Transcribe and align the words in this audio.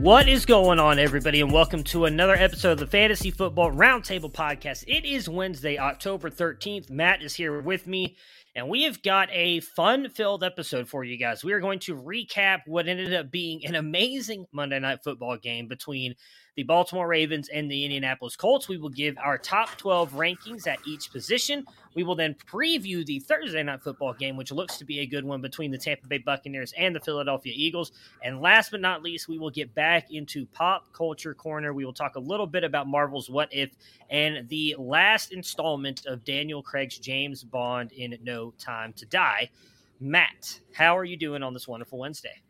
What 0.00 0.28
is 0.28 0.44
going 0.44 0.78
on, 0.78 0.98
everybody, 0.98 1.40
and 1.40 1.50
welcome 1.50 1.82
to 1.84 2.04
another 2.04 2.34
episode 2.34 2.72
of 2.72 2.78
the 2.78 2.86
Fantasy 2.86 3.30
Football 3.30 3.72
Roundtable 3.72 4.30
Podcast. 4.30 4.84
It 4.86 5.06
is 5.06 5.26
Wednesday, 5.26 5.78
October 5.78 6.28
13th. 6.28 6.90
Matt 6.90 7.22
is 7.22 7.34
here 7.34 7.60
with 7.60 7.86
me, 7.86 8.16
and 8.54 8.68
we 8.68 8.82
have 8.82 9.02
got 9.02 9.30
a 9.32 9.60
fun 9.60 10.10
filled 10.10 10.44
episode 10.44 10.86
for 10.86 11.02
you 11.02 11.16
guys. 11.16 11.42
We 11.42 11.54
are 11.54 11.60
going 11.60 11.78
to 11.80 11.96
recap 11.96 12.60
what 12.66 12.86
ended 12.86 13.14
up 13.14 13.30
being 13.30 13.64
an 13.64 13.74
amazing 13.74 14.46
Monday 14.52 14.78
Night 14.78 14.98
Football 15.02 15.38
game 15.38 15.66
between 15.66 16.14
the 16.56 16.62
Baltimore 16.62 17.06
Ravens 17.06 17.48
and 17.50 17.70
the 17.70 17.84
Indianapolis 17.84 18.34
Colts. 18.34 18.66
We 18.66 18.78
will 18.78 18.88
give 18.88 19.16
our 19.18 19.36
top 19.36 19.76
12 19.76 20.12
rankings 20.12 20.66
at 20.66 20.78
each 20.86 21.12
position. 21.12 21.66
We 21.94 22.02
will 22.02 22.14
then 22.14 22.34
preview 22.50 23.04
the 23.04 23.18
Thursday 23.20 23.62
Night 23.62 23.82
Football 23.82 24.14
game, 24.14 24.36
which 24.36 24.52
looks 24.52 24.78
to 24.78 24.84
be 24.84 25.00
a 25.00 25.06
good 25.06 25.24
one 25.24 25.42
between 25.42 25.70
the 25.70 25.76
Tampa 25.76 26.06
Bay 26.08 26.18
Buccaneers 26.18 26.72
and 26.78 26.96
the 26.96 27.00
Philadelphia 27.00 27.52
Eagles. 27.54 27.92
And 28.22 28.40
last 28.40 28.70
but 28.70 28.80
not 28.80 29.02
least, 29.02 29.28
we 29.28 29.38
will 29.38 29.50
get 29.50 29.74
back 29.74 30.10
into 30.10 30.46
Pop 30.46 30.90
Culture 30.94 31.34
Corner. 31.34 31.74
We 31.74 31.84
will 31.84 31.92
talk 31.92 32.16
a 32.16 32.20
little 32.20 32.46
bit 32.46 32.64
about 32.64 32.86
Marvel's 32.86 33.28
What 33.28 33.52
If 33.52 33.70
and 34.08 34.48
the 34.48 34.74
last 34.78 35.32
installment 35.32 36.06
of 36.06 36.24
Daniel 36.24 36.62
Craig's 36.62 36.98
James 36.98 37.44
Bond 37.44 37.92
in 37.92 38.16
No 38.22 38.54
Time 38.58 38.94
to 38.94 39.04
Die. 39.06 39.50
Matt, 40.00 40.60
how 40.72 40.96
are 40.96 41.04
you 41.04 41.18
doing 41.18 41.42
on 41.42 41.52
this 41.52 41.68
wonderful 41.68 41.98
Wednesday? 41.98 42.42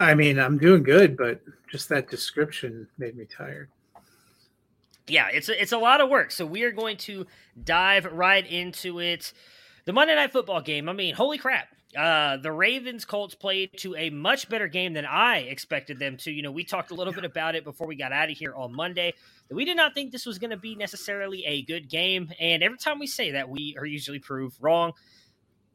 I 0.00 0.14
mean, 0.14 0.38
I'm 0.38 0.58
doing 0.58 0.82
good, 0.82 1.16
but 1.16 1.40
just 1.70 1.88
that 1.90 2.08
description 2.10 2.88
made 2.98 3.16
me 3.16 3.24
tired. 3.26 3.68
yeah, 5.06 5.28
it's 5.32 5.48
a, 5.48 5.60
it's 5.60 5.72
a 5.72 5.78
lot 5.78 6.00
of 6.00 6.08
work. 6.10 6.30
So 6.30 6.46
we 6.46 6.62
are 6.64 6.72
going 6.72 6.96
to 6.98 7.26
dive 7.62 8.04
right 8.06 8.46
into 8.46 9.00
it. 9.00 9.32
The 9.86 9.92
Monday 9.92 10.14
Night 10.14 10.32
Football 10.32 10.60
game. 10.60 10.88
I 10.88 10.92
mean, 10.92 11.14
holy 11.14 11.38
crap! 11.38 11.68
Uh, 11.96 12.36
the 12.36 12.52
Ravens 12.52 13.06
Colts 13.06 13.34
played 13.34 13.70
to 13.78 13.96
a 13.96 14.10
much 14.10 14.50
better 14.50 14.68
game 14.68 14.92
than 14.92 15.06
I 15.06 15.38
expected 15.38 15.98
them 15.98 16.18
to. 16.18 16.30
You 16.30 16.42
know, 16.42 16.52
we 16.52 16.64
talked 16.64 16.90
a 16.90 16.94
little 16.94 17.14
bit 17.14 17.24
about 17.24 17.54
it 17.54 17.64
before 17.64 17.86
we 17.86 17.96
got 17.96 18.12
out 18.12 18.30
of 18.30 18.36
here 18.36 18.54
on 18.54 18.74
Monday. 18.76 19.14
That 19.48 19.54
we 19.54 19.64
did 19.64 19.78
not 19.78 19.94
think 19.94 20.12
this 20.12 20.26
was 20.26 20.38
going 20.38 20.50
to 20.50 20.58
be 20.58 20.74
necessarily 20.74 21.44
a 21.46 21.62
good 21.62 21.88
game, 21.88 22.30
and 22.38 22.62
every 22.62 22.76
time 22.76 22.98
we 22.98 23.06
say 23.06 23.30
that, 23.30 23.48
we 23.48 23.76
are 23.78 23.86
usually 23.86 24.18
proved 24.18 24.58
wrong. 24.60 24.92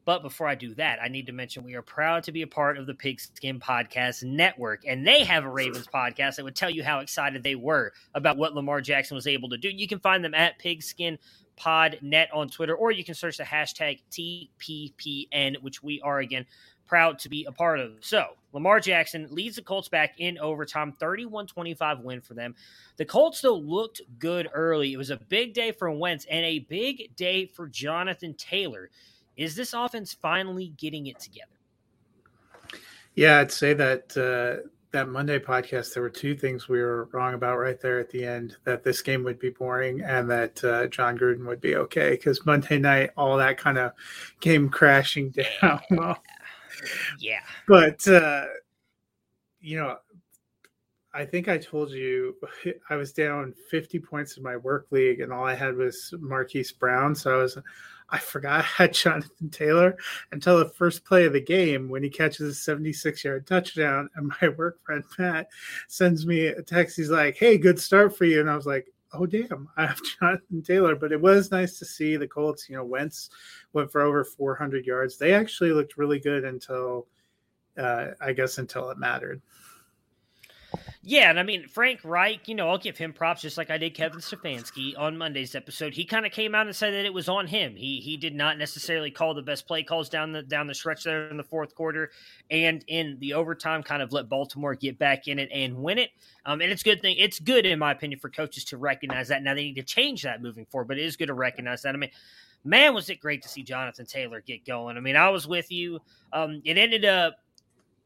But 0.04 0.22
before 0.22 0.46
I 0.46 0.54
do 0.54 0.74
that, 0.74 0.98
I 1.02 1.08
need 1.08 1.26
to 1.26 1.32
mention 1.32 1.64
we 1.64 1.74
are 1.74 1.82
proud 1.82 2.24
to 2.24 2.32
be 2.32 2.42
a 2.42 2.46
part 2.46 2.76
of 2.76 2.86
the 2.86 2.94
Pigskin 2.94 3.58
Podcast 3.58 4.22
Network, 4.22 4.82
and 4.86 5.06
they 5.06 5.24
have 5.24 5.44
a 5.44 5.48
Ravens 5.48 5.86
podcast 5.86 6.36
that 6.36 6.44
would 6.44 6.56
tell 6.56 6.70
you 6.70 6.84
how 6.84 7.00
excited 7.00 7.42
they 7.42 7.54
were 7.54 7.92
about 8.14 8.36
what 8.36 8.54
Lamar 8.54 8.80
Jackson 8.80 9.14
was 9.14 9.26
able 9.26 9.48
to 9.50 9.56
do. 9.56 9.70
You 9.70 9.88
can 9.88 10.00
find 10.00 10.24
them 10.24 10.34
at 10.34 10.58
Pigskin 10.58 11.18
Pod 11.56 11.98
Net 12.02 12.28
on 12.34 12.48
Twitter, 12.48 12.74
or 12.74 12.90
you 12.90 13.04
can 13.04 13.14
search 13.14 13.38
the 13.38 13.44
hashtag 13.44 14.00
TPPN, 14.10 15.62
which 15.62 15.82
we 15.82 16.00
are 16.02 16.18
again 16.18 16.46
proud 16.86 17.18
to 17.20 17.28
be 17.28 17.44
a 17.44 17.52
part 17.52 17.80
of. 17.80 17.92
So, 18.00 18.26
Lamar 18.52 18.80
Jackson 18.80 19.26
leads 19.30 19.56
the 19.56 19.62
Colts 19.62 19.88
back 19.88 20.14
in 20.18 20.38
overtime, 20.38 20.92
31 21.00 21.46
25 21.46 22.00
win 22.00 22.20
for 22.20 22.34
them. 22.34 22.54
The 22.96 23.04
Colts, 23.04 23.40
though, 23.40 23.56
looked 23.56 24.02
good 24.18 24.48
early. 24.52 24.92
It 24.92 24.98
was 24.98 25.10
a 25.10 25.16
big 25.16 25.54
day 25.54 25.72
for 25.72 25.90
Wentz 25.90 26.26
and 26.30 26.44
a 26.44 26.60
big 26.60 27.16
day 27.16 27.46
for 27.46 27.68
Jonathan 27.68 28.34
Taylor. 28.34 28.90
Is 29.36 29.54
this 29.56 29.72
offense 29.74 30.12
finally 30.12 30.68
getting 30.76 31.06
it 31.08 31.18
together? 31.18 31.48
Yeah, 33.14 33.38
I'd 33.38 33.52
say 33.52 33.74
that 33.74 34.16
uh, 34.16 34.68
that 34.90 35.08
Monday 35.08 35.38
podcast, 35.38 35.94
there 35.94 36.02
were 36.02 36.10
two 36.10 36.36
things 36.36 36.68
we 36.68 36.80
were 36.80 37.08
wrong 37.12 37.34
about 37.34 37.58
right 37.58 37.80
there 37.80 37.98
at 37.98 38.10
the 38.10 38.24
end: 38.24 38.56
that 38.64 38.82
this 38.84 39.02
game 39.02 39.22
would 39.24 39.38
be 39.38 39.50
boring 39.50 40.00
and 40.02 40.30
that 40.30 40.62
uh, 40.64 40.86
Jon 40.88 41.18
Gruden 41.18 41.46
would 41.46 41.60
be 41.60 41.76
okay. 41.76 42.10
Because 42.10 42.44
Monday 42.46 42.78
night, 42.78 43.10
all 43.16 43.36
that 43.36 43.58
kind 43.58 43.78
of 43.78 43.92
came 44.40 44.68
crashing 44.68 45.30
down. 45.60 45.80
Well, 45.90 46.22
Yeah. 47.20 47.40
but 47.68 48.06
uh, 48.08 48.46
you 49.60 49.78
know, 49.78 49.96
I 51.12 51.24
think 51.24 51.48
I 51.48 51.56
told 51.58 51.90
you 51.90 52.36
I 52.90 52.96
was 52.96 53.12
down 53.12 53.54
50 53.70 54.00
points 54.00 54.36
in 54.36 54.42
my 54.42 54.56
work 54.56 54.88
league, 54.90 55.20
and 55.20 55.32
all 55.32 55.44
I 55.44 55.54
had 55.54 55.76
was 55.76 56.12
Marquise 56.18 56.72
Brown. 56.72 57.14
So 57.14 57.32
I 57.38 57.42
was, 57.42 57.58
I 58.10 58.18
forgot 58.18 58.60
I 58.60 58.62
had 58.62 58.94
Jonathan 58.94 59.50
Taylor 59.50 59.96
until 60.32 60.58
the 60.58 60.68
first 60.68 61.04
play 61.04 61.24
of 61.24 61.32
the 61.32 61.40
game 61.40 61.88
when 61.88 62.02
he 62.02 62.10
catches 62.10 62.48
a 62.48 62.54
76 62.54 63.24
yard 63.24 63.46
touchdown. 63.46 64.08
And 64.16 64.32
my 64.40 64.48
work 64.58 64.82
friend 64.84 65.04
Matt 65.18 65.48
sends 65.88 66.26
me 66.26 66.46
a 66.46 66.62
text. 66.62 66.96
He's 66.96 67.10
like, 67.10 67.36
"Hey, 67.36 67.58
good 67.58 67.78
start 67.80 68.16
for 68.16 68.24
you," 68.24 68.40
and 68.40 68.50
I 68.50 68.56
was 68.56 68.66
like. 68.66 68.86
Oh 69.16 69.26
damn! 69.26 69.68
I 69.76 69.86
have 69.86 70.00
Jonathan 70.18 70.60
Taylor, 70.60 70.96
but 70.96 71.12
it 71.12 71.20
was 71.20 71.52
nice 71.52 71.78
to 71.78 71.84
see 71.84 72.16
the 72.16 72.26
Colts. 72.26 72.68
You 72.68 72.74
know, 72.74 72.84
Wentz 72.84 73.30
went 73.72 73.92
for 73.92 74.00
over 74.00 74.24
400 74.24 74.84
yards. 74.84 75.16
They 75.16 75.32
actually 75.32 75.70
looked 75.70 75.96
really 75.96 76.18
good 76.18 76.44
until, 76.44 77.06
uh, 77.78 78.08
I 78.20 78.32
guess, 78.32 78.58
until 78.58 78.90
it 78.90 78.98
mattered. 78.98 79.40
Yeah, 81.02 81.30
and 81.30 81.38
I 81.38 81.42
mean 81.42 81.68
Frank 81.68 82.00
Reich, 82.04 82.48
you 82.48 82.54
know, 82.54 82.68
I'll 82.68 82.78
give 82.78 82.96
him 82.96 83.12
props 83.12 83.42
just 83.42 83.58
like 83.58 83.70
I 83.70 83.78
did 83.78 83.94
Kevin 83.94 84.20
Stefanski 84.20 84.98
on 84.98 85.16
Monday's 85.16 85.54
episode. 85.54 85.94
He 85.94 86.04
kind 86.04 86.24
of 86.24 86.32
came 86.32 86.54
out 86.54 86.66
and 86.66 86.74
said 86.74 86.94
that 86.94 87.04
it 87.04 87.12
was 87.12 87.28
on 87.28 87.46
him. 87.46 87.76
He 87.76 88.00
he 88.00 88.16
did 88.16 88.34
not 88.34 88.58
necessarily 88.58 89.10
call 89.10 89.34
the 89.34 89.42
best 89.42 89.66
play 89.66 89.82
calls 89.82 90.08
down 90.08 90.32
the 90.32 90.42
down 90.42 90.66
the 90.66 90.74
stretch 90.74 91.04
there 91.04 91.28
in 91.28 91.36
the 91.36 91.42
fourth 91.42 91.74
quarter 91.74 92.10
and 92.50 92.84
in 92.88 93.18
the 93.20 93.34
overtime, 93.34 93.82
kind 93.82 94.02
of 94.02 94.12
let 94.12 94.28
Baltimore 94.28 94.74
get 94.74 94.98
back 94.98 95.28
in 95.28 95.38
it 95.38 95.50
and 95.52 95.76
win 95.76 95.98
it. 95.98 96.10
Um, 96.46 96.60
and 96.60 96.70
it's 96.70 96.82
good 96.82 97.02
thing 97.02 97.16
it's 97.18 97.38
good 97.38 97.66
in 97.66 97.78
my 97.78 97.92
opinion 97.92 98.20
for 98.20 98.30
coaches 98.30 98.64
to 98.66 98.76
recognize 98.76 99.28
that. 99.28 99.42
Now 99.42 99.54
they 99.54 99.64
need 99.64 99.76
to 99.76 99.82
change 99.82 100.22
that 100.22 100.42
moving 100.42 100.66
forward, 100.66 100.88
but 100.88 100.98
it 100.98 101.04
is 101.04 101.16
good 101.16 101.26
to 101.28 101.34
recognize 101.34 101.82
that. 101.82 101.94
I 101.94 101.98
mean, 101.98 102.10
man, 102.64 102.94
was 102.94 103.10
it 103.10 103.20
great 103.20 103.42
to 103.42 103.48
see 103.48 103.62
Jonathan 103.62 104.06
Taylor 104.06 104.40
get 104.40 104.64
going. 104.64 104.96
I 104.96 105.00
mean, 105.00 105.16
I 105.16 105.28
was 105.28 105.46
with 105.46 105.70
you. 105.70 106.00
Um, 106.32 106.62
it 106.64 106.78
ended 106.78 107.04
up 107.04 107.36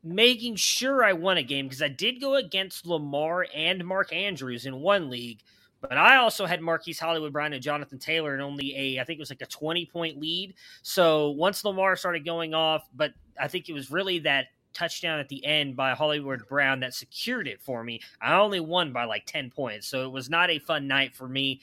making 0.03 0.57
sure 0.57 1.05
I 1.05 1.13
won 1.13 1.39
a 1.39 1.43
game 1.43 1.67
because 1.67 1.83
I 1.83 1.89
did 1.89 2.21
go 2.21 2.37
against 2.37 2.87
Lamar 2.87 3.47
and 3.55 3.85
Mark 3.85 4.13
Andrews 4.13 4.67
in 4.67 4.81
one 4.81 5.11
league, 5.11 5.41
but 5.81 5.97
I 5.97 6.17
also 6.17 6.47
had 6.47 6.61
Marquise 6.61 6.99
Hollywood 6.99 7.33
Brown 7.33 7.53
and 7.53 7.63
Jonathan 7.63 7.99
Taylor 7.99 8.35
in 8.35 8.41
only 8.41 8.75
a, 8.77 9.01
I 9.01 9.05
think 9.05 9.19
it 9.19 9.23
was 9.23 9.31
like 9.31 9.43
a 9.43 9.47
20 9.47 9.87
point 9.87 10.21
lead. 10.21 10.55
So 10.83 11.31
once 11.31 11.65
Lamar 11.65 11.97
started 11.97 12.25
going 12.25 12.55
off, 12.55 12.89
but 12.95 13.13
I 13.41 13.49
think 13.49 13.69
it 13.69 13.73
was 13.73 13.91
really 13.91 14.21
that 14.21 14.47
touchdown 14.73 15.19
at 15.19 15.29
the 15.29 15.45
end 15.45 15.77
by 15.77 15.95
Hollywood 15.95 16.47
Brown 16.49 16.81
that 16.81 16.95
secured 16.95 17.49
it 17.49 17.61
for 17.61 17.83
me. 17.83 18.01
I 18.21 18.39
only 18.39 18.61
won 18.61 18.93
by 18.93 19.05
like 19.05 19.27
10 19.27 19.51
points. 19.51 19.89
So 19.89 20.05
it 20.05 20.13
was 20.13 20.31
not 20.31 20.51
a 20.51 20.59
fun 20.59 20.87
night 20.87 21.17
for 21.17 21.29
me. 21.29 21.61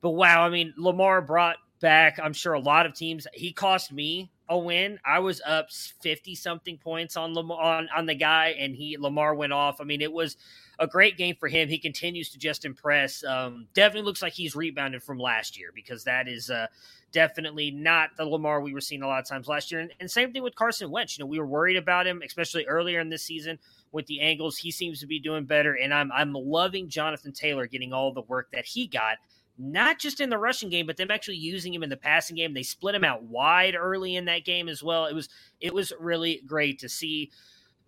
But 0.00 0.10
wow, 0.10 0.44
I 0.44 0.50
mean, 0.50 0.74
Lamar 0.76 1.20
brought 1.20 1.56
back, 1.80 2.18
I'm 2.22 2.32
sure 2.32 2.52
a 2.54 2.60
lot 2.60 2.86
of 2.86 2.94
teams. 2.94 3.26
He 3.34 3.52
cost 3.52 3.92
me 3.92 4.30
a 4.50 4.58
win. 4.58 4.98
I 5.04 5.20
was 5.20 5.40
up 5.46 5.70
50 5.70 6.34
something 6.34 6.76
points 6.76 7.16
on 7.16 7.32
Lamar 7.34 7.78
on, 7.78 7.88
on 7.96 8.06
the 8.06 8.16
guy 8.16 8.56
and 8.58 8.74
he 8.74 8.98
Lamar 8.98 9.34
went 9.34 9.52
off. 9.52 9.80
I 9.80 9.84
mean, 9.84 10.02
it 10.02 10.12
was 10.12 10.36
a 10.80 10.88
great 10.88 11.16
game 11.16 11.36
for 11.38 11.48
him. 11.48 11.68
He 11.68 11.78
continues 11.78 12.30
to 12.30 12.38
just 12.38 12.64
impress. 12.64 13.22
Um, 13.24 13.68
definitely 13.74 14.06
looks 14.06 14.22
like 14.22 14.32
he's 14.32 14.56
rebounded 14.56 15.04
from 15.04 15.18
last 15.18 15.56
year 15.56 15.70
because 15.72 16.02
that 16.04 16.26
is 16.26 16.50
uh, 16.50 16.66
definitely 17.12 17.70
not 17.70 18.10
the 18.16 18.24
Lamar 18.24 18.60
we 18.60 18.74
were 18.74 18.80
seeing 18.80 19.02
a 19.02 19.06
lot 19.06 19.20
of 19.20 19.28
times 19.28 19.46
last 19.46 19.70
year. 19.70 19.80
And, 19.80 19.92
and, 20.00 20.10
same 20.10 20.32
thing 20.32 20.42
with 20.42 20.56
Carson 20.56 20.90
Wentz. 20.90 21.16
You 21.16 21.22
know, 21.22 21.28
we 21.28 21.38
were 21.38 21.46
worried 21.46 21.76
about 21.76 22.06
him, 22.06 22.20
especially 22.24 22.66
earlier 22.66 22.98
in 22.98 23.08
this 23.08 23.22
season 23.22 23.58
with 23.92 24.06
the 24.06 24.20
angles. 24.20 24.56
He 24.56 24.72
seems 24.72 24.98
to 25.00 25.06
be 25.06 25.20
doing 25.20 25.44
better, 25.44 25.76
and 25.76 25.94
I'm 25.94 26.10
I'm 26.10 26.32
loving 26.32 26.88
Jonathan 26.88 27.32
Taylor 27.32 27.66
getting 27.66 27.92
all 27.92 28.12
the 28.12 28.22
work 28.22 28.50
that 28.52 28.64
he 28.64 28.88
got 28.88 29.18
not 29.60 29.98
just 29.98 30.20
in 30.20 30.30
the 30.30 30.38
rushing 30.38 30.70
game, 30.70 30.86
but 30.86 30.96
them 30.96 31.10
actually 31.10 31.36
using 31.36 31.74
him 31.74 31.82
in 31.82 31.90
the 31.90 31.96
passing 31.96 32.36
game. 32.36 32.54
They 32.54 32.62
split 32.62 32.94
him 32.94 33.04
out 33.04 33.24
wide 33.24 33.76
early 33.76 34.16
in 34.16 34.24
that 34.24 34.44
game 34.44 34.68
as 34.68 34.82
well. 34.82 35.06
It 35.06 35.14
was 35.14 35.28
it 35.60 35.74
was 35.74 35.92
really 36.00 36.42
great 36.46 36.78
to 36.80 36.88
see. 36.88 37.30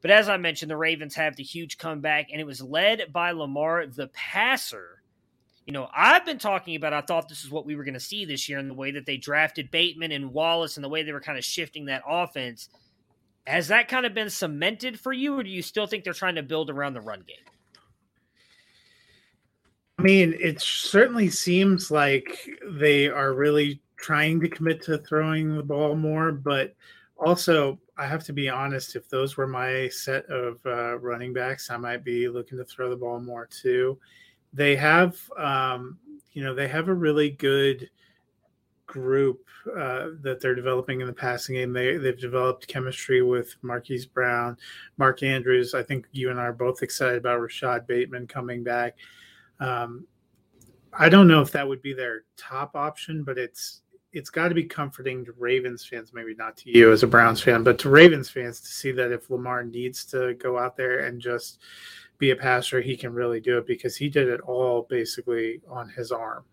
But 0.03 0.11
as 0.11 0.29
I 0.29 0.37
mentioned, 0.37 0.71
the 0.71 0.77
Ravens 0.77 1.15
have 1.15 1.37
the 1.37 1.45
huge 1.45 1.79
comeback, 1.79 2.29
and 2.31 2.41
it 2.41 2.45
was 2.45 2.61
led 2.61 3.13
by 3.13 3.31
Lamar, 3.31 3.87
the 3.87 4.09
passer. 4.09 5.03
You 5.65 5.73
know, 5.73 5.89
I've 5.97 6.27
been 6.27 6.39
talking 6.39 6.75
about. 6.75 6.93
I 6.93 7.01
thought 7.01 7.29
this 7.29 7.45
is 7.45 7.51
what 7.51 7.65
we 7.65 7.77
were 7.77 7.85
going 7.85 7.95
to 7.95 8.01
see 8.01 8.25
this 8.25 8.49
year, 8.49 8.59
in 8.59 8.69
the 8.69 8.75
way 8.75 8.91
that 8.91 9.07
they 9.07 9.17
drafted 9.17 9.71
Bateman 9.71 10.13
and 10.13 10.33
Wallace, 10.33 10.77
and 10.77 10.85
the 10.85 10.89
way 10.89 11.05
they 11.05 11.13
were 11.13 11.21
kind 11.21 11.39
of 11.39 11.45
shifting 11.45 11.87
that 11.87 12.03
offense. 12.07 12.69
Has 13.47 13.69
that 13.69 13.89
kind 13.89 14.05
of 14.05 14.13
been 14.13 14.31
cemented 14.31 15.01
for 15.01 15.13
you, 15.13 15.39
or 15.39 15.43
do 15.43 15.51
you 15.51 15.63
still 15.63 15.87
think 15.87 16.05
they're 16.05 16.13
trying 16.13 16.35
to 16.35 16.43
build 16.43 16.69
around 16.69 16.95
the 16.95 17.01
run 17.01 17.21
game? 17.27 17.52
I 19.99 20.03
mean, 20.03 20.35
it 20.41 20.61
certainly 20.61 21.29
seems 21.29 21.91
like 21.91 22.49
they 22.71 23.09
are 23.09 23.35
really 23.35 23.81
trying 23.97 24.41
to 24.41 24.49
commit 24.49 24.83
to 24.83 24.99
throwing 24.99 25.57
the 25.57 25.63
ball 25.63 25.95
more, 25.95 26.33
but 26.33 26.75
also 27.17 27.79
I 27.97 28.07
have 28.07 28.25
to 28.25 28.33
be 28.33 28.49
honest. 28.49 28.97
If 28.97 29.09
those 29.09 29.37
were 29.37 29.47
my 29.47 29.89
set 29.89 30.27
of 30.27 30.59
uh, 30.67 30.99
running 30.99 31.33
backs, 31.33 31.71
I 31.71 31.77
might 31.77 32.05
be 32.05 32.29
looking 32.29 32.59
to 32.59 32.65
throw 32.65 32.91
the 32.91 32.97
ball 32.97 33.21
more 33.21 33.47
too. 33.47 33.99
They 34.53 34.75
have, 34.77 35.17
um, 35.39 35.99
you 36.33 36.43
know, 36.43 36.55
they 36.55 36.69
have 36.69 36.89
a 36.89 36.95
really 36.95 37.31
good 37.31 37.89
group 38.87 39.47
uh, 39.67 40.09
that 40.21 40.39
they're 40.41 40.55
developing 40.55 41.01
in 41.01 41.07
the 41.07 41.13
passing 41.13 41.55
game. 41.55 41.73
They 41.73 41.97
they've 41.97 42.19
developed 42.19 42.67
chemistry 42.67 43.23
with 43.23 43.55
Marquise 43.63 44.07
Brown, 44.07 44.57
Mark 44.97 45.23
Andrews. 45.23 45.75
I 45.75 45.83
think 45.83 46.07
you 46.13 46.31
and 46.31 46.41
I 46.41 46.45
are 46.45 46.53
both 46.53 46.83
excited 46.83 47.19
about 47.19 47.41
Rashod 47.41 47.87
Bateman 47.87 48.27
coming 48.27 48.65
back. 48.65 48.97
Um, 49.63 50.07
I 50.93 51.09
don't 51.09 51.29
know 51.29 51.41
if 51.41 51.53
that 51.53 51.67
would 51.67 51.83
be 51.83 51.95
their 51.95 52.25
top 52.37 52.77
option, 52.77 53.25
but 53.25 53.39
it's 53.39 53.83
it's 54.13 54.29
got 54.29 54.49
to 54.49 54.55
be 54.55 54.65
comforting 54.65 55.25
to 55.25 55.33
Ravens 55.39 55.87
fans, 55.87 56.13
maybe 56.13 56.35
not 56.35 56.57
to 56.59 56.71
you 56.71 56.93
as 56.93 57.03
a 57.03 57.07
Browns 57.07 57.41
fan, 57.41 57.63
but 57.63 57.79
to 57.79 57.89
Ravens 57.89 58.29
fans 58.29 58.61
to 58.61 58.67
see 58.67 58.93
that 58.93 59.11
if 59.11 59.31
Lamar 59.31 59.65
needs 59.65 60.05
to 60.07 60.35
go 60.35 60.59
out 60.59 60.77
there 60.77 61.07
and 61.07 61.19
just 61.19 61.61
be 62.19 62.31
a 62.31 62.37
passer, 62.37 62.83
he 62.83 62.95
can 62.95 63.15
really 63.15 63.41
do 63.41 63.57
it 63.57 63.67
because 63.67 63.97
he 63.97 64.11
did 64.11 64.29
it 64.29 64.41
all 64.43 64.87
basically 64.91 65.63
on 65.67 65.89
his 65.89 66.13
arm. 66.13 66.45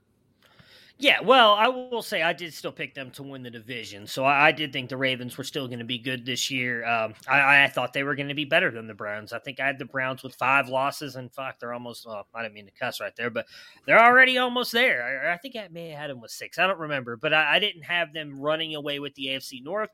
Yeah, 1.02 1.22
well, 1.22 1.54
I 1.54 1.70
will 1.70 2.02
say 2.02 2.22
I 2.22 2.34
did 2.34 2.54
still 2.54 2.74
pick 2.74 2.94
them 2.94 3.10
to 3.12 3.24
win 3.24 3.42
the 3.42 3.50
division, 3.50 4.06
so 4.06 4.26
I, 4.26 4.48
I 4.48 4.52
did 4.52 4.74
think 4.74 4.90
the 4.90 4.98
Ravens 4.98 5.38
were 5.38 5.46
still 5.46 5.66
going 5.68 5.80
to 5.80 5.86
be 5.86 5.98
good 5.98 6.26
this 6.26 6.52
year. 6.52 6.86
Um, 6.86 7.14
I, 7.26 7.64
I, 7.64 7.68
thought 7.70 7.94
they 7.94 8.04
were 8.04 8.16
going 8.16 8.28
to 8.28 8.34
be 8.34 8.44
better 8.44 8.70
than 8.70 8.86
the 8.86 8.94
Browns. 8.94 9.32
I 9.32 9.40
think 9.40 9.62
I 9.62 9.66
had 9.66 9.80
the 9.80 9.86
Browns 9.86 10.24
with 10.24 10.36
five 10.36 10.68
losses, 10.68 11.16
and 11.16 11.32
fuck, 11.32 11.58
they're 11.58 11.74
almost. 11.74 12.06
Well, 12.06 12.28
I 12.36 12.44
didn't 12.44 12.56
mean 12.56 12.66
to 12.66 12.74
cuss 12.74 13.00
right 13.00 13.16
there, 13.16 13.30
but 13.30 13.46
they're 13.86 14.04
already 14.04 14.38
almost 14.38 14.74
there. 14.74 15.24
I, 15.26 15.36
I 15.36 15.38
think 15.38 15.56
I 15.56 15.70
may 15.72 15.88
have 15.92 16.00
had 16.00 16.10
them 16.10 16.20
with 16.20 16.32
six. 16.32 16.60
I 16.60 16.68
don't 16.68 16.80
remember, 16.80 17.16
but 17.16 17.34
I, 17.34 17.56
I 17.56 17.60
didn't 17.60 17.84
have 17.84 18.12
them 18.12 18.38
running 18.38 18.76
away 18.76 19.00
with 19.00 19.16
the 19.16 19.28
AFC 19.28 19.64
North 19.64 19.92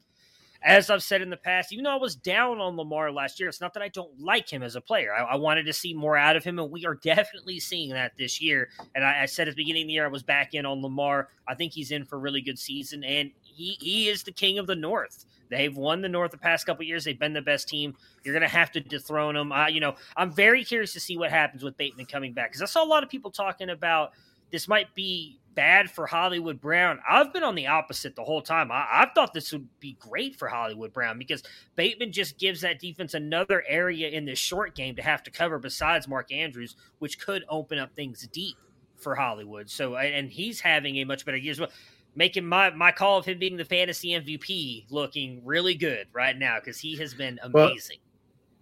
as 0.61 0.89
I've 0.89 1.03
said 1.03 1.21
in 1.21 1.29
the 1.29 1.37
past, 1.37 1.71
even 1.71 1.83
though 1.83 1.93
I 1.93 1.99
was 1.99 2.15
down 2.15 2.59
on 2.59 2.75
Lamar 2.75 3.11
last 3.11 3.39
year, 3.39 3.49
it's 3.49 3.61
not 3.61 3.73
that 3.73 3.83
I 3.83 3.89
don't 3.89 4.19
like 4.19 4.49
him 4.49 4.63
as 4.63 4.75
a 4.75 4.81
player. 4.81 5.13
I, 5.13 5.23
I 5.23 5.35
wanted 5.35 5.65
to 5.65 5.73
see 5.73 5.93
more 5.93 6.17
out 6.17 6.35
of 6.35 6.43
him, 6.43 6.59
and 6.59 6.71
we 6.71 6.85
are 6.85 6.95
definitely 7.03 7.59
seeing 7.59 7.91
that 7.91 8.13
this 8.17 8.41
year. 8.41 8.69
And 8.95 9.03
I, 9.03 9.23
I, 9.23 9.25
said 9.25 9.47
at 9.47 9.55
the 9.55 9.61
beginning 9.61 9.83
of 9.83 9.87
the 9.87 9.93
year, 9.93 10.05
I 10.05 10.09
was 10.09 10.23
back 10.23 10.53
in 10.53 10.65
on 10.65 10.81
Lamar. 10.81 11.29
I 11.47 11.55
think 11.55 11.73
he's 11.73 11.91
in 11.91 12.05
for 12.05 12.15
a 12.15 12.19
really 12.19 12.41
good 12.41 12.59
season, 12.59 13.03
and 13.03 13.31
he, 13.41 13.77
he 13.79 14.09
is 14.09 14.23
the 14.23 14.31
king 14.31 14.57
of 14.57 14.67
the 14.67 14.75
North. 14.75 15.25
They've 15.49 15.75
won 15.75 16.01
the 16.01 16.09
North 16.09 16.31
the 16.31 16.37
past 16.37 16.65
couple 16.65 16.83
years. 16.85 17.03
They've 17.03 17.17
been 17.17 17.33
the 17.33 17.41
best 17.41 17.69
team. 17.69 17.95
You're 18.23 18.33
going 18.33 18.49
to 18.49 18.55
have 18.55 18.71
to 18.71 18.79
dethrone 18.79 19.35
them. 19.35 19.51
Uh, 19.51 19.67
you 19.67 19.79
know, 19.79 19.95
I'm 20.17 20.31
very 20.31 20.63
curious 20.63 20.93
to 20.93 20.99
see 20.99 21.17
what 21.17 21.29
happens 21.29 21.63
with 21.63 21.77
Bateman 21.77 22.07
coming 22.07 22.33
back 22.33 22.49
because 22.49 22.61
I 22.61 22.65
saw 22.65 22.83
a 22.83 22.87
lot 22.87 23.03
of 23.03 23.09
people 23.09 23.31
talking 23.31 23.69
about 23.69 24.13
this 24.55 24.69
might 24.69 24.95
be 24.95 25.37
bad 25.53 25.91
for 25.91 26.07
Hollywood 26.07 26.61
Brown. 26.61 26.97
I've 27.09 27.33
been 27.33 27.43
on 27.43 27.55
the 27.55 27.67
opposite 27.67 28.15
the 28.15 28.23
whole 28.23 28.41
time. 28.41 28.71
I, 28.71 28.85
I 28.89 29.11
thought 29.13 29.33
this 29.33 29.51
would 29.51 29.67
be 29.81 29.97
great 29.99 30.37
for 30.37 30.47
Hollywood 30.47 30.93
Brown 30.93 31.19
because 31.19 31.43
Bateman 31.75 32.13
just 32.13 32.37
gives 32.39 32.61
that 32.61 32.79
defense 32.79 33.13
another 33.15 33.65
area 33.67 34.07
in 34.07 34.23
the 34.23 34.33
short 34.33 34.73
game 34.73 34.95
to 34.95 35.01
have 35.01 35.23
to 35.23 35.31
cover 35.31 35.59
besides 35.59 36.07
Mark 36.07 36.31
Andrews, 36.31 36.77
which 36.99 37.19
could 37.19 37.43
open 37.49 37.77
up 37.77 37.93
things 37.97 38.25
deep 38.31 38.55
for 38.95 39.13
Hollywood. 39.13 39.69
So, 39.69 39.97
and 39.97 40.31
he's 40.31 40.61
having 40.61 40.95
a 40.97 41.03
much 41.03 41.25
better 41.25 41.35
year 41.35 41.51
as 41.51 41.59
well. 41.59 41.69
Making 42.15 42.45
my, 42.45 42.69
my 42.69 42.93
call 42.93 43.17
of 43.17 43.25
him 43.25 43.39
being 43.39 43.57
the 43.57 43.65
fantasy 43.65 44.11
MVP 44.11 44.85
looking 44.89 45.41
really 45.43 45.75
good 45.75 46.07
right 46.13 46.37
now 46.37 46.61
because 46.61 46.79
he 46.79 46.95
has 46.95 47.13
been 47.13 47.41
amazing. 47.43 47.97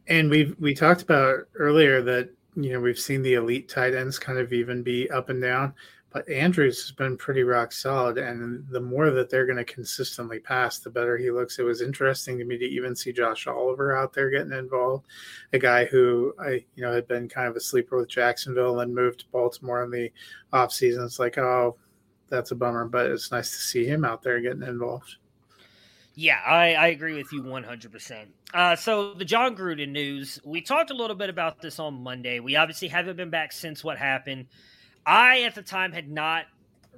Well, 0.07 0.17
and 0.17 0.31
we 0.31 0.55
we 0.59 0.73
talked 0.73 1.03
about 1.03 1.41
earlier 1.55 2.01
that 2.01 2.31
you 2.55 2.73
know 2.73 2.79
we've 2.79 2.99
seen 2.99 3.21
the 3.21 3.33
elite 3.35 3.69
tight 3.69 3.93
ends 3.93 4.19
kind 4.19 4.37
of 4.37 4.53
even 4.53 4.83
be 4.83 5.09
up 5.09 5.29
and 5.29 5.41
down 5.41 5.73
but 6.13 6.29
Andrews 6.29 6.79
has 6.83 6.91
been 6.91 7.17
pretty 7.17 7.41
rock 7.41 7.71
solid, 7.71 8.19
and 8.19 8.67
the 8.69 8.79
more 8.79 9.09
that 9.09 9.31
they're 9.31 9.47
going 9.47 9.57
to 9.57 9.65
consistently 9.65 10.39
pass, 10.39 10.77
the 10.77 10.91
better 10.91 11.17
he 11.17 11.31
looks. 11.31 11.57
It 11.57 11.63
was 11.63 11.81
interesting 11.81 12.37
to 12.37 12.45
me 12.45 12.55
to 12.59 12.65
even 12.65 12.95
see 12.95 13.11
Josh 13.11 13.47
Oliver 13.47 13.97
out 13.97 14.13
there 14.13 14.29
getting 14.29 14.53
involved, 14.53 15.07
a 15.53 15.59
guy 15.59 15.85
who 15.85 16.35
I 16.39 16.63
you 16.75 16.83
know 16.83 16.93
had 16.93 17.07
been 17.07 17.27
kind 17.27 17.47
of 17.47 17.55
a 17.55 17.59
sleeper 17.59 17.97
with 17.97 18.09
Jacksonville 18.09 18.81
and 18.81 18.93
moved 18.93 19.21
to 19.21 19.25
Baltimore 19.31 19.83
in 19.83 19.89
the 19.89 20.11
offseason. 20.53 21.03
It's 21.03 21.17
like, 21.17 21.39
oh, 21.39 21.77
that's 22.29 22.51
a 22.51 22.55
bummer, 22.55 22.85
but 22.85 23.07
it's 23.07 23.31
nice 23.31 23.49
to 23.49 23.57
see 23.57 23.85
him 23.85 24.05
out 24.05 24.21
there 24.21 24.39
getting 24.39 24.61
involved. 24.61 25.15
Yeah, 26.15 26.39
I, 26.45 26.75
I 26.75 26.87
agree 26.87 27.15
with 27.15 27.31
you 27.33 27.41
100%. 27.41 28.25
Uh, 28.53 28.75
so, 28.75 29.15
the 29.15 29.25
Jon 29.25 29.55
Gruden 29.55 29.89
news, 29.89 30.39
we 30.45 30.61
talked 30.61 30.91
a 30.91 30.93
little 30.93 31.15
bit 31.15 31.29
about 31.29 31.59
this 31.59 31.79
on 31.79 32.03
Monday. 32.03 32.39
We 32.39 32.55
obviously 32.55 32.87
haven't 32.87 33.15
been 33.15 33.31
back 33.31 33.51
since 33.51 33.83
what 33.83 33.97
happened. 33.97 34.45
I, 35.07 35.41
at 35.41 35.55
the 35.55 35.63
time, 35.63 35.91
had 35.91 36.09
not 36.09 36.45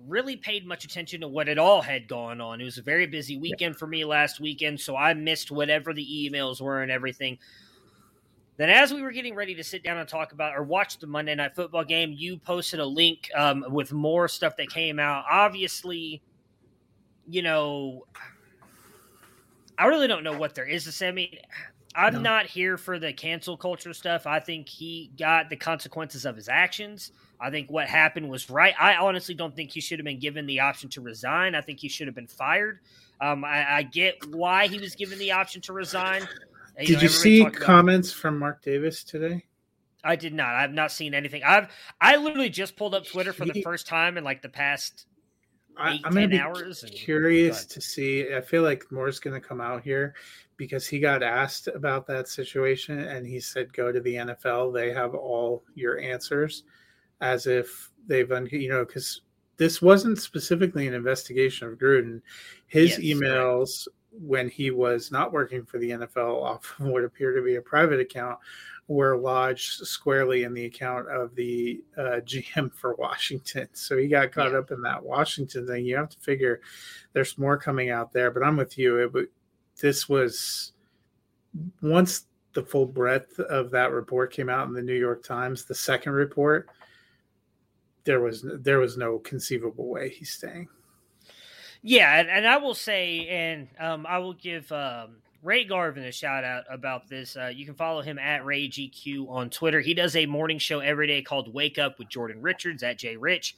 really 0.05 0.35
paid 0.35 0.67
much 0.67 0.83
attention 0.83 1.21
to 1.21 1.29
what 1.29 1.47
it 1.47 1.57
all 1.57 1.81
had 1.81 2.09
gone 2.09 2.41
on. 2.41 2.59
It 2.59 2.65
was 2.65 2.77
a 2.77 2.81
very 2.81 3.07
busy 3.07 3.37
weekend 3.37 3.77
for 3.77 3.87
me 3.87 4.03
last 4.03 4.41
weekend, 4.41 4.81
so 4.81 4.97
I 4.97 5.13
missed 5.13 5.49
whatever 5.49 5.93
the 5.93 6.05
emails 6.05 6.59
were 6.59 6.81
and 6.81 6.91
everything. 6.91 7.37
Then, 8.57 8.69
as 8.69 8.93
we 8.93 9.01
were 9.01 9.11
getting 9.11 9.35
ready 9.35 9.55
to 9.55 9.63
sit 9.63 9.83
down 9.83 9.97
and 9.97 10.07
talk 10.07 10.31
about 10.31 10.55
or 10.55 10.63
watch 10.63 10.99
the 10.99 11.07
Monday 11.07 11.35
Night 11.35 11.55
Football 11.55 11.83
game, 11.83 12.13
you 12.15 12.37
posted 12.37 12.79
a 12.79 12.85
link 12.85 13.29
um, 13.35 13.65
with 13.69 13.91
more 13.91 14.27
stuff 14.27 14.55
that 14.57 14.69
came 14.69 14.99
out. 14.99 15.25
Obviously, 15.29 16.21
you 17.27 17.41
know, 17.41 18.05
I 19.77 19.87
really 19.87 20.07
don't 20.07 20.23
know 20.23 20.37
what 20.37 20.55
there 20.55 20.65
is 20.65 20.85
to 20.85 20.91
say. 20.91 21.09
I 21.09 21.11
mean, 21.11 21.37
I'm 21.95 22.13
no. 22.13 22.19
not 22.19 22.45
here 22.45 22.77
for 22.77 22.99
the 22.99 23.13
cancel 23.13 23.57
culture 23.57 23.93
stuff. 23.93 24.27
I 24.27 24.39
think 24.39 24.67
he 24.67 25.11
got 25.17 25.49
the 25.49 25.55
consequences 25.55 26.25
of 26.25 26.35
his 26.35 26.49
actions. 26.49 27.11
I 27.39 27.49
think 27.49 27.69
what 27.69 27.87
happened 27.87 28.29
was 28.29 28.49
right. 28.49 28.73
I 28.79 28.95
honestly 28.95 29.35
don't 29.35 29.55
think 29.55 29.71
he 29.71 29.81
should 29.81 29.99
have 29.99 30.05
been 30.05 30.19
given 30.19 30.45
the 30.45 30.59
option 30.59 30.89
to 30.91 31.01
resign. 31.01 31.55
I 31.55 31.61
think 31.61 31.79
he 31.79 31.89
should 31.89 32.07
have 32.07 32.15
been 32.15 32.27
fired. 32.27 32.79
Um, 33.21 33.45
I, 33.45 33.77
I, 33.77 33.83
get 33.83 34.25
why 34.35 34.67
he 34.67 34.77
was 34.77 34.93
given 34.93 35.17
the 35.19 35.31
option 35.31 35.61
to 35.61 35.73
resign. 35.73 36.27
Did 36.77 36.95
know, 36.95 37.01
you 37.01 37.07
see 37.07 37.45
comments 37.45 38.11
from 38.11 38.37
Mark 38.37 38.61
Davis 38.61 39.05
today? 39.05 39.45
I 40.03 40.17
did 40.17 40.33
not. 40.33 40.53
I've 40.53 40.73
not 40.73 40.91
seen 40.91 41.13
anything. 41.13 41.41
I've 41.43 41.69
I 42.01 42.17
literally 42.17 42.49
just 42.49 42.75
pulled 42.75 42.93
up 42.93 43.05
Twitter 43.05 43.31
for 43.31 43.45
the 43.45 43.61
first 43.61 43.87
time 43.87 44.17
in 44.17 44.23
like 44.23 44.41
the 44.41 44.49
past 44.49 45.07
I, 45.77 45.93
eight, 45.93 46.01
I'm 46.05 46.13
gonna 46.13 46.21
10 46.21 46.29
be 46.29 46.39
hours. 46.39 46.85
curious 46.93 47.65
Go 47.65 47.73
to 47.73 47.81
see. 47.81 48.33
I 48.33 48.41
feel 48.41 48.63
like 48.63 48.91
Moore's 48.91 49.19
going 49.19 49.39
to 49.39 49.45
come 49.45 49.61
out 49.61 49.83
here 49.83 50.15
because 50.57 50.87
he 50.87 50.99
got 50.99 51.21
asked 51.23 51.67
about 51.67 52.07
that 52.07 52.27
situation 52.27 52.99
and 52.99 53.25
he 53.25 53.39
said, 53.39 53.73
"Go 53.73 53.91
to 53.91 53.99
the 53.99 54.15
NFL. 54.15 54.73
They 54.73 54.91
have 54.93 55.13
all 55.15 55.63
your 55.75 55.99
answers," 55.99 56.63
as 57.21 57.47
if 57.47 57.91
they've, 58.07 58.31
un- 58.31 58.47
you 58.51 58.69
know, 58.69 58.85
because 58.85 59.21
this 59.57 59.81
wasn't 59.81 60.19
specifically 60.19 60.87
an 60.87 60.93
investigation 60.93 61.67
of 61.67 61.77
Gruden. 61.77 62.21
His 62.67 62.97
Yes, 62.97 62.99
right. 62.99 63.05
emails 63.31 63.87
when 64.11 64.47
he 64.49 64.71
was 64.71 65.11
not 65.11 65.33
working 65.33 65.65
for 65.65 65.77
the 65.77 65.89
NFL 65.91 66.41
off 66.41 66.73
of 66.79 66.85
what 66.87 67.03
appeared 67.03 67.35
to 67.35 67.41
be 67.41 67.55
a 67.55 67.61
private 67.61 67.99
account 67.99 68.39
were 68.87 69.17
lodged 69.17 69.85
squarely 69.87 70.43
in 70.43 70.53
the 70.53 70.65
account 70.65 71.09
of 71.09 71.33
the 71.35 71.83
uh, 71.97 72.19
GM 72.23 72.71
for 72.73 72.95
Washington. 72.95 73.67
So 73.73 73.97
he 73.97 74.07
got 74.07 74.31
caught 74.31 74.51
Yeah. 74.51 74.59
up 74.59 74.71
in 74.71 74.81
that 74.81 75.03
Washington 75.03 75.65
thing. 75.67 75.85
You 75.85 75.97
have 75.97 76.09
to 76.09 76.19
figure 76.19 76.61
there's 77.13 77.37
more 77.37 77.57
coming 77.57 77.89
out 77.89 78.13
there, 78.13 78.29
but 78.31 78.43
I'm 78.43 78.57
with 78.57 78.77
you. 78.77 78.97
It, 78.99 79.29
this 79.81 80.07
was 80.07 80.73
once 81.81 82.27
the 82.53 82.63
full 82.63 82.85
breadth 82.85 83.39
of 83.39 83.71
that 83.71 83.91
report 83.91 84.31
came 84.31 84.49
out 84.49 84.67
in 84.67 84.73
the 84.73 84.81
New 84.81 84.93
York 84.95 85.23
Times, 85.23 85.65
the 85.65 85.75
second 85.75 86.13
report, 86.13 86.69
there 88.05 88.21
was 88.21 88.45
there 88.59 88.79
was 88.79 88.97
no 88.97 89.17
conceivable 89.19 89.87
way 89.89 90.09
he's 90.09 90.31
staying. 90.31 90.67
Yeah, 91.81 92.19
and, 92.19 92.29
and 92.29 92.47
I 92.47 92.57
will 92.57 92.73
say, 92.73 93.27
and 93.27 93.67
um, 93.79 94.05
I 94.07 94.17
will 94.19 94.33
give 94.33 94.71
um, 94.71 95.17
Ray 95.45 95.63
Garvin 95.63 96.03
a 96.03 96.11
shout 96.11 96.43
out 96.43 96.63
about 96.71 97.07
this. 97.07 97.37
Uh, 97.37 97.51
you 97.53 97.65
can 97.65 97.75
follow 97.75 98.01
him 98.01 98.17
at 98.17 98.43
Ray 98.43 98.67
GQ 98.67 99.29
on 99.29 99.51
Twitter. 99.51 99.79
He 99.79 99.93
does 99.93 100.15
a 100.15 100.25
morning 100.25 100.57
show 100.57 100.79
every 100.79 101.05
day 101.05 101.21
called 101.21 101.53
Wake 101.53 101.77
Up 101.77 101.99
with 101.99 102.09
Jordan 102.09 102.41
Richards 102.41 102.81
at 102.81 102.97
J 102.97 103.15
Rich. 103.15 103.55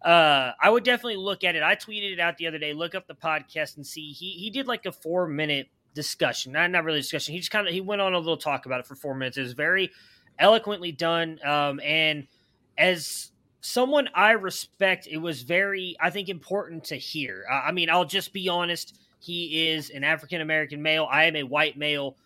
Uh, 0.00 0.52
I 0.62 0.70
would 0.70 0.84
definitely 0.84 1.16
look 1.16 1.42
at 1.42 1.56
it. 1.56 1.62
I 1.62 1.74
tweeted 1.74 2.12
it 2.12 2.20
out 2.20 2.36
the 2.36 2.46
other 2.46 2.58
day. 2.58 2.72
Look 2.72 2.94
up 2.94 3.08
the 3.08 3.16
podcast 3.16 3.76
and 3.76 3.84
see. 3.84 4.12
He 4.12 4.30
he 4.30 4.48
did 4.48 4.68
like 4.68 4.86
a 4.86 4.92
four 4.92 5.26
minute 5.26 5.68
discussion. 5.92 6.52
Not 6.52 6.70
not 6.70 6.84
really 6.84 7.00
discussion. 7.00 7.32
He 7.32 7.40
just 7.40 7.50
kind 7.50 7.66
of 7.66 7.74
he 7.74 7.80
went 7.80 8.00
on 8.00 8.14
a 8.14 8.18
little 8.18 8.36
talk 8.36 8.66
about 8.66 8.78
it 8.78 8.86
for 8.86 8.94
four 8.94 9.16
minutes. 9.16 9.36
It 9.36 9.42
was 9.42 9.54
very 9.54 9.90
eloquently 10.38 10.92
done. 10.92 11.40
Um, 11.44 11.80
and 11.80 12.28
as 12.78 13.32
someone 13.60 14.08
I 14.14 14.32
respect, 14.32 15.08
it 15.08 15.16
was 15.16 15.42
very, 15.42 15.96
I 16.00 16.10
think, 16.10 16.28
important 16.28 16.84
to 16.84 16.96
hear. 16.96 17.44
I 17.50 17.72
mean, 17.72 17.90
I'll 17.90 18.04
just 18.04 18.32
be 18.32 18.48
honest. 18.48 18.96
He 19.24 19.70
is 19.70 19.88
an 19.88 20.04
African 20.04 20.42
American 20.42 20.82
male. 20.82 21.08
I 21.10 21.24
am 21.24 21.36
a 21.36 21.44
white 21.44 21.78
male. 21.78 22.16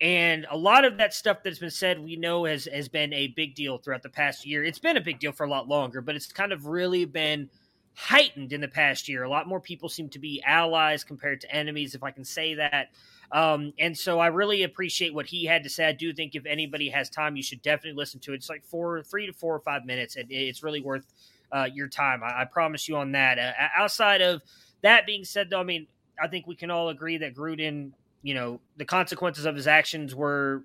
And 0.00 0.46
a 0.50 0.56
lot 0.56 0.84
of 0.84 0.98
that 0.98 1.14
stuff 1.14 1.38
that's 1.42 1.58
been 1.58 1.70
said, 1.70 1.98
we 1.98 2.16
know 2.16 2.44
has, 2.44 2.66
has 2.66 2.88
been 2.88 3.14
a 3.14 3.28
big 3.28 3.54
deal 3.54 3.78
throughout 3.78 4.02
the 4.02 4.10
past 4.10 4.44
year. 4.44 4.62
It's 4.62 4.78
been 4.78 4.98
a 4.98 5.00
big 5.00 5.20
deal 5.20 5.32
for 5.32 5.44
a 5.44 5.48
lot 5.48 5.68
longer, 5.68 6.02
but 6.02 6.14
it's 6.14 6.30
kind 6.30 6.52
of 6.52 6.66
really 6.66 7.06
been 7.06 7.48
heightened 7.94 8.52
in 8.52 8.60
the 8.60 8.68
past 8.68 9.08
year. 9.08 9.22
A 9.22 9.28
lot 9.28 9.48
more 9.48 9.60
people 9.60 9.88
seem 9.88 10.10
to 10.10 10.18
be 10.18 10.42
allies 10.44 11.02
compared 11.02 11.40
to 11.40 11.54
enemies, 11.54 11.94
if 11.94 12.02
I 12.02 12.10
can 12.10 12.24
say 12.24 12.54
that. 12.54 12.88
Um, 13.32 13.72
and 13.78 13.96
so 13.96 14.18
I 14.18 14.26
really 14.26 14.64
appreciate 14.64 15.14
what 15.14 15.26
he 15.26 15.46
had 15.46 15.62
to 15.62 15.70
say. 15.70 15.86
I 15.86 15.92
do 15.92 16.12
think 16.12 16.34
if 16.34 16.44
anybody 16.44 16.90
has 16.90 17.08
time, 17.08 17.36
you 17.36 17.42
should 17.42 17.62
definitely 17.62 17.96
listen 17.96 18.20
to 18.20 18.32
it. 18.32 18.36
It's 18.36 18.50
like 18.50 18.64
four, 18.64 19.02
three 19.02 19.26
to 19.26 19.32
four 19.32 19.54
or 19.54 19.60
five 19.60 19.86
minutes, 19.86 20.16
and 20.16 20.30
it's 20.30 20.62
really 20.62 20.82
worth 20.82 21.06
uh, 21.52 21.68
your 21.72 21.88
time. 21.88 22.22
I, 22.22 22.42
I 22.42 22.44
promise 22.44 22.86
you 22.86 22.96
on 22.96 23.12
that. 23.12 23.38
Uh, 23.38 23.52
outside 23.76 24.20
of 24.20 24.42
that 24.82 25.06
being 25.06 25.24
said, 25.24 25.48
though, 25.48 25.60
I 25.60 25.64
mean, 25.64 25.86
I 26.22 26.28
think 26.28 26.46
we 26.46 26.54
can 26.54 26.70
all 26.70 26.88
agree 26.88 27.18
that 27.18 27.34
Gruden, 27.34 27.92
you 28.22 28.34
know, 28.34 28.60
the 28.76 28.84
consequences 28.84 29.44
of 29.44 29.54
his 29.54 29.66
actions 29.66 30.14
were, 30.14 30.64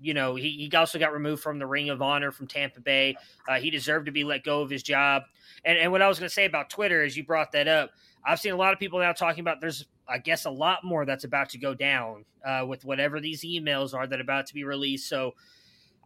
you 0.00 0.14
know, 0.14 0.34
he, 0.34 0.68
he 0.70 0.76
also 0.76 0.98
got 0.98 1.12
removed 1.12 1.42
from 1.42 1.58
the 1.58 1.66
Ring 1.66 1.88
of 1.88 2.02
Honor 2.02 2.30
from 2.30 2.46
Tampa 2.46 2.80
Bay. 2.80 3.16
Uh, 3.48 3.54
he 3.54 3.70
deserved 3.70 4.06
to 4.06 4.12
be 4.12 4.24
let 4.24 4.44
go 4.44 4.60
of 4.60 4.70
his 4.70 4.82
job. 4.82 5.22
And, 5.64 5.78
and 5.78 5.92
what 5.92 6.02
I 6.02 6.08
was 6.08 6.18
going 6.18 6.28
to 6.28 6.34
say 6.34 6.44
about 6.44 6.70
Twitter, 6.70 7.02
as 7.02 7.16
you 7.16 7.24
brought 7.24 7.52
that 7.52 7.68
up, 7.68 7.90
I've 8.24 8.40
seen 8.40 8.52
a 8.52 8.56
lot 8.56 8.72
of 8.72 8.78
people 8.78 8.98
now 8.98 9.12
talking 9.12 9.40
about 9.40 9.60
there's, 9.60 9.86
I 10.08 10.18
guess, 10.18 10.44
a 10.44 10.50
lot 10.50 10.84
more 10.84 11.04
that's 11.04 11.24
about 11.24 11.50
to 11.50 11.58
go 11.58 11.74
down 11.74 12.24
uh, 12.44 12.64
with 12.66 12.84
whatever 12.84 13.20
these 13.20 13.42
emails 13.42 13.94
are 13.94 14.06
that 14.06 14.18
are 14.18 14.22
about 14.22 14.46
to 14.46 14.54
be 14.54 14.64
released. 14.64 15.08
So 15.08 15.34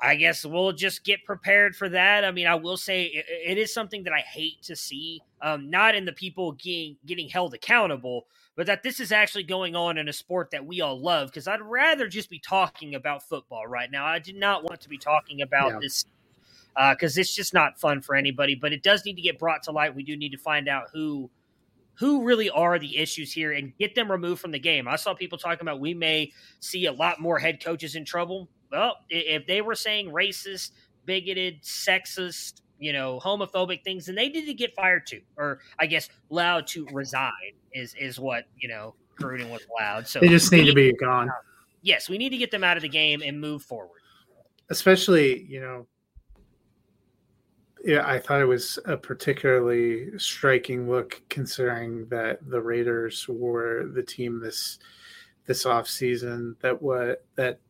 I 0.00 0.14
guess 0.14 0.44
we'll 0.44 0.72
just 0.72 1.04
get 1.04 1.24
prepared 1.24 1.74
for 1.74 1.88
that. 1.88 2.24
I 2.24 2.30
mean, 2.30 2.46
I 2.46 2.54
will 2.54 2.76
say 2.76 3.04
it, 3.04 3.26
it 3.28 3.58
is 3.58 3.74
something 3.74 4.04
that 4.04 4.12
I 4.12 4.20
hate 4.20 4.62
to 4.62 4.76
see, 4.76 5.22
um, 5.42 5.70
not 5.70 5.94
in 5.94 6.04
the 6.04 6.12
people 6.12 6.52
getting 6.52 6.96
getting 7.04 7.28
held 7.28 7.54
accountable, 7.54 8.26
but 8.58 8.66
that 8.66 8.82
this 8.82 8.98
is 8.98 9.12
actually 9.12 9.44
going 9.44 9.76
on 9.76 9.98
in 9.98 10.08
a 10.08 10.12
sport 10.12 10.50
that 10.50 10.66
we 10.66 10.80
all 10.82 11.00
love. 11.00 11.28
Because 11.28 11.46
I'd 11.48 11.62
rather 11.62 12.08
just 12.08 12.28
be 12.28 12.40
talking 12.40 12.96
about 12.96 13.22
football 13.22 13.68
right 13.68 13.90
now. 13.90 14.04
I 14.04 14.18
did 14.18 14.36
not 14.36 14.64
want 14.64 14.80
to 14.82 14.90
be 14.90 14.98
talking 14.98 15.42
about 15.42 15.74
Yeah. 15.74 15.78
this 15.80 16.04
uh, 16.76 16.94
because 16.94 17.16
it's 17.18 17.34
just 17.34 17.54
not 17.54 17.80
fun 17.80 18.02
for 18.02 18.16
anybody. 18.16 18.56
But 18.56 18.72
it 18.72 18.82
does 18.82 19.04
need 19.06 19.14
to 19.14 19.22
get 19.22 19.38
brought 19.38 19.62
to 19.64 19.72
light. 19.72 19.94
We 19.94 20.02
do 20.02 20.16
need 20.16 20.32
to 20.32 20.38
find 20.38 20.68
out 20.68 20.88
who 20.92 21.30
who 21.98 22.24
really 22.24 22.50
are 22.50 22.78
the 22.78 22.98
issues 22.98 23.32
here 23.32 23.52
and 23.52 23.76
get 23.78 23.94
them 23.94 24.10
removed 24.10 24.40
from 24.40 24.52
the 24.52 24.58
game. 24.58 24.88
I 24.88 24.96
saw 24.96 25.14
people 25.14 25.38
talking 25.38 25.62
about 25.62 25.80
we 25.80 25.94
may 25.94 26.32
see 26.60 26.86
a 26.86 26.92
lot 26.92 27.20
more 27.20 27.38
head 27.38 27.64
coaches 27.64 27.94
in 27.96 28.04
trouble. 28.04 28.48
Well, 28.72 28.96
if 29.10 29.46
they 29.46 29.62
were 29.62 29.76
saying 29.76 30.10
racist, 30.10 30.72
bigoted, 31.06 31.62
sexist, 31.62 32.62
you 32.78 32.92
know, 32.92 33.18
homophobic 33.22 33.82
things, 33.84 34.08
and 34.08 34.16
they 34.16 34.28
need 34.28 34.46
to 34.46 34.54
get 34.54 34.74
fired 34.74 35.06
too, 35.06 35.20
or 35.36 35.60
I 35.78 35.86
guess 35.86 36.08
allowed 36.30 36.66
to 36.68 36.86
resign 36.92 37.32
is 37.72 37.94
is 37.94 38.18
what 38.20 38.44
you 38.58 38.68
know 38.68 38.94
Gruden 39.20 39.50
was 39.50 39.66
allowed. 39.76 40.06
So 40.06 40.20
They 40.20 40.28
just 40.28 40.52
need 40.52 40.66
to 40.66 40.74
be 40.74 40.92
gone. 40.92 41.28
yes, 41.82 42.08
we 42.08 42.18
need 42.18 42.30
to 42.30 42.36
get 42.38 42.50
them 42.50 42.62
out 42.64 42.76
of 42.76 42.82
the 42.82 42.88
game 42.88 43.22
and 43.24 43.40
move 43.40 43.62
forward. 43.62 44.00
especially 44.70 45.42
you 45.44 45.60
know 45.60 45.86
yeah 47.84 48.06
i 48.06 48.18
thought 48.18 48.40
it 48.40 48.44
was 48.44 48.78
a 48.86 48.96
particularly 48.96 50.10
striking 50.18 50.90
look 50.90 51.22
considering 51.30 52.06
that 52.08 52.38
the 52.50 52.60
raiders 52.60 53.26
were 53.28 53.86
the 53.94 54.02
team 54.02 54.40
this 54.40 54.78
this 55.46 55.64
off 55.64 55.88
season 55.88 56.54
that 56.60 56.82
what 56.82 57.24
that 57.36 57.60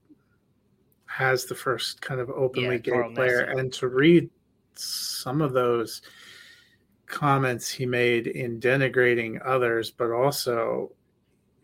has 1.07 1.45
the 1.45 1.55
first 1.55 2.01
kind 2.01 2.21
of 2.21 2.31
openly 2.31 2.77
Yeah, 2.77 2.79
gay 2.79 3.15
player 3.15 3.41
and 3.57 3.73
to 3.75 3.89
read 3.89 4.29
some 4.79 5.41
of 5.41 5.53
those 5.53 6.03
comments 7.07 7.69
he 7.69 7.87
made 7.87 8.27
in 8.27 8.61
denigrating 8.61 9.41
others 9.45 9.91
but 9.91 10.11
also 10.11 10.93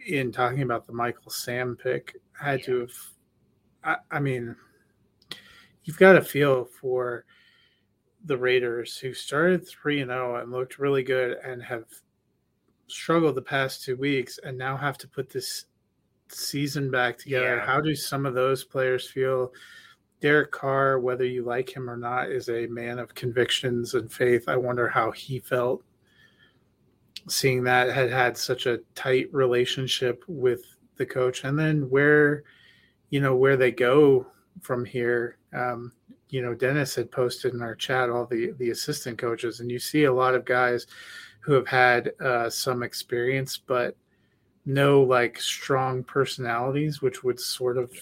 in 0.07 0.33
talking 0.33 0.63
about 0.63 0.87
the 0.87 0.93
michael 0.93 1.31
sam 1.31 1.77
pick 1.77 2.17
had 2.33 2.63
to 2.63 2.81
have 2.81 2.91
I, 3.85 3.97
I 4.11 4.21
mean 4.21 4.57
you've 5.85 5.99
got 5.99 6.15
to 6.15 6.23
feel 6.23 6.65
for 6.65 7.25
the 8.25 8.37
Raiders 8.37 8.97
who 8.97 9.13
started 9.13 9.69
3 9.69 10.01
and 10.01 10.11
0 10.11 10.37
and 10.37 10.51
looked 10.51 10.79
really 10.79 11.03
good 11.03 11.37
and 11.45 11.63
have 11.63 11.85
struggled 12.87 13.35
the 13.35 13.43
past 13.43 13.85
2 13.85 13.97
weeks 13.97 14.39
and 14.43 14.57
now 14.57 14.77
have 14.77 14.99
to 14.99 15.09
put 15.09 15.29
this 15.31 15.67
season 16.29 16.91
back 16.91 17.19
together. 17.19 17.57
Yeah. 17.57 17.67
How 17.67 17.81
do 17.81 17.95
some 17.95 18.25
of 18.27 18.35
those 18.35 18.65
players 18.65 19.09
feel? 19.09 19.53
Derek 20.21 20.53
Carr, 20.53 20.99
whether 20.99 21.25
you 21.25 21.45
like 21.45 21.75
him 21.75 21.91
or 21.91 21.97
not, 21.97 22.31
is 22.31 22.49
a 22.49 22.67
man 22.67 22.99
of 22.99 23.15
convictions 23.15 23.95
and 23.95 24.11
faith. 24.11 24.49
I 24.49 24.57
wonder 24.57 24.89
how 24.89 25.11
he 25.11 25.39
felt 25.39 25.83
seeing 27.29 27.65
that 27.65 27.91
had 27.91 28.11
had 28.11 28.37
such 28.37 28.67
a 28.67 28.81
tight 28.95 29.29
relationship 29.33 30.23
with 30.29 30.63
the 30.97 31.07
coach. 31.07 31.45
And 31.45 31.59
then 31.59 31.89
where 31.91 32.45
you 33.15 33.21
know 33.21 33.37
where 33.37 33.57
they 33.57 33.71
go 33.71 34.27
from 34.61 34.85
here 34.85 35.39
um, 35.53 35.93
you 36.31 36.43
know 36.43 36.53
dennis 36.53 36.97
had 36.97 37.13
posted 37.13 37.55
in 37.55 37.63
our 37.63 37.77
chat 37.77 38.11
all 38.11 38.27
the 38.27 38.53
the 38.59 38.71
assistant 38.71 39.17
coaches 39.17 39.61
and 39.61 39.71
you 39.71 39.79
see 39.79 40.05
a 40.05 40.13
lot 40.13 40.35
of 40.35 40.45
guys 40.45 40.89
who 41.39 41.53
have 41.53 41.69
had 41.69 42.11
uh, 42.21 42.51
some 42.51 42.83
experience 42.83 43.57
but 43.57 43.97
no 44.67 45.01
like 45.01 45.39
strong 45.39 46.03
personalities 46.03 47.03
which 47.03 47.23
would 47.23 47.39
sort 47.39 47.77
of 47.77 47.93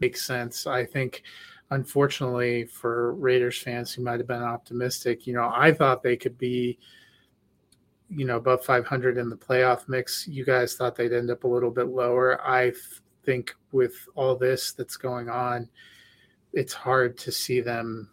make 0.00 0.16
sense. 0.16 0.66
I 0.66 0.84
think 0.84 1.22
unfortunately 1.70 2.64
for 2.64 3.14
raiders 3.14 3.58
fans 3.58 3.92
who 3.92 4.02
might 4.02 4.18
have 4.18 4.26
been 4.26 4.42
optimistic 4.42 5.24
you 5.24 5.32
know 5.32 5.52
i 5.54 5.72
thought 5.72 6.02
they 6.02 6.16
could 6.16 6.36
be 6.36 6.76
you 8.10 8.24
know 8.24 8.36
above 8.36 8.64
500 8.64 9.16
in 9.16 9.28
the 9.30 9.36
playoff 9.36 9.88
mix. 9.88 10.26
You 10.26 10.44
guys 10.44 10.74
thought 10.74 10.96
they'd 10.96 11.12
end 11.12 11.30
up 11.30 11.44
a 11.44 11.48
little 11.48 11.70
bit 11.70 11.88
lower. 11.88 12.40
I 12.46 12.72
think 13.24 13.54
with 13.72 13.94
all 14.14 14.34
this 14.34 14.72
that's 14.72 14.96
going 14.96 15.28
on 15.28 15.68
it's 16.52 16.72
hard 16.72 17.16
to 17.16 17.30
see 17.30 17.60
them 17.60 18.08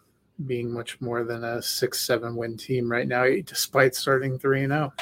being 0.45 0.71
much 0.71 1.01
more 1.01 1.23
than 1.23 1.43
a 1.43 1.61
six 1.61 2.01
seven 2.01 2.35
win 2.35 2.57
team 2.57 2.91
right 2.91 3.07
now 3.07 3.25
despite 3.45 3.95
starting 3.95 4.37
3 4.37 4.65
and 4.65 4.73
oh. 4.73 4.93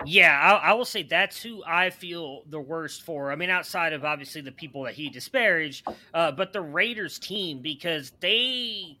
0 0.00 0.06
Yeah, 0.06 0.38
I, 0.38 0.70
I 0.70 0.72
will 0.74 0.84
say 0.84 1.02
that's 1.02 1.42
who 1.42 1.62
I 1.64 1.90
feel 1.90 2.42
the 2.48 2.60
worst 2.60 3.02
for. 3.02 3.32
I 3.32 3.36
mean, 3.36 3.50
outside 3.50 3.92
of 3.92 4.04
obviously 4.04 4.40
the 4.40 4.52
people 4.52 4.84
that 4.84 4.94
he 4.94 5.08
disparaged, 5.08 5.86
uh, 6.12 6.32
but 6.32 6.52
the 6.52 6.60
Raiders 6.60 7.18
team 7.18 7.60
because 7.60 8.12
they 8.20 8.98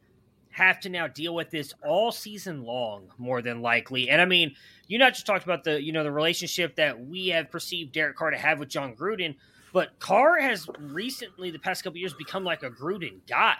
have 0.54 0.78
to 0.80 0.88
now 0.88 1.08
deal 1.08 1.34
with 1.34 1.50
this 1.50 1.74
all 1.84 2.12
season 2.12 2.62
long, 2.62 3.08
more 3.18 3.42
than 3.42 3.60
likely. 3.60 4.08
And 4.08 4.20
I 4.20 4.24
mean, 4.24 4.54
you 4.86 4.98
not 4.98 5.14
just 5.14 5.26
talked 5.26 5.44
about 5.44 5.64
the 5.64 5.82
you 5.82 5.92
know 5.92 6.04
the 6.04 6.12
relationship 6.12 6.76
that 6.76 7.06
we 7.06 7.28
have 7.28 7.50
perceived 7.50 7.92
Derek 7.92 8.16
Carr 8.16 8.30
to 8.30 8.38
have 8.38 8.60
with 8.60 8.68
Jon 8.68 8.94
Gruden, 8.94 9.34
but 9.72 9.98
Carr 9.98 10.38
has 10.40 10.68
recently 10.78 11.50
the 11.50 11.58
past 11.58 11.82
couple 11.82 11.98
years 11.98 12.14
become 12.14 12.44
like 12.44 12.62
a 12.62 12.70
Gruden 12.70 13.18
guy. 13.28 13.56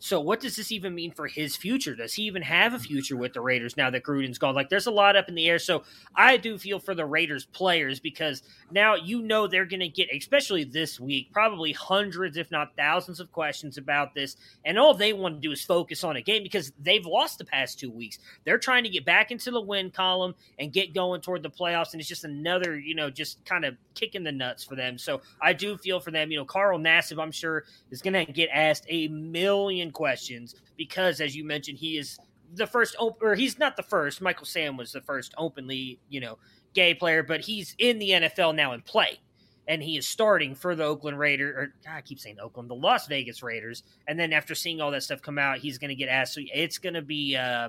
So 0.00 0.20
what 0.20 0.40
does 0.40 0.56
this 0.56 0.70
even 0.70 0.94
mean 0.94 1.10
for 1.12 1.26
his 1.26 1.56
future? 1.56 1.94
Does 1.94 2.14
he 2.14 2.22
even 2.24 2.42
have 2.42 2.74
a 2.74 2.78
mm. 2.78 2.82
future 2.82 3.16
with 3.16 3.32
the 3.32 3.40
Raiders 3.40 3.76
now 3.76 3.90
that 3.90 4.04
Gruden's 4.04 4.38
gone? 4.38 4.54
Like 4.54 4.68
there's 4.68 4.86
a 4.86 4.92
lot 4.92 5.16
up 5.16 5.28
in 5.28 5.34
the 5.34 5.48
air. 5.48 5.58
So 5.58 5.82
I 6.14 6.36
do 6.36 6.56
feel 6.58 6.78
for 6.78 6.94
the 6.94 7.04
Raiders 7.04 7.46
players 7.46 7.98
because 7.98 8.42
now 8.70 8.94
you 8.94 9.22
know 9.22 9.46
they're 9.46 9.64
going 9.64 9.80
to 9.80 9.88
get, 9.88 10.08
especially 10.14 10.64
this 10.64 11.00
week, 11.00 11.32
probably 11.32 11.72
hundreds, 11.72 12.36
if 12.36 12.50
not 12.50 12.76
thousands, 12.76 13.20
of 13.20 13.32
questions 13.32 13.78
about 13.78 14.14
this. 14.14 14.36
And 14.64 14.78
all 14.78 14.94
they 14.94 15.12
want 15.12 15.36
to 15.36 15.40
do 15.40 15.52
is 15.52 15.64
focus 15.64 16.04
on 16.04 16.16
a 16.16 16.22
game 16.22 16.42
because 16.42 16.72
they've 16.78 17.06
lost 17.06 17.38
the 17.38 17.44
past 17.44 17.78
two 17.78 17.90
weeks. 17.90 18.18
They're 18.44 18.58
trying 18.58 18.84
to 18.84 18.90
get 18.90 19.04
back 19.04 19.30
into 19.30 19.50
the 19.50 19.60
win 19.60 19.90
column 19.90 20.34
and 20.58 20.72
get 20.72 20.94
going 20.94 21.20
toward 21.20 21.42
the 21.42 21.50
playoffs. 21.50 21.92
And 21.92 22.00
it's 22.00 22.08
just 22.08 22.24
another, 22.24 22.78
you 22.78 22.94
know, 22.94 23.10
just 23.10 23.44
kind 23.44 23.64
of 23.64 23.76
kicking 23.94 24.22
the 24.22 24.32
nuts 24.32 24.62
for 24.62 24.76
them. 24.76 24.98
So 24.98 25.20
I 25.42 25.52
do 25.52 25.76
feel 25.76 25.98
for 25.98 26.10
them. 26.10 26.30
You 26.30 26.38
know, 26.38 26.44
Carl 26.44 26.78
Nassib, 26.78 27.20
I'm 27.20 27.32
sure, 27.32 27.64
is 27.90 28.02
going 28.02 28.14
to 28.14 28.30
get 28.30 28.48
asked 28.52 28.84
a 28.88 29.08
million 29.08 29.87
questions 29.90 30.54
because, 30.76 31.20
as 31.20 31.34
you 31.36 31.44
mentioned, 31.44 31.78
he 31.78 31.98
is 31.98 32.18
the 32.54 32.66
first, 32.66 32.96
op- 32.98 33.22
or 33.22 33.34
he's 33.34 33.58
not 33.58 33.76
the 33.76 33.82
first. 33.82 34.20
Michael 34.20 34.46
Sam 34.46 34.76
was 34.76 34.92
the 34.92 35.00
first 35.00 35.34
openly, 35.36 35.98
you 36.08 36.20
know, 36.20 36.38
gay 36.74 36.94
player, 36.94 37.22
but 37.22 37.40
he's 37.40 37.74
in 37.78 37.98
the 37.98 38.10
NFL 38.10 38.54
now 38.54 38.72
in 38.72 38.80
play. 38.82 39.20
And 39.66 39.82
he 39.82 39.98
is 39.98 40.08
starting 40.08 40.54
for 40.54 40.74
the 40.74 40.84
Oakland 40.84 41.18
Raiders, 41.18 41.54
or 41.54 41.74
God, 41.84 41.96
I 41.96 42.00
keep 42.00 42.18
saying 42.18 42.38
Oakland, 42.40 42.70
the 42.70 42.74
Las 42.74 43.06
Vegas 43.06 43.42
Raiders. 43.42 43.82
And 44.06 44.18
then 44.18 44.32
after 44.32 44.54
seeing 44.54 44.80
all 44.80 44.90
that 44.92 45.02
stuff 45.02 45.20
come 45.20 45.38
out, 45.38 45.58
he's 45.58 45.76
going 45.76 45.90
to 45.90 45.94
get 45.94 46.08
asked. 46.08 46.32
So 46.32 46.40
it's 46.54 46.78
going 46.78 46.94
to 46.94 47.02
be, 47.02 47.36
uh, 47.36 47.68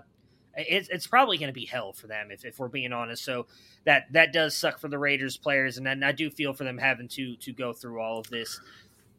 it's, 0.56 0.88
it's 0.90 1.08
probably 1.08 1.38
going 1.38 1.50
to 1.50 1.54
be 1.54 1.66
hell 1.66 1.92
for 1.92 2.08
them 2.08 2.32
if, 2.32 2.46
if 2.46 2.58
we're 2.58 2.70
being 2.70 2.94
honest. 2.94 3.26
So 3.26 3.48
that 3.86 4.12
that 4.12 4.34
does 4.34 4.56
suck 4.56 4.80
for 4.80 4.88
the 4.88 4.98
Raiders 4.98 5.38
players, 5.38 5.78
and 5.78 5.86
then 5.86 6.04
I 6.04 6.12
do 6.12 6.30
feel 6.30 6.54
for 6.54 6.64
them 6.64 6.78
having 6.78 7.08
to 7.10 7.36
to 7.38 7.54
go 7.54 7.74
through 7.74 8.02
all 8.02 8.20
of 8.20 8.30
this. 8.30 8.60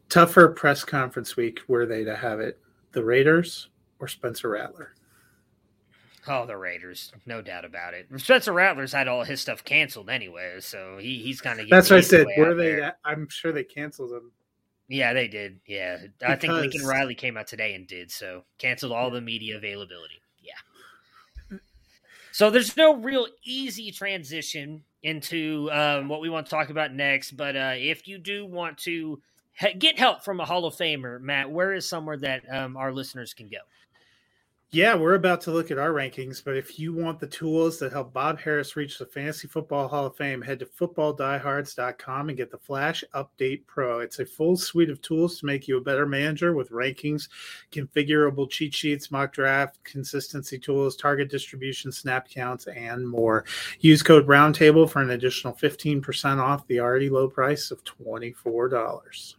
Tougher 0.09 0.49
press 0.49 0.83
conference 0.83 1.35
week 1.35 1.61
were 1.67 1.85
they 1.85 2.03
to 2.03 2.15
have 2.15 2.39
it? 2.39 2.59
The 2.93 3.03
Raiders 3.03 3.69
or 3.99 4.07
Spencer 4.07 4.49
Rattler? 4.49 4.93
Oh, 6.27 6.45
the 6.45 6.57
Raiders, 6.57 7.11
no 7.25 7.41
doubt 7.41 7.65
about 7.65 7.93
it. 7.93 8.07
Spencer 8.17 8.53
Rattler's 8.53 8.93
had 8.93 9.07
all 9.07 9.23
his 9.23 9.41
stuff 9.41 9.63
canceled 9.63 10.09
anyway, 10.09 10.57
so 10.59 10.97
he, 10.99 11.17
he's 11.19 11.41
kind 11.41 11.59
of. 11.59 11.67
That's 11.69 11.89
what 11.89 11.97
I 11.97 12.01
said. 12.01 12.27
Were 12.37 12.53
they? 12.53 12.75
That, 12.75 12.99
I'm 13.03 13.27
sure 13.27 13.51
they 13.51 13.63
canceled 13.63 14.11
them. 14.11 14.31
Yeah, 14.87 15.13
they 15.13 15.27
did. 15.27 15.59
Yeah, 15.65 15.97
because... 15.97 16.31
I 16.31 16.35
think 16.35 16.53
Lincoln 16.53 16.85
Riley 16.85 17.15
came 17.15 17.37
out 17.37 17.47
today 17.47 17.73
and 17.73 17.87
did 17.87 18.11
so. 18.11 18.43
Canceled 18.57 18.91
all 18.91 19.09
the 19.09 19.21
media 19.21 19.57
availability. 19.57 20.21
Yeah. 20.43 21.57
So 22.33 22.49
there's 22.51 22.77
no 22.77 22.95
real 22.95 23.27
easy 23.43 23.91
transition 23.91 24.83
into 25.03 25.69
um, 25.71 26.07
what 26.07 26.21
we 26.21 26.29
want 26.29 26.45
to 26.45 26.49
talk 26.49 26.69
about 26.69 26.93
next, 26.93 27.31
but 27.31 27.55
uh, 27.55 27.73
if 27.75 28.07
you 28.07 28.17
do 28.17 28.45
want 28.45 28.77
to 28.79 29.21
get 29.77 29.99
help 29.99 30.23
from 30.23 30.39
a 30.39 30.45
Hall 30.45 30.65
of 30.65 30.75
Famer, 30.75 31.19
Matt, 31.19 31.51
where 31.51 31.73
is 31.73 31.85
somewhere 31.85 32.17
that 32.17 32.43
um, 32.51 32.77
our 32.77 32.91
listeners 32.91 33.33
can 33.33 33.47
go? 33.47 33.57
Yeah, 34.73 34.95
we're 34.95 35.15
about 35.15 35.41
to 35.41 35.51
look 35.51 35.69
at 35.69 35.77
our 35.77 35.89
rankings, 35.89 36.41
but 36.41 36.55
if 36.55 36.79
you 36.79 36.93
want 36.93 37.19
the 37.19 37.27
tools 37.27 37.77
that 37.79 37.91
help 37.91 38.13
Bob 38.13 38.39
Harris 38.39 38.77
reach 38.77 38.97
the 38.97 39.05
Fantasy 39.05 39.45
Football 39.49 39.89
Hall 39.89 40.05
of 40.05 40.15
Fame, 40.15 40.41
head 40.41 40.59
to 40.59 40.65
footballdiehards.com 40.65 42.29
and 42.29 42.37
get 42.37 42.51
the 42.51 42.57
Flash 42.57 43.03
Update 43.13 43.67
Pro. 43.67 43.99
It's 43.99 44.19
a 44.19 44.25
full 44.25 44.55
suite 44.55 44.89
of 44.89 45.01
tools 45.01 45.39
to 45.39 45.45
make 45.45 45.67
you 45.67 45.75
a 45.75 45.81
better 45.81 46.05
manager 46.05 46.55
with 46.55 46.71
rankings, 46.71 47.27
configurable 47.73 48.49
cheat 48.49 48.73
sheets, 48.73 49.11
mock 49.11 49.33
draft, 49.33 49.77
consistency 49.83 50.57
tools, 50.57 50.95
target 50.95 51.29
distribution, 51.29 51.91
snap 51.91 52.29
counts, 52.29 52.65
and 52.67 53.05
more. 53.05 53.43
Use 53.81 54.01
code 54.01 54.25
Roundtable 54.25 54.89
for 54.89 55.01
an 55.01 55.09
additional 55.09 55.53
15% 55.53 56.39
off 56.39 56.65
the 56.67 56.79
already 56.79 57.09
low 57.09 57.27
price 57.27 57.71
of 57.71 57.83
$24. 57.83 59.35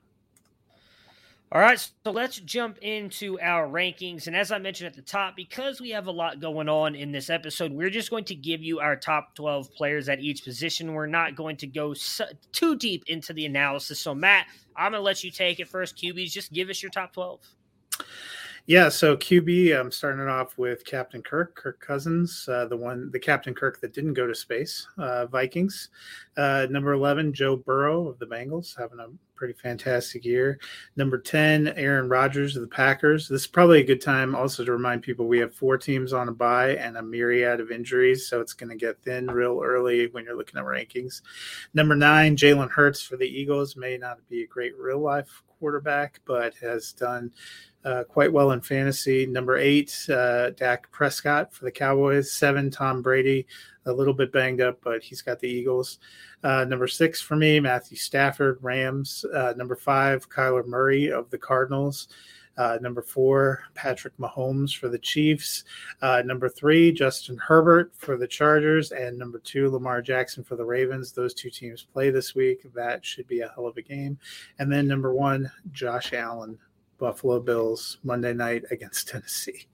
All 1.54 1.61
right, 1.61 1.78
so 1.78 2.11
let's 2.11 2.38
jump 2.40 2.78
into 2.78 3.38
our 3.38 3.68
rankings. 3.68 4.26
And 4.26 4.35
as 4.35 4.50
I 4.50 4.56
mentioned 4.56 4.87
at 4.87 4.94
the 4.94 5.02
top, 5.02 5.37
because 5.37 5.82
we 5.82 5.90
have 5.90 6.06
a 6.06 6.11
lot 6.11 6.40
going 6.40 6.66
on 6.66 6.94
in 6.94 7.12
this 7.12 7.28
episode, 7.28 7.73
we're 7.73 7.90
just 7.90 8.09
going 8.09 8.25
to 8.25 8.35
give 8.35 8.62
you 8.62 8.80
our 8.80 8.97
top 8.97 9.35
12 9.35 9.71
players 9.75 10.09
at 10.09 10.21
each 10.21 10.44
position. 10.44 10.94
We're 10.94 11.04
not 11.04 11.37
going 11.37 11.59
to 11.59 11.66
go 11.66 11.92
so, 11.92 12.25
too 12.52 12.75
deep 12.75 13.04
into 13.06 13.35
the 13.35 13.44
analysis. 13.44 14.00
So, 14.00 14.14
Matt, 14.14 14.47
I'm 14.75 14.92
going 14.92 15.00
to 15.00 15.04
let 15.04 15.25
you 15.25 15.30
take 15.30 15.61
it 15.61 15.68
first. 15.68 15.99
QBs, 15.99 16.30
just 16.30 16.54
give 16.54 16.71
us 16.71 16.82
your 16.82 16.90
top 16.90 17.12
12. 17.12 17.40
Yeah, 18.66 18.90
so 18.90 19.16
QB, 19.16 19.76
I'm 19.78 19.90
starting 19.90 20.23
it 20.23 20.28
off 20.28 20.57
with 20.57 20.85
Captain 20.85 21.21
Kirk, 21.21 21.57
Kirk 21.57 21.81
Cousins, 21.81 22.49
uh, 22.49 22.66
the 22.66 22.76
one, 22.76 23.11
the 23.11 23.19
Captain 23.19 23.54
Kirk 23.54 23.81
that 23.81 23.92
didn't 23.92 24.14
go 24.14 24.25
to 24.25 24.37
space, 24.37 24.87
uh, 24.99 25.26
Vikings. 25.26 25.89
Uh, 26.36 26.69
number 26.71 26.93
11, 26.93 27.32
Joe 27.32 27.56
Burrow 27.56 28.06
of 28.06 28.21
the 28.21 28.26
Bengals, 28.26 28.78
having 28.78 29.00
a 29.00 29.08
pretty 29.34 29.54
fantastic 29.54 30.25
year. 30.25 30.60
Number 30.95 31.19
10, 31.19 31.73
Aaron 31.75 32.08
Rodgers 32.08 32.54
of 32.54 32.63
the 32.63 32.69
Packers. 32.69 33.28
This 33.28 33.41
is 33.41 33.47
probably 33.49 33.80
a 33.80 33.84
good 33.84 34.00
time 34.00 34.36
also 34.36 34.65
to 34.65 34.71
remind 34.71 35.02
people 35.02 35.26
we 35.26 35.41
have 35.41 35.52
four 35.52 35.76
teams 35.76 36.13
on 36.13 36.28
a 36.28 36.32
bye 36.32 36.76
and 36.76 36.97
a 36.97 37.02
myriad 37.02 37.58
of 37.58 37.73
injuries, 37.73 38.28
so 38.28 38.41
it's 38.41 38.52
going 38.52 38.71
to 38.71 38.76
get 38.76 39.02
thin 39.02 39.28
real 39.28 39.60
early 39.60 40.06
when 40.13 40.25
you're 40.25 40.36
looking 40.36 40.60
at 40.60 40.65
rankings. 40.65 41.23
Number 41.75 41.97
nine, 41.97 42.36
Jalen 42.36 42.71
Hurts 42.71 43.02
for 43.02 43.17
the 43.17 43.26
Eagles 43.26 43.75
may 43.75 43.99
not 43.99 44.19
be 44.28 44.45
a 44.45 44.47
great 44.47 44.78
real 44.78 45.00
life 45.00 45.43
quarterback, 45.62 46.20
but 46.25 46.52
has 46.56 46.92
done 46.92 47.30
uh, 47.84 48.02
quite 48.02 48.32
well 48.32 48.50
in 48.50 48.60
fantasy. 48.60 49.26
Number 49.26 49.56
eight, 49.56 49.96
uh, 50.10 50.50
Dak 50.50 50.90
Prescott 50.90 51.54
for 51.54 51.64
the 51.64 51.70
Cowboys. 51.70 52.32
Seven, 52.32 52.68
Tom 52.68 53.00
Brady, 53.00 53.46
a 53.86 53.92
little 53.92 54.12
bit 54.12 54.32
banged 54.32 54.60
up, 54.60 54.80
but 54.82 55.04
he's 55.04 55.22
got 55.22 55.38
the 55.38 55.48
Eagles. 55.48 56.00
Uh, 56.42 56.64
number 56.64 56.88
six 56.88 57.22
for 57.22 57.36
me, 57.36 57.60
Matthew 57.60 57.96
Stafford, 57.96 58.58
Rams. 58.60 59.25
Uh, 59.32 59.54
number 59.56 59.76
five, 59.76 60.28
Kyler 60.28 60.66
Murray 60.66 61.12
of 61.12 61.30
the 61.30 61.38
Cardinals. 61.38 62.08
Uh, 62.56 62.78
number 62.80 63.02
four, 63.02 63.62
Patrick 63.75 64.17
Mahomes 64.19 64.76
for 64.76 64.88
the 64.88 64.99
Chiefs. 64.99 65.65
Uh, 66.00 66.23
number 66.25 66.49
three, 66.49 66.93
Justin 66.93 67.38
Herbert 67.38 67.93
for 67.97 68.17
the 68.17 68.26
Chargers. 68.26 68.93
And 68.93 69.19
number 69.19 69.38
two, 69.38 69.71
Lamar 69.71 70.02
Jackson 70.02 70.45
for 70.45 70.56
the 70.56 70.65
Ravens. 70.65 71.12
Those 71.12 71.34
two 71.34 71.50
teams 71.50 71.86
play 71.93 72.10
this 72.10 72.34
week. 72.34 72.67
That 72.75 73.04
should 73.04 73.26
be 73.26 73.41
a 73.41 73.52
hell 73.54 73.67
of 73.67 73.76
a 73.76 73.82
game. 73.82 74.19
And 74.58 74.71
then 74.71 74.86
number 74.86 75.15
one, 75.15 75.50
Josh 75.73 76.12
Allen 76.12 76.58
Buffalo 76.99 77.41
Bills 77.41 77.99
Monday 78.04 78.32
night 78.32 78.65
against 78.71 79.08
Tennessee. 79.08 79.67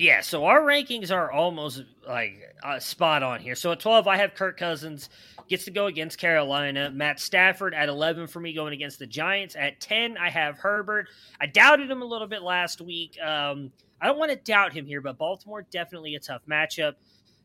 Yeah, 0.00 0.22
so 0.22 0.46
our 0.46 0.62
rankings 0.62 1.14
are 1.14 1.30
almost 1.30 1.84
like 2.08 2.54
uh, 2.62 2.78
spot 2.78 3.22
on 3.22 3.38
here. 3.38 3.54
So 3.54 3.70
at 3.72 3.80
12, 3.80 4.08
I 4.08 4.16
have 4.16 4.32
Kirk 4.32 4.56
Cousins 4.56 5.10
gets 5.46 5.66
to 5.66 5.70
go 5.70 5.88
against 5.88 6.16
Carolina. 6.16 6.90
Matt 6.90 7.20
Stafford 7.20 7.74
at 7.74 7.90
11 7.90 8.26
for 8.28 8.40
me 8.40 8.54
going 8.54 8.72
against 8.72 8.98
the 8.98 9.06
Giants. 9.06 9.56
At 9.56 9.78
10, 9.82 10.16
I 10.16 10.30
have 10.30 10.56
Herbert. 10.56 11.08
I 11.38 11.44
doubted 11.44 11.90
him 11.90 12.00
a 12.00 12.06
little 12.06 12.28
bit 12.28 12.40
last 12.40 12.80
week. 12.80 13.18
Um, 13.20 13.72
I 14.00 14.06
don't 14.06 14.18
want 14.18 14.30
to 14.30 14.38
doubt 14.38 14.72
him 14.72 14.86
here, 14.86 15.02
but 15.02 15.18
Baltimore 15.18 15.66
definitely 15.70 16.14
a 16.14 16.20
tough 16.20 16.46
matchup. 16.48 16.94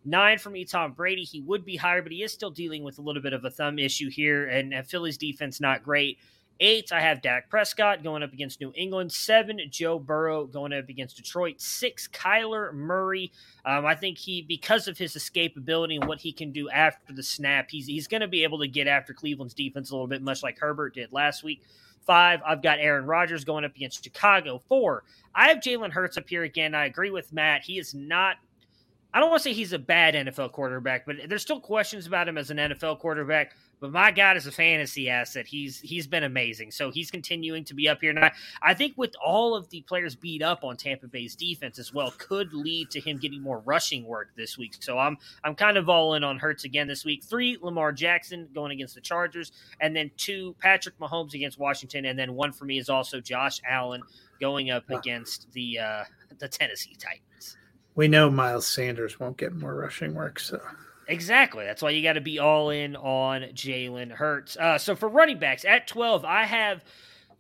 Nine 0.06 0.38
for 0.38 0.50
me, 0.50 0.64
Tom 0.64 0.94
Brady. 0.94 1.24
He 1.24 1.42
would 1.42 1.66
be 1.66 1.76
higher, 1.76 2.02
but 2.02 2.14
he 2.14 2.24
is 2.24 2.32
still 2.32 2.52
dealing 2.52 2.86
with 2.86 3.00
a 3.00 3.02
little 3.02 3.22
bit 3.22 3.34
of 3.34 3.44
a 3.44 3.50
thumb 3.50 3.80
issue 3.80 4.10
here, 4.10 4.48
and 4.48 4.74
Philly's 4.88 5.18
defense 5.18 5.60
not 5.60 5.84
great. 5.84 6.20
Eight, 6.60 6.94
I 6.94 7.02
have 7.02 7.22
Dak 7.22 7.50
Prescott 7.50 8.02
going 8.02 8.24
up 8.24 8.32
against 8.32 8.62
New 8.62 8.72
England. 8.76 9.12
Seven, 9.12 9.60
Joe 9.70 10.00
Burrow 10.00 10.46
going 10.46 10.72
up 10.72 10.88
against 10.88 11.18
Detroit. 11.18 11.60
Six, 11.60 12.08
Kyler 12.08 12.74
Murray. 12.74 13.32
Um, 13.66 13.86
I 13.86 13.94
think 13.96 14.18
he, 14.18 14.42
because 14.42 14.88
of 14.88 14.98
his 14.98 15.16
escapability 15.16 15.96
and 16.00 16.08
what 16.08 16.22
he 16.22 16.32
can 16.32 16.52
do 16.52 16.70
after 16.70 17.12
the 17.12 17.24
snap, 17.24 17.70
he's 17.70 17.88
he's 17.88 18.08
going 18.08 18.22
to 18.22 18.28
be 18.28 18.44
able 18.44 18.60
to 18.60 18.68
get 18.68 18.88
after 18.88 19.14
Cleveland's 19.14 19.54
defense 19.54 19.92
a 19.92 19.94
little 19.94 20.08
bit, 20.08 20.22
much 20.22 20.44
like 20.44 20.58
Herbert 20.58 20.94
did 20.94 21.12
last 21.12 21.44
week. 21.44 21.62
Five, 22.06 22.40
I've 22.46 22.62
got 22.62 22.80
Aaron 22.80 23.06
Rodgers 23.06 23.44
going 23.44 23.66
up 23.66 23.76
against 23.76 24.04
Chicago. 24.04 24.62
Four, 24.70 25.04
I 25.34 25.50
have 25.50 25.58
Jalen 25.58 25.92
Hurts 25.92 26.18
up 26.18 26.30
here 26.30 26.44
again. 26.44 26.74
I 26.74 26.86
agree 26.86 27.10
with 27.10 27.34
Matt. 27.34 27.64
He 27.64 27.80
is 27.80 27.94
not 27.94 28.38
I 29.16 29.22
don't 29.22 29.30
want 29.30 29.44
to 29.44 29.50
say 29.50 29.54
he's 29.54 29.72
a 29.72 29.80
bad 29.80 30.14
NFL 30.14 30.52
quarterback, 30.52 31.06
but 31.06 31.16
there's 31.30 31.42
still 31.42 31.62
questions 31.62 32.06
about 32.06 32.28
him 32.28 32.38
as 32.38 32.50
an 32.50 32.58
NFL 32.58 33.00
quarterback. 33.00 33.56
But 33.80 33.92
my 33.92 34.12
God, 34.12 34.38
as 34.38 34.48
a 34.48 34.52
fantasy 34.52 35.10
asset, 35.10 35.46
he's 35.46 35.80
he's 35.80 36.08
been 36.08 36.24
amazing. 36.24 36.72
So 36.72 36.92
he's 36.92 37.12
continuing 37.12 37.64
to 37.66 37.74
be 37.74 37.90
up 37.90 38.00
here. 38.02 38.10
And 38.10 38.20
I, 38.20 38.32
I 38.62 38.74
think 38.74 38.94
with 38.98 39.16
all 39.24 39.56
of 39.56 39.70
the 39.70 39.82
players 39.82 40.16
beat 40.16 40.42
up 40.42 40.64
on 40.64 40.78
Tampa 40.78 41.08
Bay's 41.08 41.36
defense 41.36 41.78
as 41.80 41.94
well, 41.94 42.14
could 42.18 42.54
lead 42.54 42.90
to 42.92 43.00
him 43.00 43.18
getting 43.18 43.42
more 43.42 43.60
rushing 43.60 44.06
work 44.06 44.30
this 44.36 44.58
week. 44.58 44.76
So 44.80 44.98
I'm 44.98 45.18
I'm 45.44 45.56
kind 45.56 45.78
of 45.78 45.90
all 45.90 46.16
in 46.16 46.24
on 46.24 46.40
Hurts 46.40 46.64
again 46.64 46.88
this 46.88 47.06
week. 47.06 47.24
Three, 47.24 47.58
Lamar 47.62 47.92
Jackson 47.92 48.48
going 48.54 48.72
against 48.72 48.96
the 48.96 49.02
Chargers, 49.02 49.52
and 49.82 49.96
then 49.96 50.12
two, 50.18 50.56
Patrick 50.60 50.98
Mahomes 51.00 51.34
against 51.34 51.60
Washington, 51.60 52.06
and 52.06 52.18
then 52.18 52.34
one 52.34 52.52
for 52.52 52.66
me 52.66 52.78
is 52.78 52.90
also 52.90 53.20
Josh 53.20 53.62
Allen 53.70 54.02
going 54.40 54.72
up 54.72 54.90
against 54.90 55.52
the 55.52 55.80
uh, 55.80 56.04
the 56.40 56.48
Tennessee 56.48 56.96
Titans 56.98 57.58
we 57.96 58.08
know 58.08 58.30
Miles 58.30 58.68
Sanders 58.68 59.20
won't 59.20 59.38
get 59.38 59.56
more 59.56 59.74
rushing 59.74 60.14
work, 60.14 60.40
so 60.40 60.62
Exactly. 61.08 61.66
That's 61.66 61.82
why 61.82 61.92
you 61.92 62.02
got 62.02 62.14
to 62.14 62.22
be 62.22 62.40
all 62.40 62.70
in 62.70 62.96
on 62.96 63.42
Jalen 63.54 64.12
Hurts. 64.12 64.58
Uh, 64.58 64.78
so 64.78 64.96
for 64.96 65.08
running 65.08 65.40
backs 65.40 65.64
at 65.66 65.88
12, 65.88 66.26
I 66.26 66.46
have 66.46 66.84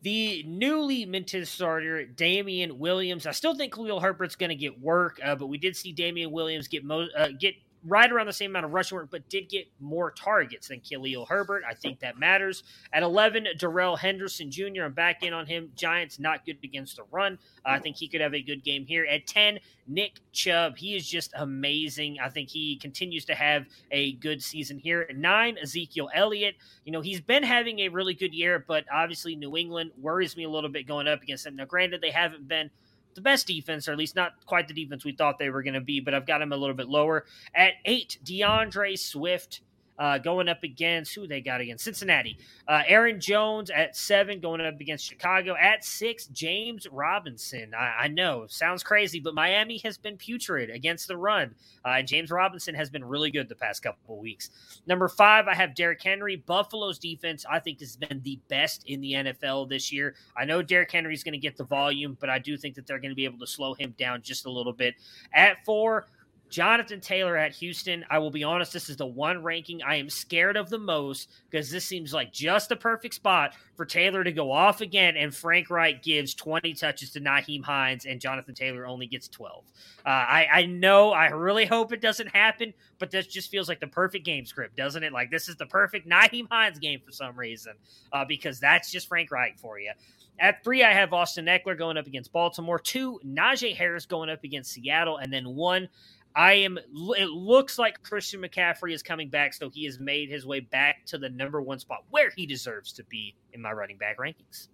the 0.03 0.43
newly 0.43 1.05
minted 1.05 1.47
starter, 1.47 2.05
Damien 2.05 2.77
Williams. 2.77 3.25
I 3.25 3.31
still 3.31 3.55
think 3.55 3.73
Khalil 3.73 3.99
Herbert's 4.01 4.35
going 4.35 4.49
to 4.51 4.55
get 4.55 4.79
work, 4.79 5.19
uh, 5.23 5.35
but 5.35 5.47
we 5.47 5.57
did 5.57 5.75
see 5.75 5.91
Damien 5.93 6.31
Williams 6.31 6.67
get 6.67 6.83
mo- 6.83 7.07
uh, 7.17 7.29
get 7.39 7.55
right 7.85 8.11
around 8.11 8.25
the 8.25 8.33
same 8.33 8.51
amount 8.51 8.65
of 8.65 8.73
rushing 8.73 8.97
work, 8.97 9.09
but 9.11 9.29
did 9.29 9.47
get 9.47 9.67
more 9.79 10.11
targets 10.11 10.69
than 10.69 10.79
Khalil 10.79 11.25
Herbert. 11.25 11.63
I 11.69 11.73
think 11.73 11.99
that 11.99 12.17
matters. 12.17 12.63
At 12.91 13.03
11, 13.03 13.47
Darrell 13.57 13.95
Henderson 13.95 14.49
Jr. 14.49 14.83
I'm 14.83 14.93
back 14.93 15.23
in 15.23 15.33
on 15.33 15.45
him. 15.45 15.71
Giants 15.75 16.19
not 16.19 16.45
good 16.45 16.57
against 16.63 16.97
the 16.97 17.03
run. 17.11 17.37
Uh, 17.65 17.69
I 17.69 17.79
think 17.79 17.95
he 17.97 18.07
could 18.07 18.21
have 18.21 18.33
a 18.33 18.41
good 18.41 18.63
game 18.63 18.85
here. 18.85 19.05
At 19.09 19.27
10, 19.27 19.59
Nick 19.87 20.19
Chubb. 20.31 20.77
He 20.77 20.95
is 20.95 21.07
just 21.07 21.31
amazing. 21.35 22.17
I 22.21 22.29
think 22.29 22.49
he 22.49 22.77
continues 22.77 23.25
to 23.25 23.35
have 23.35 23.65
a 23.91 24.13
good 24.13 24.41
season 24.41 24.79
here. 24.79 25.05
At 25.07 25.15
9, 25.15 25.57
Ezekiel 25.61 26.09
Elliott. 26.13 26.55
You 26.85 26.91
know, 26.91 27.01
he's 27.01 27.21
been 27.21 27.43
having 27.43 27.79
a 27.79 27.89
really 27.89 28.13
good 28.13 28.33
year, 28.33 28.63
but 28.67 28.85
obviously 28.91 29.35
New 29.35 29.55
England 29.55 29.91
worries 29.97 30.35
me 30.35 30.43
a 30.43 30.49
little 30.49 30.69
bit 30.69 30.87
going 30.87 31.07
up 31.07 31.21
against 31.21 31.43
them. 31.43 31.55
Now, 31.55 31.65
granted, 31.65 32.01
they 32.01 32.11
haven't 32.11 32.47
been 32.47 32.71
the 33.15 33.21
best 33.21 33.47
defense, 33.47 33.87
or 33.87 33.91
at 33.93 33.97
least 33.97 34.15
not 34.15 34.45
quite 34.45 34.67
the 34.67 34.73
defense 34.73 35.03
we 35.03 35.13
thought 35.13 35.39
they 35.39 35.49
were 35.49 35.63
going 35.63 35.73
to 35.73 35.81
be, 35.81 35.99
but 35.99 36.13
I've 36.13 36.27
got 36.27 36.41
him 36.41 36.51
a 36.51 36.57
little 36.57 36.75
bit 36.75 36.87
lower. 36.87 37.25
At 37.53 37.73
eight, 37.85 38.19
D'Andre 38.23 38.95
Swift. 38.95 39.61
Uh, 39.97 40.17
going 40.17 40.49
up 40.49 40.63
against 40.63 41.15
who 41.15 41.25
they 41.27 41.39
got 41.41 41.61
against 41.61 41.83
Cincinnati. 41.83 42.37
Uh, 42.67 42.81
Aaron 42.87 43.19
Jones 43.19 43.69
at 43.69 43.95
seven, 43.95 44.39
going 44.39 44.61
up 44.61 44.79
against 44.79 45.05
Chicago. 45.05 45.55
At 45.55 45.85
six, 45.85 46.27
James 46.27 46.87
Robinson. 46.91 47.73
I, 47.73 48.03
I 48.03 48.07
know, 48.09 48.45
sounds 48.47 48.83
crazy, 48.83 49.19
but 49.19 49.33
Miami 49.33 49.77
has 49.79 49.97
been 49.97 50.17
putrid 50.17 50.69
against 50.69 51.07
the 51.07 51.17
run. 51.17 51.55
Uh, 51.83 52.01
James 52.01 52.31
Robinson 52.31 52.75
has 52.75 52.89
been 52.89 53.05
really 53.05 53.31
good 53.31 53.47
the 53.47 53.55
past 53.55 53.83
couple 53.83 54.15
of 54.15 54.21
weeks. 54.21 54.49
Number 54.87 55.07
five, 55.07 55.47
I 55.47 55.53
have 55.53 55.75
Derrick 55.75 56.01
Henry. 56.01 56.35
Buffalo's 56.35 56.99
defense, 56.99 57.45
I 57.49 57.59
think, 57.59 57.79
has 57.79 57.95
been 57.95 58.21
the 58.23 58.39
best 58.47 58.83
in 58.87 59.01
the 59.01 59.13
NFL 59.13 59.69
this 59.69 59.91
year. 59.91 60.15
I 60.35 60.45
know 60.45 60.61
Derrick 60.61 60.91
Henry's 60.91 61.23
going 61.23 61.33
to 61.33 61.39
get 61.39 61.57
the 61.57 61.63
volume, 61.63 62.17
but 62.19 62.29
I 62.29 62.39
do 62.39 62.57
think 62.57 62.75
that 62.75 62.87
they're 62.87 62.99
going 62.99 63.11
to 63.11 63.15
be 63.15 63.25
able 63.25 63.39
to 63.39 63.47
slow 63.47 63.73
him 63.73 63.93
down 63.97 64.21
just 64.21 64.45
a 64.45 64.51
little 64.51 64.73
bit. 64.73 64.95
At 65.33 65.63
four, 65.65 66.07
Jonathan 66.49 67.01
Taylor 67.01 67.35
at 67.35 67.53
Houston. 67.55 68.05
I 68.09 68.19
will 68.19 68.31
be 68.31 68.43
honest, 68.43 68.71
this 68.71 68.89
is 68.89 68.97
the 68.97 69.05
one 69.05 69.43
ranking 69.43 69.81
I 69.83 69.95
am 69.95 70.09
scared 70.09 70.57
of 70.57 70.69
the 70.69 70.77
most 70.77 71.29
because 71.49 71.69
this 71.69 71.85
seems 71.85 72.13
like 72.13 72.31
just 72.31 72.69
the 72.69 72.75
perfect 72.75 73.15
spot 73.15 73.55
for 73.75 73.85
Taylor 73.85 74.23
to 74.23 74.31
go 74.31 74.51
off 74.51 74.81
again. 74.81 75.17
And 75.17 75.33
Frank 75.33 75.69
Reich 75.69 76.03
gives 76.03 76.33
20 76.33 76.73
touches 76.73 77.11
to 77.11 77.19
Nyheim 77.19 77.63
Hines, 77.63 78.05
and 78.05 78.21
Jonathan 78.21 78.55
Taylor 78.55 78.85
only 78.85 79.07
gets 79.07 79.27
12. 79.27 79.63
Uh, 80.05 80.09
I, 80.09 80.47
I 80.51 80.65
know, 80.65 81.11
I 81.11 81.27
really 81.27 81.65
hope 81.65 81.91
it 81.91 82.01
doesn't 82.01 82.27
happen, 82.27 82.73
but 82.99 83.11
this 83.11 83.27
just 83.27 83.49
feels 83.49 83.67
like 83.67 83.79
the 83.79 83.87
perfect 83.87 84.25
game 84.25 84.45
script, 84.45 84.77
doesn't 84.77 85.03
it? 85.03 85.11
Like 85.11 85.31
this 85.31 85.49
is 85.49 85.55
the 85.55 85.65
perfect 85.65 86.07
Nyheim 86.07 86.47
Hines 86.49 86.79
game 86.79 87.01
for 87.03 87.11
some 87.11 87.37
reason 87.37 87.73
uh, 88.13 88.25
because 88.25 88.59
that's 88.59 88.91
just 88.91 89.07
Frank 89.07 89.31
Reich 89.31 89.57
for 89.57 89.79
you. 89.79 89.91
At 90.37 90.63
three, 90.63 90.83
I 90.83 90.91
have 90.91 91.13
Austin 91.13 91.45
Ekeler 91.45 91.77
going 91.77 91.97
up 91.97 92.07
against 92.07 92.33
Baltimore. 92.33 92.77
Two, 92.77 93.19
Najee 93.25 93.75
Harris 93.75 94.05
going 94.05 94.29
up 94.29 94.43
against 94.43 94.73
Seattle. 94.73 95.17
And 95.17 95.31
then 95.31 95.55
one, 95.55 95.87
I 96.35 96.53
am. 96.53 96.77
It 96.77 97.29
looks 97.29 97.79
like 97.79 98.01
Christian 98.03 98.41
McCaffrey 98.41 98.93
is 98.93 99.01
coming 99.01 99.29
back, 99.29 99.53
so 99.53 99.69
he 99.69 99.85
has 99.85 99.99
made 99.99 100.29
his 100.29 100.45
way 100.45 100.59
back 100.59 101.05
to 101.07 101.17
the 101.17 101.29
number 101.29 101.61
one 101.61 101.79
spot 101.79 102.03
where 102.09 102.29
he 102.35 102.45
deserves 102.45 102.91
to 102.93 103.03
be 103.05 103.35
in 103.53 103.61
my 103.61 103.71
running 103.71 103.97
back 103.97 104.17
rankings. 104.17 104.67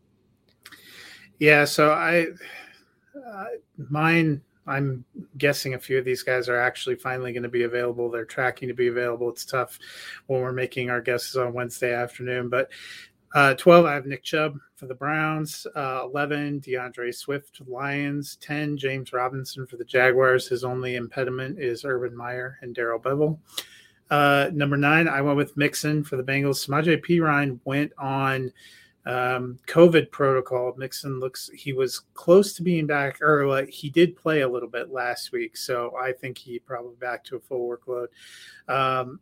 Yeah, 1.39 1.65
so 1.65 1.91
I, 1.91 2.28
uh, 3.15 3.45
mine. 3.89 4.41
I'm 4.67 5.04
guessing 5.39 5.74
a 5.74 5.80
few 5.80 5.97
of 5.97 6.06
these 6.06 6.21
guys 6.21 6.47
are 6.47 6.60
actually 6.60 6.95
finally 6.95 7.34
going 7.34 7.43
to 7.43 7.50
be 7.50 7.63
available. 7.63 8.12
They're 8.12 8.26
tracking 8.26 8.67
to 8.67 8.76
be 8.76 8.88
available. 8.88 9.28
It's 9.30 9.43
tough 9.43 9.80
when 10.28 10.39
we're 10.39 10.52
making 10.52 10.91
our 10.91 11.02
guesses 11.02 11.36
on 11.36 11.52
Wednesday 11.52 11.95
afternoon, 11.95 12.47
but 12.47 12.69
uh, 13.34 13.54
12, 13.54 13.86
I 13.86 13.94
have 13.94 14.06
Nick 14.06 14.24
Chubb 14.24 14.58
for 14.76 14.88
the 14.88 14.96
Browns. 14.96 15.65
Uh, 15.76 16.02
11, 16.04 16.60
D'Andre 16.60 17.12
Swift, 17.12 17.62
Lions. 17.65 18.38
10, 18.41 18.78
James 18.78 19.13
Robinson 19.13 19.65
for 19.65 19.78
the 19.78 19.86
Jaguars. 19.86 20.48
His 20.48 20.63
only 20.63 20.96
impediment 20.96 21.60
is 21.60 21.86
Urban 21.86 22.15
Meyer 22.15 22.58
and 22.62 22.76
Darrell 22.76 23.00
Bevell. 23.00 23.39
Uh, 24.10 24.50
number 24.54 24.76
nine, 24.76 25.08
I 25.08 25.22
went 25.22 25.38
with 25.38 25.56
Mixon 25.56 26.04
for 26.04 26.17
the 26.17 26.24
Bengals. 26.24 26.67
Samaje 26.67 27.02
Perine 27.02 27.60
went 27.63 27.94
on 27.98 28.52
um, 29.06 29.58
COVID 29.67 30.12
protocol. 30.12 30.74
Mixon 30.78 31.22
looks, 31.22 31.50
he 31.54 31.72
was 31.72 32.02
close 32.13 32.54
to 32.54 32.63
being 32.63 32.86
back, 32.86 33.22
or 33.22 33.65
he 33.67 33.89
did 33.89 34.17
play 34.17 34.41
a 34.41 34.50
little 34.50 34.67
bit 34.67 34.91
last 34.91 35.32
week. 35.32 35.56
So 35.56 35.96
I 35.98 36.12
think 36.12 36.38
he 36.38 36.60
probably 36.60 36.96
back 36.96 37.24
to 37.26 37.38
a 37.38 37.39
full 37.39 37.67
workload. 37.67 38.08
Um, 38.67 39.22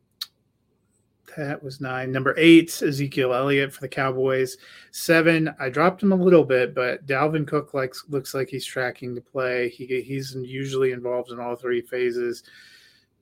that 1.38 1.62
was 1.62 1.82
nine. 1.82 2.12
Number 2.12 2.34
eight, 2.38 2.82
Ezekiel 2.82 3.34
Elliott 3.34 3.74
for 3.74 3.82
the 3.82 3.88
Cowboys. 3.88 4.58
Seven, 4.92 5.54
I 5.60 5.70
dropped 5.70 6.04
him 6.04 6.12
a 6.12 6.16
little 6.16 6.44
bit, 6.44 6.74
but 6.74 7.06
Dalvin 7.06 7.48
Cook 7.48 7.74
likes 7.74 8.06
looks 8.10 8.34
like 8.34 8.50
he's 8.50 8.66
tracking 8.66 9.16
to 9.16 9.22
play. 9.22 9.70
He 9.70 10.02
he's 10.02 10.36
usually 10.36 10.92
involved 10.92 11.32
in 11.32 11.40
all 11.40 11.56
three 11.56 11.82
phases. 11.82 12.44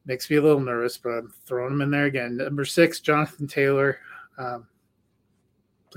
Makes 0.06 0.30
me 0.30 0.38
a 0.38 0.42
little 0.42 0.62
nervous, 0.62 0.98
but 0.98 1.10
I'm 1.10 1.34
throwing 1.46 1.74
him 1.74 1.82
in 1.82 1.92
there 1.92 2.06
again. 2.06 2.38
Number 2.38 2.66
six, 2.66 3.00
Jonathan 3.00 3.48
Taylor. 3.48 4.00
Um, 4.38 4.68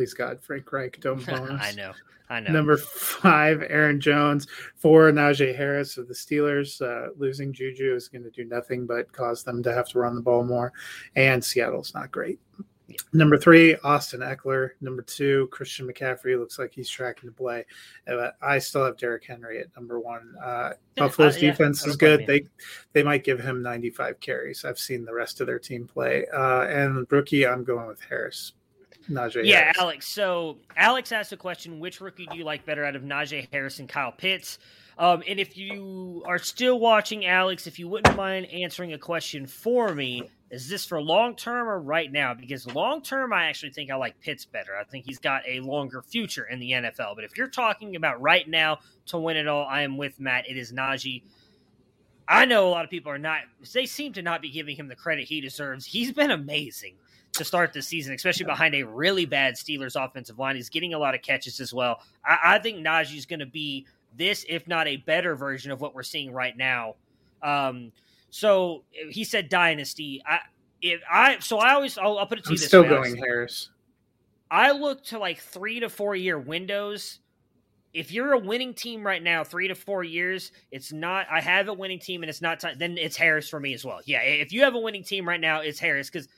please 0.00 0.14
God, 0.14 0.42
Frank 0.42 0.72
Reich, 0.72 0.98
don't 1.02 1.26
bonus. 1.26 1.60
I 1.62 1.72
know. 1.72 1.92
I 2.30 2.40
know. 2.40 2.52
Number 2.52 2.78
five, 2.78 3.62
Aaron 3.68 4.00
Jones. 4.00 4.46
Four, 4.76 5.10
Najee 5.10 5.54
Harris 5.54 5.98
of 5.98 6.08
the 6.08 6.14
Steelers. 6.14 6.80
Uh, 6.80 7.10
losing 7.18 7.52
Juju 7.52 7.94
is 7.94 8.08
going 8.08 8.24
to 8.24 8.30
do 8.30 8.46
nothing 8.46 8.86
but 8.86 9.12
cause 9.12 9.44
them 9.44 9.62
to 9.62 9.74
have 9.74 9.90
to 9.90 9.98
run 9.98 10.14
the 10.14 10.22
ball 10.22 10.42
more. 10.42 10.72
And 11.16 11.44
Seattle's 11.44 11.92
not 11.92 12.10
great. 12.10 12.40
Yeah. 12.86 12.96
Number 13.12 13.36
three, 13.36 13.76
Austin 13.84 14.20
Ekeler. 14.20 14.70
Number 14.80 15.02
two, 15.02 15.48
Christian 15.52 15.86
McCaffrey 15.86 16.38
looks 16.38 16.58
like 16.58 16.72
he's 16.72 16.88
tracking 16.88 17.28
to 17.28 17.36
play. 17.36 17.66
Uh, 18.10 18.30
I 18.40 18.58
still 18.58 18.86
have 18.86 18.96
Derrick 18.96 19.26
Henry 19.26 19.60
at 19.60 19.66
number 19.76 20.00
one. 20.00 20.34
Uh, 20.42 20.70
Buffalo's 20.96 21.36
uh, 21.36 21.40
yeah, 21.40 21.50
defense 21.50 21.86
is 21.86 21.96
good. 21.96 22.26
They 22.26 22.46
they 22.94 23.02
might 23.02 23.22
give 23.22 23.38
him 23.38 23.62
95 23.62 24.18
carries. 24.20 24.64
I've 24.64 24.78
seen 24.78 25.04
the 25.04 25.12
rest 25.12 25.42
of 25.42 25.46
their 25.46 25.58
team 25.58 25.86
play. 25.86 26.24
Uh, 26.34 26.62
and 26.62 27.06
rookie, 27.10 27.46
I'm 27.46 27.64
going 27.64 27.86
with 27.86 28.00
Harris. 28.00 28.54
Najee. 29.08 29.44
Yeah, 29.44 29.60
Harris. 29.60 29.78
Alex. 29.78 30.14
So 30.14 30.58
Alex 30.76 31.12
asked 31.12 31.32
a 31.32 31.36
question: 31.36 31.80
Which 31.80 32.00
rookie 32.00 32.26
do 32.26 32.36
you 32.36 32.44
like 32.44 32.64
better 32.66 32.84
out 32.84 32.96
of 32.96 33.02
Najee 33.02 33.48
Harris 33.52 33.78
and 33.78 33.88
Kyle 33.88 34.12
Pitts? 34.12 34.58
Um, 34.98 35.22
and 35.26 35.40
if 35.40 35.56
you 35.56 36.22
are 36.26 36.38
still 36.38 36.78
watching, 36.78 37.24
Alex, 37.24 37.66
if 37.66 37.78
you 37.78 37.88
wouldn't 37.88 38.16
mind 38.16 38.46
answering 38.46 38.92
a 38.92 38.98
question 38.98 39.46
for 39.46 39.94
me, 39.94 40.28
is 40.50 40.68
this 40.68 40.84
for 40.84 41.00
long 41.00 41.36
term 41.36 41.68
or 41.68 41.80
right 41.80 42.12
now? 42.12 42.34
Because 42.34 42.66
long 42.66 43.00
term, 43.00 43.32
I 43.32 43.46
actually 43.46 43.70
think 43.70 43.90
I 43.90 43.94
like 43.94 44.20
Pitts 44.20 44.44
better. 44.44 44.76
I 44.78 44.84
think 44.84 45.06
he's 45.06 45.18
got 45.18 45.42
a 45.48 45.60
longer 45.60 46.02
future 46.02 46.44
in 46.44 46.58
the 46.58 46.72
NFL. 46.72 47.14
But 47.14 47.24
if 47.24 47.38
you're 47.38 47.48
talking 47.48 47.96
about 47.96 48.20
right 48.20 48.46
now 48.46 48.80
to 49.06 49.18
win 49.18 49.36
it 49.36 49.48
all, 49.48 49.64
I 49.64 49.82
am 49.82 49.96
with 49.96 50.20
Matt. 50.20 50.50
It 50.50 50.58
is 50.58 50.72
Najee. 50.72 51.22
I 52.28 52.44
know 52.44 52.68
a 52.68 52.70
lot 52.70 52.84
of 52.84 52.90
people 52.90 53.10
are 53.10 53.18
not, 53.18 53.40
they 53.72 53.86
seem 53.86 54.12
to 54.12 54.22
not 54.22 54.42
be 54.42 54.50
giving 54.50 54.76
him 54.76 54.86
the 54.86 54.94
credit 54.94 55.26
he 55.26 55.40
deserves. 55.40 55.86
He's 55.86 56.12
been 56.12 56.30
amazing 56.30 56.96
to 57.40 57.44
start 57.44 57.72
the 57.72 57.80
season, 57.80 58.14
especially 58.14 58.44
behind 58.44 58.74
a 58.74 58.82
really 58.82 59.24
bad 59.24 59.54
Steelers 59.54 59.96
offensive 59.96 60.38
line. 60.38 60.56
He's 60.56 60.68
getting 60.68 60.92
a 60.92 60.98
lot 60.98 61.14
of 61.14 61.22
catches 61.22 61.58
as 61.58 61.72
well. 61.72 62.00
I, 62.24 62.38
I 62.56 62.58
think 62.58 62.78
Najee's 62.78 63.24
going 63.24 63.40
to 63.40 63.46
be 63.46 63.86
this, 64.16 64.44
if 64.46 64.68
not 64.68 64.86
a 64.86 64.98
better 64.98 65.34
version 65.34 65.70
of 65.70 65.80
what 65.80 65.94
we're 65.94 66.02
seeing 66.02 66.32
right 66.32 66.54
now. 66.54 66.96
Um, 67.42 67.92
so 68.28 68.84
he 69.08 69.24
said 69.24 69.48
dynasty. 69.48 70.22
I 70.26 70.40
if 70.82 71.00
I 71.10 71.38
so 71.40 71.58
I 71.58 71.72
always 71.72 71.96
I'll, 71.96 72.18
I'll 72.18 72.26
put 72.26 72.38
it 72.38 72.44
to 72.44 72.50
I'm 72.50 72.52
you 72.52 72.58
this 72.58 72.68
still 72.68 72.82
way. 72.82 72.88
going 72.88 73.16
Harris. 73.16 73.70
I 74.50 74.72
look 74.72 75.02
to 75.04 75.18
like 75.18 75.40
three 75.40 75.80
to 75.80 75.88
four 75.88 76.14
year 76.14 76.38
windows. 76.38 77.20
If 77.92 78.12
you're 78.12 78.34
a 78.34 78.38
winning 78.38 78.74
team 78.74 79.04
right 79.04 79.22
now, 79.22 79.42
three 79.42 79.66
to 79.66 79.74
four 79.74 80.04
years, 80.04 80.52
it's 80.70 80.92
not. 80.92 81.26
I 81.30 81.40
have 81.40 81.68
a 81.68 81.74
winning 81.74 81.98
team, 81.98 82.22
and 82.22 82.30
it's 82.30 82.42
not. 82.42 82.60
Time, 82.60 82.76
then 82.78 82.98
it's 82.98 83.16
Harris 83.16 83.48
for 83.48 83.58
me 83.58 83.74
as 83.74 83.84
well. 83.84 84.00
Yeah, 84.04 84.20
if 84.20 84.52
you 84.52 84.62
have 84.62 84.74
a 84.74 84.78
winning 84.78 85.02
team 85.02 85.26
right 85.26 85.40
now, 85.40 85.60
it's 85.60 85.80
Harris 85.80 86.08
because 86.10 86.28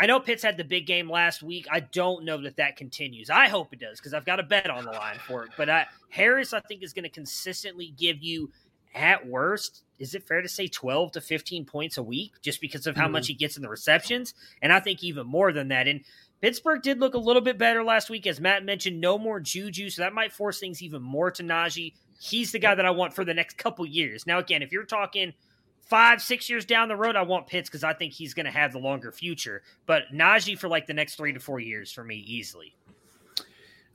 I 0.00 0.06
know 0.06 0.18
Pitts 0.18 0.42
had 0.42 0.56
the 0.56 0.64
big 0.64 0.86
game 0.86 1.10
last 1.10 1.42
week. 1.42 1.66
I 1.70 1.80
don't 1.80 2.24
know 2.24 2.40
that 2.40 2.56
that 2.56 2.76
continues. 2.76 3.28
I 3.28 3.48
hope 3.48 3.74
it 3.74 3.80
does 3.80 3.98
because 3.98 4.14
I've 4.14 4.24
got 4.24 4.40
a 4.40 4.42
bet 4.42 4.70
on 4.70 4.86
the 4.86 4.92
line 4.92 5.18
for 5.26 5.44
it. 5.44 5.50
But 5.58 5.68
I, 5.68 5.86
Harris, 6.08 6.54
I 6.54 6.60
think, 6.60 6.82
is 6.82 6.94
going 6.94 7.02
to 7.02 7.10
consistently 7.10 7.92
give 7.98 8.22
you, 8.22 8.50
at 8.94 9.26
worst, 9.26 9.84
is 9.98 10.14
it 10.14 10.26
fair 10.26 10.40
to 10.40 10.48
say 10.48 10.68
12 10.68 11.12
to 11.12 11.20
15 11.20 11.66
points 11.66 11.98
a 11.98 12.02
week 12.02 12.32
just 12.40 12.62
because 12.62 12.86
of 12.86 12.96
how 12.96 13.08
mm 13.08 13.12
much 13.12 13.26
he 13.26 13.34
gets 13.34 13.56
in 13.56 13.62
the 13.62 13.68
receptions? 13.68 14.32
And 14.62 14.72
I 14.72 14.80
think 14.80 15.04
even 15.04 15.26
more 15.26 15.52
than 15.52 15.68
that. 15.68 15.86
And 15.86 16.00
Pittsburgh 16.40 16.80
did 16.80 16.98
look 16.98 17.12
a 17.12 17.18
little 17.18 17.42
bit 17.42 17.58
better 17.58 17.84
last 17.84 18.08
week. 18.08 18.26
As 18.26 18.40
Matt 18.40 18.64
mentioned, 18.64 19.02
no 19.02 19.18
more 19.18 19.38
Juju. 19.38 19.90
So 19.90 20.00
that 20.00 20.14
might 20.14 20.32
force 20.32 20.58
things 20.58 20.82
even 20.82 21.02
more 21.02 21.30
to 21.30 21.42
Najee. 21.42 21.92
He's 22.18 22.52
the 22.52 22.58
guy 22.58 22.74
that 22.74 22.86
I 22.86 22.90
want 22.90 23.12
for 23.12 23.26
the 23.26 23.34
next 23.34 23.58
couple 23.58 23.84
years. 23.84 24.26
Now, 24.26 24.38
again, 24.38 24.62
if 24.62 24.72
you're 24.72 24.84
talking– 24.84 25.34
five, 25.90 26.22
six 26.22 26.48
years 26.48 26.64
down 26.64 26.88
the 26.88 26.96
road, 26.96 27.16
I 27.16 27.22
want 27.22 27.48
Pitts 27.48 27.68
because 27.68 27.84
I 27.84 27.92
think 27.92 28.12
he's 28.12 28.32
going 28.32 28.46
to 28.46 28.52
have 28.52 28.72
the 28.72 28.78
longer 28.78 29.10
future. 29.10 29.62
But 29.86 30.04
Najee 30.14 30.56
for 30.56 30.68
like 30.68 30.86
the 30.86 30.94
next 30.94 31.16
three 31.16 31.32
to 31.32 31.40
four 31.40 31.60
years 31.60 31.92
for 31.92 32.04
me 32.04 32.16
easily. 32.26 32.74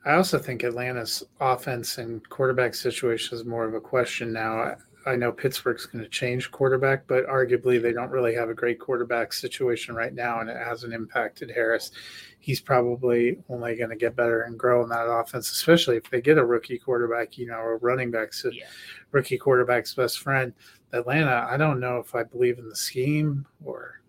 I 0.05 0.13
also 0.13 0.37
think 0.37 0.63
Atlanta's 0.63 1.23
offense 1.39 1.97
and 1.97 2.27
quarterback 2.29 2.75
situation 2.75 3.35
is 3.35 3.45
more 3.45 3.65
of 3.65 3.73
a 3.73 3.81
question 3.81 4.31
now. 4.31 4.75
I 5.05 5.15
know 5.15 5.31
Pittsburgh's 5.31 5.85
going 5.85 6.03
to 6.03 6.09
change 6.09 6.49
quarterback, 6.49 7.05
but 7.05 7.27
arguably 7.27 7.79
they 7.79 7.93
don't 7.93 8.09
really 8.09 8.33
have 8.33 8.49
a 8.49 8.55
great 8.55 8.79
quarterback 8.79 9.33
situation 9.33 9.93
right 9.93 10.13
now, 10.13 10.39
and 10.39 10.49
it 10.49 10.57
hasn't 10.57 10.93
impacted 10.93 11.51
Harris. 11.51 11.91
He's 12.39 12.59
probably 12.59 13.37
only 13.49 13.75
going 13.75 13.91
to 13.91 13.95
get 13.95 14.15
better 14.15 14.41
and 14.43 14.57
grow 14.57 14.83
in 14.83 14.89
that 14.89 15.07
offense, 15.07 15.51
especially 15.51 15.97
if 15.97 16.09
they 16.09 16.21
get 16.21 16.39
a 16.39 16.45
rookie 16.45 16.79
quarterback, 16.79 17.37
you 17.37 17.45
know, 17.45 17.59
a 17.59 17.75
running 17.77 18.09
back, 18.09 18.31
yeah. 18.51 18.65
rookie 19.11 19.37
quarterback's 19.37 19.93
best 19.93 20.19
friend. 20.19 20.53
Atlanta, 20.91 21.47
I 21.49 21.57
don't 21.57 21.79
know 21.79 21.97
if 21.97 22.15
I 22.15 22.23
believe 22.23 22.57
in 22.57 22.67
the 22.67 22.75
scheme 22.75 23.45
or. 23.63 24.01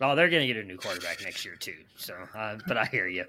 Oh, 0.00 0.14
they're 0.14 0.28
going 0.28 0.46
to 0.46 0.52
get 0.52 0.62
a 0.62 0.66
new 0.66 0.76
quarterback 0.76 1.22
next 1.22 1.44
year 1.44 1.56
too. 1.56 1.76
So, 1.96 2.14
uh, 2.34 2.58
but 2.66 2.76
I 2.76 2.84
hear 2.86 3.06
you. 3.06 3.24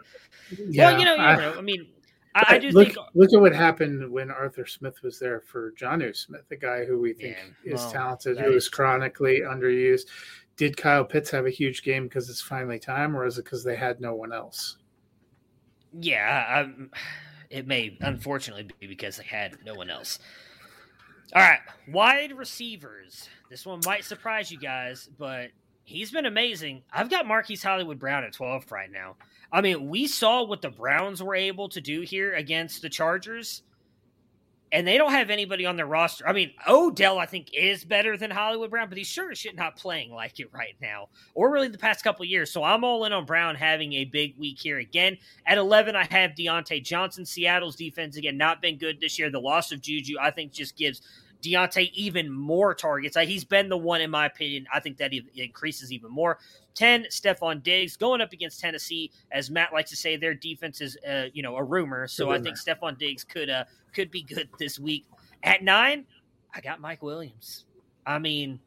Yeah, 0.58 0.91
well, 0.91 0.99
you 0.99 1.06
know, 1.06 1.15
you 1.15 1.21
I, 1.21 1.36
know, 1.38 1.53
I 1.58 1.62
mean, 1.62 1.88
I, 2.36 2.56
I 2.56 2.58
do 2.58 2.69
look, 2.72 2.88
think 2.93 2.98
look 3.13 3.34
at 3.34 3.39
what 3.39 3.54
happened 3.56 4.12
when 4.12 4.32
Arthur 4.32 4.65
Smith 4.65 5.02
was 5.04 5.19
there 5.19 5.39
for 5.41 5.72
Jonnu 5.74 6.15
Smith, 6.15 6.41
the 6.50 6.56
guy 6.56 6.84
who 6.86 7.00
we 7.00 7.13
think 7.13 7.38
Yeah, 7.63 7.74
is 7.76 7.82
well, 7.82 7.91
talented, 7.91 8.38
who 8.39 8.52
is 8.52 8.63
is- 8.63 8.69
chronically 8.69 9.41
underused. 9.41 10.08
Did 10.56 10.78
Kyle 10.78 11.04
Pitts 11.04 11.32
have 11.32 11.46
a 11.48 11.50
huge 11.52 11.84
game 11.84 12.04
because 12.04 12.30
it's 12.30 12.41
finally 12.41 12.78
time, 12.80 13.15
or 13.17 13.26
is 13.26 13.38
it 13.39 13.46
because 13.46 13.63
they 13.63 13.76
had 13.76 14.00
no 14.00 14.13
one 14.13 14.32
else? 14.32 14.78
Yeah, 16.00 16.46
I'm, 16.50 16.91
it 17.50 17.67
may 17.67 17.98
unfortunately 18.02 18.67
be 18.80 18.88
because 18.88 19.17
they 19.17 19.24
had 19.24 19.58
no 19.65 19.74
one 19.74 19.89
else. 19.89 20.19
All 21.36 21.41
right, 21.41 21.60
wide 21.88 22.34
receivers. 22.38 23.30
This 23.50 23.65
one 23.65 23.82
might 23.86 24.06
surprise 24.06 24.52
you 24.52 24.60
guys, 24.60 25.10
but 25.17 25.50
he's 25.84 26.12
been 26.12 26.26
amazing. 26.28 26.84
I've 26.91 27.10
got 27.10 27.26
Marquise 27.28 27.63
Hollywood 27.63 27.98
Brown 28.00 28.24
at 28.24 28.34
12 28.34 28.72
right 28.72 28.91
now. 28.91 29.15
I 29.53 29.61
mean, 29.61 29.87
we 29.87 30.07
saw 30.07 30.43
what 30.43 30.63
the 30.63 30.71
Browns 30.71 31.21
were 31.21 31.35
able 31.35 31.69
to 31.69 31.79
do 31.79 32.01
here 32.01 32.33
against 32.33 32.81
the 32.81 32.89
Chargers, 32.89 33.61
and 34.71 34.87
they 34.87 34.97
don't 34.97 35.11
have 35.11 35.29
anybody 35.29 35.63
on 35.67 35.75
their 35.75 35.85
roster. 35.85 36.27
I 36.27 36.33
mean, 36.33 36.53
Odell, 36.67 37.19
I 37.19 37.27
think, 37.27 37.53
is 37.53 37.85
better 37.85 38.17
than 38.17 38.31
Hollywood 38.31 38.71
Brown, 38.71 38.89
but 38.89 38.97
he's 38.97 39.05
sure 39.05 39.29
as 39.29 39.37
shit 39.37 39.55
not 39.55 39.75
playing 39.75 40.11
like 40.11 40.39
it 40.39 40.51
right 40.51 40.75
now, 40.81 41.09
or 41.35 41.51
really 41.51 41.67
the 41.67 41.77
past 41.77 42.03
couple 42.03 42.25
years. 42.25 42.51
So 42.51 42.63
I'm 42.63 42.83
all 42.83 43.05
in 43.05 43.13
on 43.13 43.25
Brown 43.27 43.53
having 43.53 43.93
a 43.93 44.05
big 44.05 44.35
week 44.39 44.59
here 44.59 44.79
again. 44.79 45.19
At 45.45 45.59
11, 45.59 45.95
I 45.95 46.05
have 46.05 46.31
Diontae 46.31 46.83
Johnson. 46.83 47.23
Seattle's 47.23 47.75
defense, 47.75 48.17
again, 48.17 48.37
not 48.37 48.59
been 48.59 48.79
good 48.79 48.99
this 48.99 49.19
year. 49.19 49.29
The 49.29 49.39
loss 49.39 49.71
of 49.71 49.81
Juju, 49.81 50.15
I 50.19 50.31
think, 50.31 50.51
just 50.51 50.75
gives 50.75 51.03
Diontae 51.43 51.91
even 51.93 52.32
more 52.32 52.73
targets. 52.73 53.17
He's 53.17 53.43
been 53.43 53.69
the 53.69 53.77
one, 53.77 54.01
in 54.01 54.10
my 54.10 54.25
opinion. 54.25 54.65
I 54.73 54.79
think 54.79 54.97
that 54.97 55.13
it 55.13 55.25
increases 55.36 55.91
even 55.91 56.10
more. 56.10 56.39
10, 56.75 57.08
Stefon 57.10 57.62
Diggs 57.62 57.97
going 57.97 58.21
up 58.21 58.34
against 58.34 58.60
Tennessee. 58.60 59.12
As 59.32 59.49
Matt 59.51 59.73
likes 59.73 59.89
to 59.91 59.97
say, 59.97 60.15
their 60.15 60.34
defense 60.34 60.82
is, 60.82 60.97
uh, 61.08 61.25
you 61.34 61.43
know, 61.43 61.58
a 61.58 61.63
rumor. 61.63 62.08
So 62.08 62.32
I 62.32 62.39
think 62.39 62.58
Stefon 62.58 62.97
Diggs 62.97 63.23
could 63.23 63.49
uh, 63.49 63.65
could 63.93 64.10
be 64.10 64.23
good 64.23 64.49
this 64.58 64.79
week. 64.79 65.06
At 65.43 65.62
nine, 65.62 66.06
I 66.53 66.62
got 66.62 66.79
Mike 66.79 67.03
Williams. 67.03 67.65
I 68.06 68.19
mean, 68.19 68.60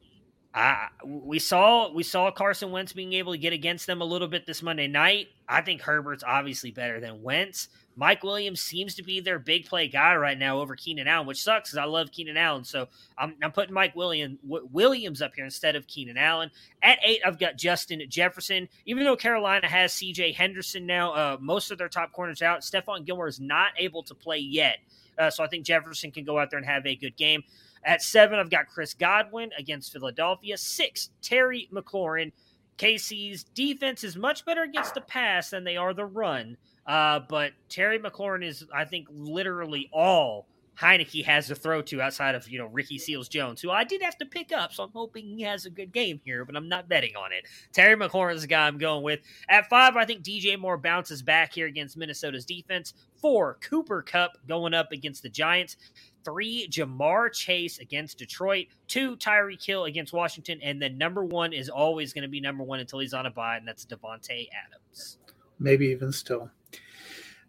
I 0.53 0.87
we 1.03 1.39
saw 1.39 1.91
we 1.91 2.03
saw 2.03 2.31
Carson 2.31 2.71
Wentz 2.71 2.93
being 2.93 3.13
able 3.13 3.33
to 3.33 3.37
get 3.37 3.53
against 3.53 3.87
them 3.87 4.01
a 4.01 4.05
little 4.05 4.27
bit 4.27 4.45
this 4.45 4.61
Monday 4.61 4.87
night. 4.87 5.27
I 5.49 5.61
think 5.61 5.81
Herbert's 5.81 6.23
obviously 6.25 6.71
better 6.71 6.99
than 6.99 7.23
Wentz. 7.23 7.69
Mike 7.99 8.23
Williams 8.23 8.61
seems 8.61 8.93
to 8.93 9.03
be 9.03 9.19
their 9.19 9.39
big 9.39 9.65
play 9.65 9.87
guy 9.87 10.15
right 10.15 10.37
now 10.37 10.59
over 10.59 10.75
Keenan 10.75 11.07
Allen, 11.07 11.25
which 11.25 11.41
sucks 11.41 11.71
because 11.71 11.79
I 11.79 11.85
love 11.85 12.11
Keenan 12.11 12.37
Allen. 12.37 12.63
So 12.63 12.87
I'm, 13.17 13.35
I'm 13.41 13.51
putting 13.51 13.73
Mike 13.73 13.95
William, 13.95 14.37
w- 14.47 14.69
Williams 14.71 15.19
up 15.19 15.33
here 15.33 15.43
instead 15.43 15.75
of 15.75 15.87
Keenan 15.87 16.15
Allen. 16.15 16.51
At 16.83 16.99
eight, 17.03 17.21
I've 17.25 17.39
got 17.39 17.57
Justin 17.57 18.03
Jefferson. 18.07 18.69
Even 18.85 19.03
though 19.03 19.15
Carolina 19.15 19.67
has 19.67 19.93
C.J. 19.93 20.33
Henderson 20.33 20.85
now, 20.85 21.11
uh, 21.13 21.37
most 21.41 21.71
of 21.71 21.79
their 21.79 21.89
top 21.89 22.11
corners 22.11 22.43
out. 22.43 22.61
Stephon 22.61 23.03
Gilmore 23.03 23.27
is 23.27 23.39
not 23.39 23.71
able 23.79 24.03
to 24.03 24.13
play 24.13 24.37
yet, 24.37 24.77
uh, 25.17 25.31
so 25.31 25.43
I 25.43 25.47
think 25.47 25.65
Jefferson 25.65 26.11
can 26.11 26.23
go 26.23 26.37
out 26.37 26.51
there 26.51 26.59
and 26.59 26.67
have 26.67 26.85
a 26.85 26.95
good 26.95 27.17
game. 27.17 27.43
At 27.83 28.03
seven, 28.03 28.37
I've 28.37 28.51
got 28.51 28.67
Chris 28.67 28.93
Godwin 28.93 29.49
against 29.57 29.91
Philadelphia. 29.91 30.55
Six, 30.57 31.09
Terry 31.23 31.67
McLaurin. 31.73 32.31
KC's 32.77 33.43
defense 33.43 34.03
is 34.03 34.15
much 34.15 34.45
better 34.45 34.61
against 34.61 34.93
the 34.93 35.01
pass 35.01 35.49
than 35.49 35.63
they 35.63 35.77
are 35.77 35.95
the 35.95 36.05
run. 36.05 36.57
Uh, 36.87 37.19
but 37.27 37.51
Terry 37.69 37.99
McLaurin 37.99 38.45
is, 38.45 38.65
I 38.73 38.85
think, 38.85 39.07
literally 39.11 39.89
all 39.91 40.47
Heinicke 40.79 41.25
has 41.25 41.47
to 41.47 41.55
throw 41.55 41.81
to 41.81 42.01
outside 42.01 42.35
of, 42.35 42.47
you 42.47 42.59
know, 42.59 42.67
Ricky 42.67 42.99
Seals 42.99 43.27
Jones, 43.27 43.61
who 43.61 43.71
I 43.71 43.83
did 43.83 44.01
have 44.03 44.17
to 44.19 44.25
pick 44.25 44.51
up. 44.51 44.71
So 44.71 44.83
I'm 44.83 44.91
hoping 44.93 45.25
he 45.25 45.41
has 45.41 45.65
a 45.65 45.71
good 45.71 45.91
game 45.91 46.21
here, 46.23 46.45
but 46.45 46.55
I'm 46.55 46.69
not 46.69 46.87
betting 46.87 47.15
on 47.15 47.31
it. 47.33 47.45
Terry 47.73 47.95
McLaurin's 47.95 48.41
the 48.41 48.47
guy 48.47 48.67
I'm 48.67 48.77
going 48.77 49.03
with. 49.03 49.21
At 49.49 49.67
five, 49.69 49.95
I 49.95 50.05
think 50.05 50.23
DJ 50.23 50.57
Moore 50.57 50.77
bounces 50.77 51.23
back 51.23 51.53
here 51.53 51.65
against 51.65 51.97
Minnesota's 51.97 52.45
defense. 52.45 52.93
Four, 53.19 53.57
Cooper 53.61 54.03
Kupp 54.03 54.37
going 54.47 54.75
up 54.75 54.91
against 54.91 55.23
the 55.23 55.29
Giants. 55.29 55.77
Three, 56.23 56.67
Ja'Marr 56.69 57.33
Chase 57.33 57.79
against 57.79 58.19
Detroit. 58.19 58.67
Two, 58.87 59.17
Tyreek 59.17 59.65
Hill 59.65 59.85
against 59.85 60.13
Washington. 60.13 60.59
And 60.61 60.79
then 60.79 60.97
number 60.97 61.25
one 61.25 61.53
is 61.53 61.69
always 61.69 62.13
going 62.13 62.23
to 62.23 62.27
be 62.27 62.39
number 62.39 62.63
one 62.63 62.79
until 62.79 62.99
he's 62.99 63.15
on 63.15 63.25
a 63.25 63.31
bye, 63.31 63.57
and 63.57 63.67
that's 63.67 63.85
Davante 63.85 64.47
Adams. 64.65 65.17
Maybe 65.59 65.87
even 65.87 66.11
still. 66.11 66.51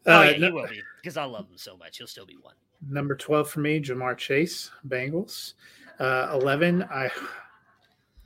Oh, 0.09 0.21
Uh, 0.21 0.23
yeah, 0.25 0.33
he 0.33 0.51
will 0.51 0.66
be 0.66 0.83
because 1.03 1.16
I 1.16 1.25
love 1.25 1.49
him 1.49 1.57
so 1.57 1.77
much. 1.77 1.99
He'll 1.99 2.07
still 2.07 2.27
be 2.27 2.37
one. 2.40 2.55
Number 2.88 3.14
12 3.14 3.51
for 3.51 3.61
me, 3.61 3.81
Ja'Marr 3.81 4.16
Chase, 4.16 4.71
Bengals. 4.87 5.55
Uh, 5.99 6.31
11, 6.40 6.83
I 6.85 7.11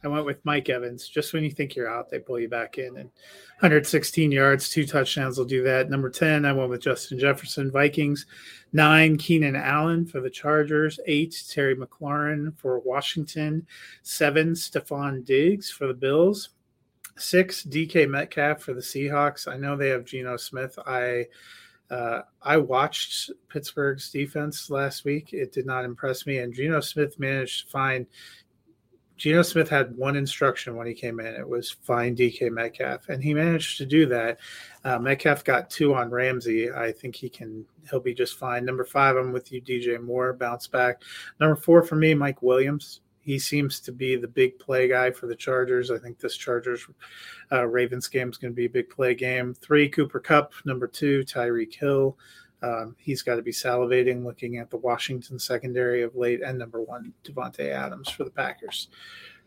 I 0.05 0.09
went 0.09 0.27
with 0.27 0.45
Mike 0.45 0.69
Evans. 0.69 1.09
Just 1.09 1.33
when 1.33 1.45
you 1.45 1.51
think 1.51 1.77
you're 1.77 1.89
out, 1.89 2.11
they 2.11 2.19
pull 2.19 2.41
you 2.41 2.49
back 2.49 2.77
in. 2.79 2.97
And 2.97 3.09
116 3.61 4.33
yards, 4.33 4.69
two 4.69 4.85
touchdowns 4.85 5.39
will 5.39 5.45
do 5.45 5.63
that. 5.63 5.91
Number 5.91 6.11
10, 6.11 6.45
I 6.45 6.53
went 6.53 6.71
with 6.71 6.83
Justin 6.83 7.21
Jefferson, 7.21 7.71
Vikings. 7.71 8.27
Nine, 8.73 9.17
Keenan 9.17 9.55
Allen 9.55 10.05
for 10.05 10.21
the 10.21 10.29
Chargers. 10.31 10.99
Eight, 11.07 11.45
Terry 11.49 11.77
McLaurin 11.77 12.57
for 12.59 12.81
Washington. 12.81 13.65
Seven, 14.03 14.55
Stefon 14.55 15.25
Diggs 15.25 15.71
for 15.71 15.87
the 15.87 15.95
Bills. 15.95 16.51
Six, 17.17 17.63
DK 17.65 18.09
Metcalf 18.09 18.61
for 18.61 18.75
the 18.75 18.81
Seahawks. 18.81 19.47
I 19.47 19.57
know 19.57 19.77
they 19.77 19.91
have 19.91 20.05
Geno 20.05 20.37
Smith. 20.37 20.77
I 20.85 21.27
uh, 21.91 22.23
I 22.41 22.57
watched 22.57 23.31
Pittsburgh's 23.49 24.11
defense 24.11 24.71
last 24.71 25.05
week. 25.05 25.33
It 25.33 25.53
did 25.53 25.67
not 25.67 25.85
impress 25.85 26.27
me, 26.27 26.39
and 26.39 26.55
Geno 26.55 26.81
Smith 26.81 27.19
managed 27.19 27.67
to 27.67 27.71
find. 27.71 28.07
Geno 29.19 29.43
Smith 29.43 29.69
had 29.69 29.97
one 29.97 30.17
instruction 30.17 30.75
when 30.75 30.87
he 30.87 30.95
came 30.95 31.21
in. 31.21 31.27
It 31.27 31.49
was 31.49 31.71
find 31.71 32.17
DK 32.17 32.51
Metcalf, 32.51 33.09
and 33.09 33.23
he 33.23 33.35
managed 33.35 33.79
to 33.79 33.87
do 33.87 34.07
that. 34.07 34.39
Uh, 34.85 34.99
Metcalf 34.99 35.45
got 35.45 35.71
two 35.71 35.95
on 35.95 36.11
Ramsey. 36.11 36.73
I 36.73 36.91
think 36.93 37.15
he 37.15 37.29
can. 37.29 37.65
He'll 37.91 38.01
be 38.01 38.15
just 38.15 38.39
fine. 38.39 38.65
Number 38.65 38.85
five, 38.85 39.17
I'm 39.17 39.33
with 39.33 39.53
you, 39.53 39.61
DJ 39.61 40.03
Moore. 40.03 40.33
Bounce 40.33 40.67
back. 40.67 41.03
Number 41.41 41.57
four 41.57 41.83
for 41.83 41.97
me, 41.97 42.15
Mike 42.15 42.43
Williams. 42.43 43.01
He 43.23 43.39
seems 43.39 43.79
to 43.81 43.93
be 43.93 44.17
the 44.17 44.29
big 44.29 44.59
play 44.59 44.89
guy 44.89 45.13
for 45.13 45.27
the 45.27 45.37
Chargers. 45.37 45.91
I 45.91 45.99
think 45.99 46.19
this 46.19 46.37
Chargers 46.37 46.87
uh, 47.53 47.67
Ravens 47.67 48.09
game 48.09 48.29
is 48.29 48.37
going 48.37 48.53
to 48.53 48.57
be 48.57 48.67
a 48.67 48.71
big 48.71 48.91
play 48.91 49.15
game. 49.15 49.55
Three, 49.55 49.89
Cooper 49.89 50.21
Kupp. 50.21 50.53
Number 50.65 50.89
two, 50.89 51.21
Tyreek 51.21 51.73
Hill. 51.75 52.19
Um, 52.63 52.97
he's 52.99 53.23
got 53.23 53.37
to 53.37 53.43
be 53.43 53.53
salivating 53.53 54.25
looking 54.25 54.59
at 54.59 54.71
the 54.71 54.77
Washington 54.77 55.39
secondary 55.39 56.03
of 56.03 56.17
late. 56.17 56.43
And 56.43 56.59
number 56.59 56.81
one, 56.81 57.13
Davante 57.25 57.71
Adams 57.71 58.09
for 58.09 58.25
the 58.25 58.31
Packers. 58.31 58.89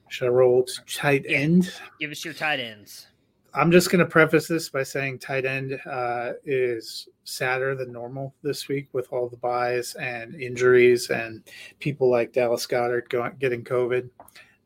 Should 0.08 0.28
I 0.28 0.30
roll 0.30 0.64
to 0.64 0.82
tight 0.86 1.26
end? 1.28 1.74
Give 2.00 2.12
us 2.12 2.24
your 2.24 2.34
tight 2.34 2.60
ends. 2.60 3.08
I'm 3.54 3.72
just 3.72 3.90
going 3.90 4.00
to 4.00 4.06
preface 4.06 4.48
this 4.48 4.70
by 4.70 4.84
saying 4.84 5.20
tight 5.20 5.46
end 5.46 5.80
uh, 5.86 6.34
is 6.46 7.08
sadder 7.26 7.76
than 7.76 7.92
normal 7.92 8.34
this 8.42 8.68
week 8.68 8.88
with 8.94 9.12
all 9.12 9.28
the 9.28 9.38
buys 9.38 9.96
and 9.96 10.36
injuries 10.36 11.10
and 11.10 11.44
people 11.80 12.10
like 12.10 12.32
Dallas 12.32 12.66
Goedert 12.66 13.10
going, 13.10 13.36
getting 13.40 13.64
COVID. 13.64 14.10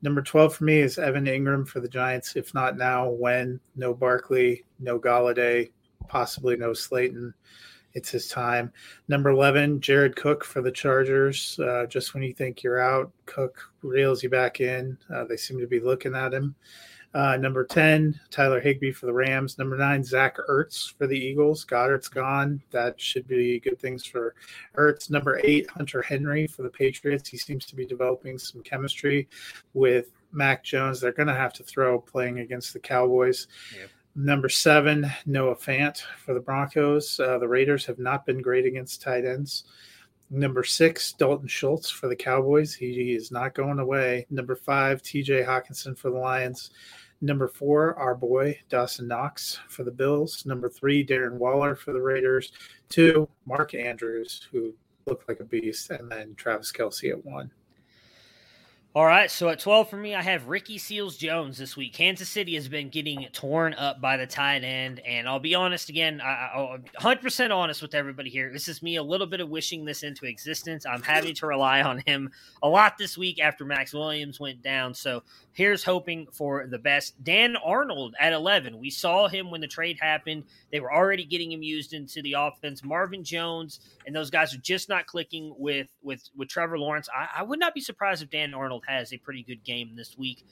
Number 0.02 0.22
12 0.22 0.56
for 0.56 0.64
me 0.64 0.80
is 0.80 1.00
Evan 1.00 1.26
Engram 1.26 1.68
for 1.68 1.80
the 1.80 1.90
Giants. 1.90 2.36
If 2.36 2.54
not 2.54 2.78
now, 2.78 3.10
when? 3.10 3.60
No 3.76 3.94
Barkley, 3.94 4.64
no 4.80 5.00
Golladay, 5.00 5.72
possibly 6.08 6.56
no 6.56 6.74
Slayton. 6.74 7.34
It's 7.94 8.12
his 8.12 8.28
time. 8.28 8.72
Number 9.08 9.30
11, 9.32 9.82
Jared 9.82 10.16
Cook 10.16 10.44
for 10.44 10.62
the 10.62 10.72
Chargers. 10.72 11.60
Uh, 11.60 11.86
just 11.88 12.14
when 12.14 12.24
you 12.24 12.34
think 12.34 12.62
you're 12.62 12.80
out, 12.80 13.12
Cook 13.26 13.60
reels 13.82 14.22
you 14.22 14.30
back 14.30 14.62
in. 14.62 14.98
Uh, 15.14 15.24
they 15.24 15.38
seem 15.38 15.60
to 15.60 15.68
be 15.68 15.80
looking 15.80 16.16
at 16.16 16.34
him. 16.34 16.56
Uh, 17.14 17.38
number 17.38 17.64
10, 17.64 18.20
Tyler 18.30 18.60
Higbee 18.60 18.92
for 18.92 19.08
the 19.08 19.14
Rams. 19.14 19.58
Number 19.58 19.76
9, 19.76 20.04
Zach 20.04 20.38
Ertz 20.48 20.94
for 20.94 21.08
the 21.08 21.18
Eagles. 21.18 21.66
Goedert's 21.66 22.08
gone. 22.08 22.62
That 22.70 23.02
should 23.02 23.28
be 23.28 23.60
good 23.60 23.80
things 23.80 24.06
for 24.06 24.36
Ertz. 24.78 25.10
Number 25.10 25.42
8, 25.44 25.70
Hunter 25.72 26.04
Henry 26.04 26.46
for 26.46 26.62
the 26.62 26.70
Patriots. 26.70 27.28
He 27.28 27.38
seems 27.38 27.66
to 27.66 27.76
be 27.76 27.86
developing 27.86 28.38
some 28.38 28.62
chemistry 28.62 29.28
with 29.74 30.12
Mac 30.32 30.64
Jones. 30.64 31.02
They're 31.02 31.12
going 31.12 31.28
to 31.28 31.34
have 31.34 31.54
to 31.54 31.64
throw 31.64 32.00
playing 32.00 32.40
against 32.40 32.74
the 32.74 32.80
Cowboys. 32.80 33.48
Yep. 33.76 33.90
Number 34.16 34.50
7, 34.50 35.10
Noah 35.26 35.56
Fant 35.56 36.02
for 36.24 36.36
the 36.36 36.40
Broncos. 36.40 37.20
Uh, 37.20 37.40
the 37.40 37.48
Raiders 37.48 37.86
have 37.86 37.98
not 37.98 38.26
been 38.26 38.42
great 38.42 38.66
against 38.66 39.02
tight 39.02 39.26
ends. 39.26 39.64
Number 40.32 40.64
six, 40.64 41.14
Dalton 41.14 41.48
Schultz 41.48 41.90
for 41.90 42.08
the 42.08 42.16
Cowboys. 42.16 42.76
He 42.76 43.16
is 43.16 43.32
not 43.32 43.56
going 43.56 43.80
away. 43.80 44.28
Number 44.30 44.56
five, 44.56 45.02
TJ 45.02 45.46
Hockenson 45.46 45.98
for 45.98 46.12
the 46.12 46.18
Lions. 46.18 46.70
Number 47.22 47.48
four, 47.48 47.96
our 47.96 48.16
boy 48.16 48.60
Dawson 48.70 49.08
Knox 49.08 49.60
for 49.68 49.84
the 49.84 49.92
Bills. 49.92 50.46
Number 50.46 50.70
three, 50.70 51.06
Darren 51.06 51.34
Waller 51.34 51.76
for 51.76 51.94
the 51.94 52.02
Raiders. 52.02 52.52
Two, 52.90 53.28
Mark 53.46 53.74
Andrews, 53.74 54.48
who 54.52 54.74
looked 55.08 55.28
like 55.28 55.40
a 55.40 55.46
beast, 55.46 55.90
and 55.90 56.12
then 56.12 56.36
Travis 56.36 56.72
Kelce 56.72 57.10
at 57.10 57.26
one. 57.26 57.52
All 58.96 59.06
right, 59.06 59.30
so 59.30 59.50
at 59.50 59.60
12 59.60 59.88
for 59.88 59.98
me, 59.98 60.16
I 60.16 60.24
have 60.24 60.48
Ricky 60.48 60.80
Seals 60.80 61.16
Jones 61.16 61.60
this 61.60 61.78
week. 61.78 61.94
Kansas 61.94 62.28
City 62.28 62.56
has 62.56 62.68
been 62.68 62.90
getting 62.90 63.28
torn 63.32 63.76
up 63.76 64.02
by 64.02 64.18
the 64.18 64.26
tight 64.26 64.64
end, 64.64 65.00
and 65.02 65.30
I'll 65.30 65.40
be 65.40 65.54
honest 65.54 65.90
again, 65.90 66.20
I, 66.20 66.74
am 66.74 66.84
100% 67.00 67.56
honest 67.56 67.84
with 67.84 67.94
everybody 67.94 68.32
here. 68.32 68.52
This 68.52 68.68
is 68.68 68.82
me 68.82 68.96
a 68.96 69.04
little 69.04 69.28
bit 69.28 69.42
of 69.42 69.50
wishing 69.50 69.86
this 69.86 70.02
into 70.02 70.26
existence. 70.26 70.88
I'm 70.88 71.04
having 71.04 71.36
to 71.36 71.46
rely 71.46 71.84
on 71.84 72.00
him 72.08 72.32
a 72.64 72.68
lot 72.68 72.98
this 72.98 73.16
week 73.16 73.40
after 73.40 73.64
Max 73.64 73.94
Williams 73.94 74.40
went 74.40 74.64
down, 74.64 74.96
so 74.96 75.22
here's 75.54 75.84
hoping 75.84 76.26
for 76.32 76.66
the 76.66 76.80
best. 76.80 77.24
Dan 77.24 77.58
Arnold 77.58 78.16
at 78.20 78.34
11. 78.34 78.80
We 78.80 78.90
saw 78.90 79.28
him 79.28 79.52
when 79.52 79.62
the 79.62 79.68
trade 79.68 80.00
happened. 80.02 80.46
They 80.72 80.80
were 80.80 80.92
already 80.92 81.26
getting 81.26 81.52
him 81.52 81.62
used 81.62 81.94
into 81.94 82.24
the 82.24 82.34
offense. 82.40 82.84
Marvin 82.84 83.24
Jones 83.24 83.82
and 84.10 84.16
those 84.16 84.32
guys 84.32 84.56
are 84.56 84.60
just 84.60 84.90
not 84.90 85.06
clicking 85.06 85.54
with 85.60 85.88
with 86.02 86.28
with 86.36 86.48
Trevor 86.48 86.80
Lawrence. 86.80 87.08
I, 87.16 87.42
I 87.42 87.44
would 87.44 87.60
not 87.60 87.76
be 87.76 87.80
surprised 87.80 88.24
if 88.24 88.32
Dan 88.32 88.56
Arnold 88.56 88.84
has 88.90 89.14
a 89.14 89.18
pretty 89.18 89.44
good 89.44 89.64
game 89.64 89.96
this 89.96 90.18
week. 90.18 90.46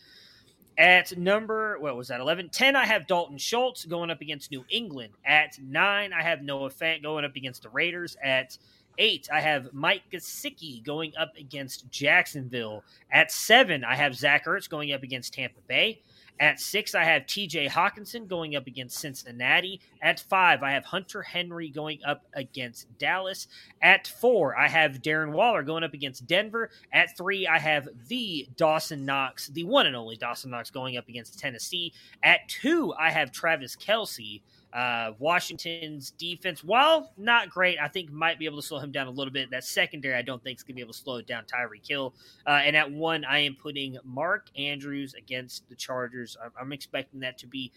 At 0.78 1.17
number, 1.17 1.80
what 1.80 1.97
was 1.97 2.10
that, 2.10 2.19
11? 2.19 2.50
10, 2.50 2.76
I 2.76 2.86
have 2.86 3.08
Dalton 3.08 3.39
Schultz 3.39 3.86
going 3.86 4.12
up 4.12 4.21
against 4.21 4.52
New 4.52 4.63
England. 4.69 5.13
At 5.26 5.58
9, 5.60 6.13
I 6.13 6.21
have 6.21 6.43
Noah 6.43 6.69
Fant 6.69 7.02
going 7.02 7.26
up 7.26 7.36
against 7.36 7.63
the 7.63 7.69
Raiders. 7.69 8.15
At 8.23 8.58
8, 9.00 9.30
I 9.34 9.41
have 9.41 9.73
Mike 9.73 10.04
Gesicki 10.12 10.84
going 10.84 11.13
up 11.19 11.36
against 11.36 11.89
Jacksonville. 11.89 12.84
At 13.12 13.32
7, 13.32 13.84
I 13.84 13.95
have 13.95 14.15
Zach 14.15 14.45
Ertz 14.45 14.69
going 14.69 14.93
up 14.93 15.02
against 15.02 15.34
Tampa 15.34 15.62
Bay. 15.67 16.02
At 16.39 16.60
six, 16.60 16.93
I 16.93 17.04
have 17.04 17.23
TJ 17.23 17.69
Hockenson 17.69 18.28
going 18.28 18.56
up 18.56 18.67
against 18.67 19.00
Cincinnati. 19.00 19.82
At 20.02 20.19
five, 20.19 20.62
I 20.62 20.71
have 20.71 20.86
Hunter 20.86 21.23
Henry 21.23 21.69
going 21.69 22.00
up 22.06 22.26
against 22.34 22.95
Dallas. 23.00 23.47
At 23.82 24.08
four, 24.08 24.56
I 24.58 24.67
have 24.67 25.02
Darren 25.02 25.32
Waller 25.32 25.63
going 25.63 25.84
up 25.84 25.93
against 25.93 26.28
Denver. 26.28 26.69
At 26.93 27.17
three, 27.17 27.47
I 27.47 27.58
have 27.58 27.88
the 28.08 28.47
Dawson 28.56 29.06
Knox, 29.06 29.47
the 29.47 29.63
one 29.63 29.88
and 29.88 29.95
only 29.95 30.15
Dawson 30.15 30.52
Knox 30.52 30.69
going 30.69 30.97
up 30.97 31.10
against 31.10 31.39
Tennessee. 31.39 31.93
At 32.21 32.47
two, 32.47 32.93
I 32.93 33.10
have 33.10 33.32
Travis 33.32 33.76
Kelce 33.76 34.41
uh, 34.78 35.13
Washington's 35.18 36.12
defense, 36.12 36.63
while 36.63 37.12
not 37.18 37.50
great, 37.50 37.80
I 37.82 37.88
think 37.88 38.12
might 38.12 38.38
be 38.38 38.46
able 38.46 38.58
to 38.58 38.62
slow 38.62 38.78
him 38.78 38.92
down 38.92 39.08
a 39.08 39.12
little 39.12 39.34
bit. 39.34 39.50
That 39.50 39.63
secondary, 39.63 40.13
I 40.13 40.22
don't 40.22 40.44
think 40.44 40.60
is 40.60 40.63
going 40.63 40.74
to 40.74 40.76
be 40.76 40.82
able 40.82 40.94
to 40.94 41.00
slow 41.00 41.20
down 41.20 41.46
Tyreek 41.46 41.88
Hill. 41.88 42.13
Uh, 42.46 42.62
and 42.63 42.76
at 42.76 42.92
one, 42.92 43.26
I 43.26 43.40
am 43.40 43.56
putting 43.56 43.98
Mark 44.04 44.52
Andrews 44.56 45.16
against 45.16 45.68
the 45.68 45.76
Chargers. 45.76 46.38
I'm, 46.44 46.52
I'm, 46.62 46.74
expecting 46.74 47.22
that 47.22 47.40
to 47.40 47.48
be 47.48 47.72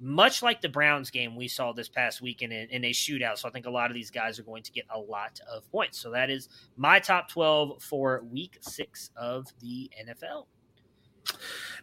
much 0.00 0.42
like 0.42 0.62
the 0.62 0.68
Browns 0.70 1.10
game 1.10 1.36
we 1.36 1.46
saw 1.46 1.72
this 1.72 1.90
past 1.90 2.22
weekend 2.22 2.54
in, 2.54 2.70
in 2.70 2.84
a 2.86 2.90
shootout. 2.90 3.36
So 3.36 3.48
I 3.50 3.52
think 3.52 3.66
a 3.66 3.70
lot 3.70 3.90
of 3.90 3.94
these 3.94 4.10
guys 4.10 4.38
are 4.38 4.42
going 4.42 4.62
to 4.62 4.72
get 4.72 4.86
a 4.88 4.98
lot 4.98 5.38
of 5.52 5.70
points. 5.70 5.98
So 5.98 6.10
that 6.12 6.30
is 6.30 6.48
my 6.78 7.00
top 7.00 7.28
12 7.28 7.82
for 7.82 8.22
week 8.32 8.56
six 8.62 9.10
of 9.14 9.46
the 9.60 9.90
NFL. 10.02 10.46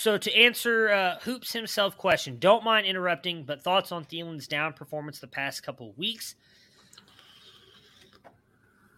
So 0.00 0.16
to 0.16 0.34
answer 0.34 0.88
uh, 0.88 1.18
Hoops 1.24 1.52
himself 1.52 1.98
question, 1.98 2.38
don't 2.38 2.64
mind 2.64 2.86
interrupting, 2.86 3.42
but 3.44 3.60
thoughts 3.60 3.92
on 3.92 4.06
Thielen's 4.06 4.48
down 4.48 4.72
performance 4.72 5.18
the 5.18 5.26
past 5.26 5.62
couple 5.62 5.92
weeks? 5.92 6.36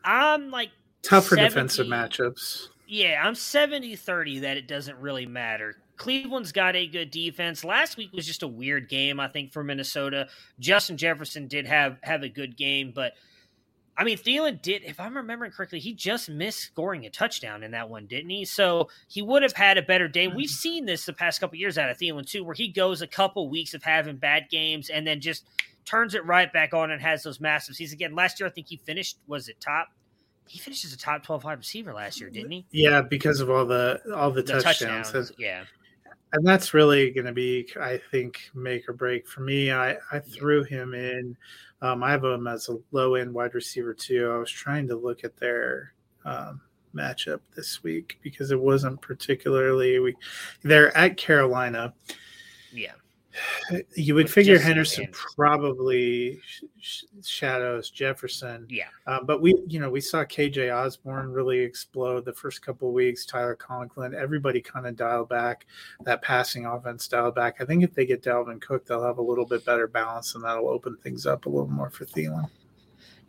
I'm 0.04 0.52
like 0.52 0.70
tougher 1.02 1.34
70, 1.34 1.48
defensive 1.48 1.86
matchups. 1.88 2.68
Yeah, 2.86 3.20
I'm 3.20 3.34
70-30 3.34 4.42
that 4.42 4.56
it 4.56 4.68
doesn't 4.68 4.96
really 4.98 5.26
matter. 5.26 5.74
Cleveland's 5.96 6.52
got 6.52 6.76
a 6.76 6.86
good 6.86 7.10
defense. 7.10 7.64
Last 7.64 7.96
week 7.96 8.12
was 8.12 8.24
just 8.24 8.44
a 8.44 8.48
weird 8.48 8.88
game, 8.88 9.18
I 9.18 9.26
think, 9.26 9.52
for 9.52 9.64
Minnesota. 9.64 10.28
Justin 10.60 10.96
Jefferson 10.96 11.48
did 11.48 11.66
have 11.66 11.98
have 12.04 12.22
a 12.22 12.28
good 12.28 12.56
game, 12.56 12.92
but– 12.94 13.14
I 13.96 14.04
mean, 14.04 14.16
Thielen 14.16 14.62
did, 14.62 14.84
if 14.84 14.98
I'm 14.98 15.16
remembering 15.16 15.50
correctly, 15.50 15.78
he 15.78 15.92
just 15.92 16.30
missed 16.30 16.60
scoring 16.60 17.04
a 17.04 17.10
touchdown 17.10 17.62
in 17.62 17.72
that 17.72 17.90
one, 17.90 18.06
didn't 18.06 18.30
he? 18.30 18.44
So 18.46 18.88
he 19.06 19.20
would 19.20 19.42
have 19.42 19.52
had 19.52 19.76
a 19.76 19.82
better 19.82 20.08
day. 20.08 20.28
We've 20.28 20.46
mm-hmm. 20.46 20.52
seen 20.52 20.86
this 20.86 21.04
the 21.04 21.12
past 21.12 21.40
couple 21.40 21.58
years 21.58 21.76
out 21.76 21.90
of 21.90 21.98
Thielen 21.98 22.26
too, 22.26 22.42
where 22.42 22.54
he 22.54 22.68
goes 22.68 23.02
a 23.02 23.06
couple 23.06 23.50
weeks 23.50 23.74
of 23.74 23.82
having 23.82 24.16
bad 24.16 24.48
games 24.50 24.88
and 24.88 25.06
then 25.06 25.20
just 25.20 25.44
turns 25.84 26.14
it 26.14 26.24
right 26.24 26.50
back 26.52 26.72
on 26.72 26.90
and 26.90 27.02
has 27.02 27.22
those 27.22 27.40
massive 27.40 27.74
seasons. 27.74 27.94
Again, 27.94 28.14
last 28.14 28.40
year 28.40 28.48
I 28.48 28.52
think 28.52 28.68
he 28.68 28.76
finished 28.76 29.18
was 29.26 29.48
it 29.48 29.60
top? 29.60 29.88
He 30.46 30.58
finished 30.58 30.84
as 30.84 30.92
a 30.92 30.98
top 30.98 31.22
twelve 31.22 31.44
wide 31.44 31.58
receiver 31.58 31.92
last 31.92 32.20
year, 32.20 32.30
didn't 32.30 32.50
he? 32.50 32.66
Yeah, 32.70 33.02
because 33.02 33.40
of 33.40 33.50
all 33.50 33.64
the 33.66 34.00
all 34.14 34.30
the, 34.30 34.42
the 34.42 34.60
touchdowns. 34.60 35.06
touchdowns. 35.06 35.32
Yeah, 35.38 35.64
and 36.32 36.46
that's 36.46 36.74
really 36.74 37.10
going 37.10 37.26
to 37.26 37.32
be, 37.32 37.68
I 37.80 38.00
think, 38.10 38.50
make 38.54 38.88
or 38.88 38.92
break 38.92 39.28
for 39.28 39.40
me. 39.42 39.70
I 39.70 39.96
I 40.10 40.18
threw 40.18 40.64
him 40.64 40.94
in 40.94 41.36
um, 41.82 42.02
I 42.02 42.12
have 42.12 42.22
them 42.22 42.46
as 42.46 42.68
a 42.68 42.78
low 42.92 43.16
end 43.16 43.34
wide 43.34 43.54
receiver 43.54 43.92
too. 43.92 44.30
I 44.32 44.38
was 44.38 44.50
trying 44.50 44.88
to 44.88 44.96
look 44.96 45.24
at 45.24 45.36
their 45.36 45.92
um, 46.24 46.60
matchup 46.94 47.40
this 47.54 47.82
week 47.82 48.18
because 48.22 48.52
it 48.52 48.60
wasn't 48.60 49.02
particularly 49.02 49.98
we. 49.98 50.16
They're 50.62 50.96
at 50.96 51.16
Carolina. 51.16 51.92
Yeah. 52.72 52.92
You 53.96 54.14
would 54.14 54.30
figure 54.30 54.58
Henderson 54.58 55.08
probably 55.12 56.40
sh- 56.80 57.04
shadows 57.24 57.90
Jefferson. 57.90 58.66
Yeah. 58.68 58.88
Um, 59.06 59.26
but 59.26 59.40
we, 59.40 59.54
you 59.66 59.80
know, 59.80 59.90
we 59.90 60.00
saw 60.00 60.24
KJ 60.24 60.74
Osborne 60.74 61.32
really 61.32 61.60
explode 61.60 62.24
the 62.24 62.32
first 62.32 62.64
couple 62.64 62.88
of 62.88 62.94
weeks. 62.94 63.24
Tyler 63.24 63.54
Conklin, 63.54 64.14
everybody 64.14 64.60
kind 64.60 64.86
of 64.86 64.96
dialed 64.96 65.28
back 65.28 65.66
that 66.04 66.22
passing 66.22 66.66
offense, 66.66 67.08
dialed 67.08 67.34
back. 67.34 67.60
I 67.60 67.64
think 67.64 67.82
if 67.84 67.94
they 67.94 68.06
get 68.06 68.22
Dalvin 68.22 68.60
Cook, 68.60 68.86
they'll 68.86 69.04
have 69.04 69.18
a 69.18 69.22
little 69.22 69.46
bit 69.46 69.64
better 69.64 69.86
balance, 69.86 70.34
and 70.34 70.44
that'll 70.44 70.68
open 70.68 70.96
things 70.96 71.26
up 71.26 71.46
a 71.46 71.48
little 71.48 71.68
more 71.68 71.90
for 71.90 72.04
Thielen. 72.04 72.48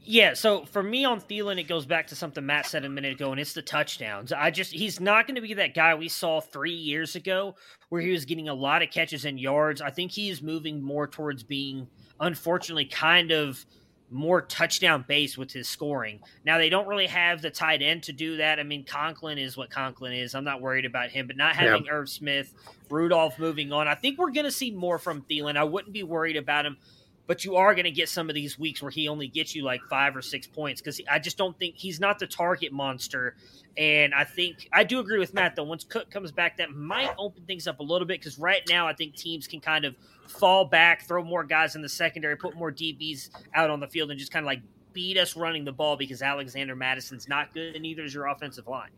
Yeah, 0.05 0.33
so 0.33 0.65
for 0.65 0.83
me 0.83 1.05
on 1.05 1.21
Thielen, 1.21 1.59
it 1.59 1.63
goes 1.63 1.85
back 1.85 2.07
to 2.07 2.15
something 2.15 2.45
Matt 2.45 2.65
said 2.65 2.83
a 2.83 2.89
minute 2.89 3.13
ago, 3.13 3.31
and 3.31 3.39
it's 3.39 3.53
the 3.53 3.61
touchdowns. 3.61 4.33
I 4.33 4.51
just 4.51 4.73
he's 4.73 4.99
not 4.99 5.27
going 5.27 5.35
to 5.35 5.41
be 5.41 5.53
that 5.53 5.73
guy 5.73 5.95
we 5.95 6.09
saw 6.09 6.41
three 6.41 6.73
years 6.73 7.15
ago 7.15 7.55
where 7.89 8.01
he 8.01 8.11
was 8.11 8.25
getting 8.25 8.49
a 8.49 8.53
lot 8.53 8.81
of 8.81 8.89
catches 8.91 9.23
and 9.23 9.39
yards. 9.39 9.81
I 9.81 9.91
think 9.91 10.11
he 10.11 10.29
is 10.29 10.41
moving 10.41 10.81
more 10.81 11.07
towards 11.07 11.43
being, 11.43 11.87
unfortunately, 12.19 12.85
kind 12.85 13.31
of 13.31 13.65
more 14.11 14.41
touchdown 14.41 15.05
based 15.07 15.37
with 15.37 15.51
his 15.51 15.67
scoring. 15.69 16.19
Now 16.45 16.57
they 16.57 16.69
don't 16.69 16.87
really 16.87 17.07
have 17.07 17.41
the 17.41 17.49
tight 17.49 17.81
end 17.81 18.03
to 18.03 18.13
do 18.13 18.37
that. 18.37 18.59
I 18.59 18.63
mean, 18.63 18.83
Conklin 18.83 19.37
is 19.37 19.55
what 19.55 19.69
Conklin 19.69 20.13
is. 20.13 20.35
I'm 20.35 20.43
not 20.43 20.61
worried 20.61 20.85
about 20.85 21.09
him, 21.09 21.27
but 21.27 21.37
not 21.37 21.55
having 21.55 21.85
yeah. 21.85 21.91
Irv 21.91 22.09
Smith, 22.09 22.53
Rudolph 22.89 23.39
moving 23.39 23.71
on, 23.71 23.87
I 23.87 23.95
think 23.95 24.19
we're 24.19 24.31
going 24.31 24.45
to 24.45 24.51
see 24.51 24.69
more 24.69 24.99
from 24.99 25.23
Thielen. 25.23 25.57
I 25.57 25.63
wouldn't 25.63 25.93
be 25.93 26.03
worried 26.03 26.35
about 26.35 26.65
him 26.65 26.77
but 27.25 27.45
you 27.45 27.55
are 27.55 27.73
going 27.73 27.86
to 27.86 27.91
get 27.91 28.09
some 28.09 28.29
of 28.29 28.36
these 28.36 28.59
weeks 28.59 28.81
where 28.81 28.91
he 28.91 29.07
only 29.07 29.27
gets 29.27 29.55
you 29.55 29.63
like 29.63 29.81
five 29.89 30.15
or 30.15 30.21
six 30.21 30.45
points 30.45 30.81
because 30.81 30.99
I 31.09 31.19
just 31.19 31.38
don't 31.38 31.57
think 31.57 31.75
he's 31.75 31.99
not 31.99 32.19
the 32.19 32.27
target 32.27 32.73
monster. 32.73 33.36
And 33.77 34.13
I 34.13 34.23
think 34.23 34.69
I 34.73 34.83
do 34.83 34.99
agree 34.99 35.19
with 35.19 35.33
Matt 35.33 35.55
though. 35.55 35.63
Once 35.63 35.83
Cook 35.83 36.12
comes 36.12 36.31
back, 36.31 36.57
that 36.57 36.71
might 36.71 37.13
open 37.17 37.43
things 37.45 37.67
up 37.67 37.79
a 37.79 37.83
little 37.83 38.07
bit 38.07 38.19
because 38.19 38.38
right 38.38 38.62
now 38.69 38.88
I 38.88 38.93
think 38.93 39.15
teams 39.15 39.47
can 39.47 39.62
kind 39.62 39.86
of 39.86 39.95
fall 40.27 40.65
back, 40.65 41.03
throw 41.07 41.23
more 41.23 41.43
guys 41.43 41.75
in 41.75 41.81
the 41.81 41.89
secondary, 41.89 42.36
put 42.36 42.55
more 42.55 42.71
DBs 42.71 43.29
out 43.53 43.69
on 43.69 43.79
the 43.79 43.88
field, 43.88 44.12
and 44.12 44.19
just 44.19 44.31
kind 44.31 44.43
of 44.43 44.47
like 44.47 44.62
beat 44.91 45.17
us 45.17 45.36
running 45.36 45.65
the 45.65 45.71
ball 45.71 45.95
because 45.95 46.21
Alexander 46.21 46.76
Mattison's 46.76 47.28
not 47.28 47.53
good, 47.53 47.76
and 47.76 47.84
neither 47.84 48.03
is 48.03 48.13
your 48.13 48.28
offensive 48.28 48.67
line. 48.67 48.91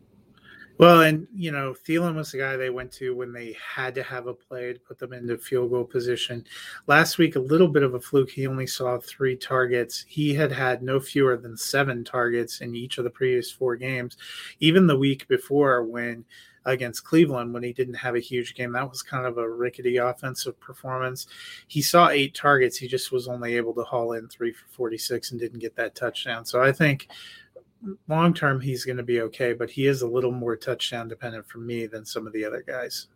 Well, 0.78 1.02
and 1.02 1.28
you 1.34 1.52
know, 1.52 1.74
Thielen 1.74 2.16
was 2.16 2.32
the 2.32 2.40
guy 2.40 2.58
they 2.58 2.70
went 2.70 2.92
to 2.94 3.16
when 3.16 3.32
they 3.32 3.56
had 3.76 3.96
to 3.96 4.04
have 4.04 4.28
a 4.28 4.34
play 4.34 4.74
to 4.74 4.80
put 4.80 5.00
them 5.00 5.14
into 5.14 5.38
field 5.38 5.70
goal 5.70 5.86
position. 5.86 6.46
Last 6.88 7.18
week, 7.18 7.38
a 7.38 7.40
little 7.40 7.70
bit 7.70 7.84
of 7.84 7.94
a 7.94 8.00
fluke. 8.00 8.30
He 8.30 8.46
only 8.46 8.68
saw 8.68 8.98
three 9.00 9.38
targets. 9.38 10.04
He 10.08 10.34
had 10.34 10.52
had 10.52 10.84
no 10.84 11.00
fewer 11.00 11.38
than 11.38 11.56
seven 11.56 12.04
targets 12.04 12.60
in 12.60 12.76
each 12.76 12.98
of 12.98 13.06
the 13.06 13.10
previous 13.10 13.50
four 13.50 13.78
games. 13.78 14.18
Even 14.60 14.86
the 14.86 14.98
week 14.98 15.28
before, 15.30 15.84
when 15.84 16.26
against 16.66 17.06
Cleveland, 17.06 17.54
when 17.54 17.64
he 17.64 17.72
didn't 17.72 17.94
have 17.94 18.16
a 18.16 18.20
huge 18.20 18.56
game, 18.56 18.72
that 18.74 18.90
was 18.90 19.02
kind 19.02 19.26
of 19.26 19.38
a 19.38 19.50
rickety 19.50 19.98
offensive 19.98 20.60
performance. 20.60 21.28
He 21.68 21.82
saw 21.82 22.10
eight 22.10 22.34
targets. 22.34 22.78
He 22.78 22.88
just 22.88 23.12
was 23.12 23.28
only 23.28 23.56
able 23.56 23.74
to 23.76 23.84
haul 23.84 24.14
in 24.14 24.28
three 24.28 24.52
for 24.52 24.66
46 24.72 25.32
and 25.32 25.40
didn't 25.40 25.60
get 25.60 25.76
that 25.76 25.96
touchdown. 25.96 26.44
So 26.44 26.62
I 26.62 26.72
think 26.72 27.08
long 28.08 28.34
term 28.34 28.60
he's 28.60 28.86
going 28.86 28.98
to 28.98 29.04
be 29.04 29.22
okay, 29.22 29.54
but 29.54 29.70
he 29.70 29.88
is 29.88 30.02
a 30.02 30.08
little 30.08 30.32
more 30.32 30.56
touchdown 30.56 31.08
dependent 31.08 31.48
for 31.48 31.60
me 31.60 31.86
than 31.86 32.06
some 32.06 32.28
of 32.28 32.34
the 32.34 32.46
other 32.46 32.64
guys. 32.66 33.08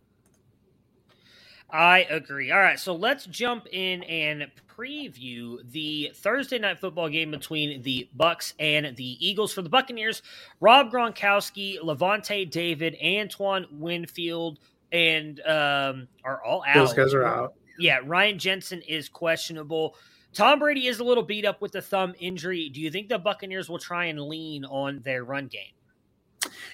I 1.72 2.00
agree. 2.10 2.50
All 2.50 2.58
right, 2.58 2.78
so 2.78 2.94
let's 2.94 3.26
jump 3.26 3.66
in 3.70 4.02
and 4.04 4.50
preview 4.66 5.58
the 5.70 6.10
Thursday 6.14 6.58
night 6.58 6.80
football 6.80 7.08
game 7.08 7.30
between 7.30 7.82
the 7.82 8.08
Bucks 8.14 8.54
and 8.58 8.96
the 8.96 9.26
Eagles. 9.26 9.52
For 9.52 9.62
the 9.62 9.68
Buccaneers, 9.68 10.22
Rob 10.60 10.90
Gronkowski, 10.90 11.78
Lavonte 11.80 12.50
David, 12.50 12.96
Antoine 13.04 13.66
Winfield, 13.70 14.58
and 14.90 15.40
um, 15.40 16.08
are 16.24 16.42
all 16.44 16.64
out. 16.66 16.74
Those 16.74 16.92
guys 16.94 17.14
are 17.14 17.24
out. 17.24 17.54
Yeah, 17.78 18.00
Ryan 18.04 18.38
Jensen 18.38 18.82
is 18.82 19.08
questionable. 19.08 19.94
Tom 20.32 20.58
Brady 20.60 20.86
is 20.86 21.00
a 21.00 21.04
little 21.04 21.22
beat 21.22 21.44
up 21.44 21.60
with 21.60 21.72
the 21.72 21.82
thumb 21.82 22.14
injury. 22.18 22.68
Do 22.68 22.80
you 22.80 22.90
think 22.90 23.08
the 23.08 23.18
Buccaneers 23.18 23.68
will 23.68 23.78
try 23.78 24.06
and 24.06 24.20
lean 24.20 24.64
on 24.64 25.00
their 25.00 25.24
run 25.24 25.48
game? 25.48 25.72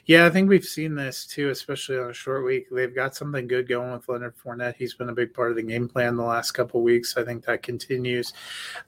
Yeah, 0.04 0.26
I 0.26 0.30
think 0.30 0.48
we've 0.48 0.64
seen 0.64 0.94
this 0.94 1.26
too, 1.26 1.50
especially 1.50 1.98
on 1.98 2.10
a 2.10 2.14
short 2.14 2.44
week. 2.44 2.66
They've 2.70 2.94
got 2.94 3.16
something 3.16 3.48
good 3.48 3.68
going 3.68 3.92
with 3.92 4.08
Leonard 4.08 4.36
Fournette. 4.36 4.76
He's 4.76 4.94
been 4.94 5.08
a 5.08 5.14
big 5.14 5.34
part 5.34 5.50
of 5.50 5.56
the 5.56 5.62
game 5.62 5.88
plan 5.88 6.16
the 6.16 6.22
last 6.22 6.52
couple 6.52 6.82
weeks. 6.82 7.16
I 7.16 7.24
think 7.24 7.44
that 7.46 7.62
continues. 7.62 8.32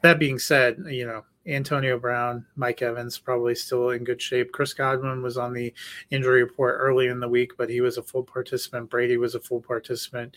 That 0.03 0.21
being 0.21 0.39
said, 0.39 0.79
you 0.87 1.07
know, 1.07 1.25
Antonio 1.47 1.99
Brown, 1.99 2.47
Mike 2.57 2.83
Evans 2.83 3.19
probably 3.19 3.55
still 3.55 3.91
in 3.91 4.05
good 4.05 4.23
shape. 4.23 4.53
Chris 4.53 4.75
Godwin 4.75 5.23
was 5.23 5.37
on 5.37 5.53
the 5.53 5.73
injury 6.11 6.43
report 6.43 6.77
early 6.79 7.09
in 7.09 7.21
the 7.21 7.29
week, 7.29 7.53
but 7.57 7.71
he 7.71 7.81
was 7.81 7.99
a 7.99 8.03
full 8.03 8.23
participant. 8.23 8.91
Brady 8.91 9.17
was 9.17 9.35
a 9.35 9.41
full 9.41 9.61
participant. 9.61 10.37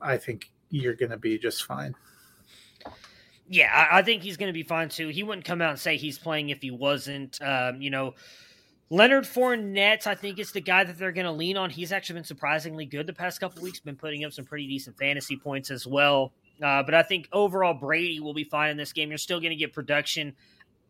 I 0.00 0.16
think 0.16 0.50
you're 0.70 0.94
going 0.94 1.10
to 1.10 1.18
be 1.18 1.38
just 1.38 1.64
fine. 1.64 1.94
Yeah, 3.48 3.70
I, 3.72 3.98
I 3.98 4.02
think 4.02 4.22
he's 4.22 4.36
going 4.36 4.48
to 4.48 4.52
be 4.52 4.62
fine 4.62 4.88
too. 4.88 5.08
He 5.08 5.22
wouldn't 5.22 5.44
come 5.44 5.60
out 5.60 5.70
and 5.70 5.78
say 5.78 5.96
he's 5.96 6.18
playing 6.18 6.50
if 6.50 6.62
he 6.62 6.70
wasn't. 6.70 7.40
Um, 7.42 7.82
you 7.82 7.90
know, 7.90 8.14
Leonard 8.90 9.24
Fournette, 9.24 10.06
I 10.06 10.14
think 10.14 10.38
is 10.38 10.52
the 10.52 10.60
guy 10.60 10.84
that 10.84 10.98
they're 10.98 11.12
going 11.12 11.26
to 11.26 11.32
lean 11.32 11.56
on. 11.56 11.70
He's 11.70 11.92
actually 11.92 12.14
been 12.14 12.24
surprisingly 12.24 12.84
good 12.84 13.06
the 13.06 13.12
past 13.12 13.40
couple 13.40 13.62
weeks. 13.62 13.80
Been 13.80 13.96
putting 13.96 14.24
up 14.24 14.32
some 14.32 14.44
pretty 14.44 14.66
decent 14.66 14.98
fantasy 14.98 15.36
points 15.36 15.70
as 15.70 15.86
well. 15.86 16.32
Uh, 16.62 16.82
but 16.82 16.94
I 16.94 17.02
think 17.02 17.28
overall 17.32 17.74
Brady 17.74 18.20
will 18.20 18.34
be 18.34 18.44
fine 18.44 18.70
in 18.70 18.76
this 18.76 18.92
game. 18.92 19.08
You're 19.08 19.18
still 19.18 19.40
going 19.40 19.50
to 19.50 19.56
get 19.56 19.72
production 19.72 20.34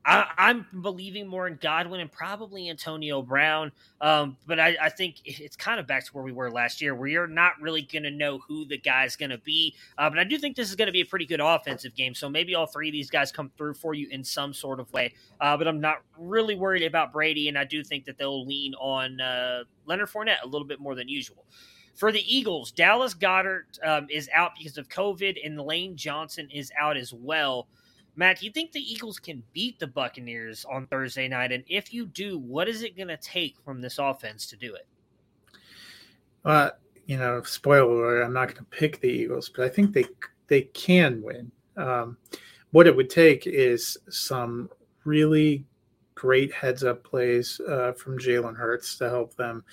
I, 0.05 0.51
am 0.51 0.67
believing 0.83 1.29
more 1.29 1.47
in 1.47 1.59
Godwin 1.61 2.01
and 2.01 2.11
probably 2.11 2.69
Antonio 2.69 3.23
Brown. 3.23 3.71
Um, 4.01 4.37
but 4.47 4.59
I, 4.59 4.77
I, 4.83 4.89
think 4.89 5.17
it's 5.25 5.55
kind 5.55 5.79
of 5.79 5.87
back 5.87 6.05
to 6.07 6.13
where 6.13 6.25
we 6.25 6.33
were 6.33 6.51
last 6.51 6.81
year, 6.81 6.95
where 6.95 7.09
you're 7.09 7.27
not 7.29 7.53
really 7.61 7.83
going 7.83 8.03
to 8.03 8.11
know 8.11 8.39
who 8.39 8.65
the 8.65 8.79
guy's 8.79 9.15
going 9.15 9.31
to 9.31 9.39
be. 9.39 9.75
Uh, 9.97 10.11
but 10.11 10.19
I 10.19 10.25
do 10.25 10.39
think 10.39 10.57
this 10.57 10.71
is 10.71 10.77
going 10.77 10.87
to 10.87 10.93
be 10.93 11.03
a 11.03 11.07
pretty 11.07 11.27
good 11.27 11.41
offensive 11.41 11.95
game. 11.95 12.15
So 12.15 12.29
maybe 12.29 12.55
all 12.55 12.67
three 12.67 12.89
of 12.89 12.93
these 12.93 13.11
guys 13.11 13.31
come 13.31 13.51
through 13.57 13.75
for 13.75 13.95
you 13.95 14.09
in 14.11 14.25
some 14.25 14.53
sort 14.53 14.81
of 14.81 14.93
way. 14.93 15.15
Uh, 15.41 15.57
but 15.57 15.69
I'm 15.69 15.81
not 15.81 15.99
really 16.19 16.57
worried 16.57 16.83
about 16.83 17.13
Brady, 17.13 17.49
and 17.49 17.57
I 17.57 17.65
do 17.65 17.85
think 17.85 18.05
that 18.07 18.19
they'll 18.19 18.45
lean 18.45 18.75
on 18.75 19.21
uh, 19.21 19.65
Leonard 19.87 20.09
Fournette 20.09 20.43
a 20.43 20.49
little 20.49 20.67
bit 20.67 20.81
more 20.81 20.95
than 20.97 21.09
usual. 21.09 21.45
For 21.95 22.11
the 22.11 22.25
Eagles, 22.27 22.73
Dallas 22.73 23.15
Goedert 23.15 23.79
um, 23.85 24.07
is 24.11 24.29
out 24.35 24.53
because 24.59 24.79
of 24.79 24.89
COVID, 24.89 25.39
and 25.45 25.61
Lane 25.61 25.97
Johnson 25.97 26.49
is 26.51 26.73
out 26.79 26.97
as 26.97 27.13
well. 27.13 27.69
Matt, 28.15 28.41
do 28.41 28.47
you 28.47 28.53
think 28.53 28.73
the 28.73 28.81
Eagles 28.81 29.19
can 29.19 29.43
beat 29.53 29.79
the 29.79 29.87
Buccaneers 29.87 30.67
on 30.71 30.87
Thursday 30.87 31.29
night? 31.29 31.51
And 31.51 31.65
if 31.67 31.95
you 31.95 32.07
do, 32.07 32.39
what 32.39 32.69
is 32.69 32.83
it 32.83 32.97
going 32.97 33.09
to 33.09 33.17
take 33.17 33.57
from 33.65 33.81
this 33.81 33.99
offense 33.99 34.47
to 34.49 34.57
do 34.57 34.75
it? 34.75 34.87
Well, 36.45 36.73
you 37.07 37.17
know, 37.17 37.43
spoiler 37.43 38.19
alert, 38.19 38.25
I'm 38.25 38.33
not 38.33 38.49
going 38.49 38.59
to 38.59 38.65
pick 38.65 39.01
the 39.01 39.09
Eagles, 39.09 39.51
but 39.55 39.65
I 39.65 39.69
think 39.69 39.93
they 39.93 40.05
they 40.49 40.63
can 40.63 41.23
win. 41.23 41.51
Um, 41.77 42.19
what 42.73 42.87
it 42.87 42.95
would 42.95 43.09
take 43.11 43.47
is 43.47 43.97
some 44.11 44.69
really 45.05 45.65
great 46.15 46.53
heads 46.53 46.85
up 46.85 47.03
plays 47.05 47.61
uh, 47.69 47.93
from 47.93 48.19
Jalen 48.19 48.57
Hurts 48.57 48.97
to 48.99 49.09
help 49.09 49.35
them 49.35 49.65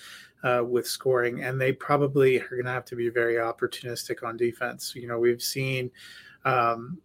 uh, 0.42 0.62
with 0.66 0.86
scoring, 0.86 1.42
and 1.42 1.60
they 1.60 1.72
probably 1.72 2.40
are 2.40 2.48
going 2.48 2.64
to 2.64 2.70
have 2.70 2.84
to 2.86 2.96
be 2.96 3.10
very 3.10 3.34
opportunistic 3.34 4.26
on 4.26 4.36
defense. 4.36 4.94
You 4.94 5.08
know, 5.08 5.18
we've 5.18 5.42
seen 5.42 5.90
um, 6.44 6.98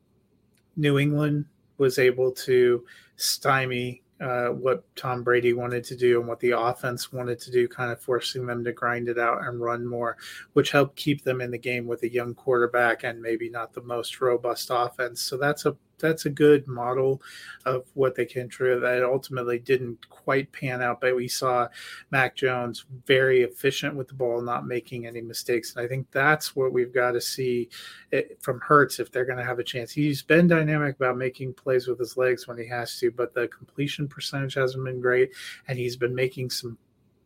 New 0.76 0.99
England 0.99 1.45
was 1.78 1.99
able 1.99 2.32
to 2.32 2.86
stymie 3.17 4.01
uh, 4.21 4.47
what 4.47 4.84
Tom 4.95 5.23
Brady 5.23 5.53
wanted 5.53 5.84
to 5.84 5.95
do 5.95 6.19
and 6.19 6.28
what 6.28 6.39
the 6.39 6.51
offense 6.51 7.11
wanted 7.11 7.39
to 7.41 7.51
do, 7.51 7.67
kind 7.67 7.91
of 7.91 7.99
forcing 7.99 8.45
them 8.45 8.63
to 8.63 8.71
grind 8.71 9.09
it 9.09 9.19
out 9.19 9.45
and 9.45 9.59
run 9.59 9.86
more, 9.86 10.17
which 10.53 10.71
helped 10.71 10.95
keep 10.95 11.23
them 11.23 11.41
in 11.41 11.51
the 11.51 11.57
game 11.57 11.86
with 11.86 12.03
a 12.03 12.11
young 12.11 12.34
quarterback 12.34 13.03
and 13.03 13.21
maybe 13.21 13.49
not 13.49 13.73
the 13.73 13.82
most 13.82 14.21
robust 14.21 14.69
offense. 14.71 15.21
So 15.21 15.38
that's 15.38 15.65
a 15.65 15.76
that's 16.00 16.26
a 16.26 16.30
good 16.30 16.68
model 16.68 17.22
of 17.66 17.86
what 17.93 18.16
they 18.16 18.26
can 18.26 18.48
do. 18.48 18.80
That 18.80 19.04
ultimately 19.04 19.60
didn't 19.60 20.10
quite 20.10 20.52
pan 20.52 20.82
out, 20.82 21.02
but 21.02 21.16
we 21.16 21.28
saw 21.28 21.68
Mac 22.12 22.36
Jones 22.36 22.86
very 23.06 23.41
efficient 23.41 23.96
with 23.96 24.08
the 24.08 24.14
ball, 24.14 24.41
not 24.41 24.68
making 24.68 25.08
any 25.08 25.22
mistakes. 25.22 25.76
And 25.76 25.86
I 25.86 25.88
think 25.88 26.10
that's 26.12 26.56
what 26.56 26.74
we've 26.74 26.93
got 26.93 27.12
to 27.12 27.22
see 27.22 27.70
eh, 28.12 28.24
from 28.39 28.60
Hurts 28.60 29.00
if 29.00 29.12
they're 29.12 29.26
going 29.26 29.39
to 29.39 29.46
have 29.46 29.60
a 29.60 29.64
chance. 29.64 29.91
He's 29.91 30.22
been 30.22 30.48
dynamic 30.48 30.96
about 30.96 31.18
making 31.18 31.54
plays 31.54 31.88
with 31.88 32.00
his 32.00 32.18
legs 32.18 32.48
when 32.48 32.58
he 32.58 32.68
has 32.68 32.98
to, 33.00 33.12
but 33.12 33.34
the 33.34 33.48
completion 33.48 34.08
percentage 34.08 34.56
hasn't 34.56 34.84
been 34.86 35.02
great, 35.02 35.32
and 35.68 35.78
he's 35.78 35.96
been 35.96 36.16
making 36.16 36.50
some 36.50 36.78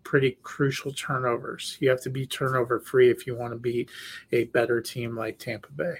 pretty 0.03 0.37
crucial 0.41 0.91
turnovers. 0.91 1.77
You 1.79 1.89
have 1.89 2.01
to 2.01 2.09
be 2.09 2.25
turnover 2.25 2.79
free 2.79 3.11
if 3.11 3.27
you 3.27 3.35
want 3.35 3.53
to 3.53 3.59
beat 3.59 3.91
a 4.31 4.45
better 4.45 4.81
team 4.81 5.15
like 5.15 5.37
Tampa 5.37 5.71
Bay. 5.71 5.97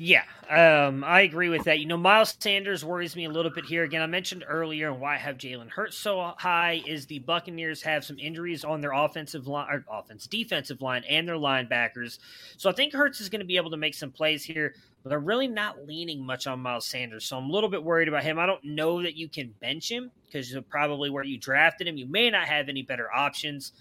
Yeah, 0.00 0.22
um, 0.48 1.02
I 1.02 1.22
agree 1.22 1.48
with 1.48 1.64
that. 1.64 1.80
You 1.80 1.86
know, 1.86 1.96
Miles 1.96 2.36
Sanders 2.38 2.84
worries 2.84 3.16
me 3.16 3.24
a 3.24 3.30
little 3.30 3.50
bit 3.50 3.64
here. 3.64 3.82
Again, 3.82 4.00
I 4.00 4.06
mentioned 4.06 4.44
earlier 4.46 4.94
why 4.94 5.16
I 5.16 5.18
have 5.18 5.38
Jalen 5.38 5.70
Hurts 5.70 5.96
so 5.96 6.34
high 6.38 6.80
is 6.86 7.06
the 7.06 7.18
Buccaneers 7.18 7.82
have 7.82 8.04
some 8.04 8.16
injuries 8.16 8.62
on 8.62 8.80
their 8.80 8.92
offensive 8.92 9.48
line, 9.48 9.66
or 9.68 9.84
offense, 9.90 10.28
defensive 10.28 10.82
line, 10.82 11.02
and 11.10 11.26
their 11.26 11.34
linebackers. 11.34 12.20
So 12.58 12.70
I 12.70 12.74
think 12.74 12.92
Hurts 12.92 13.20
is 13.20 13.28
going 13.28 13.40
to 13.40 13.44
be 13.46 13.56
able 13.56 13.72
to 13.72 13.76
make 13.76 13.94
some 13.94 14.12
plays 14.12 14.44
here, 14.44 14.76
but 15.02 15.10
they're 15.10 15.18
really 15.18 15.48
not 15.48 15.84
leaning 15.84 16.24
much 16.24 16.46
on 16.46 16.60
Miles 16.60 16.86
Sanders. 16.86 17.24
So 17.24 17.36
I'm 17.36 17.50
a 17.50 17.52
little 17.52 17.68
bit 17.68 17.82
worried 17.82 18.06
about 18.06 18.22
him. 18.22 18.38
I 18.38 18.46
don't 18.46 18.62
know 18.62 19.02
that 19.02 19.16
you 19.16 19.28
can 19.28 19.52
bench 19.60 19.90
him 19.90 20.12
because 20.26 20.56
probably 20.70 21.10
where 21.10 21.24
you 21.24 21.38
drafted 21.38 21.88
him, 21.88 21.96
you 21.96 22.06
may 22.06 22.30
not 22.30 22.46
have 22.46 22.68
any 22.68 22.82
better 22.82 23.12
options. 23.12 23.72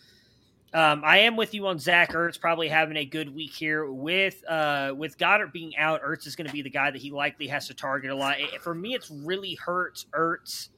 Um, 0.74 1.02
I 1.06 1.20
am 1.20 1.38
with 1.38 1.54
you 1.54 1.66
on 1.68 1.80
Zach 1.80 2.12
Ertz 2.12 2.40
probably 2.40 2.68
having 2.68 2.98
a 2.98 3.06
good 3.06 3.34
week 3.34 3.54
here 3.54 3.90
with 3.90 4.44
uh, 4.48 4.94
with 4.96 5.18
Goedert 5.18 5.54
being 5.54 5.76
out. 5.78 6.02
Ertz 6.04 6.28
is 6.28 6.36
going 6.36 6.48
to 6.48 6.54
be 6.54 6.62
the 6.62 6.70
guy 6.70 6.92
that 6.92 7.02
he 7.02 7.10
likely 7.10 7.48
has 7.48 7.68
to 7.68 7.74
target 7.74 8.12
a 8.12 8.16
lot. 8.16 8.38
For 8.62 8.76
me, 8.76 8.94
it's 8.94 9.10
really 9.10 9.56
Hurts, 9.56 10.06
Ertz, 10.14 10.70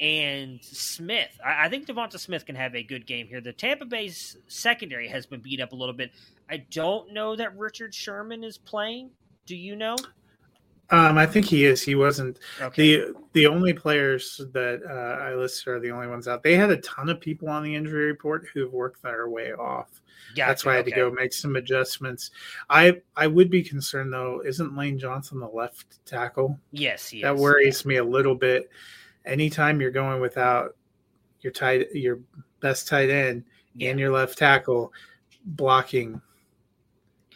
and 0.00 0.62
Smith. 0.62 1.30
I, 1.44 1.66
I 1.66 1.68
think 1.70 1.86
Devonta 1.86 2.18
Smith 2.18 2.44
can 2.44 2.56
have 2.56 2.74
a 2.74 2.82
good 2.82 3.06
game 3.06 3.26
here. 3.26 3.40
The 3.40 3.54
Tampa 3.54 3.86
Bay's 3.86 4.36
secondary 4.48 5.08
has 5.08 5.24
been 5.24 5.40
beat 5.40 5.60
up 5.60 5.72
a 5.72 5.76
little 5.76 5.94
bit. 5.94 6.10
I 6.50 6.58
don't 6.70 7.12
know 7.14 7.34
that 7.34 7.56
Richard 7.56 7.94
Sherman 7.94 8.44
is 8.44 8.58
playing. 8.58 9.10
Do 9.46 9.56
you 9.56 9.76
know? 9.76 9.96
Um, 10.90 11.16
I 11.16 11.24
think 11.24 11.46
he 11.46 11.64
is. 11.64 11.82
He 11.82 11.94
wasn't 11.94 12.38
okay. 12.60 12.96
the 13.06 13.14
the 13.32 13.46
only 13.46 13.72
players 13.72 14.40
that 14.52 14.82
uh, 14.86 15.22
I 15.22 15.34
listed 15.34 15.68
are 15.68 15.80
the 15.80 15.90
only 15.90 16.06
ones 16.06 16.28
out. 16.28 16.42
They 16.42 16.54
had 16.54 16.70
a 16.70 16.76
ton 16.78 17.08
of 17.08 17.20
people 17.20 17.48
on 17.48 17.62
the 17.62 17.74
injury 17.74 18.06
report 18.06 18.46
who've 18.52 18.72
worked 18.72 19.02
their 19.02 19.28
way 19.28 19.52
off. 19.52 20.02
Gotcha. 20.34 20.48
That's 20.48 20.64
why 20.64 20.72
I 20.72 20.76
had 20.76 20.86
okay. 20.86 20.90
to 20.90 20.96
go 20.96 21.10
make 21.10 21.32
some 21.32 21.56
adjustments. 21.56 22.30
I 22.68 23.00
I 23.16 23.26
would 23.26 23.50
be 23.50 23.62
concerned 23.62 24.12
though. 24.12 24.42
Isn't 24.44 24.76
Lane 24.76 24.98
Johnson 24.98 25.40
the 25.40 25.48
left 25.48 26.04
tackle? 26.04 26.58
Yes, 26.72 27.14
that 27.22 27.36
worries 27.36 27.82
yeah. 27.84 27.88
me 27.88 27.96
a 27.96 28.04
little 28.04 28.34
bit. 28.34 28.70
Anytime 29.24 29.80
you're 29.80 29.90
going 29.90 30.20
without 30.20 30.76
your 31.40 31.52
tight 31.52 31.88
your 31.94 32.20
best 32.60 32.86
tight 32.86 33.10
end 33.10 33.44
yeah. 33.74 33.90
and 33.90 34.00
your 34.00 34.10
left 34.10 34.38
tackle 34.38 34.92
blocking, 35.44 36.20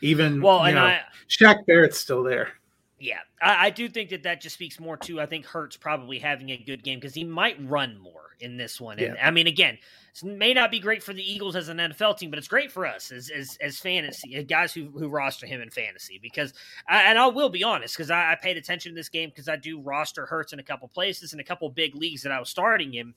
even 0.03 0.43
well, 0.43 0.65
and 0.65 0.77
know, 0.77 0.85
I, 0.85 1.01
Shaq 1.29 1.67
Barrett's 1.67 1.99
still 1.99 2.23
there. 2.23 2.51
Yeah, 2.99 3.19
I, 3.43 3.67
I, 3.67 3.71
do 3.71 3.89
think 3.91 4.09
that 4.11 4.23
that 4.23 4.41
just 4.41 4.55
speaks 4.55 4.81
more 4.81 4.97
to 4.99 5.21
I 5.21 5.27
think 5.27 5.45
Hurts 5.45 5.77
probably 5.77 6.19
having 6.19 6.51
a 6.51 6.57
good 6.57 6.83
game 6.83 6.99
because 6.99 7.15
he 7.15 7.25
might 7.25 7.57
run 7.69 7.99
more 7.99 8.27
in 8.41 8.57
this 8.57 8.81
one. 8.81 8.99
And 8.99 9.15
yeah. 9.17 9.27
I 9.27 9.31
mean, 9.31 9.47
again, 9.47 9.77
it 10.15 10.25
may 10.25 10.55
not 10.55 10.71
be 10.71 10.81
great 10.81 11.03
for 11.03 11.13
the 11.13 11.23
Eagles 11.23 11.57
as 11.57 11.69
an 11.69 11.77
NFL 11.77 12.17
team, 12.17 12.31
but 12.31 12.39
it's 12.39 12.49
great 12.49 12.73
for 12.73 12.87
us 12.87 13.13
as 13.13 13.31
as, 13.31 13.59
as 13.61 13.79
fantasy 13.79 14.43
guys 14.45 14.73
who 14.73 14.87
who 14.99 15.09
roster 15.09 15.47
him 15.47 15.61
in 15.61 15.71
fantasy. 15.71 16.19
Because 16.23 16.55
I, 16.89 17.03
and 17.03 17.19
I 17.19 17.27
will 17.27 17.51
be 17.51 17.63
honest 17.63 17.97
because 17.97 18.11
I, 18.11 18.33
I, 18.33 18.35
paid 18.35 18.57
attention 18.57 18.93
to 18.93 18.97
this 18.97 19.11
game 19.11 19.29
because 19.29 19.49
I 19.49 19.57
do 19.57 19.79
roster 19.81 20.25
Hurts 20.25 20.55
in 20.55 20.59
a 20.59 20.63
couple 20.63 20.89
places 20.89 21.35
in 21.35 21.41
a 21.41 21.45
couple 21.45 21.69
big 21.69 21.95
leagues 21.95 22.23
that 22.23 22.33
I 22.33 22.41
was 22.41 22.49
starting 22.49 22.93
him. 22.93 23.15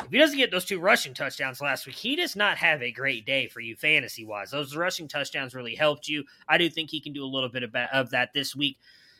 If 0.00 0.10
he 0.10 0.18
doesn't 0.18 0.38
get 0.38 0.50
those 0.50 0.64
two 0.64 0.80
rushing 0.80 1.12
touchdowns 1.12 1.60
last 1.60 1.86
week, 1.86 1.96
he 1.96 2.16
does 2.16 2.36
not 2.36 2.56
have 2.58 2.82
a 2.82 2.92
great 2.92 3.26
day 3.26 3.48
for 3.48 3.60
you 3.60 3.76
fantasy 3.76 4.24
wise. 4.24 4.50
Those 4.50 4.76
rushing 4.76 5.08
touchdowns 5.08 5.54
really 5.54 5.74
helped 5.74 6.08
you. 6.08 6.24
I 6.48 6.58
do 6.58 6.68
think 6.70 6.90
he 6.90 7.00
can 7.00 7.12
do 7.12 7.24
a 7.24 7.26
little 7.26 7.48
bit 7.48 7.62
of, 7.64 8.10
that 8.10 8.32
this 8.32 8.54
week. 8.54 8.78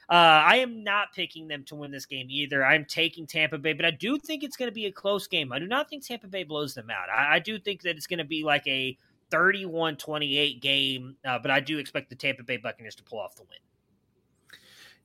Uh, 0.09 0.15
I 0.15 0.57
am 0.57 0.85
not 0.85 1.13
picking 1.13 1.49
them 1.49 1.65
to 1.65 1.75
win 1.75 1.91
this 1.91 2.07
game 2.07 2.29
either. 2.31 2.65
I'm 2.65 2.87
taking 2.87 3.27
Tampa 3.27 3.59
Bay, 3.59 3.75
but 3.75 3.85
I 3.85 3.91
do 3.91 4.19
think 4.19 4.43
it's 4.43 4.57
going 4.57 4.71
to 4.71 4.75
be 4.75 4.87
a 4.87 4.93
close 4.93 5.27
game. 5.27 5.53
I 5.53 5.59
do 5.59 5.67
not 5.67 5.91
think 5.91 6.07
Tampa 6.07 6.29
Bay 6.29 6.45
blows 6.45 6.75
them 6.75 6.91
out. 6.91 7.11
I, 7.11 7.37
I 7.37 7.39
do 7.41 7.59
think 7.59 7.83
that 7.83 7.97
it's 7.97 8.07
going 8.07 8.19
to 8.19 8.25
be 8.25 8.43
like 8.43 8.67
a 8.67 8.97
31 9.31 9.97
28 9.97 10.63
game, 10.63 11.17
uh, 11.27 11.39
but 11.39 11.51
I 11.51 11.61
do 11.61 11.79
expect 11.79 12.09
the 12.09 12.17
Tampa 12.17 12.43
Bay 12.43 12.57
Buccaneers 12.57 12.95
to 12.95 13.03
pull 13.03 13.19
off 13.19 13.35
the 13.35 13.43
win. 13.43 13.59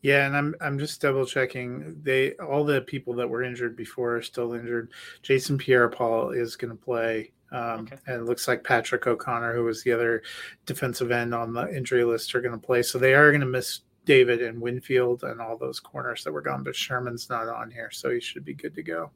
Yeah, 0.03 0.27
and 0.27 0.35
I'm 0.35 0.53
I'm 0.59 0.77
just 0.77 1.01
double 1.01 1.25
checking. 1.25 1.95
They 2.03 2.33
all 2.33 2.65
the 2.65 2.81
people 2.81 3.13
that 3.15 3.29
were 3.29 3.41
injured 3.41 3.77
before 3.77 4.17
are 4.17 4.21
still 4.21 4.53
injured. 4.53 4.91
Jason 5.21 5.57
Pierre-Paul 5.57 6.31
is 6.31 6.57
going 6.57 6.71
to 6.71 6.83
play, 6.83 7.31
um, 7.53 7.87
okay. 7.87 7.95
and 8.07 8.17
it 8.17 8.25
looks 8.25 8.45
like 8.45 8.65
Patrick 8.65 9.07
O'Connor, 9.07 9.55
who 9.55 9.63
was 9.63 9.81
the 9.81 9.93
other 9.93 10.21
defensive 10.65 11.11
end 11.11 11.33
on 11.33 11.53
the 11.53 11.73
injury 11.73 12.03
list, 12.03 12.35
are 12.35 12.41
going 12.41 12.59
to 12.59 12.65
play. 12.65 12.83
So 12.83 12.99
they 12.99 13.13
are 13.13 13.31
going 13.31 13.41
to 13.41 13.47
miss 13.47 13.79
David 14.03 14.41
and 14.41 14.59
Winfield 14.59 15.23
and 15.23 15.39
all 15.39 15.57
those 15.57 15.79
corners 15.79 16.25
that 16.25 16.33
were 16.33 16.41
gone. 16.41 16.63
But 16.63 16.75
Sherman's 16.75 17.29
not 17.29 17.47
on 17.47 17.71
here, 17.71 17.89
so 17.89 18.09
he 18.09 18.19
should 18.19 18.43
be 18.43 18.53
good 18.53 18.75
to 18.75 18.83
go. 18.83 19.09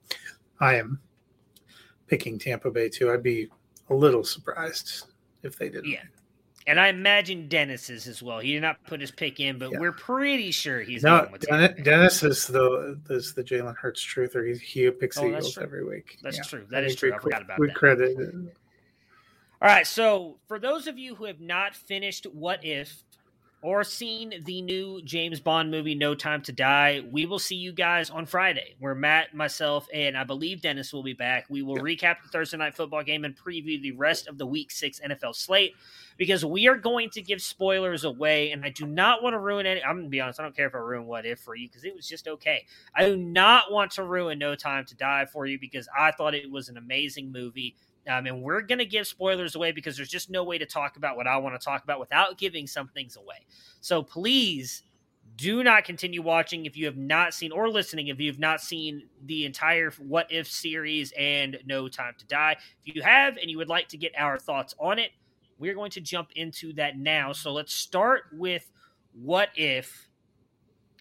I 0.62 0.76
am 0.76 1.02
picking 2.08 2.40
Tampa 2.40 2.72
Bay 2.72 2.88
too. 2.88 3.12
I'd 3.12 3.22
be 3.22 3.50
a 3.90 3.94
little 3.94 4.24
surprised 4.24 5.04
if 5.44 5.58
they 5.58 5.68
didn't. 5.68 5.92
Yeah. 5.92 6.04
And 6.68 6.82
I 6.82 6.90
imagine 6.90 7.48
Dennis 7.48 7.90
is 7.90 8.08
as 8.08 8.22
well. 8.22 8.40
He 8.40 8.52
did 8.52 8.62
not 8.62 8.84
put 8.86 9.00
his 9.00 9.10
pick 9.10 9.40
in, 9.40 9.58
but 9.58 9.72
yeah. 9.72 9.80
we're 9.80 9.94
pretty 9.94 10.52
sure 10.52 10.82
he's 10.82 11.02
no. 11.02 11.26
Dennis, 11.40 11.82
Dennis 11.82 12.24
is 12.24 12.46
the 12.46 13.00
is 13.10 13.34
the 13.34 13.44
Jalen 13.44 13.76
Hurts 13.78 14.02
truth, 14.02 14.36
or 14.36 14.44
he, 14.44 14.56
he 14.56 14.92
picks 14.92 15.18
oh, 15.18 15.26
Eagles 15.26 15.58
every 15.58 15.86
week. 15.86 16.18
That's 16.22 16.38
yeah. 16.38 16.44
true. 16.44 16.66
That 16.70 16.84
is 16.84 16.98
true. 16.98 17.14
I 17.14 17.20
forgot 17.20 17.42
about 17.42 17.60
we 17.60 17.68
that. 17.68 17.76
credit. 17.76 18.18
All 19.62 19.70
right. 19.70 19.88
So 19.88 20.36
for 20.50 20.60
those 20.60 20.88
of 20.88 21.00
you 21.00 21.16
who 21.16 21.24
have 21.24 21.40
not 21.40 21.74
finished 21.74 22.28
What 22.34 22.66
If, 22.66 23.02
or 23.62 23.84
seen 23.84 24.34
the 24.46 24.62
new 24.62 25.02
James 25.02 25.40
Bond 25.40 25.72
movie, 25.72 25.96
No 25.96 26.14
Time 26.14 26.42
to 26.44 26.52
Die, 26.52 27.02
we 27.12 27.26
will 27.26 27.40
see 27.40 27.56
you 27.56 27.72
guys 27.72 28.10
on 28.10 28.26
Friday, 28.26 28.76
where 28.80 28.94
Matt, 28.94 29.34
myself, 29.34 29.88
and 29.94 30.16
I 30.16 30.24
believe 30.24 30.62
Dennis 30.62 30.94
will 30.94 31.04
be 31.04 31.14
back. 31.14 31.46
We 31.50 31.64
will 31.64 31.78
recap 31.78 32.18
the 32.22 32.30
Thursday 32.30 32.58
night 32.58 32.76
football 32.76 33.04
game 33.04 33.26
and 33.26 33.36
preview 33.36 33.82
the 33.82 33.94
rest 33.94 34.28
of 34.28 34.38
the 34.38 34.46
Week 34.46 34.70
Six 34.72 35.00
NFL 35.00 35.36
slate 35.36 35.74
because 36.18 36.46
we 36.46 36.68
are 36.68 36.76
going 36.76 37.10
to 37.12 37.22
give 37.22 37.42
spoilers 37.42 38.04
away, 38.04 38.52
and 38.52 38.64
I 38.64 38.70
do 38.70 38.86
not 38.86 39.24
want 39.24 39.34
to 39.34 39.40
ruin 39.40 39.66
any. 39.66 39.84
I'm 39.84 39.98
gonna 39.98 40.10
be 40.10 40.22
honest, 40.22 40.40
I 40.40 40.44
don't 40.44 40.56
care 40.56 40.68
if 40.68 40.76
I 40.76 40.80
ruin 40.80 41.06
What 41.06 41.26
If 41.26 41.40
for 41.40 41.56
you 41.56 41.68
because 41.68 41.84
it 41.84 41.96
was 41.96 42.08
just 42.08 42.28
okay. 42.28 42.66
I 42.96 43.06
do 43.06 43.18
not 43.18 43.72
want 43.72 43.92
to 43.94 44.04
ruin 44.04 44.38
No 44.38 44.56
Time 44.56 44.86
to 44.86 44.96
Die 44.96 45.26
for 45.32 45.46
you 45.46 45.60
because 45.60 45.88
I 45.98 46.12
thought 46.12 46.36
it 46.36 46.52
was 46.52 46.70
an 46.70 46.78
amazing 46.78 47.32
movie. 47.32 47.76
Um, 48.08 48.26
and 48.26 48.42
we're 48.42 48.62
going 48.62 48.80
to 48.80 48.86
give 48.86 49.06
spoilers 49.08 49.56
away 49.56 49.72
because 49.72 49.98
there's 49.98 50.10
just 50.10 50.30
no 50.30 50.44
way 50.44 50.58
to 50.58 50.66
talk 50.66 50.98
about 50.98 51.18
what 51.18 51.28
I 51.28 51.38
want 51.38 51.60
to 51.60 51.64
talk 51.64 51.84
about 51.84 52.00
without 52.00 52.38
giving 52.38 52.68
some 52.68 52.88
things 52.88 53.18
away. 53.18 53.46
So 53.82 54.02
please 54.02 54.84
do 55.36 55.64
not 55.64 55.84
continue 55.84 56.22
watching 56.22 56.66
if 56.66 56.76
you 56.76 56.86
have 56.86 56.98
not 56.98 57.34
seen 57.34 57.52
or 57.52 57.70
listening 57.70 58.08
if 58.08 58.20
you 58.20 58.32
have 58.32 58.40
not 58.40 58.62
seen 58.62 59.08
the 59.26 59.46
entire 59.46 59.92
What 60.00 60.32
If 60.32 60.48
series 60.48 61.14
and 61.18 61.58
No 61.66 61.88
Time 61.88 62.14
to 62.18 62.26
Die. 62.26 62.56
If 62.86 62.96
you 62.96 63.02
have 63.04 63.38
and 63.38 63.50
you 63.50 63.58
would 63.58 63.70
like 63.70 63.88
to 63.90 63.98
get 63.98 64.14
our 64.18 64.40
thoughts 64.40 64.74
on 64.80 65.00
it, 65.00 65.12
we're 65.60 65.76
going 65.76 65.92
to 65.92 66.02
jump 66.02 66.30
into 66.36 66.74
that 66.74 66.98
now. 66.98 67.34
So 67.34 67.54
let's 67.54 67.74
start 67.74 68.24
with 68.34 68.72
What 69.14 69.50
If 69.56 70.07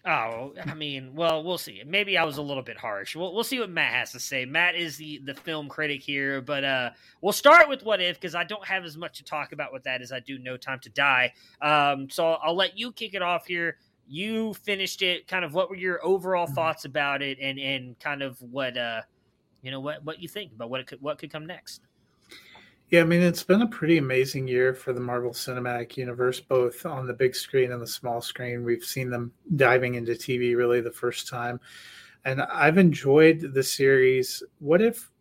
Oh, 0.07 0.53
I 0.65 0.73
mean, 0.73 1.15
well, 1.15 1.43
we'll 1.43 1.57
see. 1.57 1.83
Maybe 1.85 2.17
I 2.17 2.23
was 2.23 2.37
a 2.37 2.41
little 2.41 2.63
bit 2.63 2.77
harsh. 2.77 3.13
We'll, 3.13 3.33
we'll 3.33 3.43
see 3.43 3.59
what 3.59 3.69
Matt 3.69 3.93
has 3.93 4.13
to 4.13 4.21
say. 4.21 4.45
Matt 4.45 4.75
is 4.75 4.95
the, 4.95 5.19
the 5.25 5.33
film 5.33 5.67
critic 5.67 6.01
here, 6.01 6.39
but 6.39 6.63
uh, 6.63 6.91
we'll 7.19 7.33
start 7.33 7.67
with 7.67 7.83
What 7.83 7.99
If 7.99 8.17
because 8.17 8.33
I 8.33 8.45
don't 8.45 8.65
have 8.65 8.85
as 8.85 8.95
much 8.95 9.17
to 9.17 9.25
talk 9.25 9.51
about 9.51 9.73
with 9.73 9.83
that 9.83 10.01
as 10.01 10.13
I 10.13 10.21
do 10.21 10.39
No 10.39 10.55
Time 10.55 10.79
to 10.83 10.89
Die. 10.89 11.33
Um, 11.61 12.09
so 12.09 12.37
I'll 12.41 12.55
let 12.55 12.79
you 12.79 12.93
kick 12.93 13.15
it 13.15 13.21
off 13.21 13.47
here. 13.47 13.75
You 14.07 14.53
finished 14.53 15.01
it. 15.01 15.27
Kind 15.27 15.43
of 15.43 15.53
what 15.53 15.69
were 15.69 15.75
your 15.75 16.03
overall 16.05 16.45
mm-hmm. 16.45 16.55
thoughts 16.55 16.85
about 16.85 17.21
it, 17.21 17.37
and 17.41 17.59
and 17.59 17.99
kind 17.99 18.21
of 18.21 18.41
what 18.41 18.77
uh, 18.77 19.01
you 19.61 19.71
know 19.71 19.81
what 19.81 20.05
what 20.05 20.21
you 20.21 20.29
think 20.29 20.53
about 20.53 20.69
what 20.69 20.79
it 20.79 20.87
could 20.87 21.01
what 21.01 21.17
could 21.17 21.33
come 21.33 21.45
next. 21.45 21.81
Yeah, 22.89 23.01
I 23.01 23.03
mean, 23.03 23.21
it's 23.21 23.43
been 23.43 23.63
a 23.63 23.67
pretty 23.67 23.97
amazing 23.97 24.47
year 24.47 24.73
for 24.73 24.93
the 24.93 25.01
Marvel 25.01 25.31
Cinematic 25.31 25.97
Universe, 25.97 26.39
both 26.39 26.85
on 26.85 27.05
the 27.05 27.13
big 27.13 27.35
screen 27.35 27.73
and 27.73 27.81
the 27.81 27.87
small 27.87 28.21
screen. 28.21 28.63
We've 28.63 28.83
seen 28.83 29.09
them 29.09 29.33
diving 29.57 29.95
into 29.95 30.13
TV 30.13 30.55
really 30.55 30.79
the 30.79 30.91
first 30.91 31.27
time. 31.27 31.59
And 32.23 32.41
I've 32.41 32.77
enjoyed 32.77 33.53
the 33.53 33.63
series. 33.63 34.41
What 34.59 34.81
if 34.81 35.11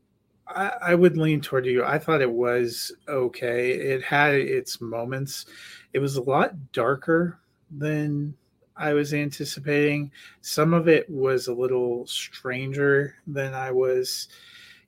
I, 0.47 0.73
I 0.81 0.95
would 0.95 1.17
lean 1.17 1.41
toward 1.41 1.67
you? 1.67 1.85
I 1.85 1.99
thought 1.99 2.21
it 2.21 2.31
was 2.31 2.93
okay. 3.09 3.73
It 3.73 4.05
had 4.05 4.35
its 4.35 4.81
moments. 4.81 5.47
It 5.93 5.99
was 5.99 6.17
a 6.17 6.23
lot 6.23 6.55
darker 6.73 7.41
than 7.77 8.33
I 8.77 8.93
was 8.93 9.12
anticipating. 9.12 10.12
Some 10.41 10.73
of 10.73 10.87
it 10.87 11.11
was 11.11 11.49
a 11.49 11.55
little 11.55 12.07
stranger 12.07 13.17
than 13.27 13.55
I 13.55 13.73
was, 13.73 14.29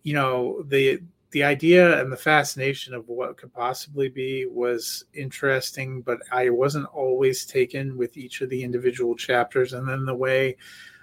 you 0.04 0.14
know, 0.14 0.62
the 0.68 1.00
the 1.30 1.44
idea 1.44 2.00
and 2.00 2.10
the 2.10 2.16
fascination 2.16 2.94
of 2.94 3.08
what 3.08 3.36
could 3.36 3.52
possibly 3.52 4.08
be 4.08 4.46
was 4.46 5.04
interesting, 5.12 6.00
but 6.00 6.18
I 6.32 6.48
wasn't 6.48 6.86
always 6.86 7.44
taken 7.44 7.96
with 7.98 8.16
each 8.16 8.40
of 8.40 8.48
the 8.48 8.62
individual 8.62 9.14
chapters. 9.14 9.74
And 9.74 9.86
then 9.86 10.06
the 10.06 10.14
way 10.14 10.56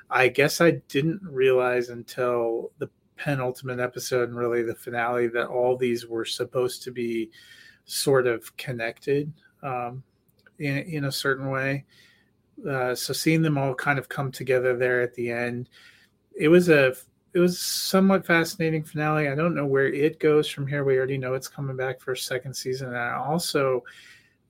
I 0.09 0.27
guess 0.27 0.61
I 0.61 0.71
didn't 0.87 1.21
realize 1.23 1.89
until 1.89 2.71
the 2.79 2.89
penultimate 3.17 3.79
episode 3.79 4.29
and 4.29 4.37
really 4.37 4.63
the 4.63 4.75
finale 4.75 5.27
that 5.27 5.47
all 5.47 5.77
these 5.77 6.05
were 6.05 6.25
supposed 6.25 6.83
to 6.83 6.91
be 6.91 7.29
sort 7.85 8.27
of 8.27 8.55
connected 8.57 9.31
um, 9.63 10.03
in, 10.59 10.77
in 10.77 11.05
a 11.05 11.11
certain 11.11 11.49
way. 11.49 11.85
Uh, 12.67 12.95
so 12.95 13.13
seeing 13.13 13.41
them 13.41 13.57
all 13.57 13.75
kind 13.75 13.99
of 13.99 14.09
come 14.09 14.31
together 14.31 14.77
there 14.77 15.01
at 15.01 15.13
the 15.13 15.31
end, 15.31 15.69
it 16.35 16.47
was 16.47 16.69
a 16.69 16.95
it 17.35 17.39
was 17.39 17.59
somewhat 17.59 18.25
fascinating 18.25 18.81
finale. 18.81 19.27
I 19.27 19.35
don't 19.35 19.53
know 19.53 19.65
where 19.65 19.87
it 19.87 20.21
goes 20.21 20.47
from 20.47 20.65
here. 20.65 20.85
We 20.85 20.97
already 20.97 21.17
know 21.17 21.33
it's 21.33 21.49
coming 21.49 21.75
back 21.75 21.99
for 21.99 22.13
a 22.13 22.17
second 22.17 22.53
season, 22.53 22.87
and 22.87 22.97
also 22.97 23.83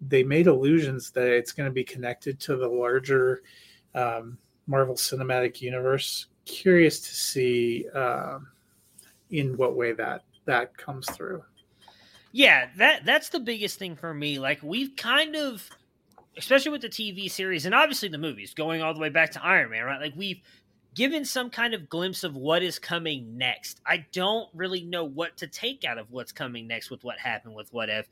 they 0.08 0.24
made 0.24 0.46
allusions 0.46 1.10
that 1.12 1.28
it's 1.28 1.52
going 1.52 1.68
to 1.68 1.74
be 1.74 1.84
connected 1.84 2.40
to 2.42 2.56
the 2.56 2.68
larger 2.68 3.42
um, 3.96 4.38
Marvel 4.68 4.94
Cinematic 4.94 5.62
Universe. 5.62 6.28
Curious 6.46 7.00
to 7.00 7.16
see 7.16 7.90
um, 7.96 8.50
in 9.32 9.58
what 9.58 9.76
way 9.76 9.92
that 9.94 10.24
that 10.46 10.78
comes 10.78 11.10
through. 11.10 11.44
Yeah, 12.34 12.68
that 12.78 13.04
that's 13.04 13.30
the 13.30 13.40
biggest 13.40 13.80
thing 13.80 13.96
for 13.96 14.14
me. 14.14 14.38
Like 14.38 14.62
we've 14.62 14.96
kind 14.96 15.36
of 15.36 15.68
especially 16.38 16.72
with 16.72 16.82
the 16.82 16.90
TV 16.90 17.32
series 17.32 17.66
and 17.66 17.74
obviously 17.74 18.10
the 18.10 18.18
movies 18.18 18.54
going 18.54 18.84
all 18.84 18.94
the 18.94 19.00
way 19.00 19.10
back 19.10 19.32
to 19.32 19.44
Iron 19.44 19.72
Man, 19.72 19.86
right? 19.86 20.02
Like 20.02 20.14
we've 20.16 20.42
given 20.96 21.26
some 21.26 21.50
kind 21.50 21.74
of 21.74 21.90
glimpse 21.90 22.24
of 22.24 22.36
what 22.36 22.64
is 22.64 22.80
coming 22.80 23.38
next. 23.38 23.82
I 23.86 24.06
don't 24.12 24.50
really 24.54 24.84
know 24.84 25.04
what 25.04 25.38
to 25.38 25.48
take 25.48 25.84
out 25.84 25.98
of 25.98 26.10
what's 26.10 26.32
coming 26.32 26.68
next 26.68 26.90
with 26.90 27.04
what 27.04 27.20
happened 27.20 27.54
with 27.54 27.72
What 27.72 27.90
If. 27.90 28.08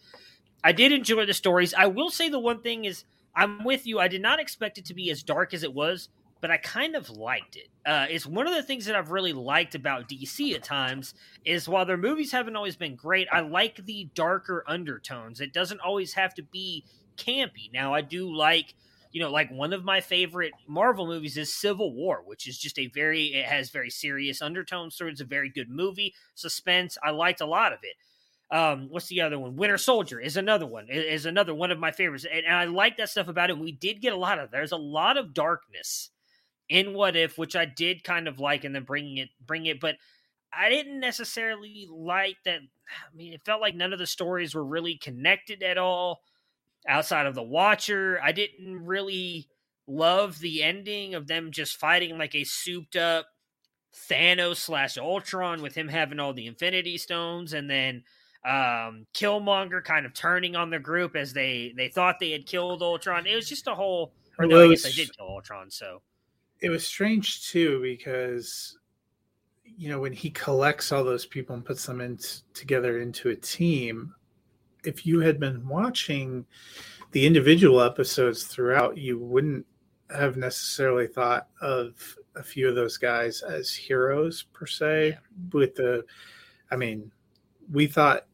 I 0.63 0.73
did 0.73 0.91
enjoy 0.91 1.25
the 1.25 1.34
stories. 1.34 1.73
I 1.73 1.88
will 1.88 2.09
say 2.09 2.29
the 2.29 2.39
one 2.39 2.61
thing 2.61 2.86
is 2.86 3.05
I'm 3.36 3.63
with 3.63 3.88
you. 3.88 3.99
I 3.99 4.07
did 4.09 4.21
not 4.21 4.39
expect 4.39 4.77
it 4.77 4.86
to 4.86 4.93
be 4.93 5.09
as 5.09 5.23
dark 5.23 5.53
as 5.53 5.63
it 5.63 5.73
was, 5.73 6.09
but 6.41 6.51
I 6.51 6.57
kind 6.57 6.95
of 6.95 7.09
liked 7.09 7.55
it. 7.55 7.69
Uh, 7.86 8.05
it's 8.09 8.25
one 8.25 8.47
of 8.47 8.53
the 8.53 8.63
things 8.63 8.86
that 8.86 8.95
I've 8.95 9.11
really 9.11 9.34
liked 9.34 9.75
about 9.75 10.09
DC 10.09 10.53
at 10.53 10.63
times 10.63 11.13
is 11.45 11.69
while 11.69 11.86
their 11.86 11.97
movies 11.97 12.34
haven't 12.34 12.55
always 12.55 12.75
been 12.75 12.95
great, 12.95 13.27
I 13.31 13.39
like 13.39 13.86
the 13.86 14.09
darker 14.13 14.63
undertones. 14.67 15.39
It 15.39 15.53
doesn't 15.53 15.79
always 15.79 16.13
have 16.13 16.34
to 16.36 16.43
be 16.43 16.84
campy. 17.17 17.71
Now 17.73 17.93
I 17.93 18.01
do 18.01 18.34
like 18.34 18.75
you 19.14 19.22
know, 19.22 19.32
like 19.32 19.49
one 19.51 19.74
of 19.74 19.86
my 19.86 20.01
favorite 20.01 20.53
Marvel 20.68 21.05
movies 21.05 21.38
is 21.38 21.53
Civil 21.53 21.93
War, 21.93 22.24
which 22.26 22.47
is 22.47 22.57
just 22.57 22.80
a 22.80 22.88
very, 22.88 23.28
it 23.28 23.45
has 23.45 23.70
very 23.70 23.91
serious 23.91 24.41
undertones. 24.41 24.95
So 24.95 25.05
it's 25.05 25.22
a 25.22 25.26
very 25.26 25.49
good 25.49 25.70
movie. 25.70 26.16
Suspense, 26.34 26.97
I 27.01 27.11
liked 27.11 27.39
a 27.39 27.45
lot 27.45 27.74
of 27.74 27.80
it. 27.84 27.95
Um, 28.55 28.88
what's 28.89 29.07
the 29.07 29.22
other 29.22 29.39
one? 29.39 29.55
Winter 29.55 29.78
Soldier 29.78 30.20
is 30.20 30.36
another 30.36 30.66
one. 30.66 30.88
Is 30.89 31.28
another 31.28 31.53
one 31.53 31.72
of 31.72 31.80
my 31.80 31.91
favorites, 31.91 32.26
and, 32.30 32.45
and 32.45 32.55
I 32.55 32.66
like 32.66 32.97
that 32.97 33.09
stuff 33.09 33.28
about 33.28 33.49
it. 33.49 33.57
We 33.57 33.72
did 33.72 34.01
get 34.01 34.14
a 34.14 34.18
lot 34.18 34.39
of. 34.39 34.51
There's 34.51 34.72
a 34.72 34.78
lot 34.78 35.18
of 35.18 35.34
darkness 35.34 36.09
in 36.68 36.93
What 36.93 37.16
If, 37.16 37.38
which 37.38 37.55
I 37.55 37.66
did 37.66 38.03
kind 38.03 38.28
of 38.28 38.39
like, 38.39 38.64
and 38.64 38.76
then 38.76 38.84
bringing 38.84 39.18
it, 39.18 39.30
bring 39.45 39.68
it, 39.68 39.80
but 39.80 39.95
I 40.51 40.70
didn't 40.70 40.99
necessarily 40.99 41.88
like 41.89 42.38
that. 42.45 42.59
I 42.61 43.16
mean, 43.16 43.34
it 43.34 43.45
felt 43.45 43.61
like 43.61 43.76
none 43.76 43.93
of 43.93 43.99
the 43.99 44.07
stories 44.07 44.53
were 44.53 44.66
really 44.66 44.97
connected 44.97 45.64
at 45.64 45.78
all 45.78 46.22
outside 46.88 47.25
of 47.25 47.36
the 47.36 47.43
Watcher. 47.43 48.19
I 48.23 48.31
didn't 48.31 48.86
really 48.86 49.47
love 49.88 50.39
the 50.39 50.63
ending 50.63 51.13
of 51.13 51.27
them 51.27 51.51
just 51.51 51.77
fighting 51.77 52.17
like 52.17 52.36
a 52.36 52.43
souped 52.43 52.95
up 52.95 53.27
Thanos 54.09 54.57
slash 54.57 54.97
Ultron 54.97 55.61
with 55.61 55.75
him 55.75 55.88
having 55.88 56.19
all 56.19 56.34
the 56.34 56.47
Infinity 56.47 56.97
Stones 56.97 57.53
and 57.53 57.69
then 57.69 58.03
um, 58.45 59.05
Killmonger 59.13 59.84
kind 59.84 60.05
of 60.05 60.13
turning 60.13 60.55
on 60.55 60.69
the 60.69 60.79
group 60.79 61.15
as 61.15 61.34
they 61.34 61.73
they 61.77 61.89
thought 61.89 62.19
they 62.19 62.31
had 62.31 62.45
killed 62.45 62.81
Ultron. 62.81 63.25
It 63.27 63.36
was 63.36 63.47
just 63.47 63.67
a 63.67 63.75
whole. 63.75 64.13
Or 64.39 64.47
no, 64.47 64.65
I 64.65 64.69
guess 64.69 64.84
they 64.84 64.91
did 64.91 65.15
kill 65.15 65.27
Ultron. 65.27 65.69
So 65.69 66.01
it 66.59 66.69
was 66.69 66.86
strange 66.86 67.47
too 67.49 67.81
because 67.81 68.77
you 69.77 69.89
know, 69.89 69.99
when 69.99 70.13
he 70.13 70.29
collects 70.29 70.91
all 70.91 71.03
those 71.03 71.25
people 71.25 71.55
and 71.55 71.65
puts 71.65 71.86
them 71.86 72.01
in 72.01 72.19
together 72.53 72.99
into 72.99 73.29
a 73.29 73.36
team, 73.36 74.13
if 74.84 75.05
you 75.05 75.19
had 75.19 75.39
been 75.39 75.67
watching 75.67 76.45
the 77.11 77.25
individual 77.25 77.81
episodes 77.81 78.43
throughout, 78.43 78.97
you 78.97 79.19
wouldn't 79.19 79.65
have 80.15 80.38
necessarily 80.38 81.07
thought 81.07 81.47
of 81.61 82.17
a 82.36 82.43
few 82.43 82.67
of 82.67 82.75
those 82.75 82.97
guys 82.97 83.41
as 83.41 83.73
heroes 83.73 84.43
per 84.53 84.65
se. 84.65 85.09
Yeah. 85.09 85.17
With 85.51 85.75
the, 85.75 86.05
I 86.71 86.75
mean, 86.75 87.11
we 87.71 87.88
thought 87.88 88.25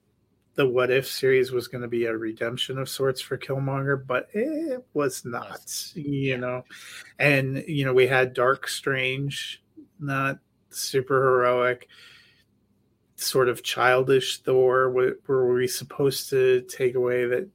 the 0.55 0.67
What 0.67 0.91
If 0.91 1.07
series 1.07 1.51
was 1.51 1.67
going 1.67 1.83
to 1.83 1.87
be 1.87 2.05
a 2.05 2.17
redemption 2.17 2.77
of 2.77 2.89
sorts 2.89 3.21
for 3.21 3.37
Killmonger, 3.37 4.05
but 4.05 4.27
it 4.33 4.83
was 4.93 5.23
not, 5.23 5.91
you 5.95 6.37
know. 6.37 6.65
And, 7.17 7.63
you 7.67 7.85
know, 7.85 7.93
we 7.93 8.07
had 8.07 8.33
Dark 8.33 8.67
Strange, 8.67 9.63
not 9.99 10.39
super 10.69 11.21
heroic, 11.21 11.87
sort 13.19 13.49
of 13.49 13.63
childish 13.63 14.39
Thor. 14.39 14.89
Were 14.89 15.53
we 15.53 15.67
supposed 15.67 16.29
to 16.29 16.61
take 16.69 16.95
away 16.95 17.25
that 17.25 17.47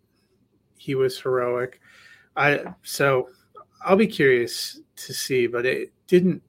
he 0.77 0.95
was 0.95 1.19
heroic? 1.19 1.81
I 2.37 2.65
so 2.83 3.29
I'll 3.83 3.97
be 3.97 4.07
curious 4.07 4.81
to 4.97 5.15
see, 5.15 5.47
but 5.47 5.67
it 5.67 5.93
didn't 6.07 6.43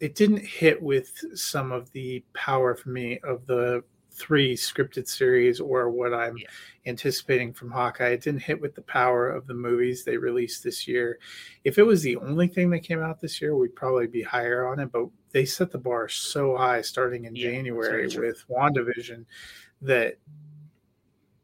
it 0.00 0.14
didn't 0.14 0.44
hit 0.44 0.82
with 0.82 1.12
some 1.34 1.70
of 1.70 1.90
the 1.92 2.24
power 2.34 2.74
for 2.74 2.88
me 2.88 3.20
of 3.22 3.46
the 3.46 3.84
three 4.10 4.54
scripted 4.54 5.08
series 5.08 5.60
or 5.60 5.90
what 5.90 6.12
I'm 6.12 6.36
yeah. 6.36 6.46
anticipating 6.86 7.52
from 7.52 7.70
Hawkeye. 7.70 8.08
It 8.08 8.22
didn't 8.22 8.42
hit 8.42 8.60
with 8.60 8.74
the 8.74 8.82
power 8.82 9.30
of 9.30 9.46
the 9.46 9.54
movies 9.54 10.04
they 10.04 10.16
released 10.16 10.62
this 10.62 10.86
year. 10.86 11.18
If 11.64 11.78
it 11.78 11.84
was 11.84 12.02
the 12.02 12.16
only 12.16 12.48
thing 12.48 12.68
that 12.70 12.80
came 12.80 13.00
out 13.00 13.20
this 13.20 13.40
year, 13.40 13.56
we'd 13.56 13.74
probably 13.74 14.06
be 14.06 14.22
higher 14.22 14.66
on 14.66 14.80
it, 14.80 14.92
but 14.92 15.06
they 15.32 15.44
set 15.44 15.70
the 15.70 15.78
bar 15.78 16.08
so 16.08 16.56
high 16.56 16.82
starting 16.82 17.24
in 17.24 17.34
yeah, 17.34 17.50
January 17.50 18.06
with 18.06 18.44
WandaVision 18.48 19.24
that 19.82 20.18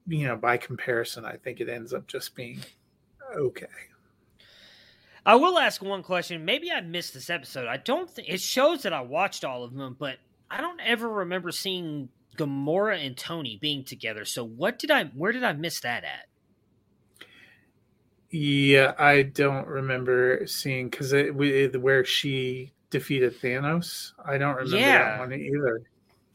you 0.08 0.26
know, 0.26 0.36
by 0.36 0.56
comparison, 0.56 1.24
I 1.24 1.36
think 1.36 1.60
it 1.60 1.68
ends 1.68 1.92
up 1.92 2.06
just 2.06 2.34
being 2.34 2.60
okay. 3.36 3.66
I 5.26 5.34
will 5.34 5.58
ask 5.58 5.82
one 5.82 6.02
question. 6.02 6.44
Maybe 6.44 6.70
I 6.72 6.80
missed 6.80 7.12
this 7.12 7.28
episode. 7.28 7.68
I 7.68 7.76
don't 7.76 8.08
think 8.08 8.28
it 8.28 8.40
shows 8.40 8.82
that 8.82 8.94
I 8.94 9.02
watched 9.02 9.44
all 9.44 9.62
of 9.64 9.74
them, 9.74 9.96
but 9.98 10.16
I 10.50 10.62
don't 10.62 10.80
ever 10.80 11.06
remember 11.06 11.52
seeing 11.52 12.08
Gamora 12.36 13.04
and 13.04 13.16
Tony 13.16 13.58
being 13.60 13.84
together. 13.84 14.24
So 14.24 14.44
what 14.44 14.78
did 14.78 14.90
I 14.90 15.04
where 15.04 15.32
did 15.32 15.44
I 15.44 15.52
miss 15.52 15.80
that 15.80 16.04
at? 16.04 16.26
Yeah, 18.30 18.94
I 18.98 19.22
don't 19.22 19.66
remember 19.66 20.46
seeing 20.46 20.88
because 20.88 21.12
it, 21.12 21.38
it, 21.38 21.80
where 21.80 22.04
she 22.04 22.72
defeated 22.90 23.40
Thanos. 23.40 24.12
I 24.24 24.38
don't 24.38 24.56
remember 24.56 24.78
yeah. 24.78 25.16
that 25.16 25.20
one 25.20 25.32
either. 25.32 25.82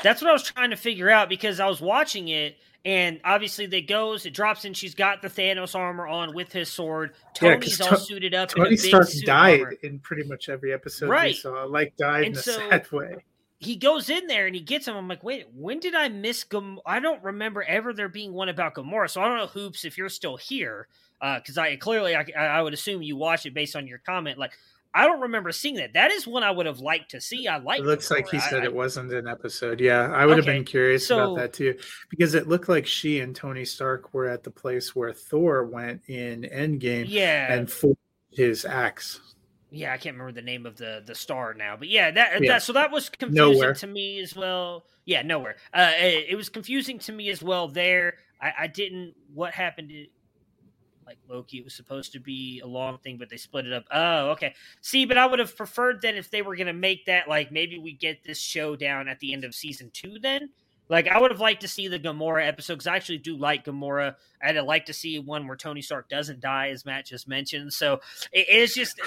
That's 0.02 0.22
what 0.22 0.30
I 0.30 0.34
was 0.34 0.44
trying 0.44 0.72
to 0.72 0.76
figure 0.76 1.10
out 1.10 1.30
because 1.30 1.60
I 1.60 1.68
was 1.68 1.82
watching 1.82 2.28
it 2.28 2.58
and 2.86 3.22
obviously 3.24 3.66
they 3.66 3.82
goes, 3.82 4.26
it 4.26 4.34
drops 4.34 4.66
in. 4.66 4.74
She's 4.74 4.96
got 4.96 5.22
the 5.22 5.30
Thanos 5.30 5.76
armor 5.76 6.06
on 6.06 6.34
with 6.34 6.52
his 6.52 6.70
sword. 6.70 7.14
Tony's 7.34 7.80
yeah, 7.80 7.86
all 7.86 7.92
to- 7.92 7.98
suited 7.98 8.34
up. 8.34 8.50
Tony 8.50 8.76
Stark 8.76 9.08
died 9.26 9.62
armor. 9.62 9.76
in 9.84 10.00
pretty 10.00 10.24
much 10.24 10.50
every 10.50 10.74
episode 10.74 11.10
right. 11.10 11.28
we 11.28 11.34
saw. 11.34 11.64
Like 11.64 11.96
died 11.96 12.26
and 12.26 12.34
in 12.34 12.40
a 12.40 12.44
so, 12.44 12.70
sad 12.70 12.92
way 12.92 13.16
he 13.64 13.76
goes 13.76 14.10
in 14.10 14.28
there 14.28 14.46
and 14.46 14.56
he 14.56 14.62
gets 14.62 14.88
him. 14.88 14.96
I'm 14.96 15.08
like, 15.08 15.24
wait, 15.24 15.48
when 15.56 15.80
did 15.80 15.96
I 15.96 16.10
miss 16.10 16.44
Gam? 16.44 16.80
I 16.86 17.00
don't 17.00 17.24
remember 17.24 17.64
ever 17.64 17.94
there 17.94 18.10
being 18.10 18.34
one 18.34 18.50
about 18.50 18.76
Gamora. 18.76 19.10
So 19.10 19.22
I 19.22 19.28
don't 19.28 19.38
know, 19.38 19.48
Hoops, 19.48 19.86
if 19.86 19.98
you're 19.98 20.10
still 20.10 20.38
here, 20.38 20.88
because 21.20 21.58
uh, 21.58 21.62
I 21.62 21.76
clearly 21.78 22.16
I, 22.16 22.26
I 22.36 22.62
would 22.62 22.74
assume 22.74 23.02
you 23.02 23.16
watch 23.16 23.46
it 23.46 23.54
based 23.54 23.76
on 23.76 23.88
your 23.88 24.00
comment. 24.00 24.38
Like, 24.38 24.54
I 24.94 25.06
don't 25.06 25.22
remember 25.22 25.52
seeing 25.52 25.76
that. 25.76 25.94
That 25.94 26.12
is 26.12 26.28
one 26.28 26.44
I 26.44 26.52
would 26.52 26.66
have 26.66 26.80
liked 26.80 27.12
to 27.12 27.22
see. 27.22 27.48
I 27.48 27.58
like. 27.58 27.80
It 27.80 27.86
looks 27.86 28.08
Gamora. 28.08 28.12
like 28.12 28.30
he 28.30 28.40
said 28.40 28.62
I, 28.62 28.66
it 28.66 28.76
wasn't 28.76 29.12
an 29.12 29.28
episode. 29.28 29.80
Yeah, 29.80 30.12
I 30.14 30.26
would 30.26 30.40
okay. 30.40 30.46
have 30.48 30.56
been 30.58 30.66
curious 30.66 31.08
so, 31.08 31.34
about 31.34 31.38
that 31.38 31.54
too, 31.54 31.78
because 32.10 32.36
it 32.36 32.48
looked 32.48 32.70
like 32.70 32.86
she 32.86 33.20
and 33.20 33.36
Tony 33.36 33.66
Stark 33.66 34.14
were 34.14 34.28
at 34.28 34.44
the 34.44 34.52
place 34.52 34.96
where 34.96 35.14
Thor 35.14 35.66
went 35.66 36.02
in 36.08 36.42
Endgame. 36.44 37.06
Yeah, 37.08 37.52
and 37.52 37.72
forged 37.72 37.98
his 38.32 38.66
axe 38.66 39.20
yeah, 39.74 39.92
I 39.92 39.98
can't 39.98 40.16
remember 40.16 40.34
the 40.34 40.46
name 40.46 40.68
of 40.68 40.78
the 40.78 41.02
the 41.04 41.16
star 41.16 41.56
now, 41.56 41.76
but 41.76 41.88
yeah, 41.88 42.12
that, 42.12 42.44
yeah. 42.44 42.54
that 42.54 42.64
so 42.64 42.74
that 42.74 42.92
was 42.92 43.10
confusing 43.10 43.54
nowhere. 43.54 43.74
to 43.74 43.88
me 43.88 44.20
as 44.20 44.36
well. 44.36 44.86
Yeah, 45.04 45.24
nowhere. 45.24 45.56
Uh, 45.74 45.92
it, 45.98 46.28
it, 46.30 46.36
was 46.36 46.48
confusing 46.48 47.00
to 47.00 47.12
me 47.12 47.30
as 47.30 47.42
well. 47.42 47.68
There, 47.68 48.20
I, 48.40 48.54
I 48.60 48.68
didn't. 48.68 49.16
What 49.34 49.52
happened? 49.52 49.92
Like 51.06 51.18
Loki, 51.28 51.58
it 51.58 51.64
was 51.64 51.74
supposed 51.74 52.14
to 52.14 52.20
be 52.20 52.62
a 52.64 52.68
long 52.68 52.98
thing, 53.00 53.18
but 53.18 53.30
they 53.30 53.38
split 53.38 53.66
it 53.66 53.74
up. 53.74 53.86
Oh, 53.92 54.32
okay. 54.32 54.56
See, 54.82 55.06
but 55.06 55.18
I 55.18 55.26
would 55.26 55.40
have 55.40 55.56
preferred 55.56 56.02
then 56.02 56.16
if 56.16 56.30
they 56.30 56.42
were 56.42 56.56
going 56.56 56.68
to 56.68 56.74
make 56.74 57.06
that 57.06 57.28
like 57.28 57.52
maybe 57.52 57.78
we 57.78 57.94
get 57.94 58.24
this 58.24 58.40
showdown 58.40 59.08
at 59.08 59.20
the 59.20 59.34
end 59.34 59.44
of 59.44 59.56
season 59.56 59.90
two 59.94 60.18
then 60.20 60.50
like 60.90 61.08
I 61.08 61.20
would 61.20 61.32
have 61.32 61.40
liked 61.40 61.62
to 61.62 61.68
see 61.68 61.88
the 61.88 62.00
Gamora 62.00 62.48
episode 62.48 62.76
because 62.76 62.88
I 62.88 62.96
actually 62.96 63.20
do 63.20 63.38
like 63.38 63.66
Gamora. 63.66 64.16
I'd 64.42 64.60
like 64.60 64.86
to 64.88 64.94
see 64.94 65.18
one 65.20 65.48
where 65.48 65.56
Tony 65.56 65.82
Stark 65.82 66.10
doesn't 66.10 66.42
die, 66.42 66.70
as 66.70 66.86
Matt 66.86 67.06
just 67.06 67.28
mentioned. 67.28 67.74
So 67.74 68.02
it 68.32 68.50
is 68.50 68.74
just 68.74 69.00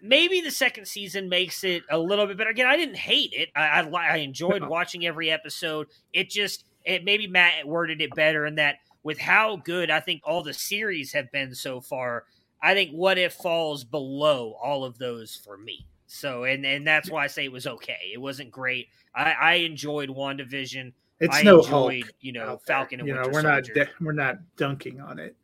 maybe 0.00 0.40
the 0.40 0.50
second 0.50 0.86
season 0.86 1.28
makes 1.28 1.64
it 1.64 1.82
a 1.90 1.98
little 1.98 2.26
bit 2.26 2.38
better. 2.38 2.50
Again, 2.50 2.66
I 2.66 2.76
didn't 2.76 2.96
hate 2.96 3.32
it. 3.32 3.48
I, 3.56 3.80
I, 3.80 4.14
I 4.14 4.16
enjoyed 4.18 4.64
watching 4.64 5.04
every 5.04 5.30
episode. 5.30 5.88
It 6.12 6.30
just 6.30 6.64
it 6.84 7.04
maybe 7.04 7.26
Matt 7.26 7.66
worded 7.66 8.00
it 8.00 8.14
better 8.14 8.46
in 8.46 8.54
that 8.56 8.76
with 9.02 9.18
how 9.18 9.56
good 9.56 9.90
I 9.90 10.00
think 10.00 10.22
all 10.24 10.42
the 10.42 10.54
series 10.54 11.12
have 11.12 11.30
been 11.32 11.54
so 11.54 11.80
far. 11.80 12.24
I 12.62 12.74
think 12.74 12.92
What 12.92 13.18
If 13.18 13.34
falls 13.34 13.84
below 13.84 14.56
all 14.62 14.84
of 14.84 14.98
those 14.98 15.36
for 15.36 15.56
me. 15.56 15.86
So 16.06 16.44
and 16.44 16.64
and 16.66 16.86
that's 16.86 17.10
why 17.10 17.24
I 17.24 17.26
say 17.26 17.44
it 17.44 17.52
was 17.52 17.66
okay. 17.66 18.10
It 18.12 18.20
wasn't 18.20 18.50
great. 18.50 18.88
I, 19.14 19.32
I 19.32 19.54
enjoyed 19.54 20.10
WandaVision. 20.10 20.92
It's 21.20 21.36
I 21.36 21.42
no 21.42 21.58
enjoyed, 21.58 22.02
Hulk 22.02 22.14
you 22.20 22.32
know, 22.32 22.58
Falcon 22.66 23.00
and 23.00 23.08
you 23.08 23.14
Winter 23.14 23.30
know, 23.30 23.34
we're 23.34 23.42
Soldier. 23.42 23.72
not 23.76 23.88
we're 24.00 24.12
not 24.12 24.36
dunking 24.56 25.00
on 25.00 25.18
it. 25.18 25.36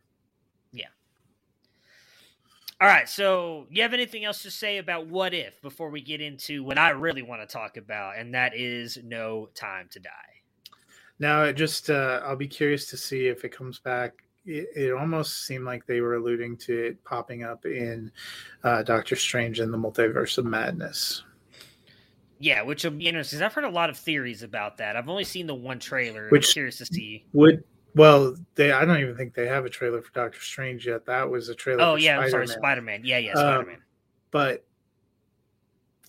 Yeah. 0.71 0.87
All 2.81 2.87
right. 2.87 3.09
So, 3.09 3.65
you 3.71 3.81
have 3.81 3.93
anything 3.93 4.25
else 4.25 4.43
to 4.43 4.51
say 4.51 4.77
about 4.77 5.07
what 5.07 5.33
if 5.33 5.61
before 5.61 5.89
we 5.89 6.01
get 6.01 6.21
into 6.21 6.63
what 6.63 6.77
I 6.77 6.91
really 6.91 7.21
want 7.23 7.41
to 7.41 7.47
talk 7.47 7.77
about, 7.77 8.17
and 8.17 8.33
that 8.35 8.55
is 8.55 8.99
No 9.03 9.49
Time 9.55 9.87
to 9.91 9.99
Die? 9.99 10.09
Now, 11.19 11.43
it 11.43 11.53
just 11.53 11.89
uh, 11.89 12.21
I'll 12.23 12.35
be 12.35 12.47
curious 12.47 12.85
to 12.87 12.97
see 12.97 13.27
if 13.27 13.43
it 13.43 13.55
comes 13.55 13.79
back 13.79 14.23
it, 14.45 14.69
it, 14.75 14.93
almost 14.93 15.45
seemed 15.45 15.65
like 15.65 15.85
they 15.85 16.01
were 16.01 16.15
alluding 16.15 16.57
to 16.57 16.85
it 16.85 17.03
popping 17.03 17.43
up 17.43 17.65
in 17.65 18.11
uh, 18.63 18.83
Doctor 18.83 19.15
Strange 19.15 19.59
and 19.59 19.73
the 19.73 19.77
Multiverse 19.77 20.37
of 20.37 20.45
Madness. 20.45 21.23
Yeah, 22.39 22.61
which 22.61 22.83
will 22.83 22.91
be 22.91 23.07
interesting. 23.07 23.41
I've 23.41 23.53
heard 23.53 23.65
a 23.65 23.69
lot 23.69 23.89
of 23.89 23.97
theories 23.97 24.43
about 24.43 24.77
that. 24.77 24.95
I've 24.95 25.09
only 25.09 25.25
seen 25.25 25.45
the 25.45 25.55
one 25.55 25.77
trailer. 25.77 26.29
Which 26.29 26.49
I'm 26.49 26.53
curious 26.53 26.77
to 26.77 26.85
see. 26.85 27.25
Would 27.33 27.63
well, 27.95 28.35
they 28.55 28.71
I 28.71 28.85
don't 28.85 28.99
even 28.99 29.17
think 29.17 29.33
they 29.33 29.47
have 29.47 29.65
a 29.65 29.69
trailer 29.69 30.01
for 30.01 30.11
Doctor 30.13 30.39
Strange 30.39 30.87
yet. 30.87 31.05
That 31.05 31.29
was 31.29 31.49
a 31.49 31.55
trailer. 31.55 31.81
Oh 31.81 31.95
yeah, 31.95 32.15
Spider-Man. 32.15 32.23
I'm 32.23 32.31
sorry, 32.31 32.47
Spider 32.47 32.81
Man. 32.81 33.01
Yeah, 33.03 33.17
yeah, 33.17 33.33
Spider 33.33 33.65
Man. 33.65 33.75
Um, 33.75 33.81
but 34.31 34.65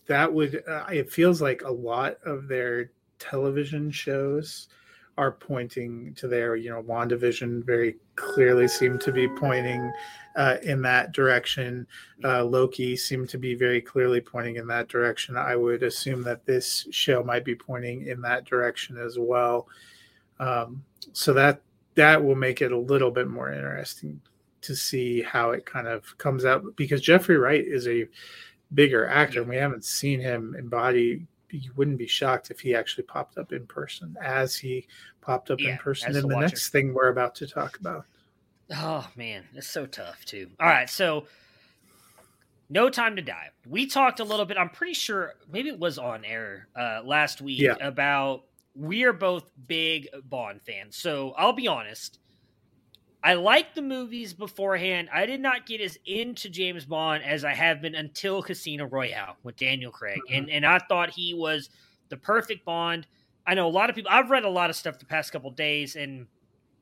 that 0.07 0.33
would 0.33 0.63
uh, 0.69 0.85
it 0.93 1.11
feels 1.11 1.43
like 1.43 1.63
a 1.63 1.71
lot 1.71 2.19
of 2.25 2.47
their 2.47 2.93
television 3.19 3.91
shows 3.91 4.69
are 5.19 5.33
pointing 5.33 6.15
to 6.15 6.29
there. 6.29 6.57
You 6.57 6.71
know, 6.71 6.83
WandaVision 6.83 7.65
very 7.65 7.97
clearly 8.17 8.69
seemed 8.69 9.01
to 9.03 9.13
be 9.13 9.29
pointing 9.29 9.93
uh, 10.37 10.57
in 10.63 10.83
that 10.83 11.13
direction. 11.13 11.87
Uh, 12.25 12.45
Loki 12.45 12.97
seemed 12.97 13.29
to 13.31 13.39
be 13.39 13.55
very 13.55 13.81
clearly 13.81 14.21
pointing 14.21 14.57
in 14.57 14.67
that 14.69 14.89
direction. 14.89 15.37
I 15.37 15.57
would 15.57 15.83
assume 15.83 16.23
that 16.23 16.47
this 16.47 16.87
show 16.91 17.23
might 17.23 17.45
be 17.45 17.55
pointing 17.55 18.07
in 18.07 18.21
that 18.23 18.45
direction 18.45 18.97
as 18.97 19.19
well. 19.19 19.69
Um, 20.39 20.85
so 21.13 21.33
that 21.35 21.61
that 21.95 22.23
will 22.23 22.37
make 22.37 22.63
it 22.63 22.73
a 22.73 22.79
little 22.79 23.11
bit 23.11 23.29
more 23.29 23.53
interesting 23.53 24.21
to 24.63 24.77
see 24.77 25.23
how 25.23 25.51
it 25.51 25.67
kind 25.67 25.89
of 25.89 26.17
comes 26.19 26.45
out 26.45 26.65
because 26.77 27.01
Jeffrey 27.01 27.37
Wright 27.37 27.65
is 27.67 27.89
a 27.89 28.07
bigger 28.75 29.07
actor 29.07 29.41
and 29.41 29.49
we 29.49 29.57
haven't 29.57 29.85
seen 29.85 30.21
him 30.21 30.55
embody 30.59 31.27
you 31.53 31.73
wouldn't 31.77 31.99
be 31.99 32.07
shocked 32.07 32.51
if 32.51 32.61
he 32.61 32.75
actually 32.75 33.05
popped 33.05 33.39
up 33.39 33.53
in 33.53 33.67
person 33.67 34.17
as 34.23 34.57
he 34.57 34.87
popped 35.21 35.51
up 35.51 35.61
yeah, 35.61 35.71
in 35.71 35.79
person 35.79 36.15
in 36.17 36.27
the 36.27 36.37
next 36.37 36.71
thing 36.71 36.95
we're 36.95 37.09
about 37.09 37.35
to 37.37 37.47
talk 37.47 37.79
about. 37.79 38.05
Oh 38.75 39.09
man, 39.17 39.45
it's 39.55 39.69
so 39.69 39.87
tough 39.87 40.25
too. 40.25 40.49
All 40.61 40.69
right, 40.69 40.89
so 40.89 41.27
no 42.69 42.89
time 42.89 43.17
to 43.17 43.23
die. 43.23 43.51
We 43.69 43.87
talked 43.87 44.21
a 44.21 44.25
little 44.25 44.47
bit. 44.47 44.57
I'm 44.57 44.71
pretty 44.71 44.95
sure 44.95 45.35
maybe 45.53 45.69
it 45.69 45.79
was 45.79 45.99
on 45.99 46.25
air 46.25 46.69
uh, 46.77 47.03
last 47.05 47.43
week 47.43 47.61
yeah. 47.61 47.75
about 47.81 48.45
we 48.77 49.03
are 49.03 49.13
both 49.13 49.51
big 49.67 50.09
Bond 50.25 50.63
fans. 50.63 50.97
So 50.97 51.35
I'll 51.37 51.53
be 51.53 51.67
honest. 51.67 52.20
I 53.23 53.35
liked 53.35 53.75
the 53.75 53.83
movies 53.83 54.33
beforehand. 54.33 55.09
I 55.13 55.27
did 55.27 55.41
not 55.41 55.67
get 55.67 55.81
as 55.81 55.99
into 56.07 56.49
James 56.49 56.87
Bond 56.87 57.23
as 57.23 57.45
I 57.45 57.53
have 57.53 57.83
been 57.83 57.95
until 57.95 58.43
Casino 58.43 58.87
Royale 58.87 59.37
with 59.43 59.57
Daniel 59.57 59.93
Craig. 59.93 60.21
Mm-hmm. 60.27 60.35
And 60.35 60.51
and 60.51 60.67
I 60.67 60.79
thought 60.79 61.11
he 61.11 61.35
was 61.35 61.71
the 62.09 62.17
perfect 62.17 62.65
Bond. 62.65 63.07
I 63.47 63.55
know 63.55 63.67
a 63.67 63.71
lot 63.71 63.91
of 63.91 63.97
people 63.97 64.11
I've 64.11 64.31
read 64.31 64.45
a 64.45 64.51
lot 64.51 64.71
of 64.71 64.77
stuff 64.77 64.99
the 64.99 65.05
past 65.05 65.33
couple 65.33 65.51
days 65.51 65.97
and 65.97 66.27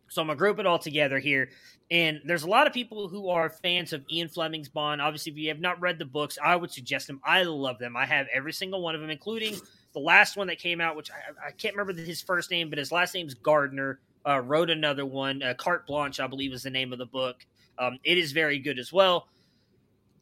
so 0.08 0.22
I'm 0.22 0.28
gonna 0.28 0.38
group 0.38 0.58
it 0.58 0.66
all 0.66 0.78
together 0.78 1.18
here. 1.18 1.50
And 1.90 2.20
there's 2.24 2.42
a 2.42 2.48
lot 2.48 2.66
of 2.66 2.72
people 2.72 3.08
who 3.08 3.30
are 3.30 3.48
fans 3.48 3.92
of 3.92 4.04
Ian 4.10 4.28
Fleming's 4.28 4.68
Bond. 4.68 5.00
Obviously, 5.00 5.32
if 5.32 5.38
you 5.38 5.48
have 5.48 5.60
not 5.60 5.80
read 5.80 5.98
the 5.98 6.04
books, 6.04 6.38
I 6.42 6.54
would 6.54 6.70
suggest 6.70 7.06
them. 7.06 7.20
I 7.24 7.42
love 7.44 7.78
them. 7.78 7.96
I 7.96 8.04
have 8.04 8.26
every 8.32 8.52
single 8.52 8.82
one 8.82 8.94
of 8.94 9.00
them, 9.00 9.10
including 9.10 9.56
The 9.94 10.00
last 10.00 10.36
one 10.36 10.46
that 10.48 10.58
came 10.58 10.80
out, 10.80 10.96
which 10.96 11.10
I, 11.10 11.48
I 11.48 11.50
can't 11.52 11.74
remember 11.74 12.00
his 12.00 12.20
first 12.20 12.50
name, 12.50 12.68
but 12.68 12.78
his 12.78 12.92
last 12.92 13.14
name's 13.14 13.34
Gardner, 13.34 14.00
uh, 14.28 14.40
wrote 14.40 14.70
another 14.70 15.06
one. 15.06 15.42
Uh, 15.42 15.54
Carte 15.54 15.86
Blanche, 15.86 16.20
I 16.20 16.26
believe, 16.26 16.52
is 16.52 16.62
the 16.62 16.70
name 16.70 16.92
of 16.92 16.98
the 16.98 17.06
book. 17.06 17.46
Um, 17.78 17.98
it 18.04 18.18
is 18.18 18.32
very 18.32 18.58
good 18.58 18.78
as 18.78 18.92
well. 18.92 19.28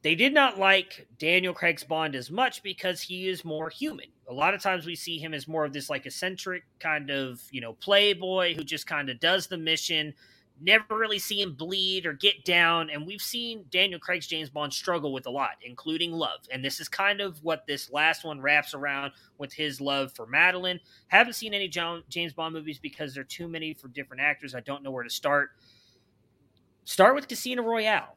They 0.02 0.14
did 0.14 0.32
not 0.32 0.59
like 0.59 1.09
Daniel 1.18 1.52
Craig's 1.52 1.82
Bond 1.82 2.14
as 2.14 2.30
much 2.30 2.62
because 2.62 3.00
he 3.00 3.28
is 3.28 3.44
more 3.44 3.68
human. 3.68 4.07
A 4.28 4.32
lot 4.32 4.54
of 4.54 4.62
times 4.62 4.86
we 4.86 4.94
see 4.94 5.18
him 5.18 5.34
as 5.34 5.48
more 5.48 5.64
of 5.64 5.72
this 5.72 5.90
like 5.90 6.07
eccentric 6.07 6.62
kind 6.78 7.11
of, 7.11 7.40
you 7.50 7.61
know, 7.61 7.72
playboy 7.72 8.54
who 8.54 8.62
just 8.62 8.86
kind 8.86 9.11
of 9.11 9.18
does 9.18 9.48
the 9.48 9.57
mission, 9.57 10.14
never 10.61 10.96
really 10.96 11.18
see 11.18 11.40
him 11.40 11.54
bleed 11.54 12.07
or 12.07 12.12
get 12.12 12.44
down. 12.44 12.90
And 12.90 13.07
we've 13.07 13.22
seen 13.22 13.66
Daniel 13.70 14.00
Craig's 14.00 14.26
James 14.26 14.50
Bond 14.50 14.72
struggle 14.72 15.12
with 15.12 15.26
a 15.26 15.30
lot, 15.30 15.52
including 15.62 16.12
love. 16.12 16.40
And 16.50 16.64
this 16.64 16.80
is 16.80 16.88
kind 16.88 17.20
of 17.20 17.42
what 17.42 17.66
this 17.66 17.90
last 17.90 18.24
one 18.24 18.40
wraps 18.40 18.74
around 18.74 19.12
with 19.38 19.52
his 19.52 19.80
love 19.80 20.12
for 20.12 20.26
Madeleine. 20.26 20.80
Haven't 21.09 21.34
seen 21.34 21.54
any 21.54 21.68
James 21.68 22.32
Bond 22.32 22.54
movies 22.54 22.78
because 22.78 23.14
there 23.14 23.22
are 23.22 23.24
too 23.24 23.48
many 23.48 23.74
for 23.74 23.88
different 23.88 24.22
actors. 24.22 24.54
I 24.54 24.61
don't 24.61 24.82
know 24.82 24.90
where 24.90 25.04
to 25.04 25.11
start. 25.11 25.50
Start 26.84 27.14
with 27.14 27.28
Casino 27.28 27.62
Royale 27.62 28.16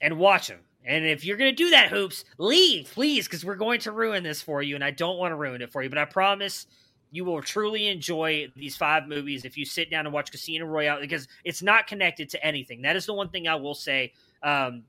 and 0.00 0.18
watch 0.18 0.48
them 0.48 0.60
and 0.84 1.04
if 1.04 1.24
you're 1.24 1.36
going 1.36 1.50
to 1.50 1.56
do 1.56 1.70
that, 1.70 1.90
Hoops, 1.90 2.24
leave, 2.38 2.90
please, 2.92 3.26
because 3.26 3.44
we're 3.44 3.54
going 3.54 3.80
to 3.80 3.92
ruin 3.92 4.22
this 4.22 4.40
for 4.40 4.62
you. 4.62 4.74
And 4.74 4.84
I 4.84 4.90
don't 4.90 5.18
want 5.18 5.32
to 5.32 5.36
ruin 5.36 5.60
it 5.60 5.70
for 5.70 5.82
you. 5.82 5.90
But 5.90 5.98
I 5.98 6.06
promise 6.06 6.66
you 7.10 7.24
will 7.24 7.42
truly 7.42 7.88
enjoy 7.88 8.48
these 8.56 8.76
five 8.76 9.08
movies 9.08 9.44
if 9.44 9.56
you 9.56 9.64
sit 9.64 9.90
down 9.90 10.06
and 10.06 10.14
watch 10.14 10.30
Casino 10.30 10.66
Royale 10.66 11.00
because 11.00 11.26
it's 11.44 11.62
not 11.62 11.86
connected 11.86 12.30
to 12.30 12.44
anything. 12.44 12.82
That 12.82 12.96
is 12.96 13.06
the 13.06 13.14
one 13.14 13.30
thing 13.30 13.48
I 13.48 13.56
will 13.56 13.74
say. 13.74 14.12
Um, 14.42 14.84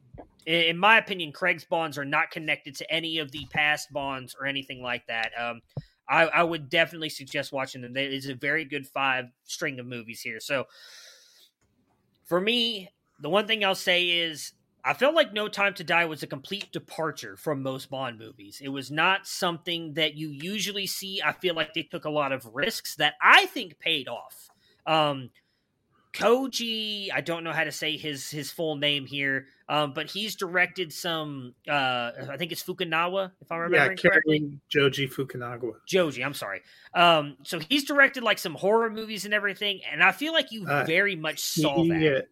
in 0.46 0.78
my 0.78 0.98
opinion, 0.98 1.32
Craig's 1.32 1.66
Bonds 1.66 1.98
are 1.98 2.06
not 2.06 2.32
connected 2.32 2.76
to 2.76 2.92
any 2.92 3.20
of 3.20 3.32
the 3.32 3.46
past 3.52 3.92
Bonds 3.92 4.36
or 4.40 4.46
anything 4.46 4.82
like 4.82 5.06
that. 5.08 5.32
Um, 5.40 5.62
I, 6.08 6.24
I, 6.26 6.44
would 6.44 6.70
definitely 6.70 7.10
suggest 7.10 7.54
watching 7.54 7.82
them. 7.82 7.96
It 7.96 8.12
is 8.12 8.28
a 8.28 8.36
very 8.36 8.66
good 8.66 8.88
five 8.88 9.26
string 9.46 9.80
of 9.80 9.86
movies 9.86 10.22
here. 10.22 10.40
So 10.40 10.66
for 12.26 12.42
me, 12.42 12.90
the 13.20 13.30
one 13.30 13.48
thing 13.48 13.64
I'll 13.64 13.76
say 13.76 14.10
is 14.10 14.54
I 14.84 14.94
felt 14.94 15.16
like 15.16 15.34
No 15.34 15.48
Time 15.48 15.74
to 15.76 15.84
Die 15.84 16.06
was 16.06 16.24
a 16.24 16.28
complete 16.28 16.72
departure 16.72 17.38
from 17.38 17.62
most 17.62 17.90
Bond 17.90 18.18
movies. 18.18 18.62
It 18.64 18.70
was 18.70 18.90
not 18.90 19.28
something 19.28 19.94
that 19.94 20.16
you 20.16 20.30
usually 20.30 20.88
see. 20.88 21.22
I 21.24 21.34
feel 21.34 21.56
like 21.56 21.74
they 21.74 21.84
took 21.84 22.06
a 22.06 22.10
lot 22.10 22.32
of 22.32 22.46
risks 22.54 22.96
that 22.96 23.16
I 23.22 23.46
think 23.48 23.80
paid 23.80 24.08
off. 24.08 24.50
Um, 24.86 25.30
Koji, 26.14 27.08
I 27.14 27.22
don't 27.22 27.44
know 27.44 27.54
how 27.54 27.64
to 27.64 27.72
say 27.72 27.96
his 27.96 28.30
his 28.30 28.52
full 28.52 28.76
name 28.76 29.06
here, 29.06 29.46
um, 29.70 29.94
but 29.94 30.10
he's 30.10 30.36
directed 30.36 30.92
some. 30.92 31.54
Uh, 31.70 32.12
I 32.30 32.36
think 32.38 32.52
it's 32.52 32.62
Fukunaga, 32.62 33.32
if 33.40 33.52
I 33.52 33.58
remember 33.58 33.94
yeah, 33.94 34.10
correctly. 34.10 34.60
Joji 34.68 35.08
Fukunaga. 35.08 35.72
Joji, 35.88 36.24
I'm 36.24 36.34
sorry. 36.34 36.64
Um, 36.94 37.38
so 37.44 37.60
he's 37.60 37.86
directed 37.86 38.24
like 38.24 38.40
some 38.40 38.56
horror 38.56 38.90
movies 38.90 39.24
and 39.24 39.34
everything, 39.34 39.80
and 39.90 40.04
I 40.04 40.12
feel 40.12 40.34
like 40.34 40.52
you 40.52 40.68
uh, 40.68 40.84
very 40.84 41.16
much 41.16 41.40
saw 41.40 41.82
he, 41.82 41.90
that 41.90 42.28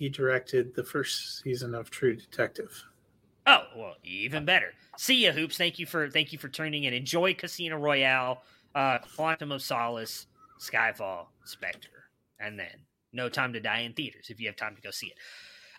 he 0.00 0.08
directed 0.08 0.74
the 0.74 0.82
first 0.82 1.42
season 1.42 1.74
of 1.74 1.90
True 1.90 2.16
Detective. 2.16 2.84
Oh 3.46 3.64
well, 3.76 3.96
even 4.02 4.46
better. 4.46 4.72
See 4.96 5.26
ya, 5.26 5.32
hoops. 5.32 5.58
Thank 5.58 5.78
you 5.78 5.84
for 5.84 6.08
thank 6.08 6.32
you 6.32 6.38
for 6.38 6.48
tuning 6.48 6.84
in. 6.84 6.94
Enjoy 6.94 7.34
Casino 7.34 7.76
Royale, 7.76 8.42
uh, 8.74 8.98
Quantum 9.14 9.52
of 9.52 9.60
Solace, 9.60 10.26
Skyfall, 10.58 11.26
Spectre, 11.44 12.08
and 12.40 12.58
then 12.58 12.86
No 13.12 13.28
Time 13.28 13.52
to 13.52 13.60
Die 13.60 13.80
in 13.80 13.92
theaters 13.92 14.30
if 14.30 14.40
you 14.40 14.46
have 14.46 14.56
time 14.56 14.74
to 14.74 14.80
go 14.80 14.90
see 14.90 15.08
it. 15.08 15.18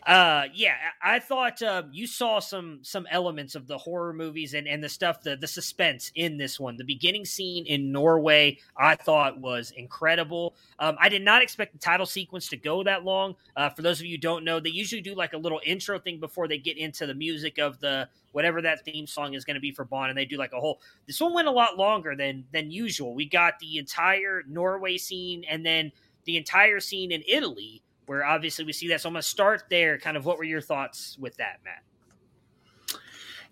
Uh, 0.05 0.45
yeah, 0.55 0.75
I 1.01 1.19
thought 1.19 1.61
uh, 1.61 1.83
you 1.91 2.07
saw 2.07 2.39
some 2.39 2.79
some 2.81 3.05
elements 3.11 3.53
of 3.53 3.67
the 3.67 3.77
horror 3.77 4.13
movies 4.13 4.55
and, 4.55 4.67
and 4.67 4.83
the 4.83 4.89
stuff, 4.89 5.21
the 5.21 5.35
the 5.35 5.47
suspense 5.47 6.11
in 6.15 6.37
this 6.37 6.59
one. 6.59 6.75
The 6.75 6.83
beginning 6.83 7.23
scene 7.23 7.67
in 7.67 7.91
Norway, 7.91 8.57
I 8.75 8.95
thought 8.95 9.39
was 9.39 9.71
incredible. 9.77 10.55
Um, 10.79 10.95
I 10.99 11.07
did 11.09 11.21
not 11.21 11.43
expect 11.43 11.73
the 11.73 11.79
title 11.79 12.07
sequence 12.07 12.49
to 12.49 12.57
go 12.57 12.83
that 12.83 13.03
long. 13.03 13.35
Uh, 13.55 13.69
for 13.69 13.83
those 13.83 13.99
of 13.99 14.07
you 14.07 14.17
don't 14.17 14.43
know, 14.43 14.59
they 14.59 14.71
usually 14.71 15.01
do 15.01 15.13
like 15.13 15.33
a 15.33 15.37
little 15.37 15.61
intro 15.63 15.99
thing 15.99 16.19
before 16.19 16.47
they 16.47 16.57
get 16.57 16.77
into 16.77 17.05
the 17.05 17.13
music 17.13 17.59
of 17.59 17.79
the 17.79 18.09
whatever 18.31 18.59
that 18.63 18.83
theme 18.83 19.05
song 19.05 19.35
is 19.35 19.45
going 19.45 19.55
to 19.55 19.61
be 19.61 19.71
for 19.71 19.85
Bond, 19.85 20.09
and 20.09 20.17
they 20.17 20.25
do 20.25 20.37
like 20.37 20.53
a 20.53 20.59
whole. 20.59 20.81
This 21.05 21.21
one 21.21 21.33
went 21.33 21.47
a 21.47 21.51
lot 21.51 21.77
longer 21.77 22.15
than 22.15 22.45
than 22.51 22.71
usual. 22.71 23.13
We 23.13 23.25
got 23.25 23.59
the 23.59 23.77
entire 23.77 24.41
Norway 24.47 24.97
scene 24.97 25.43
and 25.47 25.63
then 25.63 25.91
the 26.25 26.37
entire 26.37 26.79
scene 26.79 27.11
in 27.11 27.23
Italy 27.27 27.83
where 28.05 28.25
obviously 28.25 28.65
we 28.65 28.73
see 28.73 28.87
that. 28.89 29.01
So 29.01 29.09
I'm 29.09 29.13
going 29.13 29.21
to 29.21 29.27
start 29.27 29.63
there. 29.69 29.97
Kind 29.97 30.17
of 30.17 30.25
what 30.25 30.37
were 30.37 30.43
your 30.43 30.61
thoughts 30.61 31.17
with 31.19 31.35
that, 31.37 31.59
Matt? 31.63 31.83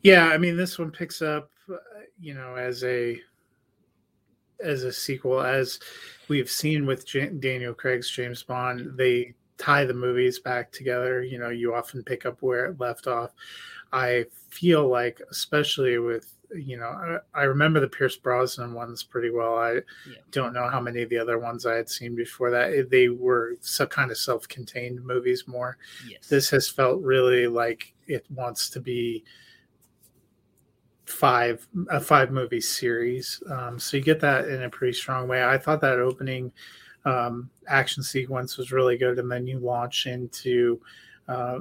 Yeah, 0.01 0.27
I 0.27 0.37
mean, 0.37 0.55
this 0.55 0.79
one 0.79 0.91
picks 0.91 1.21
up, 1.21 1.49
uh, 1.71 1.75
you 2.19 2.33
know, 2.33 2.55
as 2.55 2.83
a 2.83 3.19
as 4.61 4.83
a 4.83 4.91
sequel, 4.91 5.41
as 5.41 5.79
we've 6.27 6.49
seen 6.49 6.85
with 6.85 7.05
J- 7.05 7.29
Daniel 7.29 7.73
Craig's 7.73 8.09
James 8.09 8.43
Bond. 8.43 8.97
They 8.97 9.33
tie 9.57 9.85
the 9.85 9.93
movies 9.93 10.39
back 10.39 10.71
together. 10.71 11.23
You 11.23 11.37
know, 11.39 11.49
you 11.49 11.73
often 11.73 12.03
pick 12.03 12.25
up 12.25 12.41
where 12.41 12.67
it 12.67 12.79
left 12.79 13.07
off. 13.07 13.31
I 13.91 14.25
feel 14.49 14.87
like, 14.87 15.21
especially 15.31 15.97
with 15.97 16.35
you 16.55 16.77
know, 16.77 17.21
I, 17.33 17.41
I, 17.41 17.43
remember 17.43 17.79
the 17.79 17.87
Pierce 17.87 18.15
Brosnan 18.15 18.73
ones 18.73 19.03
pretty 19.03 19.29
well. 19.29 19.55
I 19.55 19.73
yeah. 19.73 19.81
don't 20.31 20.53
know 20.53 20.67
how 20.69 20.79
many 20.79 21.01
of 21.01 21.09
the 21.09 21.17
other 21.17 21.37
ones 21.37 21.65
I 21.65 21.75
had 21.75 21.89
seen 21.89 22.15
before 22.15 22.49
that. 22.51 22.89
They 22.89 23.09
were 23.09 23.55
so 23.61 23.85
kind 23.85 24.11
of 24.11 24.17
self-contained 24.17 25.03
movies 25.03 25.45
more. 25.47 25.77
Yes. 26.07 26.27
This 26.27 26.49
has 26.49 26.69
felt 26.69 27.01
really 27.01 27.47
like 27.47 27.93
it 28.07 28.25
wants 28.31 28.69
to 28.71 28.79
be 28.79 29.23
five 31.05 31.67
a 31.89 31.99
five 31.99 32.31
movie 32.31 32.61
series. 32.61 33.41
Um, 33.49 33.79
so 33.79 33.97
you 33.97 34.03
get 34.03 34.19
that 34.21 34.47
in 34.47 34.63
a 34.63 34.69
pretty 34.69 34.93
strong 34.93 35.27
way. 35.27 35.43
I 35.43 35.57
thought 35.57 35.81
that 35.81 35.99
opening 35.99 36.51
um, 37.05 37.49
action 37.67 38.03
sequence 38.03 38.57
was 38.57 38.71
really 38.71 38.97
good, 38.97 39.19
and 39.19 39.31
then 39.31 39.47
you 39.47 39.59
launch 39.59 40.05
into 40.05 40.79
uh, 41.27 41.59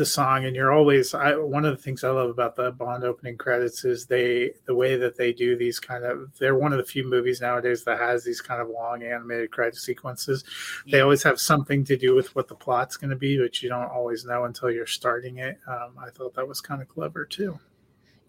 the 0.00 0.06
song 0.06 0.46
and 0.46 0.56
you're 0.56 0.72
always 0.72 1.12
I, 1.12 1.36
one 1.36 1.66
of 1.66 1.76
the 1.76 1.82
things 1.82 2.04
i 2.04 2.08
love 2.08 2.30
about 2.30 2.56
the 2.56 2.72
bond 2.72 3.04
opening 3.04 3.36
credits 3.36 3.84
is 3.84 4.06
they 4.06 4.52
the 4.64 4.74
way 4.74 4.96
that 4.96 5.14
they 5.14 5.30
do 5.30 5.58
these 5.58 5.78
kind 5.78 6.04
of 6.04 6.32
they're 6.38 6.54
one 6.54 6.72
of 6.72 6.78
the 6.78 6.84
few 6.84 7.06
movies 7.06 7.42
nowadays 7.42 7.84
that 7.84 7.98
has 7.98 8.24
these 8.24 8.40
kind 8.40 8.62
of 8.62 8.70
long 8.70 9.02
animated 9.02 9.50
credit 9.50 9.76
sequences 9.76 10.42
yeah. 10.86 10.92
they 10.92 11.00
always 11.02 11.22
have 11.22 11.38
something 11.38 11.84
to 11.84 11.98
do 11.98 12.14
with 12.14 12.34
what 12.34 12.48
the 12.48 12.54
plot's 12.54 12.96
going 12.96 13.10
to 13.10 13.16
be 13.16 13.38
but 13.38 13.62
you 13.62 13.68
don't 13.68 13.90
always 13.90 14.24
know 14.24 14.44
until 14.44 14.70
you're 14.70 14.86
starting 14.86 15.36
it 15.36 15.58
um, 15.68 15.92
i 16.02 16.08
thought 16.08 16.32
that 16.32 16.48
was 16.48 16.62
kind 16.62 16.80
of 16.80 16.88
clever 16.88 17.26
too 17.26 17.60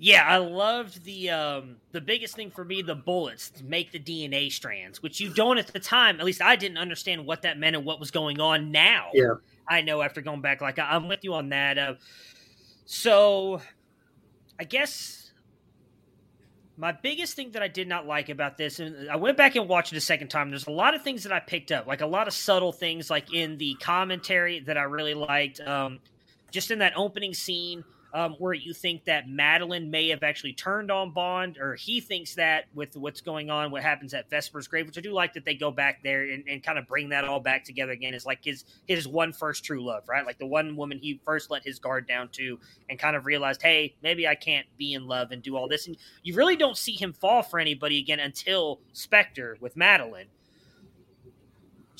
yeah, 0.04 0.26
I 0.28 0.38
loved 0.38 1.04
the 1.04 1.30
um 1.30 1.76
the 1.92 2.02
biggest 2.02 2.36
thing 2.36 2.50
for 2.50 2.66
me 2.66 2.82
the 2.82 2.96
bullets 2.96 3.52
to 3.52 3.64
make 3.64 3.92
the 3.92 4.00
DNA 4.00 4.52
strands, 4.52 5.04
which 5.04 5.20
you 5.20 5.32
don't 5.32 5.60
at 5.60 5.68
the 5.68 5.80
time. 5.80 6.20
At 6.20 6.26
least 6.26 6.42
I 6.42 6.56
didn't 6.56 6.80
understand 6.80 7.24
what 7.24 7.44
that 7.44 7.60
meant 7.60 7.76
and 7.76 7.86
what 7.86 8.00
was 8.00 8.10
going 8.10 8.40
on. 8.42 8.72
Now, 8.72 9.10
yeah, 9.14 9.36
I 9.68 9.82
know 9.82 10.02
after 10.02 10.22
going 10.22 10.42
back, 10.42 10.62
like 10.62 10.80
I'm 10.80 11.08
with 11.08 11.24
you 11.24 11.34
on 11.34 11.50
that. 11.50 11.78
Uh, 11.78 11.94
so, 12.86 13.62
I 14.60 14.64
guess 14.64 15.32
my 16.78 16.92
biggest 16.92 17.36
thing 17.36 17.52
that 17.52 17.62
I 17.62 17.68
did 17.68 17.88
not 17.88 18.08
like 18.08 18.30
about 18.30 18.58
this, 18.58 18.80
and 18.80 19.10
I 19.10 19.16
went 19.16 19.38
back 19.38 19.56
and 19.56 19.68
watched 19.68 19.94
it 19.94 19.98
a 19.98 20.02
second 20.02 20.30
time. 20.30 20.50
There's 20.50 20.68
a 20.68 20.72
lot 20.72 20.96
of 20.96 21.04
things 21.04 21.24
that 21.24 21.32
I 21.32 21.40
picked 21.40 21.72
up, 21.72 21.88
like 21.88 22.02
a 22.02 22.08
lot 22.08 22.28
of 22.28 22.34
subtle 22.34 22.72
things, 22.72 23.10
like 23.10 23.34
in 23.34 23.58
the 23.58 23.76
commentary 23.76 24.60
that 24.62 24.78
I 24.78 24.84
really 24.84 25.14
liked. 25.14 25.60
Um, 25.60 26.00
just 26.52 26.72
in 26.72 26.80
that 26.80 26.94
opening 26.96 27.34
scene 27.34 27.84
um, 28.14 28.34
where 28.40 28.54
you 28.54 28.74
think 28.74 29.06
that 29.06 29.30
Madeleine 29.30 29.90
may 29.90 30.10
have 30.10 30.24
actually 30.24 30.54
turned 30.54 30.92
on 30.92 31.12
Bond, 31.12 31.58
or 31.58 31.76
he 31.76 32.02
thinks 32.02 32.36
that 32.36 32.66
with 32.74 32.96
what's 32.96 33.22
going 33.22 33.50
on, 33.50 33.72
what 33.72 33.84
happens 33.84 34.14
at 34.14 34.30
Vesper's 34.30 34.68
grave, 34.68 34.88
which 34.88 34.98
I 34.98 35.02
do 35.02 35.14
like 35.14 35.34
that 35.34 35.46
they 35.46 35.56
go 35.56 35.72
back 35.72 36.04
there 36.04 36.24
and, 36.30 36.44
and 36.48 36.62
kind 36.64 36.78
of 36.78 36.88
bring 36.88 37.10
that 37.10 37.24
all 37.24 37.40
back 37.40 37.64
together 37.64 37.92
again. 37.92 38.14
Is 38.14 38.26
like 38.26 38.44
his 38.44 38.66
his 38.88 39.08
one 39.08 39.32
first 39.32 39.64
true 39.64 39.84
love, 39.84 40.04
right? 40.08 40.26
Like 40.26 40.40
the 40.40 40.46
one 40.46 40.76
woman 40.76 41.00
he 41.00 41.20
first 41.24 41.50
let 41.50 41.64
his 41.64 41.80
guard 41.80 42.08
down 42.08 42.30
to, 42.34 42.60
and 42.90 43.00
kind 43.00 43.16
of 43.16 43.26
realized, 43.26 43.62
hey, 43.62 43.96
maybe 44.04 44.28
I 44.28 44.36
can't 44.36 44.68
be 44.78 44.94
in 44.94 45.08
love 45.08 45.32
and 45.32 45.42
do 45.42 45.56
all 45.56 45.68
this. 45.68 45.88
And 45.88 45.96
you 46.24 46.36
really 46.36 46.56
don't 46.56 46.78
see 46.78 46.94
him 46.94 47.14
fall 47.14 47.44
for 47.44 47.60
anybody 47.60 48.00
again 48.00 48.20
until 48.20 48.80
Spectre 48.94 49.58
with 49.62 49.78
Madeleine 49.78 50.28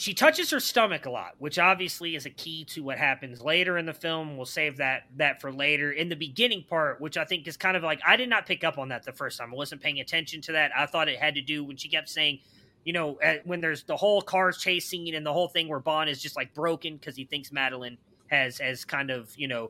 she 0.02 0.16
touches 0.16 0.50
her 0.50 0.60
stomach 0.60 1.06
a 1.06 1.12
lot, 1.12 1.36
which 1.38 1.60
obviously 1.60 2.16
is 2.16 2.26
a 2.26 2.32
key 2.32 2.66
to 2.66 2.82
what 2.82 2.98
happens 2.98 3.40
later 3.40 3.78
in 3.78 3.86
the 3.86 3.94
film. 3.94 4.36
We'll 4.36 4.48
save 4.48 4.78
that 4.78 5.04
that 5.18 5.40
for 5.40 5.54
later. 5.54 5.92
In 5.92 6.10
the 6.10 6.16
beginning 6.16 6.64
part, 6.68 7.00
which 7.00 7.18
I 7.18 7.24
think 7.24 7.48
is 7.48 7.56
kind 7.56 7.78
of 7.78 7.84
like 7.84 8.02
I 8.04 8.16
did 8.16 8.28
not 8.28 8.48
pick 8.48 8.64
up 8.64 8.80
on 8.80 8.90
that 8.90 9.04
the 9.04 9.12
first 9.12 9.38
time. 9.38 9.52
I 9.54 9.56
wasn't 9.56 9.80
paying 9.80 10.00
attention 10.00 10.42
to 10.42 10.54
that. 10.54 10.72
I 10.76 10.88
thought 10.88 11.08
it 11.08 11.20
had 11.20 11.36
to 11.36 11.42
do 11.42 11.64
when 11.64 11.78
she 11.78 11.88
kept 11.88 12.10
saying, 12.10 12.40
you 12.84 12.94
know, 12.94 13.20
when 13.44 13.62
there's 13.62 13.84
the 13.84 13.96
whole 13.96 14.24
cars 14.24 14.58
chasing 14.58 15.14
and 15.14 15.24
the 15.24 15.32
whole 15.32 15.48
thing 15.48 15.68
where 15.68 15.80
Bond 15.80 16.10
is 16.10 16.20
just 16.20 16.36
like 16.36 16.52
broken 16.56 16.96
because 16.96 17.16
he 17.16 17.26
thinks 17.26 17.52
Madeleine 17.52 18.00
has 18.32 18.58
has 18.58 18.84
kind 18.84 19.12
of 19.12 19.32
you 19.38 19.48
know 19.48 19.66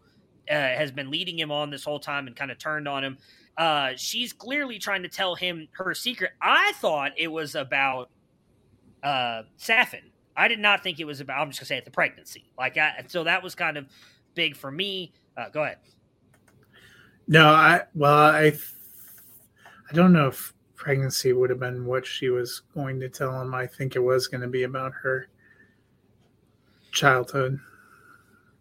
uh, 0.49 0.53
has 0.53 0.93
been 0.93 1.11
leading 1.11 1.37
him 1.37 1.51
on 1.51 1.71
this 1.71 1.83
whole 1.83 1.99
time 1.99 2.27
and 2.27 2.37
kind 2.37 2.51
of 2.51 2.57
turned 2.57 2.87
on 2.87 3.03
him. 3.03 3.17
Uh, 3.57 3.89
she's 3.97 4.31
clearly 4.31 4.79
trying 4.79 5.03
to 5.03 5.09
tell 5.09 5.35
him 5.35 5.67
her 5.73 5.93
secret. 5.93 6.31
I 6.41 6.71
thought 6.77 7.11
it 7.17 7.27
was 7.27 7.53
about 7.53 8.09
uh, 9.03 9.43
Safin 9.59 10.10
I 10.35 10.47
did 10.47 10.59
not 10.59 10.83
think 10.83 10.99
it 10.99 11.05
was 11.05 11.19
about. 11.19 11.39
I'm 11.39 11.49
just 11.49 11.59
gonna 11.59 11.67
say 11.67 11.77
it, 11.77 11.85
the 11.85 11.91
pregnancy. 11.91 12.45
Like, 12.57 12.77
I, 12.77 13.03
so 13.07 13.23
that 13.23 13.43
was 13.43 13.55
kind 13.55 13.77
of 13.77 13.87
big 14.35 14.55
for 14.55 14.71
me. 14.71 15.13
Uh, 15.37 15.49
go 15.49 15.63
ahead. 15.63 15.77
No, 17.27 17.47
I 17.47 17.83
well, 17.95 18.13
I 18.13 18.53
I 19.89 19.93
don't 19.93 20.13
know 20.13 20.27
if 20.27 20.53
pregnancy 20.75 21.33
would 21.33 21.49
have 21.49 21.59
been 21.59 21.85
what 21.85 22.05
she 22.05 22.29
was 22.29 22.61
going 22.73 22.99
to 22.99 23.09
tell 23.09 23.39
him. 23.41 23.53
I 23.53 23.67
think 23.67 23.95
it 23.95 23.99
was 23.99 24.27
going 24.27 24.41
to 24.41 24.47
be 24.47 24.63
about 24.63 24.93
her 24.93 25.27
childhood. 26.91 27.59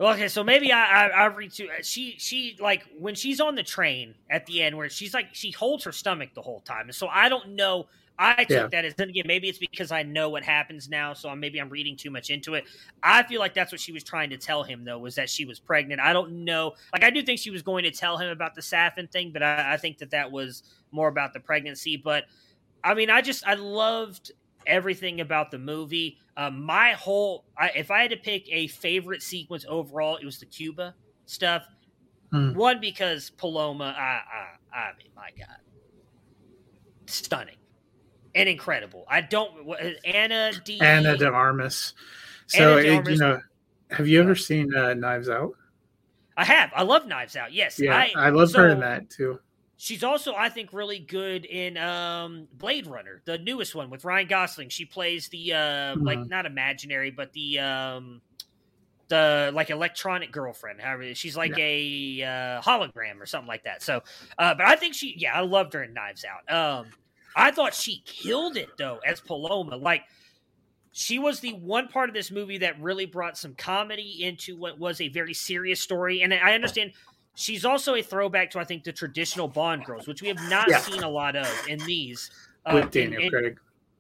Okay, 0.00 0.28
so 0.28 0.42
maybe 0.42 0.72
I, 0.72 1.06
I 1.06 1.08
I 1.08 1.24
read 1.26 1.52
to 1.52 1.68
she 1.82 2.14
she 2.18 2.56
like 2.58 2.86
when 2.98 3.14
she's 3.14 3.38
on 3.38 3.54
the 3.54 3.62
train 3.62 4.14
at 4.30 4.46
the 4.46 4.62
end 4.62 4.76
where 4.76 4.88
she's 4.88 5.12
like 5.12 5.28
she 5.32 5.50
holds 5.50 5.84
her 5.84 5.92
stomach 5.92 6.30
the 6.34 6.40
whole 6.40 6.60
time, 6.60 6.86
and 6.86 6.94
so 6.94 7.08
I 7.08 7.28
don't 7.28 7.50
know. 7.50 7.86
I 8.22 8.44
took 8.44 8.50
Yeah. 8.50 8.66
that 8.66 8.84
as 8.84 8.94
then 8.96 9.08
again 9.08 9.24
maybe 9.26 9.48
it's 9.48 9.58
because 9.58 9.90
I 9.90 10.02
know 10.02 10.28
what 10.28 10.42
happens 10.44 10.90
now, 10.90 11.14
so 11.14 11.34
maybe 11.34 11.58
I'm 11.58 11.70
reading 11.70 11.96
too 11.96 12.10
much 12.10 12.28
into 12.28 12.52
it. 12.52 12.64
I 13.02 13.22
feel 13.22 13.40
like 13.40 13.54
that's 13.54 13.72
what 13.72 13.80
she 13.80 13.92
was 13.92 14.04
trying 14.04 14.28
to 14.30 14.36
tell 14.36 14.62
him 14.62 14.84
though 14.84 14.98
was 14.98 15.14
that 15.14 15.30
she 15.30 15.46
was 15.46 15.58
pregnant. 15.58 16.02
I 16.02 16.12
don't 16.12 16.44
know, 16.44 16.74
like 16.92 17.02
I 17.02 17.08
do 17.08 17.22
think 17.22 17.40
she 17.40 17.50
was 17.50 17.62
going 17.62 17.82
to 17.84 17.90
tell 17.90 18.18
him 18.18 18.28
about 18.28 18.54
the 18.54 18.60
Safin 18.60 19.10
thing, 19.10 19.32
but 19.32 19.42
I, 19.42 19.72
I 19.72 19.76
think 19.78 19.96
that 19.98 20.10
that 20.10 20.30
was 20.30 20.62
more 20.92 21.08
about 21.08 21.32
the 21.32 21.40
pregnancy. 21.40 21.96
But 21.96 22.24
I 22.84 22.92
mean, 22.92 23.08
I 23.08 23.22
just 23.22 23.46
I 23.46 23.54
loved 23.54 24.32
everything 24.66 25.22
about 25.22 25.50
the 25.50 25.58
movie. 25.58 26.18
Um, 26.36 26.62
my 26.62 26.92
whole, 26.92 27.46
I, 27.56 27.70
if 27.70 27.90
I 27.90 28.02
had 28.02 28.10
to 28.10 28.18
pick 28.18 28.46
a 28.50 28.66
favorite 28.66 29.22
sequence 29.22 29.64
overall, 29.66 30.16
it 30.16 30.26
was 30.26 30.38
the 30.38 30.46
Cuba 30.46 30.94
stuff. 31.24 31.66
Hmm. 32.32 32.52
One 32.52 32.80
because 32.80 33.30
Paloma, 33.30 33.94
I, 33.96 34.20
I, 34.76 34.78
I 34.78 34.90
mean, 34.98 35.08
my 35.16 35.30
God, 35.38 35.56
stunning 37.06 37.56
and 38.34 38.48
incredible. 38.48 39.04
I 39.08 39.20
don't 39.20 39.64
what- 39.64 39.80
Anna 40.04 40.52
D. 40.64 40.80
Ana 40.80 41.16
de 41.16 41.28
Armas. 41.28 41.94
So 42.46 42.78
Anna 42.78 42.82
de 42.82 42.88
it- 42.88 42.96
Armas- 42.96 43.12
you 43.12 43.18
know, 43.18 43.40
have 43.90 44.08
you 44.08 44.20
ever 44.20 44.34
seen 44.34 44.74
uh, 44.74 44.94
Knives 44.94 45.28
Out? 45.28 45.52
I 46.36 46.44
have. 46.44 46.70
I 46.74 46.82
love 46.84 47.06
Knives 47.06 47.36
Out. 47.36 47.52
Yes, 47.52 47.78
Yeah, 47.78 47.94
I, 47.96 48.12
I, 48.16 48.30
love 48.30 48.52
her 48.54 48.68
in 48.68 48.80
that 48.80 49.10
too. 49.10 49.40
She's 49.76 50.04
also, 50.04 50.34
I 50.34 50.48
think, 50.48 50.72
really 50.72 50.98
good 50.98 51.44
in 51.44 51.76
um, 51.76 52.46
Blade 52.52 52.86
Runner, 52.86 53.20
the 53.24 53.38
newest 53.38 53.74
one 53.74 53.90
with 53.90 54.04
Ryan 54.04 54.26
Gosling. 54.28 54.68
She 54.68 54.84
plays 54.84 55.28
the 55.28 55.52
uh, 55.54 55.96
like 55.96 56.18
Mhm. 56.18 56.28
not 56.28 56.46
imaginary, 56.46 57.10
but 57.10 57.32
the 57.32 57.58
um, 57.58 58.20
the 59.08 59.50
like 59.54 59.70
electronic 59.70 60.32
girlfriend. 60.32 60.80
However, 60.80 61.14
she's 61.14 61.36
like 61.36 61.58
a 61.58 62.22
uh, 62.22 62.62
hologram 62.62 63.20
or 63.20 63.26
something 63.26 63.48
like 63.48 63.64
that. 63.64 63.82
So, 63.82 64.02
uh, 64.38 64.54
but 64.54 64.66
I 64.66 64.76
think 64.76 64.94
she, 64.94 65.14
yeah, 65.18 65.34
I 65.34 65.40
loved 65.40 65.72
her 65.74 65.82
in 65.82 65.92
Knives 65.92 66.24
Out. 66.24 66.54
Um, 66.54 66.86
I 67.36 67.50
thought 67.50 67.74
she 67.74 68.02
killed 68.06 68.56
it 68.56 68.70
though 68.78 68.98
as 69.06 69.20
Paloma. 69.20 69.76
Like 69.76 70.02
she 70.92 71.18
was 71.18 71.40
the 71.40 71.52
one 71.54 71.88
part 71.88 72.08
of 72.08 72.14
this 72.14 72.30
movie 72.30 72.58
that 72.58 72.80
really 72.80 73.06
brought 73.06 73.38
some 73.38 73.54
comedy 73.54 74.24
into 74.24 74.56
what 74.56 74.78
was 74.78 75.00
a 75.00 75.08
very 75.08 75.34
serious 75.34 75.80
story. 75.80 76.22
And 76.22 76.34
I 76.34 76.54
understand 76.54 76.92
she's 77.36 77.64
also 77.64 77.94
a 77.94 78.02
throwback 78.02 78.50
to 78.50 78.58
I 78.58 78.64
think 78.64 78.84
the 78.84 78.92
traditional 78.92 79.46
Bond 79.48 79.84
girls, 79.84 80.06
which 80.08 80.22
we 80.22 80.28
have 80.28 80.42
not 80.50 80.68
Yeah. 80.68 80.78
seen 80.80 81.02
a 81.02 81.08
lot 81.08 81.36
of 81.36 81.48
in 81.68 81.78
these. 81.80 82.30
Uh, 82.66 82.72
With 82.74 82.94
in- 82.96 83.10
Daniel 83.12 83.22
in- 83.22 83.30
Craig. 83.30 83.58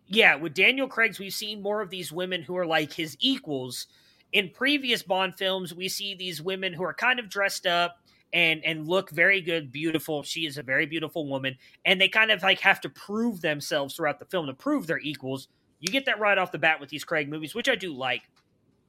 yeah, 0.08 0.34
with 0.34 0.52
Daniel 0.52 0.86
Craig's, 0.88 1.18
we've 1.18 1.32
seen 1.32 1.62
more 1.62 1.80
of 1.80 1.88
these 1.90 2.12
women 2.12 2.42
who 2.42 2.56
are 2.56 2.66
like 2.66 2.92
his 2.92 3.16
equals. 3.20 3.86
In 4.32 4.50
previous 4.50 5.02
Bond 5.02 5.34
films, 5.36 5.74
we 5.74 5.88
see 5.88 6.14
these 6.14 6.42
women 6.42 6.72
who 6.72 6.84
are 6.84 6.92
kind 6.94 7.18
of 7.18 7.28
dressed 7.28 7.66
up 7.66 8.00
and 8.32 8.64
and 8.64 8.86
look 8.86 9.10
very 9.10 9.40
good, 9.40 9.72
beautiful. 9.72 10.22
She 10.22 10.46
is 10.46 10.58
a 10.58 10.62
very 10.62 10.86
beautiful 10.86 11.26
woman, 11.28 11.56
and 11.84 12.00
they 12.00 12.08
kind 12.08 12.30
of 12.30 12.42
like 12.42 12.60
have 12.60 12.80
to 12.82 12.88
prove 12.88 13.40
themselves 13.40 13.94
throughout 13.94 14.18
the 14.18 14.24
film 14.24 14.46
to 14.46 14.54
prove 14.54 14.86
they're 14.86 14.98
equals. 14.98 15.48
You 15.80 15.90
get 15.90 16.06
that 16.06 16.20
right 16.20 16.38
off 16.38 16.52
the 16.52 16.58
bat 16.58 16.80
with 16.80 16.90
these 16.90 17.04
Craig 17.04 17.28
movies, 17.28 17.54
which 17.54 17.68
I 17.68 17.74
do 17.74 17.92
like. 17.92 18.22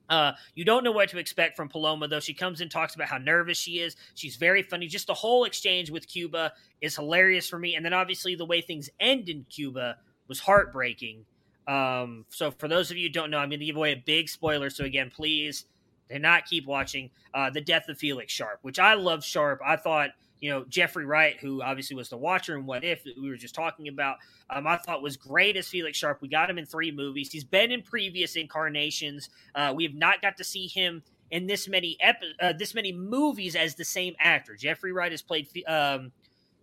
Uh, 0.10 0.34
you 0.56 0.66
don't 0.66 0.84
know 0.84 0.92
what 0.92 1.08
to 1.08 1.18
expect 1.18 1.56
from 1.56 1.70
Paloma, 1.70 2.06
though. 2.06 2.20
She 2.20 2.34
comes 2.34 2.60
and 2.60 2.70
talks 2.70 2.96
about 2.96 3.08
how 3.08 3.18
nervous 3.18 3.58
she 3.58 3.80
is. 3.80 3.96
She's 4.14 4.36
very 4.36 4.62
funny. 4.62 4.88
Just 4.88 5.08
the 5.08 5.14
whole 5.14 5.46
exchange 5.46 5.90
with 5.90 6.06
Cuba 6.06 6.52
is 6.82 6.98
hilarious 6.98 7.48
for 7.48 7.58
me. 7.58 7.76
And 7.76 7.86
then 7.86 7.94
obviously 7.94 8.36
the 8.36 8.46
way 8.46 8.60
things 8.60 8.90
end 9.00 9.30
in 9.30 9.46
Cuba 9.50 9.96
was 10.28 10.42
heartbreaking. 10.42 11.26
Um, 11.66 12.26
so 12.28 12.52
for 12.52 12.68
those 12.68 12.92
of 12.92 12.98
you 12.98 13.08
who 13.08 13.14
don't 13.14 13.32
know, 13.32 13.38
I'm 13.38 13.48
going 13.48 13.62
to 13.62 13.66
give 13.66 13.78
away 13.78 13.94
a 13.94 14.04
big 14.06 14.28
spoiler. 14.28 14.70
So 14.70 14.84
again, 14.84 15.12
please 15.16 15.66
do 16.12 16.20
not 16.20 16.46
keep 16.46 16.66
watching 16.66 17.10
uh, 17.34 17.50
the 17.50 17.62
death 17.62 17.88
of 17.90 17.98
Felix 17.98 18.32
Sharp, 18.32 18.60
which 18.62 18.80
I 18.80 18.94
love. 18.94 19.24
Sharp. 19.24 19.62
I 19.66 19.76
thought 19.76 20.10
you 20.40 20.50
know 20.50 20.66
Jeffrey 20.68 21.06
Wright, 21.06 21.38
who 21.40 21.62
obviously 21.62 21.96
was 21.96 22.10
the 22.10 22.18
Watcher 22.18 22.56
and 22.56 22.66
What 22.66 22.84
If 22.84 23.04
we 23.06 23.30
were 23.30 23.38
just 23.38 23.56
talking 23.56 23.88
about. 23.88 24.18
Um, 24.50 24.68
I 24.68 24.78
thought 24.78 25.02
was 25.02 25.18
great 25.18 25.56
as 25.56 25.68
Felix 25.68 25.98
Sharp. 25.98 26.22
We 26.22 26.28
got 26.28 26.50
him 26.50 26.58
in 26.58 26.66
three 26.66 26.92
movies. 26.92 27.32
He's 27.32 27.44
been 27.44 27.72
in 27.72 27.82
previous 27.82 28.36
incarnations. 28.36 29.30
Uh, 29.56 29.74
we 29.76 29.84
have 29.84 29.96
not 29.96 30.22
got 30.22 30.38
to 30.38 30.44
see 30.44 30.68
him 30.68 31.04
in 31.32 31.48
this 31.48 31.68
many 31.68 31.98
epi- 32.02 32.36
uh, 32.42 32.54
this 32.54 32.76
many 32.76 32.92
movies 32.92 33.56
as 33.56 33.76
the 33.76 33.86
same 33.86 34.16
actor. 34.20 34.56
Jeffrey 34.56 34.92
Wright 34.92 35.12
has 35.12 35.22
played 35.22 35.48
um, 35.68 36.12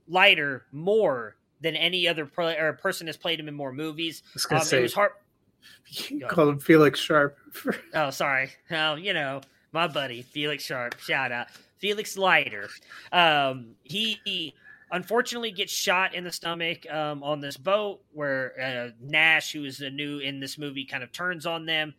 Leiter 0.07 0.67
more 0.73 1.37
than 1.61 1.75
any 1.75 2.07
other 2.07 2.27
pro- 2.27 2.55
or 2.55 2.73
person 2.75 3.07
has 3.07 3.17
played 3.17 3.41
him 3.41 3.49
in 3.49 3.55
more 3.55 3.73
movies. 3.73 4.23
I 4.27 4.31
was 4.35 4.47
gonna 4.47 4.61
Um, 4.63 4.79
it 4.79 4.83
was 4.83 4.95
hard. 4.95 5.13
You 5.87 6.27
called 6.27 6.49
him 6.51 6.59
Felix 6.59 7.01
Sharp. 7.01 7.37
Oh, 7.95 8.11
sorry. 8.11 8.51
Oh, 8.71 8.95
you 8.95 9.13
know, 9.13 9.41
my 9.73 9.89
buddy 9.89 10.23
Felix 10.23 10.65
Sharp. 10.65 10.99
Shout 11.01 11.33
out 11.33 11.49
Felix 11.79 12.17
Leiter. 12.17 12.69
Um, 13.13 13.75
he, 13.83 14.21
he 14.25 14.55
unfortunately 14.91 15.51
gets 15.51 15.73
shot 15.73 16.15
in 16.15 16.25
the 16.25 16.33
stomach 16.33 16.91
um, 16.91 17.23
on 17.23 17.41
this 17.41 17.57
boat 17.57 18.01
where 18.13 18.53
uh, 18.61 18.91
Nash, 19.01 19.53
who 19.53 19.65
is 19.65 19.79
the 19.79 19.91
new 19.91 20.19
in 20.19 20.41
this 20.41 20.59
movie, 20.59 20.85
kind 20.85 21.03
of 21.03 21.13
turns 21.13 21.47
on 21.47 21.67
them. 21.67 21.95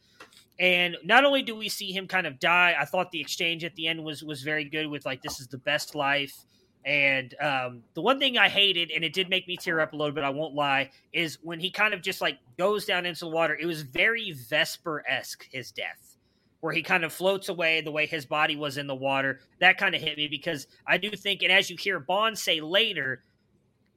And 0.59 0.97
not 1.03 1.23
only 1.23 1.41
do 1.41 1.55
we 1.55 1.69
see 1.69 1.91
him 1.91 2.07
kind 2.07 2.27
of 2.27 2.39
die, 2.39 2.75
I 2.79 2.85
thought 2.85 3.11
the 3.11 3.21
exchange 3.21 3.63
at 3.63 3.75
the 3.75 3.87
end 3.87 4.03
was 4.03 4.23
was 4.23 4.41
very 4.41 4.65
good 4.65 4.87
with 4.87 5.05
like 5.05 5.21
this 5.21 5.39
is 5.39 5.47
the 5.47 5.57
best 5.57 5.95
life. 5.95 6.45
And 6.85 7.35
um, 7.41 7.83
the 7.93 8.01
one 8.01 8.19
thing 8.19 8.37
I 8.37 8.47
hated, 8.47 8.91
and 8.91 9.03
it 9.03 9.13
did 9.13 9.29
make 9.29 9.47
me 9.47 9.57
tear 9.57 9.79
up 9.79 9.93
a 9.93 9.95
little 9.95 10.13
bit, 10.13 10.23
I 10.23 10.29
won't 10.29 10.55
lie, 10.55 10.91
is 11.11 11.37
when 11.43 11.59
he 11.59 11.69
kind 11.69 11.93
of 11.93 12.01
just 12.01 12.21
like 12.21 12.39
goes 12.57 12.85
down 12.85 13.05
into 13.05 13.21
the 13.21 13.31
water. 13.31 13.57
It 13.59 13.65
was 13.65 13.81
very 13.81 14.31
Vesper 14.31 15.03
esque, 15.07 15.45
his 15.51 15.71
death, 15.71 16.17
where 16.61 16.73
he 16.73 16.81
kind 16.81 17.03
of 17.03 17.11
floats 17.11 17.49
away 17.49 17.81
the 17.81 17.91
way 17.91 18.05
his 18.05 18.25
body 18.25 18.55
was 18.55 18.77
in 18.77 18.87
the 18.87 18.95
water. 18.95 19.39
That 19.59 19.77
kind 19.77 19.93
of 19.93 20.01
hit 20.01 20.17
me 20.17 20.27
because 20.27 20.67
I 20.87 20.97
do 20.97 21.11
think, 21.11 21.43
and 21.43 21.51
as 21.51 21.69
you 21.69 21.75
hear 21.77 21.99
Bond 21.99 22.37
say 22.37 22.61
later, 22.61 23.23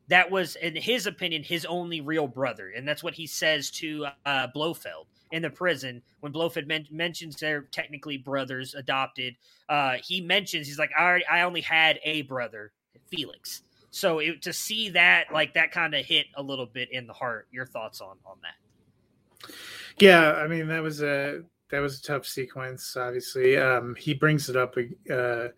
that 0.08 0.30
was, 0.30 0.56
in 0.56 0.74
his 0.74 1.06
opinion, 1.06 1.44
his 1.44 1.64
only 1.64 2.00
real 2.00 2.26
brother. 2.26 2.72
And 2.76 2.86
that's 2.86 3.04
what 3.04 3.14
he 3.14 3.26
says 3.26 3.70
to 3.72 4.06
uh, 4.26 4.48
Blofeld 4.48 5.06
in 5.32 5.42
the 5.42 5.50
prison 5.50 6.00
when 6.20 6.30
Blofeld 6.30 6.68
men- 6.68 6.86
mentions 6.90 7.36
they're 7.36 7.62
technically 7.72 8.18
brothers 8.18 8.74
adopted. 8.74 9.34
Uh, 9.68 9.96
he 10.06 10.20
mentions, 10.20 10.68
he's 10.68 10.78
like, 10.78 10.90
I, 10.96 11.02
already, 11.02 11.26
I 11.26 11.42
only 11.42 11.62
had 11.62 11.98
a 12.04 12.22
brother, 12.22 12.70
Felix. 13.08 13.62
So 13.90 14.20
it, 14.20 14.42
to 14.42 14.52
see 14.52 14.90
that, 14.90 15.32
like 15.32 15.54
that 15.54 15.72
kind 15.72 15.94
of 15.94 16.04
hit 16.06 16.26
a 16.36 16.42
little 16.42 16.66
bit 16.66 16.90
in 16.92 17.06
the 17.06 17.12
heart. 17.12 17.48
Your 17.50 17.66
thoughts 17.66 18.00
on 18.00 18.16
on 18.24 18.36
that? 18.42 19.52
Yeah, 19.98 20.32
I 20.32 20.46
mean 20.46 20.68
that 20.68 20.82
was 20.82 21.02
a 21.02 21.42
that 21.70 21.80
was 21.80 21.98
a 21.98 22.02
tough 22.02 22.26
sequence. 22.26 22.96
Obviously, 22.96 23.56
um, 23.58 23.94
he 23.94 24.14
brings 24.14 24.48
it 24.48 24.56
up 24.56 24.76
uh, 25.10 25.48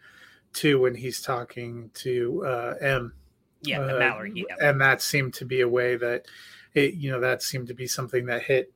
too 0.53 0.81
when 0.81 0.95
he's 0.95 1.21
talking 1.21 1.91
to 1.95 2.45
uh, 2.45 2.75
M. 2.81 3.13
Yeah, 3.63 3.81
Uh, 3.81 3.99
Mallory. 3.99 4.33
Yeah. 4.35 4.69
and 4.69 4.81
that 4.81 5.01
seemed 5.01 5.35
to 5.35 5.45
be 5.45 5.61
a 5.61 5.69
way 5.69 5.97
that 5.97 6.27
it, 6.75 6.95
you 6.95 7.11
know, 7.13 7.21
that 7.21 7.43
seemed 7.43 7.69
to 7.69 7.75
be 7.75 7.87
something 7.87 8.27
that 8.27 8.43
hit 8.43 8.73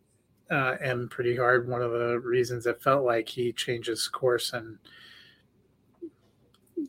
uh, 0.50 0.76
M 0.80 1.08
pretty 1.08 1.36
hard. 1.36 1.68
One 1.68 1.82
of 1.82 1.92
the 1.92 2.20
reasons 2.20 2.66
it 2.66 2.82
felt 2.82 3.04
like 3.04 3.28
he 3.28 3.52
changes 3.52 4.08
course 4.08 4.52
and 4.52 4.78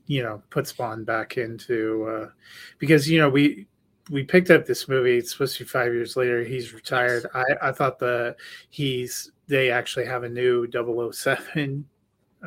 you 0.05 0.23
know 0.23 0.41
puts 0.49 0.71
Bond 0.71 1.05
back 1.05 1.37
into 1.37 2.05
uh, 2.05 2.29
because 2.77 3.09
you 3.09 3.19
know 3.19 3.29
we 3.29 3.67
we 4.09 4.23
picked 4.23 4.49
up 4.49 4.65
this 4.65 4.87
movie. 4.87 5.17
It's 5.17 5.31
supposed 5.31 5.57
to 5.57 5.63
be 5.63 5.69
five 5.69 5.93
years 5.93 6.15
later. 6.15 6.43
He's 6.43 6.73
retired. 6.73 7.25
I, 7.33 7.43
I 7.61 7.71
thought 7.71 7.99
the 7.99 8.35
he's 8.69 9.31
they 9.47 9.71
actually 9.71 10.05
have 10.05 10.23
a 10.23 10.29
new 10.29 10.67
007 10.71 11.83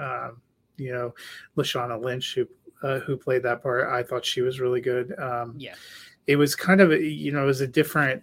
um, 0.01 0.41
you 0.77 0.93
know 0.93 1.13
lashana 1.57 2.01
lynch 2.01 2.35
who 2.35 2.47
uh, 2.87 3.01
who 3.01 3.17
played 3.17 3.43
that 3.43 3.63
part 3.63 3.89
i 3.89 4.03
thought 4.03 4.25
she 4.25 4.41
was 4.41 4.59
really 4.61 4.81
good 4.81 5.13
um, 5.19 5.55
Yeah. 5.59 5.75
it 6.29 6.37
was 6.37 6.55
kind 6.55 6.81
of 6.81 6.93
a, 6.93 7.03
you 7.03 7.33
know 7.33 7.43
it 7.43 7.47
was 7.47 7.61
a 7.61 7.67
different 7.67 8.23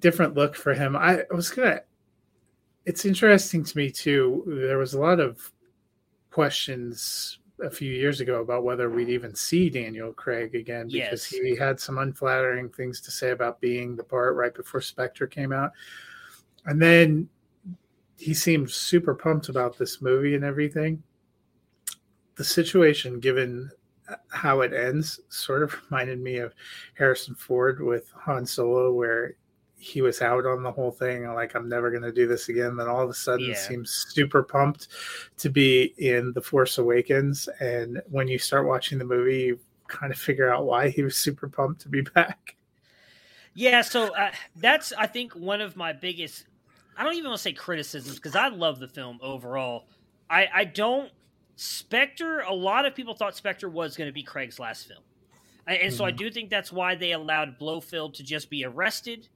different 0.00 0.34
look 0.34 0.54
for 0.54 0.74
him 0.74 0.96
i, 0.96 1.22
was 1.30 1.50
gonna 1.50 1.80
it's 2.84 3.04
interesting 3.04 3.64
to 3.64 3.76
me 3.76 3.90
too 3.90 4.44
there 4.46 4.78
was 4.78 4.94
a 4.94 5.00
lot 5.00 5.20
of 5.20 5.50
questions 6.30 7.38
a 7.62 7.70
few 7.70 7.92
years 7.92 8.20
ago 8.20 8.40
about 8.40 8.62
whether 8.62 8.88
we'd 8.88 9.08
even 9.08 9.34
see 9.34 9.68
daniel 9.68 10.12
craig 10.12 10.54
again 10.54 10.86
because 10.86 11.32
Yes. 11.32 11.42
he 11.42 11.56
had 11.56 11.80
some 11.80 11.98
unflattering 11.98 12.68
things 12.68 13.00
to 13.00 13.10
say 13.10 13.30
about 13.30 13.60
being 13.60 13.96
the 13.96 14.04
part 14.04 14.36
right 14.36 14.54
before 14.54 14.80
spectre 14.80 15.26
came 15.26 15.52
out 15.52 15.72
and 16.66 16.80
then 16.80 17.28
he 18.18 18.34
seemed 18.34 18.70
super 18.70 19.14
pumped 19.14 19.48
about 19.48 19.78
this 19.78 20.02
movie 20.02 20.34
and 20.34 20.44
everything. 20.44 21.02
The 22.34 22.44
situation, 22.44 23.20
given 23.20 23.70
how 24.30 24.60
it 24.62 24.72
ends, 24.72 25.20
sort 25.28 25.62
of 25.62 25.74
reminded 25.90 26.20
me 26.20 26.38
of 26.38 26.52
Harrison 26.94 27.36
Ford 27.36 27.80
with 27.80 28.10
Han 28.16 28.44
Solo, 28.44 28.92
where 28.92 29.36
he 29.78 30.02
was 30.02 30.20
out 30.20 30.44
on 30.44 30.62
the 30.62 30.72
whole 30.72 30.90
thing, 30.90 31.26
like, 31.32 31.54
I'm 31.54 31.68
never 31.68 31.90
going 31.90 32.02
to 32.02 32.12
do 32.12 32.26
this 32.26 32.48
again. 32.48 32.76
Then 32.76 32.88
all 32.88 33.02
of 33.02 33.10
a 33.10 33.14
sudden, 33.14 33.46
Yeah. 33.46 33.54
seems 33.54 34.06
super 34.08 34.42
pumped 34.42 34.88
to 35.38 35.48
be 35.48 35.94
in 35.98 36.32
The 36.32 36.42
Force 36.42 36.78
Awakens. 36.78 37.48
And 37.60 38.02
when 38.10 38.26
you 38.28 38.38
start 38.38 38.66
watching 38.66 38.98
the 38.98 39.04
movie, 39.04 39.38
you 39.38 39.60
kind 39.86 40.12
of 40.12 40.18
figure 40.18 40.52
out 40.52 40.66
why 40.66 40.88
he 40.88 41.02
was 41.02 41.16
super 41.16 41.48
pumped 41.48 41.80
to 41.82 41.88
be 41.88 42.00
back. 42.14 42.56
Yeah, 43.54 43.82
so 43.82 44.14
uh, 44.14 44.30
that's 44.56 44.92
I 44.92 45.08
think 45.08 45.32
one 45.32 45.60
of 45.60 45.76
my 45.76 45.92
biggest. 45.92 46.46
I 46.96 47.02
don't 47.02 47.14
even 47.14 47.30
want 47.30 47.38
to 47.38 47.42
say 47.42 47.52
criticisms 47.52 48.14
because 48.14 48.36
I 48.36 48.48
love 48.48 48.78
the 48.78 48.86
film 48.86 49.18
overall. 49.20 49.86
I 50.30 50.48
I 50.54 50.64
don't 50.64 51.10
Spectre. 51.56 52.40
A 52.42 52.54
lot 52.54 52.86
of 52.86 52.94
people 52.94 53.14
thought 53.14 53.34
Spectre 53.34 53.68
was 53.68 53.96
going 53.96 54.08
to 54.08 54.12
be 54.12 54.22
Craig's 54.22 54.60
last 54.60 54.86
film, 54.86 55.02
and 55.66 55.92
so 55.92 56.04
I 56.04 56.10
mm-hmm. 56.10 56.18
do 56.18 56.30
think 56.30 56.50
that's 56.50 56.70
why 56.70 56.94
they 56.94 57.10
allowed 57.10 57.58
Blofeld 57.58 58.14
to 58.14 58.22
just 58.22 58.48
be 58.48 58.64
arrested. 58.64 59.28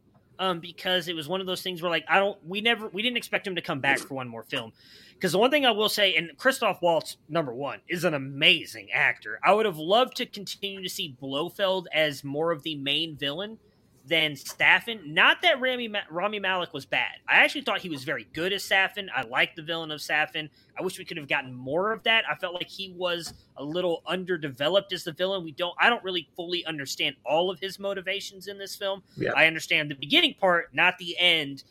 Um, 0.43 0.59
because 0.59 1.07
it 1.07 1.14
was 1.14 1.28
one 1.28 1.40
of 1.40 1.47
those 1.47 1.62
things 1.62 1.82
where 1.82 1.90
like 1.90 2.05
I 2.09 2.18
don't 2.18 2.36
we 2.45 2.61
never 2.61 2.88
we 2.88 3.01
didn't 3.01 3.16
expect 3.16 3.47
him 3.47 3.55
to 3.55 3.62
come 3.62 3.78
back 3.78 4.01
for 4.01 4.14
one 4.14 4.26
more 4.26 4.43
film. 4.43 4.72
Because 5.14 5.30
the 5.30 5.38
one 5.38 5.53
thing 5.53 5.64
I 5.64 5.70
will 5.70 5.88
say, 5.88 6.16
and 6.16 6.36
Christoph 6.36 6.82
Waltz, 6.82 7.16
number 7.28 7.55
one, 7.55 7.78
is 7.88 8.03
an 8.03 8.12
amazing 8.12 8.88
actor. 8.93 9.38
I 9.45 9.55
would 9.55 9.66
have 9.66 9.78
loved 9.78 10.16
to 10.16 10.26
continue 10.26 10.82
to 10.82 10.88
see 10.88 11.16
Blofeld 11.22 11.86
as 11.95 12.24
more 12.24 12.51
of 12.51 12.64
the 12.64 12.74
main 12.74 13.16
villain 13.16 13.59
than 14.07 14.33
Safin. 14.33 15.07
Not 15.07 15.43
that 15.43 15.61
Rami, 15.61 15.93
Rami 16.11 16.41
Malek 16.41 16.73
was 16.73 16.85
bad. 16.85 17.21
I 17.29 17.39
actually 17.39 17.63
thought 17.63 17.81
he 17.81 17.89
was 17.89 18.05
very 18.05 18.27
good 18.33 18.53
as 18.53 18.65
Safin. 18.65 19.09
I 19.15 19.23
like 19.23 19.55
the 19.55 19.63
villain 19.63 19.91
of 19.91 20.01
Safin. 20.01 20.49
I 20.79 20.83
wish 20.83 20.99
we 20.99 21.05
could 21.05 21.17
have 21.17 21.29
gotten 21.29 21.55
more 21.55 21.93
of 21.93 22.03
that. 22.05 22.25
I 22.29 22.35
felt 22.35 22.55
like 22.55 22.69
he 22.69 22.95
was 22.97 23.35
a 23.57 23.65
little 23.65 24.03
underdeveloped 24.07 24.93
as 24.93 25.05
the 25.05 25.13
villain. 25.13 25.45
We 25.45 25.53
don't. 25.53 25.75
I 25.81 25.89
don't 25.89 26.03
really 26.03 26.29
fully 26.35 26.65
understand 26.67 27.17
all 27.25 27.51
of 27.51 27.61
his 27.61 27.79
motivations 27.79 28.49
in 28.49 28.59
this 28.59 28.75
film. 28.75 29.03
Yeah. 29.17 29.33
I 29.37 29.47
understand 29.47 29.91
the 29.91 29.95
beginning 29.95 30.35
part, 30.35 30.75
not 30.75 30.99
the 30.99 31.17
end. 31.19 31.65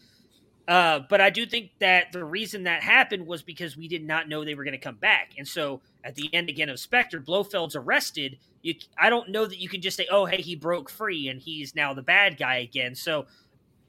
Uh, 0.68 1.01
but 1.09 1.20
I 1.20 1.30
do 1.32 1.45
think 1.45 1.72
that 1.80 2.12
the 2.12 2.24
reason 2.24 2.64
that 2.64 2.84
happened 2.84 3.26
was 3.26 3.41
because 3.41 3.76
we 3.76 3.88
did 3.88 4.05
not 4.05 4.30
know 4.30 4.45
they 4.45 4.55
were 4.55 4.64
going 4.64 4.74
to 4.74 4.78
come 4.78 4.95
back, 4.95 5.34
and 5.38 5.47
so 5.47 5.82
at 6.03 6.16
the 6.16 6.34
end 6.34 6.49
again 6.49 6.70
of 6.70 6.80
Spectre, 6.80 7.20
Blofeld's 7.20 7.76
arrested 7.76 8.38
you 8.62 8.76
I 8.97 9.09
don't 9.09 9.30
know 9.30 9.45
that 9.45 9.59
you 9.59 9.70
can 9.70 9.82
just 9.82 9.97
say, 9.97 10.07
"Oh, 10.12 10.26
hey, 10.26 10.41
he 10.41 10.55
broke 10.55 10.89
free 10.89 11.28
and 11.28 11.41
he's 11.41 11.76
now 11.76 11.93
the 11.93 12.01
bad 12.01 12.38
guy 12.38 12.57
again." 12.57 12.95
So 12.95 13.26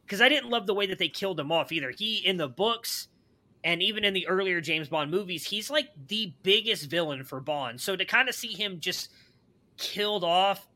because 0.04 0.20
I 0.20 0.28
didn't 0.28 0.50
love 0.50 0.66
the 0.66 0.74
way 0.74 0.86
that 0.86 0.98
they 0.98 1.08
killed 1.08 1.38
him 1.38 1.52
off 1.52 1.72
either. 1.72 1.90
He 1.90 2.16
in 2.16 2.36
the 2.36 2.48
books 2.48 3.08
and 3.64 3.82
even 3.82 4.04
in 4.04 4.14
the 4.14 4.26
earlier 4.26 4.60
James 4.60 4.88
Bond 4.88 5.10
movies, 5.10 5.44
he's 5.44 5.70
like 5.70 5.88
the 6.08 6.34
biggest 6.42 6.90
villain 6.90 7.24
for 7.24 7.40
Bond. 7.40 7.80
So 7.80 7.96
to 7.96 8.04
kind 8.04 8.28
of 8.28 8.34
see 8.34 8.52
him 8.52 8.80
just 8.80 9.10
killed 9.76 10.24
off 10.24 10.66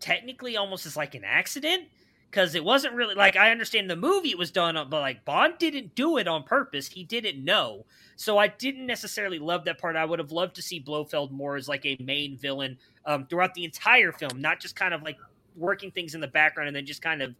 technically 0.00 0.56
almost 0.56 0.84
as 0.84 0.96
like 0.96 1.14
an 1.14 1.24
accident 1.24 1.84
because 2.32 2.54
it 2.54 2.64
wasn't 2.64 2.94
really 2.94 3.14
like 3.14 3.36
I 3.36 3.50
understand 3.50 3.90
the 3.90 3.96
movie 3.96 4.34
was 4.34 4.50
done 4.50 4.74
but 4.88 5.00
like 5.00 5.22
Bond 5.26 5.54
didn't 5.58 5.94
do 5.94 6.16
it 6.16 6.26
on 6.26 6.44
purpose. 6.44 6.88
He 6.88 7.04
didn't 7.04 7.44
know. 7.44 7.84
So 8.16 8.38
I 8.38 8.48
didn't 8.48 8.86
necessarily 8.86 9.38
love 9.38 9.66
that 9.66 9.78
part. 9.78 9.96
I 9.96 10.04
would 10.04 10.18
have 10.18 10.32
loved 10.32 10.56
to 10.56 10.62
see 10.62 10.80
Blofeld 10.80 11.30
more 11.30 11.56
as 11.56 11.68
like 11.68 11.84
a 11.84 11.96
main 12.00 12.38
villain 12.38 12.78
um, 13.04 13.26
throughout 13.26 13.52
the 13.52 13.64
entire 13.64 14.12
film, 14.12 14.40
not 14.40 14.60
just 14.60 14.74
kind 14.74 14.94
of 14.94 15.02
like 15.02 15.18
working 15.56 15.90
things 15.90 16.14
in 16.14 16.22
the 16.22 16.28
background 16.28 16.68
and 16.68 16.76
then 16.76 16.86
just 16.86 17.02
kind 17.02 17.20
of 17.20 17.34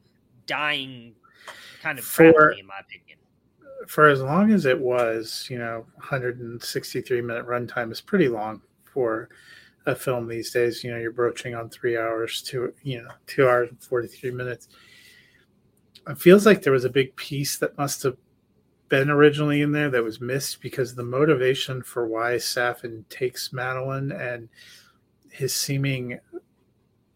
dying 0.47 1.15
kind 1.81 1.99
of 1.99 2.05
for, 2.05 2.51
in 2.51 2.67
my 2.67 2.75
opinion. 2.81 3.19
For 3.87 4.09
as 4.09 4.21
long 4.21 4.53
as 4.53 4.67
it 4.67 4.79
was, 4.79 5.47
you 5.51 5.59
know, 5.59 5.87
163 5.97 7.21
minute 7.23 7.47
runtime 7.47 7.91
is 7.91 8.03
pretty 8.03 8.29
long 8.29 8.61
for 8.85 9.31
a 9.87 9.95
film 9.95 10.29
these 10.29 10.51
days. 10.51 10.83
You 10.83 10.93
know, 10.93 10.99
you're 10.99 11.13
broaching 11.13 11.55
on 11.55 11.69
three 11.69 11.97
hours 11.97 12.43
to, 12.43 12.73
you 12.83 13.03
know, 13.03 13.09
two 13.27 13.49
hours 13.49 13.71
and 13.71 13.83
43 13.83 14.31
minutes. 14.31 14.69
It 16.09 16.19
feels 16.19 16.47
like 16.47 16.63
there 16.63 16.73
was 16.73 16.85
a 16.85 16.91
big 16.91 17.15
piece 17.17 17.59
that 17.59 17.79
must 17.79 18.03
have 18.03 18.17
been 18.89 19.09
originally 19.09 19.63
in 19.63 19.73
there 19.73 19.89
that 19.89 20.05
was 20.05 20.21
missed 20.21 20.61
because 20.61 20.95
the 20.95 21.03
motivation 21.03 21.83
for 21.83 22.07
why 22.07 22.35
Safin 22.35 23.05
takes 23.09 23.53
Madeleine 23.53 24.13
and 24.13 24.49
his 25.31 25.55
seeming 25.55 26.19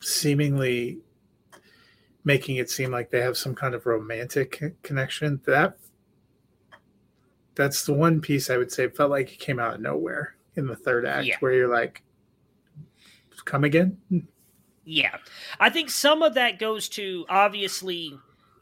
seemingly 0.01 0.99
making 2.25 2.57
it 2.57 2.71
seem 2.71 2.91
like 2.91 3.11
they 3.11 3.21
have 3.21 3.37
some 3.37 3.55
kind 3.55 3.75
of 3.75 3.87
romantic 3.87 4.62
connection 4.83 5.41
that 5.47 5.77
that's 7.55 7.85
the 7.85 7.93
one 7.93 8.21
piece 8.21 8.51
i 8.51 8.57
would 8.57 8.71
say 8.71 8.89
felt 8.89 9.11
like 9.11 9.33
it 9.33 9.39
came 9.39 9.59
out 9.59 9.75
of 9.75 9.81
nowhere 9.81 10.37
in 10.55 10.67
the 10.67 10.77
third 10.77 11.07
act 11.07 11.27
yeah. 11.27 11.37
where 11.41 11.53
you're 11.53 11.73
like 11.73 12.03
come 13.47 13.64
again? 13.64 13.97
Yeah. 14.84 15.16
I 15.59 15.70
think 15.70 15.88
some 15.88 16.22
of 16.22 16.34
that 16.34 16.59
goes 16.59 16.88
to 16.90 17.24
obviously 17.28 18.18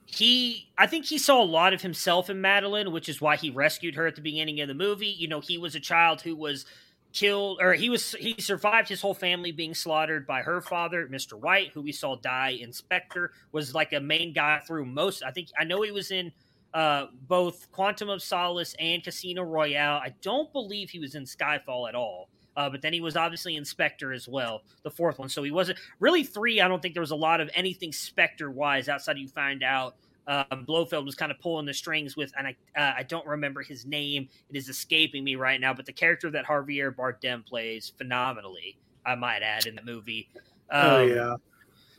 he 0.07 0.69
i 0.77 0.87
think 0.87 1.07
he 1.07 1.17
saw 1.17 1.43
a 1.43 1.45
lot 1.45 1.73
of 1.73 1.83
himself 1.83 2.31
in 2.31 2.41
Madeleine, 2.41 2.93
which 2.93 3.09
is 3.09 3.21
why 3.21 3.37
he 3.37 3.51
rescued 3.51 3.97
her 3.97 4.07
at 4.07 4.15
the 4.15 4.21
beginning 4.21 4.61
of 4.61 4.69
the 4.69 4.75
movie. 4.75 5.09
You 5.09 5.27
know 5.29 5.41
he 5.41 5.59
was 5.59 5.75
a 5.75 5.81
child 5.81 6.21
who 6.21 6.37
was 6.37 6.67
killed 7.13 7.59
or 7.61 7.73
he 7.75 7.89
was 7.91 8.13
he 8.13 8.35
survived 8.41 8.89
his 8.89 9.01
whole 9.01 9.15
family 9.15 9.53
being 9.53 9.73
slaughtered 9.73 10.27
by 10.27 10.43
her 10.43 10.61
father 10.61 11.07
mr 11.07 11.35
white 11.35 11.71
who 11.73 11.81
we 11.81 11.93
saw 11.93 12.17
die 12.17 12.59
in 12.61 12.73
spectre 12.73 13.31
was 13.53 13.73
like 13.73 13.93
a 13.93 14.01
main 14.01 14.33
guy 14.33 14.61
through 14.67 14.85
most 14.85 15.23
i 15.23 15.31
think 15.31 15.47
i 15.57 15.63
know 15.63 15.81
he 15.83 15.93
was 15.93 16.11
in 16.11 16.33
uh, 16.75 17.07
both 17.29 17.71
quantum 17.71 18.11
of 18.11 18.21
solace 18.21 18.75
and 18.81 19.05
casino 19.05 19.43
royale. 19.45 19.99
I 19.99 20.13
don't 20.23 20.53
believe 20.53 20.91
he 20.91 20.99
was 20.99 21.15
in 21.15 21.23
skyfall 21.23 21.89
at 21.89 21.95
all 21.95 22.29
uh, 22.57 22.71
but 22.71 22.83
then 22.83 22.93
he 22.93 23.01
was 23.01 23.17
obviously 23.17 23.57
in 23.57 23.65
Spectre 23.65 24.13
as 24.13 24.29
well, 24.29 24.63
the 24.83 24.91
fourth 24.91 25.19
one. 25.19 25.29
So 25.29 25.43
he 25.43 25.51
wasn't 25.51 25.79
really 26.01 26.25
three. 26.25 26.61
I 26.61 26.69
don't 26.69 26.81
think 26.81 26.95
there 26.95 27.01
was 27.01 27.11
a 27.11 27.17
lot 27.17 27.41
of 27.41 27.51
anything 27.55 27.93
Spectre 27.93 28.51
wise 28.51 28.89
outside 28.89 29.19
you 29.19 29.29
find 29.29 29.63
out 29.63 29.97
um, 30.27 30.65
Blofeld 30.67 31.05
was 31.05 31.15
kind 31.15 31.31
of 31.31 31.39
pulling 31.39 31.67
the 31.67 31.75
strings 31.75 32.17
with, 32.17 32.33
and 32.37 32.47
I 32.47 32.57
uh, 32.77 32.95
I 32.99 33.03
don't 33.03 33.27
remember 33.27 33.63
his 33.63 33.85
name. 33.85 34.29
It 34.49 34.57
is 34.57 34.69
escaping 34.69 35.23
me 35.23 35.37
right 35.37 35.61
now. 35.61 35.75
But 35.75 35.87
the 35.87 35.93
character 35.93 36.31
that 36.31 36.47
Javier 36.47 36.95
Bardem 36.95 37.45
plays 37.45 37.93
phenomenally, 37.97 38.79
I 39.05 39.15
might 39.15 39.43
add, 39.43 39.67
in 39.67 39.75
the 39.75 39.83
movie. 39.83 40.29
Oh, 40.71 40.81
um, 40.81 40.95
oh 40.95 41.03
yeah. 41.03 41.37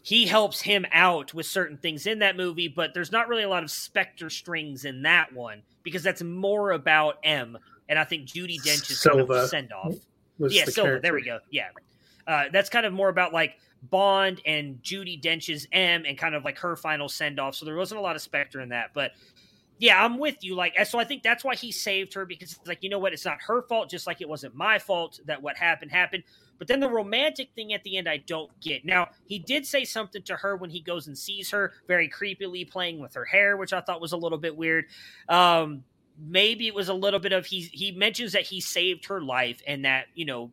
He 0.02 0.28
helps 0.28 0.62
him 0.62 0.86
out 0.92 1.34
with 1.34 1.48
certain 1.48 1.78
things 1.78 2.06
in 2.06 2.20
that 2.20 2.38
movie, 2.38 2.68
but 2.68 2.94
there's 2.94 3.12
not 3.12 3.28
really 3.28 3.42
a 3.42 3.50
lot 3.50 3.64
of 3.64 3.72
Spectre 3.72 4.30
strings 4.30 4.86
in 4.86 5.02
that 5.02 5.34
one 5.34 5.64
because 5.82 6.04
that's 6.04 6.22
more 6.22 6.72
about 6.72 7.18
M. 7.24 7.58
And 7.90 7.98
I 7.98 8.04
think 8.04 8.28
Judi 8.28 8.58
Dench 8.58 8.92
is 8.92 9.00
Silva 9.00 9.26
kind 9.26 9.44
of 9.44 9.50
send 9.50 9.74
off. 9.74 9.96
Yeah, 10.40 10.66
the 10.66 10.72
Silva. 10.72 10.90
Character. 10.90 11.02
There 11.02 11.14
we 11.14 11.24
go. 11.24 11.40
Yeah, 11.50 11.70
uh, 12.28 12.46
that's 12.52 12.70
kind 12.70 12.86
of 12.86 12.94
more 12.94 13.10
about 13.10 13.34
like 13.34 13.58
Bond 13.84 14.42
and 14.46 14.82
Judi 14.82 15.22
Dench's 15.22 15.68
M 15.72 16.04
and 16.06 16.18
kind 16.18 16.36
of 16.36 16.44
like 16.44 16.58
her 16.60 16.76
final 16.76 17.10
send 17.10 17.40
off. 17.40 17.56
So 17.56 17.66
there 17.66 17.76
wasn't 17.76 18.00
a 18.00 18.04
lot 18.04 18.16
of 18.16 18.22
Spectre 18.22 18.62
in 18.62 18.70
that, 18.70 18.92
but 18.94 19.12
yeah, 19.78 20.04
I'm 20.04 20.18
with 20.18 20.38
you. 20.42 20.56
Like, 20.56 20.74
so 20.86 21.00
I 21.00 21.04
think 21.04 21.22
that's 21.24 21.44
why 21.44 21.56
he 21.56 21.72
saved 21.72 22.14
her 22.14 22.26
because 22.26 22.54
it's 22.54 22.68
like, 22.68 22.82
you 22.82 22.90
know 22.90 23.00
what? 23.00 23.14
It's 23.14 23.26
not 23.26 23.38
her 23.46 23.62
fault, 23.64 23.90
just 23.90 24.08
like 24.08 24.22
it 24.22 24.30
wasn't 24.30 24.56
my 24.56 24.80
fault 24.80 25.20
that 25.26 25.42
what 25.42 25.58
happened 25.58 25.92
happened. 25.92 26.24
But 26.58 26.68
then 26.70 26.80
the 26.80 26.90
romantic 26.90 27.50
thing 27.54 27.74
at 27.74 27.84
the 27.84 27.98
end, 27.98 28.08
I 28.08 28.18
don't 28.18 28.50
get. 28.62 28.86
Now, 28.86 29.10
he 29.26 29.40
did 29.40 29.66
say 29.66 29.84
something 29.84 30.24
to 30.24 30.38
her 30.38 30.56
when 30.56 30.70
he 30.70 30.80
goes 30.80 31.08
and 31.08 31.18
sees 31.18 31.52
her, 31.52 31.74
very 31.88 32.10
creepily 32.10 32.70
playing 32.70 33.00
with 33.00 33.14
her 33.16 33.26
hair, 33.26 33.58
which 33.58 33.74
I 33.74 33.82
thought 33.82 34.00
was 34.00 34.14
a 34.14 34.18
little 34.18 34.38
bit 34.38 34.56
weird. 34.56 34.86
Um, 35.28 35.84
maybe 36.18 36.68
it 36.68 36.76
was 36.76 36.90
a 36.90 36.94
little 36.94 37.20
bit 37.20 37.34
of 37.34 37.46
he 37.46 37.62
he 37.62 37.92
mentions 37.92 38.34
that 38.34 38.44
he 38.44 38.62
saved 38.62 39.06
her 39.06 39.22
life 39.22 39.62
and 39.68 39.86
that 39.86 40.06
you 40.14 40.26
know 40.26 40.52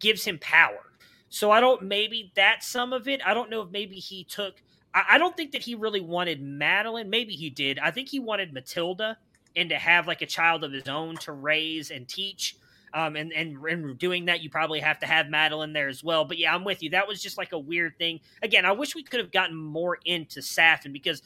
gives 0.00 0.24
him 0.24 0.38
power 0.38 0.86
so 1.28 1.50
I 1.50 1.60
don't 1.60 1.82
maybe 1.82 2.32
that's 2.34 2.66
some 2.66 2.92
of 2.92 3.08
it. 3.08 3.20
I 3.24 3.34
don't 3.34 3.50
know 3.50 3.62
if 3.62 3.70
maybe 3.70 3.96
he 3.96 4.24
took 4.24 4.62
I, 4.94 5.04
I 5.12 5.18
don't 5.18 5.36
think 5.36 5.52
that 5.52 5.62
he 5.62 5.74
really 5.74 6.00
wanted 6.00 6.40
madeleine 6.40 7.10
Maybe 7.10 7.34
he 7.34 7.50
did. 7.50 7.78
I 7.78 7.90
think 7.90 8.08
he 8.08 8.20
wanted 8.20 8.52
Matilda 8.52 9.18
and 9.54 9.70
to 9.70 9.76
have 9.76 10.06
like 10.06 10.22
a 10.22 10.26
child 10.26 10.64
of 10.64 10.72
his 10.72 10.88
own 10.88 11.16
to 11.18 11.32
raise 11.32 11.90
and 11.90 12.08
teach. 12.08 12.56
Um, 12.94 13.16
and, 13.16 13.32
and 13.32 13.58
and 13.66 13.98
doing 13.98 14.26
that, 14.26 14.42
you 14.42 14.48
probably 14.48 14.80
have 14.80 15.00
to 15.00 15.06
have 15.06 15.28
Madeleine 15.28 15.74
there 15.74 15.88
as 15.88 16.02
well. 16.02 16.24
But 16.24 16.38
yeah, 16.38 16.54
I'm 16.54 16.64
with 16.64 16.82
you. 16.82 16.90
That 16.90 17.06
was 17.08 17.20
just 17.20 17.36
like 17.36 17.52
a 17.52 17.58
weird 17.58 17.98
thing. 17.98 18.20
Again, 18.42 18.64
I 18.64 18.72
wish 18.72 18.94
we 18.94 19.02
could 19.02 19.20
have 19.20 19.32
gotten 19.32 19.54
more 19.54 19.98
into 20.06 20.40
Safin 20.40 20.92
because 20.92 21.20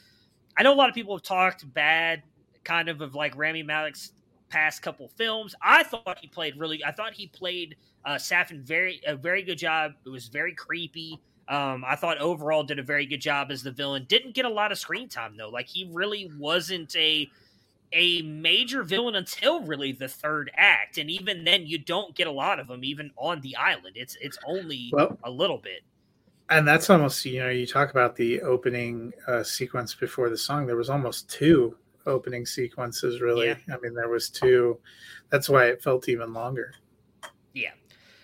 I 0.57 0.65
know 0.65 0.73
a 0.73 0.75
lot 0.75 0.89
of 0.89 0.95
people 0.95 1.15
have 1.15 1.23
talked 1.23 1.73
bad, 1.73 2.23
kind 2.71 2.89
of 2.89 3.01
of 3.01 3.17
like 3.17 3.37
Rami 3.37 3.65
Malek's 3.65 4.13
past 4.49 4.81
couple 4.81 5.09
films. 5.09 5.57
I 5.61 5.83
thought 5.83 6.19
he 6.21 6.29
played 6.29 6.57
really. 6.57 6.85
I 6.85 6.93
thought 6.93 7.13
he 7.15 7.27
played 7.27 7.77
uh, 8.05 8.15
Safin 8.15 8.63
very 8.63 9.01
a 9.07 9.17
very 9.17 9.43
good 9.43 9.59
job. 9.59 9.93
It 10.07 10.09
was 10.09 10.29
very 10.29 10.55
creepy. 10.55 11.21
Um, 11.49 11.85
I 11.85 11.97
thought 11.97 12.19
overall 12.19 12.63
did 12.63 12.79
a 12.79 12.83
very 12.85 13.07
good 13.07 13.21
job 13.21 13.51
as 13.51 13.65
the 13.65 13.73
villain. 13.73 14.07
Didn't 14.09 14.35
get 14.35 14.45
a 14.45 14.49
lot 14.49 14.71
of 14.71 14.79
screen 14.79 15.09
time 15.09 15.37
though. 15.37 15.49
Like 15.49 15.67
he 15.67 15.91
really 15.93 16.31
wasn't 16.39 16.95
a 16.95 17.29
a 17.93 18.23
major 18.23 18.85
villain 18.85 19.17
until 19.17 19.63
really 19.63 19.91
the 19.91 20.07
third 20.07 20.53
act, 20.55 20.97
and 20.97 21.11
even 21.11 21.43
then 21.43 21.67
you 21.67 21.77
don't 21.77 22.15
get 22.15 22.29
a 22.29 22.33
lot 22.33 22.61
of 22.61 22.69
them 22.69 22.85
even 22.85 23.11
on 23.17 23.41
the 23.41 23.57
island. 23.57 23.97
It's 23.97 24.17
it's 24.21 24.39
only 24.47 24.91
well, 24.93 25.19
a 25.25 25.31
little 25.31 25.59
bit. 25.59 25.83
And 26.51 26.67
that's 26.67 26.89
almost 26.89 27.25
you 27.25 27.41
know 27.41 27.49
you 27.49 27.67
talk 27.67 27.91
about 27.91 28.15
the 28.15 28.41
opening 28.43 29.13
uh, 29.27 29.43
sequence 29.43 29.93
before 29.93 30.29
the 30.29 30.39
song. 30.39 30.67
There 30.67 30.77
was 30.77 30.89
almost 30.89 31.29
two 31.29 31.77
opening 32.07 32.47
sequences 32.47 33.21
really. 33.21 33.49
Yeah. 33.49 33.57
I 33.73 33.79
mean 33.81 33.95
there 33.95 34.09
was 34.09 34.31
two. 34.31 34.79
That's 35.31 35.49
why 35.49 35.67
it 35.67 35.83
felt 35.83 36.09
even 36.09 36.33
longer. 36.33 36.73
Yeah. 37.53 37.71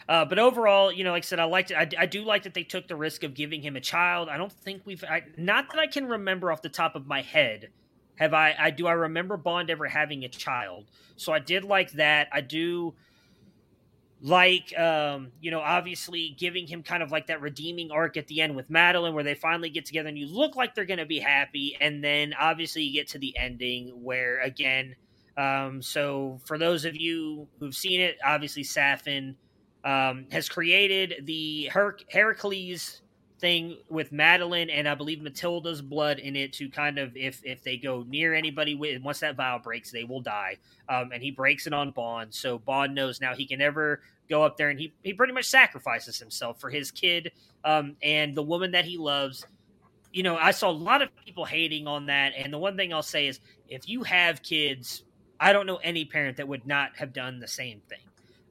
Uh, 0.08 0.24
but 0.24 0.38
overall, 0.38 0.92
you 0.92 1.02
know, 1.02 1.10
like 1.10 1.24
I 1.24 1.26
said, 1.26 1.40
I 1.40 1.44
liked 1.44 1.72
it. 1.72 1.74
I, 1.74 2.02
I, 2.02 2.06
do 2.06 2.22
like 2.22 2.44
that 2.44 2.54
they 2.54 2.62
took 2.62 2.86
the 2.86 2.94
risk 2.94 3.24
of 3.24 3.34
giving 3.34 3.60
him 3.60 3.74
a 3.74 3.80
child. 3.80 4.28
I 4.28 4.36
don't 4.36 4.52
think 4.52 4.82
we've, 4.84 5.02
I, 5.02 5.22
not 5.36 5.68
that 5.70 5.80
I 5.80 5.88
can 5.88 6.06
remember 6.06 6.52
off 6.52 6.62
the 6.62 6.68
top 6.68 6.94
of 6.94 7.08
my 7.08 7.22
head. 7.22 7.70
Have 8.16 8.32
I, 8.32 8.54
I 8.58 8.70
do 8.70 8.86
I 8.86 8.92
remember 8.92 9.36
Bond 9.36 9.68
ever 9.68 9.86
having 9.86 10.24
a 10.24 10.28
child? 10.28 10.86
So 11.16 11.32
I 11.32 11.38
did 11.38 11.64
like 11.64 11.92
that. 11.92 12.28
I 12.32 12.40
do. 12.40 12.94
Like 14.20 14.76
um, 14.78 15.32
you 15.40 15.50
know, 15.50 15.60
obviously 15.60 16.34
giving 16.38 16.66
him 16.66 16.82
kind 16.82 17.02
of 17.02 17.10
like 17.10 17.26
that 17.26 17.40
redeeming 17.42 17.90
arc 17.90 18.16
at 18.16 18.26
the 18.28 18.40
end 18.40 18.56
with 18.56 18.70
Madeleine, 18.70 19.14
where 19.14 19.24
they 19.24 19.34
finally 19.34 19.68
get 19.68 19.84
together 19.84 20.08
and 20.08 20.18
you 20.18 20.26
look 20.26 20.56
like 20.56 20.74
they're 20.74 20.86
going 20.86 20.98
to 20.98 21.06
be 21.06 21.18
happy, 21.18 21.76
and 21.80 22.02
then 22.02 22.32
obviously 22.38 22.82
you 22.82 22.94
get 22.94 23.08
to 23.08 23.18
the 23.18 23.36
ending 23.36 23.88
where 24.02 24.40
again. 24.40 24.96
Um, 25.36 25.82
so 25.82 26.40
for 26.46 26.56
those 26.56 26.86
of 26.86 26.96
you 26.96 27.46
who've 27.60 27.74
seen 27.74 28.00
it, 28.00 28.16
obviously 28.24 28.62
Safin 28.62 29.34
um, 29.84 30.26
has 30.32 30.48
created 30.48 31.26
the 31.26 31.66
Her- 31.66 31.98
Heracles 32.10 33.02
thing 33.38 33.76
with 33.88 34.12
Madeleine 34.12 34.70
and 34.70 34.88
I 34.88 34.94
believe 34.94 35.20
Matilda's 35.20 35.82
blood 35.82 36.18
in 36.18 36.36
it 36.36 36.54
to 36.54 36.68
kind 36.68 36.98
of 36.98 37.16
if 37.16 37.40
if 37.44 37.62
they 37.62 37.76
go 37.76 38.04
near 38.08 38.34
anybody 38.34 38.74
with 38.74 39.02
once 39.02 39.20
that 39.20 39.36
vow 39.36 39.58
breaks 39.58 39.90
they 39.90 40.04
will 40.04 40.20
die. 40.20 40.56
Um, 40.88 41.10
and 41.12 41.22
he 41.22 41.30
breaks 41.30 41.66
it 41.66 41.72
on 41.72 41.90
Bond 41.90 42.32
so 42.32 42.58
Bond 42.58 42.94
knows 42.94 43.20
now 43.20 43.34
he 43.34 43.46
can 43.46 43.58
never 43.58 44.00
go 44.28 44.42
up 44.42 44.56
there 44.56 44.70
and 44.70 44.78
he 44.78 44.94
he 45.02 45.12
pretty 45.12 45.32
much 45.32 45.46
sacrifices 45.46 46.18
himself 46.18 46.60
for 46.60 46.70
his 46.70 46.90
kid 46.90 47.32
um, 47.64 47.96
and 48.02 48.34
the 48.34 48.42
woman 48.42 48.72
that 48.72 48.84
he 48.84 48.96
loves. 48.96 49.46
You 50.12 50.22
know 50.22 50.36
I 50.36 50.52
saw 50.52 50.70
a 50.70 50.72
lot 50.72 51.02
of 51.02 51.10
people 51.24 51.44
hating 51.44 51.86
on 51.86 52.06
that 52.06 52.32
and 52.36 52.52
the 52.52 52.58
one 52.58 52.76
thing 52.76 52.92
I'll 52.94 53.02
say 53.02 53.26
is 53.26 53.40
if 53.68 53.88
you 53.88 54.02
have 54.04 54.42
kids 54.42 55.02
I 55.38 55.52
don't 55.52 55.66
know 55.66 55.76
any 55.76 56.06
parent 56.06 56.38
that 56.38 56.48
would 56.48 56.66
not 56.66 56.96
have 56.96 57.12
done 57.12 57.38
the 57.40 57.48
same 57.48 57.82
thing. 57.88 57.98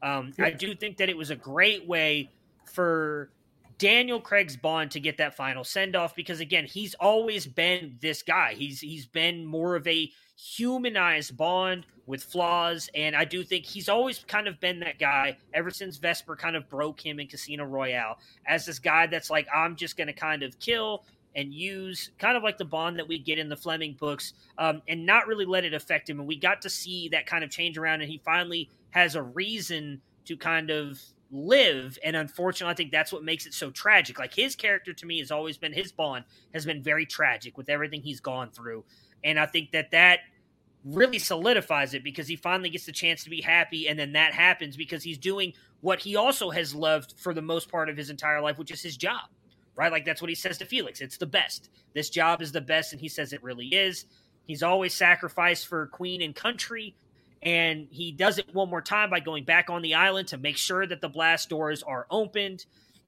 Um, 0.04 0.34
I 0.38 0.52
do 0.52 0.76
think 0.76 0.98
that 0.98 1.10
it 1.10 1.18
was 1.18 1.32
a 1.32 1.36
great 1.36 1.88
way 1.88 2.30
for 2.66 3.32
Daniel 3.78 4.22
Craig's 4.22 4.56
Bond 4.56 4.92
to 4.92 5.00
get 5.00 5.18
that 5.18 5.36
final 5.36 5.64
send 5.64 5.96
off 5.96 6.16
because 6.16 6.40
again, 6.40 6.66
he's 6.66 6.94
always 6.96 7.46
been 7.46 7.98
this 8.02 8.24
guy. 8.24 8.54
He's 8.54 8.80
he's 8.80 9.06
been 9.06 9.46
more 9.46 9.76
of 9.76 9.88
a 9.88 10.12
humanized 10.38 11.36
Bond 11.36 11.86
with 12.06 12.24
flaws, 12.24 12.90
and 12.94 13.16
I 13.16 13.26
do 13.26 13.44
think 13.44 13.66
he's 13.66 13.90
always 13.90 14.20
kind 14.20 14.48
of 14.48 14.60
been 14.60 14.80
that 14.82 15.00
guy 15.00 15.38
ever 15.54 15.72
since 15.72 15.98
Vesper 15.98 16.36
kind 16.36 16.56
of 16.56 16.70
broke 16.70 17.06
him 17.06 17.20
in 17.20 17.28
Casino 17.28 17.66
Royale 17.66 18.18
as 18.48 18.66
this 18.66 18.80
guy 18.80 19.08
that's 19.08 19.30
like, 19.30 19.48
I'm 19.54 19.76
just 19.76 19.98
going 19.98 20.08
to 20.08 20.14
kind 20.14 20.44
of 20.44 20.60
kill 20.60 21.04
and 21.36 21.54
use 21.54 22.12
kind 22.18 22.38
of 22.38 22.44
like 22.44 22.58
the 22.58 22.66
Bond 22.66 22.98
that 22.98 23.08
we 23.08 23.20
get 23.20 23.40
in 23.40 23.50
the 23.50 23.58
Fleming 23.58 23.98
books, 24.00 24.34
um, 24.58 24.82
and 24.88 25.06
not 25.06 25.28
really 25.28 25.46
let 25.46 25.66
it 25.66 25.74
affect 25.74 26.10
him. 26.10 26.20
And 26.20 26.28
we 26.28 26.38
got 26.38 26.62
to 26.62 26.70
see 26.70 27.10
that 27.10 27.26
kind 27.26 27.44
of 27.44 27.50
change 27.50 27.78
around, 27.78 28.02
and 28.02 28.10
he 28.10 28.22
finally 28.24 28.70
has 28.92 29.16
a 29.16 29.22
reason 29.22 30.02
to 30.26 30.38
kind 30.38 30.70
of 30.70 31.02
live 31.36 31.98
and 32.04 32.16
unfortunately 32.16 32.72
i 32.72 32.76
think 32.76 32.92
that's 32.92 33.12
what 33.12 33.24
makes 33.24 33.46
it 33.46 33.54
so 33.54 33.70
tragic. 33.70 34.20
Like 34.20 34.34
his 34.34 34.56
character 34.56 34.94
to 34.94 35.06
me 35.06 35.20
has 35.20 35.32
always 35.32 35.58
been 35.58 35.74
his 35.74 35.92
bond 35.92 36.26
has 36.54 36.66
been 36.66 36.82
very 36.82 37.06
tragic 37.06 37.58
with 37.58 37.70
everything 37.70 38.02
he's 38.02 38.20
gone 38.20 38.52
through 38.52 38.84
and 39.24 39.40
i 39.40 39.46
think 39.46 39.72
that 39.72 39.92
that 39.92 40.20
really 40.84 41.20
solidifies 41.20 41.94
it 41.94 42.04
because 42.04 42.28
he 42.28 42.36
finally 42.36 42.70
gets 42.70 42.86
the 42.86 42.92
chance 42.92 43.24
to 43.24 43.30
be 43.30 43.42
happy 43.42 43.88
and 43.88 43.98
then 43.98 44.14
that 44.14 44.34
happens 44.34 44.78
because 44.78 45.04
he's 45.04 45.18
doing 45.18 45.54
what 45.82 46.00
he 46.00 46.16
also 46.16 46.52
has 46.52 46.76
loved 46.76 47.16
for 47.18 47.34
the 47.34 47.42
most 47.42 47.72
part 47.72 47.90
of 47.90 47.98
his 47.98 48.10
entire 48.10 48.42
life 48.42 48.58
which 48.58 48.72
is 48.72 48.82
his 48.82 48.96
job 48.96 49.28
right? 49.76 49.92
Like 49.92 50.06
that's 50.06 50.22
what 50.22 50.30
he 50.30 50.36
says 50.36 50.58
to 50.60 50.66
felix 50.66 51.02
it's 51.02 51.18
the 51.18 51.26
best. 51.26 51.70
This 51.94 52.10
job 52.10 52.42
is 52.42 52.52
the 52.52 52.62
best 52.62 52.94
and 52.94 53.02
he 53.02 53.10
says 53.10 53.34
it 53.34 53.44
really 53.44 53.68
is. 53.68 54.06
He's 54.48 54.64
always 54.64 54.94
sacrificed 54.94 55.68
for 55.68 55.88
queen 55.88 56.22
and 56.22 56.36
country 56.36 56.96
and 57.46 57.88
he 57.92 58.12
does 58.12 58.40
it 58.40 58.54
one 58.54 58.70
more 58.70 58.82
time 58.82 59.12
by 59.12 59.20
going 59.20 59.44
back 59.44 59.70
on 59.70 59.84
the 59.84 59.94
island 59.94 60.28
to 60.30 60.38
make 60.38 60.58
sure 60.58 60.88
that 60.88 61.00
the 61.00 61.08
blast 61.08 61.48
doors 61.48 61.84
are 61.84 62.08
opened. 62.10 62.66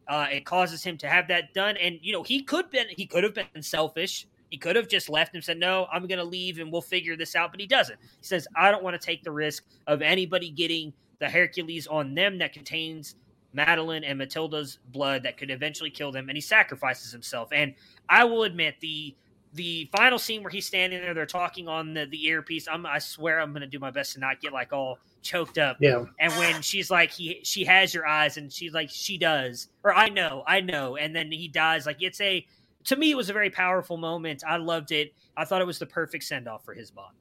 Uh, 0.08 0.28
it 0.32 0.46
causes 0.46 0.84
him 0.84 0.98
to 1.00 1.10
have 1.10 1.28
that 1.28 1.54
done, 1.54 1.76
and 1.78 2.00
you 2.02 2.14
know 2.14 2.24
he 2.24 2.44
could 2.44 2.70
been 2.70 2.88
he 2.96 3.06
could 3.06 3.24
have 3.24 3.34
been 3.34 3.62
selfish. 3.62 4.28
He 4.50 4.58
could 4.58 4.78
have 4.78 4.88
just 4.88 5.10
left 5.10 5.34
and 5.34 5.44
said, 5.44 5.58
"No, 5.58 5.88
I'm 5.92 6.08
going 6.08 6.20
to 6.20 6.24
leave, 6.24 6.60
and 6.60 6.72
we'll 6.72 6.82
figure 6.82 7.18
this 7.18 7.36
out." 7.36 7.52
But 7.52 7.60
he 7.60 7.68
doesn't. 7.68 8.00
He 8.00 8.24
says, 8.24 8.48
"I 8.56 8.72
don't 8.72 8.84
want 8.84 9.00
to 9.00 9.06
take 9.06 9.24
the 9.24 9.32
risk 9.32 9.66
of 9.88 10.02
anybody 10.02 10.52
getting 10.52 10.94
the 11.20 11.30
Hercules 11.30 11.88
on 11.88 12.14
them 12.14 12.38
that 12.38 12.54
contains 12.54 13.16
Madeleine 13.52 14.04
and 14.04 14.20
Matilda's 14.20 14.80
blood 14.94 15.24
that 15.24 15.36
could 15.36 15.52
eventually 15.52 15.90
kill 15.90 16.14
them." 16.14 16.30
And 16.30 16.38
he 16.38 16.42
sacrifices 16.42 17.12
himself. 17.12 17.50
And 17.52 17.74
I 18.08 18.24
will 18.24 18.44
admit 18.44 18.76
the 18.80 19.16
the 19.58 19.90
final 19.92 20.18
scene 20.18 20.42
where 20.42 20.50
he's 20.50 20.66
standing 20.66 21.02
there, 21.02 21.14
they're 21.14 21.26
talking 21.26 21.68
on 21.68 21.94
the, 21.94 22.06
the 22.06 22.28
earpiece. 22.28 22.68
I'm, 22.72 22.86
I 22.86 23.00
swear 23.00 23.42
I'm 23.42 23.52
going 23.52 23.62
to 23.62 23.68
do 23.68 23.80
my 23.80 23.92
best 23.92 24.14
to 24.14 24.20
not 24.20 24.40
get 24.40 24.54
like 24.54 24.72
all 24.72 25.00
choked 25.22 25.58
up. 25.58 25.78
Yeah. 25.82 26.06
And 26.20 26.32
when 26.34 26.62
she's 26.62 26.90
like, 26.90 27.12
he, 27.12 27.42
she 27.44 27.66
has 27.66 27.94
your 27.94 28.08
eyes, 28.08 28.38
and 28.38 28.54
she's 28.54 28.74
like, 28.74 28.90
she 28.90 29.18
does, 29.18 29.68
or 29.84 29.94
I 29.94 30.10
know, 30.10 30.44
I 30.48 30.62
know. 30.62 30.96
And 30.96 31.14
then 31.16 31.32
he 31.32 31.48
dies. 31.48 31.86
Like 31.86 31.98
it's 32.00 32.22
a, 32.22 32.46
to 32.86 32.96
me, 32.96 33.12
it 33.12 33.18
was 33.18 33.30
a 33.30 33.34
very 33.34 33.50
powerful 33.50 33.98
moment. 33.98 34.44
I 34.48 34.58
loved 34.58 34.94
it. 34.94 35.14
I 35.36 35.44
thought 35.44 35.62
it 35.62 35.68
was 35.68 35.80
the 35.80 35.86
perfect 35.86 36.24
send 36.24 36.48
off 36.48 36.64
for 36.64 36.74
his 36.74 36.90
bond. 36.90 37.16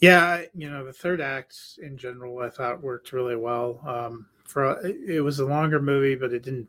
Yeah, 0.00 0.42
you 0.54 0.70
know, 0.70 0.84
the 0.84 0.92
third 0.92 1.20
act 1.20 1.58
in 1.82 1.96
general, 1.98 2.38
I 2.38 2.50
thought 2.50 2.82
worked 2.82 3.12
really 3.12 3.36
well. 3.36 3.80
Um, 3.86 4.26
for 4.44 4.80
it 4.84 5.22
was 5.22 5.38
a 5.40 5.44
longer 5.44 5.80
movie, 5.80 6.14
but 6.14 6.32
it 6.32 6.42
didn't, 6.42 6.68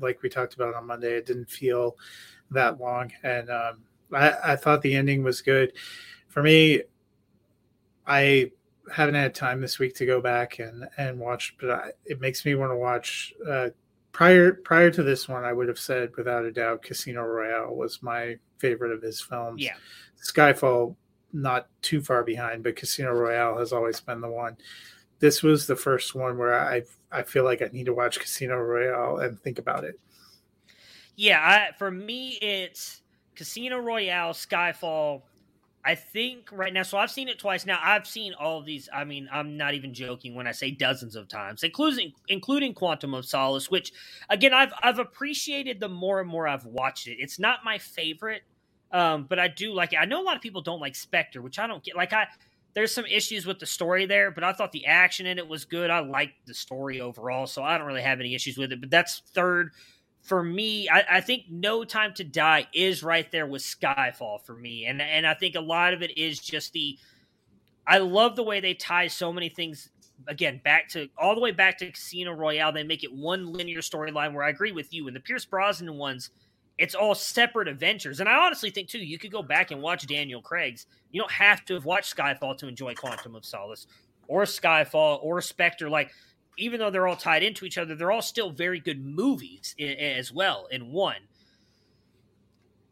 like 0.00 0.22
we 0.22 0.28
talked 0.28 0.54
about 0.54 0.74
on 0.74 0.86
Monday, 0.86 1.14
it 1.14 1.26
didn't 1.26 1.50
feel 1.50 1.96
that 2.50 2.80
long, 2.80 3.12
and 3.22 3.50
um, 3.50 3.78
I, 4.12 4.52
I 4.52 4.56
thought 4.56 4.82
the 4.82 4.94
ending 4.94 5.22
was 5.22 5.42
good. 5.42 5.72
For 6.28 6.42
me, 6.42 6.82
I 8.06 8.50
haven't 8.92 9.14
had 9.14 9.34
time 9.34 9.60
this 9.60 9.78
week 9.78 9.94
to 9.96 10.06
go 10.06 10.20
back 10.20 10.58
and 10.58 10.88
and 10.96 11.18
watch, 11.18 11.56
but 11.60 11.70
I, 11.70 11.90
it 12.04 12.20
makes 12.20 12.44
me 12.44 12.54
want 12.54 12.72
to 12.72 12.76
watch. 12.76 13.34
Uh, 13.48 13.70
prior 14.12 14.52
prior 14.52 14.90
to 14.90 15.02
this 15.02 15.28
one, 15.28 15.44
I 15.44 15.52
would 15.52 15.68
have 15.68 15.78
said 15.78 16.16
without 16.16 16.44
a 16.44 16.52
doubt, 16.52 16.82
Casino 16.82 17.22
Royale 17.22 17.74
was 17.74 18.02
my 18.02 18.36
favorite 18.58 18.92
of 18.92 19.02
his 19.02 19.20
films. 19.20 19.62
Yeah, 19.62 19.76
Skyfall 20.22 20.96
not 21.32 21.68
too 21.82 22.00
far 22.00 22.22
behind, 22.22 22.62
but 22.62 22.76
Casino 22.76 23.12
Royale 23.12 23.58
has 23.58 23.72
always 23.72 24.00
been 24.00 24.20
the 24.20 24.30
one. 24.30 24.56
This 25.18 25.42
was 25.42 25.66
the 25.66 25.76
first 25.76 26.14
one 26.14 26.38
where 26.38 26.58
I 26.58 26.82
I 27.10 27.22
feel 27.22 27.44
like 27.44 27.62
I 27.62 27.70
need 27.72 27.86
to 27.86 27.94
watch 27.94 28.20
Casino 28.20 28.56
Royale 28.56 29.18
and 29.18 29.40
think 29.40 29.58
about 29.58 29.84
it. 29.84 29.98
Yeah, 31.16 31.38
I, 31.40 31.76
for 31.78 31.90
me, 31.90 32.30
it's 32.40 33.02
Casino 33.36 33.78
Royale, 33.78 34.32
Skyfall. 34.32 35.22
I 35.84 35.94
think 35.94 36.48
right 36.50 36.72
now, 36.72 36.82
so 36.82 36.96
I've 36.96 37.10
seen 37.10 37.28
it 37.28 37.38
twice 37.38 37.66
now. 37.66 37.78
I've 37.82 38.06
seen 38.06 38.32
all 38.34 38.58
of 38.58 38.64
these. 38.64 38.88
I 38.92 39.04
mean, 39.04 39.28
I'm 39.30 39.56
not 39.58 39.74
even 39.74 39.92
joking 39.92 40.34
when 40.34 40.46
I 40.46 40.52
say 40.52 40.70
dozens 40.70 41.14
of 41.14 41.28
times, 41.28 41.62
including 41.62 42.12
including 42.28 42.72
Quantum 42.72 43.12
of 43.14 43.26
Solace, 43.26 43.70
which 43.70 43.92
again 44.30 44.54
I've 44.54 44.72
I've 44.82 44.98
appreciated 44.98 45.80
the 45.80 45.88
more 45.90 46.20
and 46.20 46.28
more 46.28 46.48
I've 46.48 46.64
watched 46.64 47.06
it. 47.06 47.18
It's 47.20 47.38
not 47.38 47.60
my 47.66 47.76
favorite, 47.76 48.42
um, 48.92 49.26
but 49.28 49.38
I 49.38 49.48
do 49.48 49.74
like 49.74 49.92
it. 49.92 49.96
I 49.96 50.06
know 50.06 50.22
a 50.22 50.24
lot 50.24 50.36
of 50.36 50.42
people 50.42 50.62
don't 50.62 50.80
like 50.80 50.94
Spectre, 50.94 51.42
which 51.42 51.58
I 51.58 51.66
don't 51.66 51.84
get. 51.84 51.96
Like 51.96 52.14
I, 52.14 52.28
there's 52.72 52.92
some 52.94 53.04
issues 53.06 53.44
with 53.44 53.58
the 53.58 53.66
story 53.66 54.06
there, 54.06 54.30
but 54.30 54.42
I 54.42 54.54
thought 54.54 54.72
the 54.72 54.86
action 54.86 55.26
in 55.26 55.38
it 55.38 55.46
was 55.46 55.66
good. 55.66 55.90
I 55.90 56.00
liked 56.00 56.46
the 56.46 56.54
story 56.54 57.02
overall, 57.02 57.46
so 57.46 57.62
I 57.62 57.76
don't 57.76 57.86
really 57.86 58.02
have 58.02 58.20
any 58.20 58.34
issues 58.34 58.56
with 58.56 58.72
it. 58.72 58.80
But 58.80 58.90
that's 58.90 59.22
third 59.34 59.72
for 60.24 60.42
me, 60.42 60.88
I, 60.88 61.04
I, 61.18 61.20
think 61.20 61.44
No 61.50 61.84
Time 61.84 62.14
to 62.14 62.24
Die 62.24 62.66
is 62.72 63.02
right 63.02 63.30
there 63.30 63.46
with 63.46 63.62
Skyfall 63.62 64.40
for 64.40 64.54
me, 64.54 64.86
and 64.86 65.00
and 65.00 65.26
I 65.26 65.34
think 65.34 65.54
a 65.54 65.60
lot 65.60 65.92
of 65.92 66.02
it 66.02 66.16
is 66.18 66.40
just 66.40 66.72
the. 66.72 66.98
I 67.86 67.98
love 67.98 68.34
the 68.34 68.42
way 68.42 68.60
they 68.60 68.72
tie 68.72 69.08
so 69.08 69.30
many 69.30 69.50
things 69.50 69.90
again 70.26 70.62
back 70.64 70.88
to 70.88 71.08
all 71.18 71.34
the 71.34 71.42
way 71.42 71.50
back 71.50 71.76
to 71.78 71.90
Casino 71.90 72.32
Royale. 72.32 72.72
They 72.72 72.82
make 72.82 73.04
it 73.04 73.12
one 73.12 73.52
linear 73.52 73.80
storyline 73.80 74.32
where 74.32 74.44
I 74.44 74.48
agree 74.48 74.72
with 74.72 74.94
you. 74.94 75.06
And 75.06 75.14
the 75.14 75.20
Pierce 75.20 75.44
Brosnan 75.44 75.98
ones, 75.98 76.30
it's 76.78 76.94
all 76.94 77.14
separate 77.14 77.68
adventures. 77.68 78.20
And 78.20 78.28
I 78.28 78.46
honestly 78.46 78.70
think 78.70 78.88
too, 78.88 78.98
you 78.98 79.18
could 79.18 79.30
go 79.30 79.42
back 79.42 79.70
and 79.70 79.82
watch 79.82 80.06
Daniel 80.06 80.40
Craig's. 80.40 80.86
You 81.10 81.20
don't 81.20 81.32
have 81.32 81.66
to 81.66 81.74
have 81.74 81.84
watched 81.84 82.16
Skyfall 82.16 82.56
to 82.58 82.68
enjoy 82.68 82.94
Quantum 82.94 83.34
of 83.34 83.44
Solace 83.44 83.86
or 84.26 84.44
Skyfall 84.44 85.22
or 85.22 85.42
Spectre. 85.42 85.90
Like 85.90 86.10
even 86.56 86.80
though 86.80 86.90
they're 86.90 87.06
all 87.06 87.16
tied 87.16 87.42
into 87.42 87.64
each 87.64 87.78
other, 87.78 87.94
they're 87.94 88.12
all 88.12 88.22
still 88.22 88.50
very 88.50 88.80
good 88.80 89.04
movies 89.04 89.74
as 89.78 90.32
well 90.32 90.66
in 90.70 90.92
one. 90.92 91.16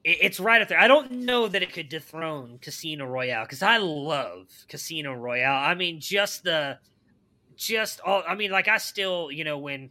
It's 0.04 0.40
right 0.40 0.60
up 0.60 0.66
there. 0.66 0.80
I 0.80 0.88
don't 0.88 1.12
know 1.12 1.46
that 1.46 1.62
it 1.62 1.72
could 1.72 1.88
dethrone 1.88 2.58
Casino 2.60 3.06
Royale 3.06 3.44
because 3.44 3.62
I 3.62 3.76
love 3.76 4.48
Casino 4.68 5.14
Royale. 5.14 5.64
I 5.64 5.74
mean, 5.74 6.00
just 6.00 6.42
the, 6.42 6.78
just 7.54 8.00
all. 8.00 8.24
I 8.26 8.34
mean, 8.34 8.50
like 8.50 8.66
I 8.66 8.78
still, 8.78 9.30
you 9.30 9.44
know, 9.44 9.58
when 9.58 9.90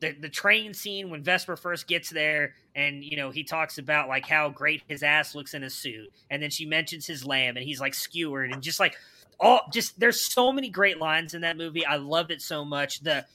the 0.00 0.12
the 0.20 0.28
train 0.28 0.74
scene 0.74 1.10
when 1.10 1.22
Vesper 1.22 1.56
first 1.56 1.86
gets 1.86 2.10
there, 2.10 2.56
and 2.74 3.04
you 3.04 3.16
know 3.16 3.30
he 3.30 3.44
talks 3.44 3.78
about 3.78 4.08
like 4.08 4.26
how 4.26 4.50
great 4.50 4.82
his 4.88 5.04
ass 5.04 5.34
looks 5.34 5.54
in 5.54 5.62
a 5.62 5.70
suit, 5.70 6.12
and 6.28 6.42
then 6.42 6.50
she 6.50 6.66
mentions 6.66 7.06
his 7.06 7.24
lamb, 7.24 7.56
and 7.56 7.64
he's 7.64 7.80
like 7.80 7.94
skewered, 7.94 8.52
and 8.52 8.62
just 8.62 8.80
like 8.80 8.96
all 9.42 9.62
just 9.72 9.98
there's 9.98 10.20
so 10.20 10.52
many 10.52 10.70
great 10.70 10.98
lines 10.98 11.34
in 11.34 11.42
that 11.42 11.56
movie. 11.56 11.84
I 11.84 11.96
loved 11.96 12.30
it 12.30 12.40
so 12.40 12.64
much. 12.64 13.00
The 13.00 13.26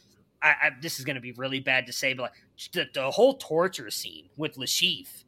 I, 0.41 0.49
I 0.49 0.69
this 0.81 0.99
is 0.99 1.05
going 1.05 1.15
to 1.15 1.21
be 1.21 1.34
really 1.34 1.59
bad 1.59 1.85
to 1.88 1.93
say, 1.93 2.13
but 2.13 2.23
like 2.23 2.34
the, 2.71 2.88
the 2.93 3.11
whole 3.11 3.35
torture 3.35 3.91
scene 3.91 4.29
with 4.38 4.57
Chiffre 4.57 5.23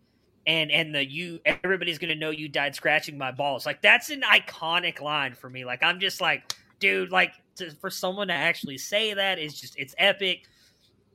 and 0.48 0.72
and 0.72 0.96
the 0.96 1.06
you 1.06 1.40
everybody's 1.46 2.00
going 2.00 2.10
to 2.10 2.16
know 2.16 2.30
you 2.32 2.48
died 2.48 2.76
scratching 2.76 3.18
my 3.18 3.32
balls. 3.32 3.66
Like 3.66 3.82
that's 3.82 4.10
an 4.10 4.22
iconic 4.22 5.02
line 5.02 5.34
for 5.34 5.50
me. 5.50 5.66
Like 5.66 5.84
I'm 5.84 6.00
just 6.00 6.22
like, 6.22 6.56
dude, 6.80 7.12
like 7.12 7.34
to, 7.58 7.72
for 7.72 7.90
someone 7.90 8.30
to 8.30 8.34
actually 8.34 8.78
say 8.78 9.14
that 9.14 9.38
is 9.38 9.60
just 9.60 9.78
it's 9.78 9.94
epic. 9.98 10.48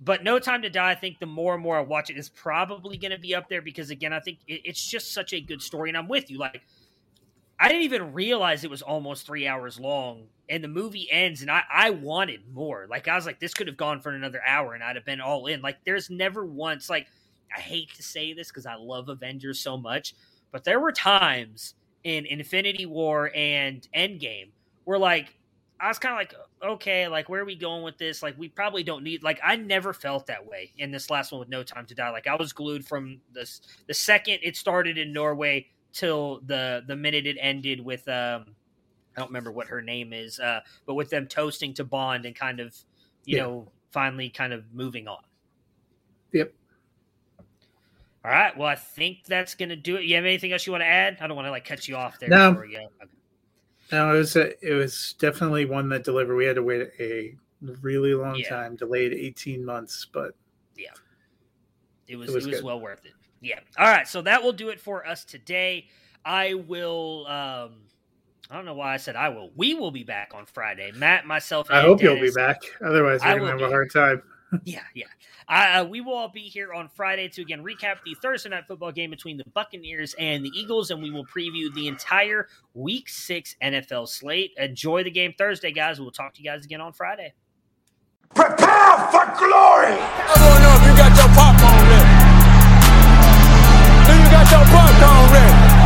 But 0.00 0.22
No 0.22 0.38
Time 0.38 0.60
to 0.62 0.68
Die, 0.68 0.90
I 0.90 0.94
think 0.94 1.18
the 1.18 1.26
more 1.26 1.54
and 1.54 1.62
more 1.62 1.78
I 1.78 1.80
watch 1.80 2.10
it, 2.10 2.18
is 2.18 2.28
probably 2.28 2.98
going 2.98 3.12
to 3.12 3.18
be 3.18 3.34
up 3.34 3.48
there 3.48 3.62
because 3.62 3.90
again, 3.90 4.12
I 4.12 4.20
think 4.20 4.38
it, 4.46 4.60
it's 4.64 4.84
just 4.84 5.14
such 5.14 5.32
a 5.32 5.40
good 5.40 5.62
story, 5.62 5.88
and 5.88 5.96
I'm 5.96 6.08
with 6.08 6.30
you. 6.30 6.36
Like 6.36 6.62
I 7.64 7.68
didn't 7.68 7.84
even 7.84 8.12
realize 8.12 8.62
it 8.62 8.68
was 8.68 8.82
almost 8.82 9.24
three 9.26 9.46
hours 9.46 9.80
long, 9.80 10.26
and 10.50 10.62
the 10.62 10.68
movie 10.68 11.08
ends, 11.10 11.40
and 11.40 11.50
I 11.50 11.62
I 11.72 11.88
wanted 11.90 12.42
more. 12.52 12.86
Like 12.90 13.08
I 13.08 13.16
was 13.16 13.24
like, 13.24 13.40
this 13.40 13.54
could 13.54 13.68
have 13.68 13.78
gone 13.78 14.02
for 14.02 14.10
another 14.10 14.42
hour, 14.46 14.74
and 14.74 14.84
I'd 14.84 14.96
have 14.96 15.06
been 15.06 15.22
all 15.22 15.46
in. 15.46 15.62
Like 15.62 15.78
there's 15.86 16.10
never 16.10 16.44
once 16.44 16.90
like 16.90 17.06
I 17.56 17.60
hate 17.60 17.94
to 17.94 18.02
say 18.02 18.34
this 18.34 18.48
because 18.48 18.66
I 18.66 18.74
love 18.74 19.08
Avengers 19.08 19.60
so 19.60 19.78
much, 19.78 20.14
but 20.52 20.64
there 20.64 20.78
were 20.78 20.92
times 20.92 21.72
in 22.02 22.26
Infinity 22.26 22.84
War 22.84 23.30
and 23.34 23.88
Endgame 23.96 24.50
where 24.84 24.98
like 24.98 25.34
I 25.80 25.88
was 25.88 25.98
kind 25.98 26.12
of 26.12 26.18
like, 26.18 26.34
okay, 26.62 27.08
like 27.08 27.30
where 27.30 27.40
are 27.40 27.46
we 27.46 27.56
going 27.56 27.82
with 27.82 27.96
this? 27.96 28.22
Like 28.22 28.36
we 28.36 28.50
probably 28.50 28.82
don't 28.82 29.04
need. 29.04 29.22
Like 29.22 29.40
I 29.42 29.56
never 29.56 29.94
felt 29.94 30.26
that 30.26 30.46
way 30.46 30.74
in 30.76 30.90
this 30.90 31.08
last 31.08 31.32
one 31.32 31.38
with 31.38 31.48
No 31.48 31.62
Time 31.62 31.86
to 31.86 31.94
Die. 31.94 32.10
Like 32.10 32.26
I 32.26 32.34
was 32.34 32.52
glued 32.52 32.86
from 32.86 33.22
this 33.32 33.62
the 33.86 33.94
second 33.94 34.40
it 34.42 34.54
started 34.54 34.98
in 34.98 35.14
Norway 35.14 35.68
till 35.94 36.40
the 36.46 36.82
the 36.86 36.96
minute 36.96 37.26
it 37.26 37.38
ended 37.40 37.80
with 37.80 38.06
um 38.08 38.54
I 39.16 39.20
don't 39.20 39.28
remember 39.28 39.52
what 39.52 39.68
her 39.68 39.80
name 39.80 40.12
is, 40.12 40.40
uh, 40.40 40.60
but 40.86 40.94
with 40.94 41.08
them 41.08 41.26
toasting 41.28 41.72
to 41.74 41.84
Bond 41.84 42.26
and 42.26 42.34
kind 42.36 42.60
of 42.60 42.76
you 43.24 43.36
Yeah. 43.38 43.44
know 43.44 43.72
finally 43.92 44.28
kind 44.28 44.52
of 44.52 44.64
moving 44.74 45.06
on. 45.08 45.22
Yep. 46.32 46.52
All 48.24 48.30
right. 48.30 48.56
Well, 48.56 48.68
I 48.68 48.74
think 48.74 49.24
that's 49.26 49.54
gonna 49.54 49.76
do 49.76 49.96
it. 49.96 50.04
You 50.04 50.16
have 50.16 50.24
anything 50.24 50.52
else 50.52 50.66
you 50.66 50.72
want 50.72 50.82
to 50.82 50.86
add? 50.88 51.18
I 51.20 51.26
don't 51.26 51.36
want 51.36 51.46
to 51.46 51.50
like 51.52 51.64
cut 51.64 51.86
you 51.86 51.96
off 51.96 52.18
there. 52.18 52.28
No. 52.28 52.50
Before 52.50 52.66
we 52.66 52.72
go. 52.72 52.78
Okay. 53.02 53.10
No, 53.92 54.14
it 54.14 54.18
was 54.18 54.34
a, 54.36 54.66
it 54.66 54.72
was 54.74 55.14
definitely 55.18 55.66
one 55.66 55.88
that 55.90 56.04
delivered. 56.04 56.34
We 56.34 56.46
had 56.46 56.56
to 56.56 56.62
wait 56.62 56.88
a 56.98 57.36
really 57.82 58.14
long 58.14 58.36
Yeah. 58.36 58.48
time, 58.48 58.76
delayed 58.76 59.12
eighteen 59.12 59.64
months, 59.64 60.06
but 60.10 60.34
yeah, 60.74 60.88
It 62.08 62.16
was 62.16 62.30
It 62.30 62.32
it 62.32 62.34
was 62.36 62.46
was, 62.46 62.62
well 62.62 62.80
worth 62.80 63.04
it. 63.04 63.12
Yeah. 63.44 63.60
All 63.78 63.86
right. 63.86 64.08
So 64.08 64.22
that 64.22 64.42
will 64.42 64.52
do 64.52 64.70
it 64.70 64.80
for 64.80 65.06
us 65.06 65.24
today. 65.24 65.86
I 66.24 66.54
will. 66.54 67.26
um 67.26 67.72
I 68.50 68.56
don't 68.56 68.64
know 68.66 68.74
why 68.74 68.92
I 68.94 68.98
said 68.98 69.16
I 69.16 69.30
will. 69.30 69.50
We 69.56 69.74
will 69.74 69.90
be 69.90 70.04
back 70.04 70.32
on 70.34 70.44
Friday. 70.46 70.92
Matt, 70.94 71.26
myself, 71.26 71.66
I 71.70 71.78
and 71.78 71.86
hope 71.88 72.02
you'll 72.02 72.20
be 72.20 72.30
back. 72.30 72.60
Otherwise, 72.84 73.20
I 73.22 73.34
we're 73.34 73.40
gonna 73.40 73.50
have 73.52 73.58
be. 73.58 73.64
a 73.64 73.68
hard 73.68 73.90
time. 73.92 74.22
Yeah, 74.62 74.82
yeah. 74.94 75.06
Uh, 75.48 75.84
we 75.84 76.00
will 76.00 76.14
all 76.14 76.28
be 76.28 76.42
here 76.42 76.72
on 76.72 76.88
Friday 76.88 77.26
to 77.30 77.42
again 77.42 77.64
recap 77.64 77.96
the 78.04 78.14
Thursday 78.22 78.50
night 78.50 78.68
football 78.68 78.92
game 78.92 79.10
between 79.10 79.36
the 79.36 79.42
Buccaneers 79.52 80.14
and 80.16 80.44
the 80.44 80.50
Eagles, 80.50 80.92
and 80.92 81.02
we 81.02 81.10
will 81.10 81.26
preview 81.26 81.74
the 81.74 81.88
entire 81.88 82.46
Week 82.72 83.08
Six 83.08 83.56
NFL 83.60 84.06
slate. 84.06 84.52
Enjoy 84.56 85.02
the 85.02 85.10
game 85.10 85.34
Thursday, 85.36 85.72
guys. 85.72 86.00
We'll 86.00 86.12
talk 86.12 86.34
to 86.34 86.40
you 86.42 86.48
guys 86.48 86.64
again 86.64 86.80
on 86.80 86.92
Friday. 86.92 87.32
Prepare 88.32 88.96
for 89.10 89.34
glory! 89.38 90.73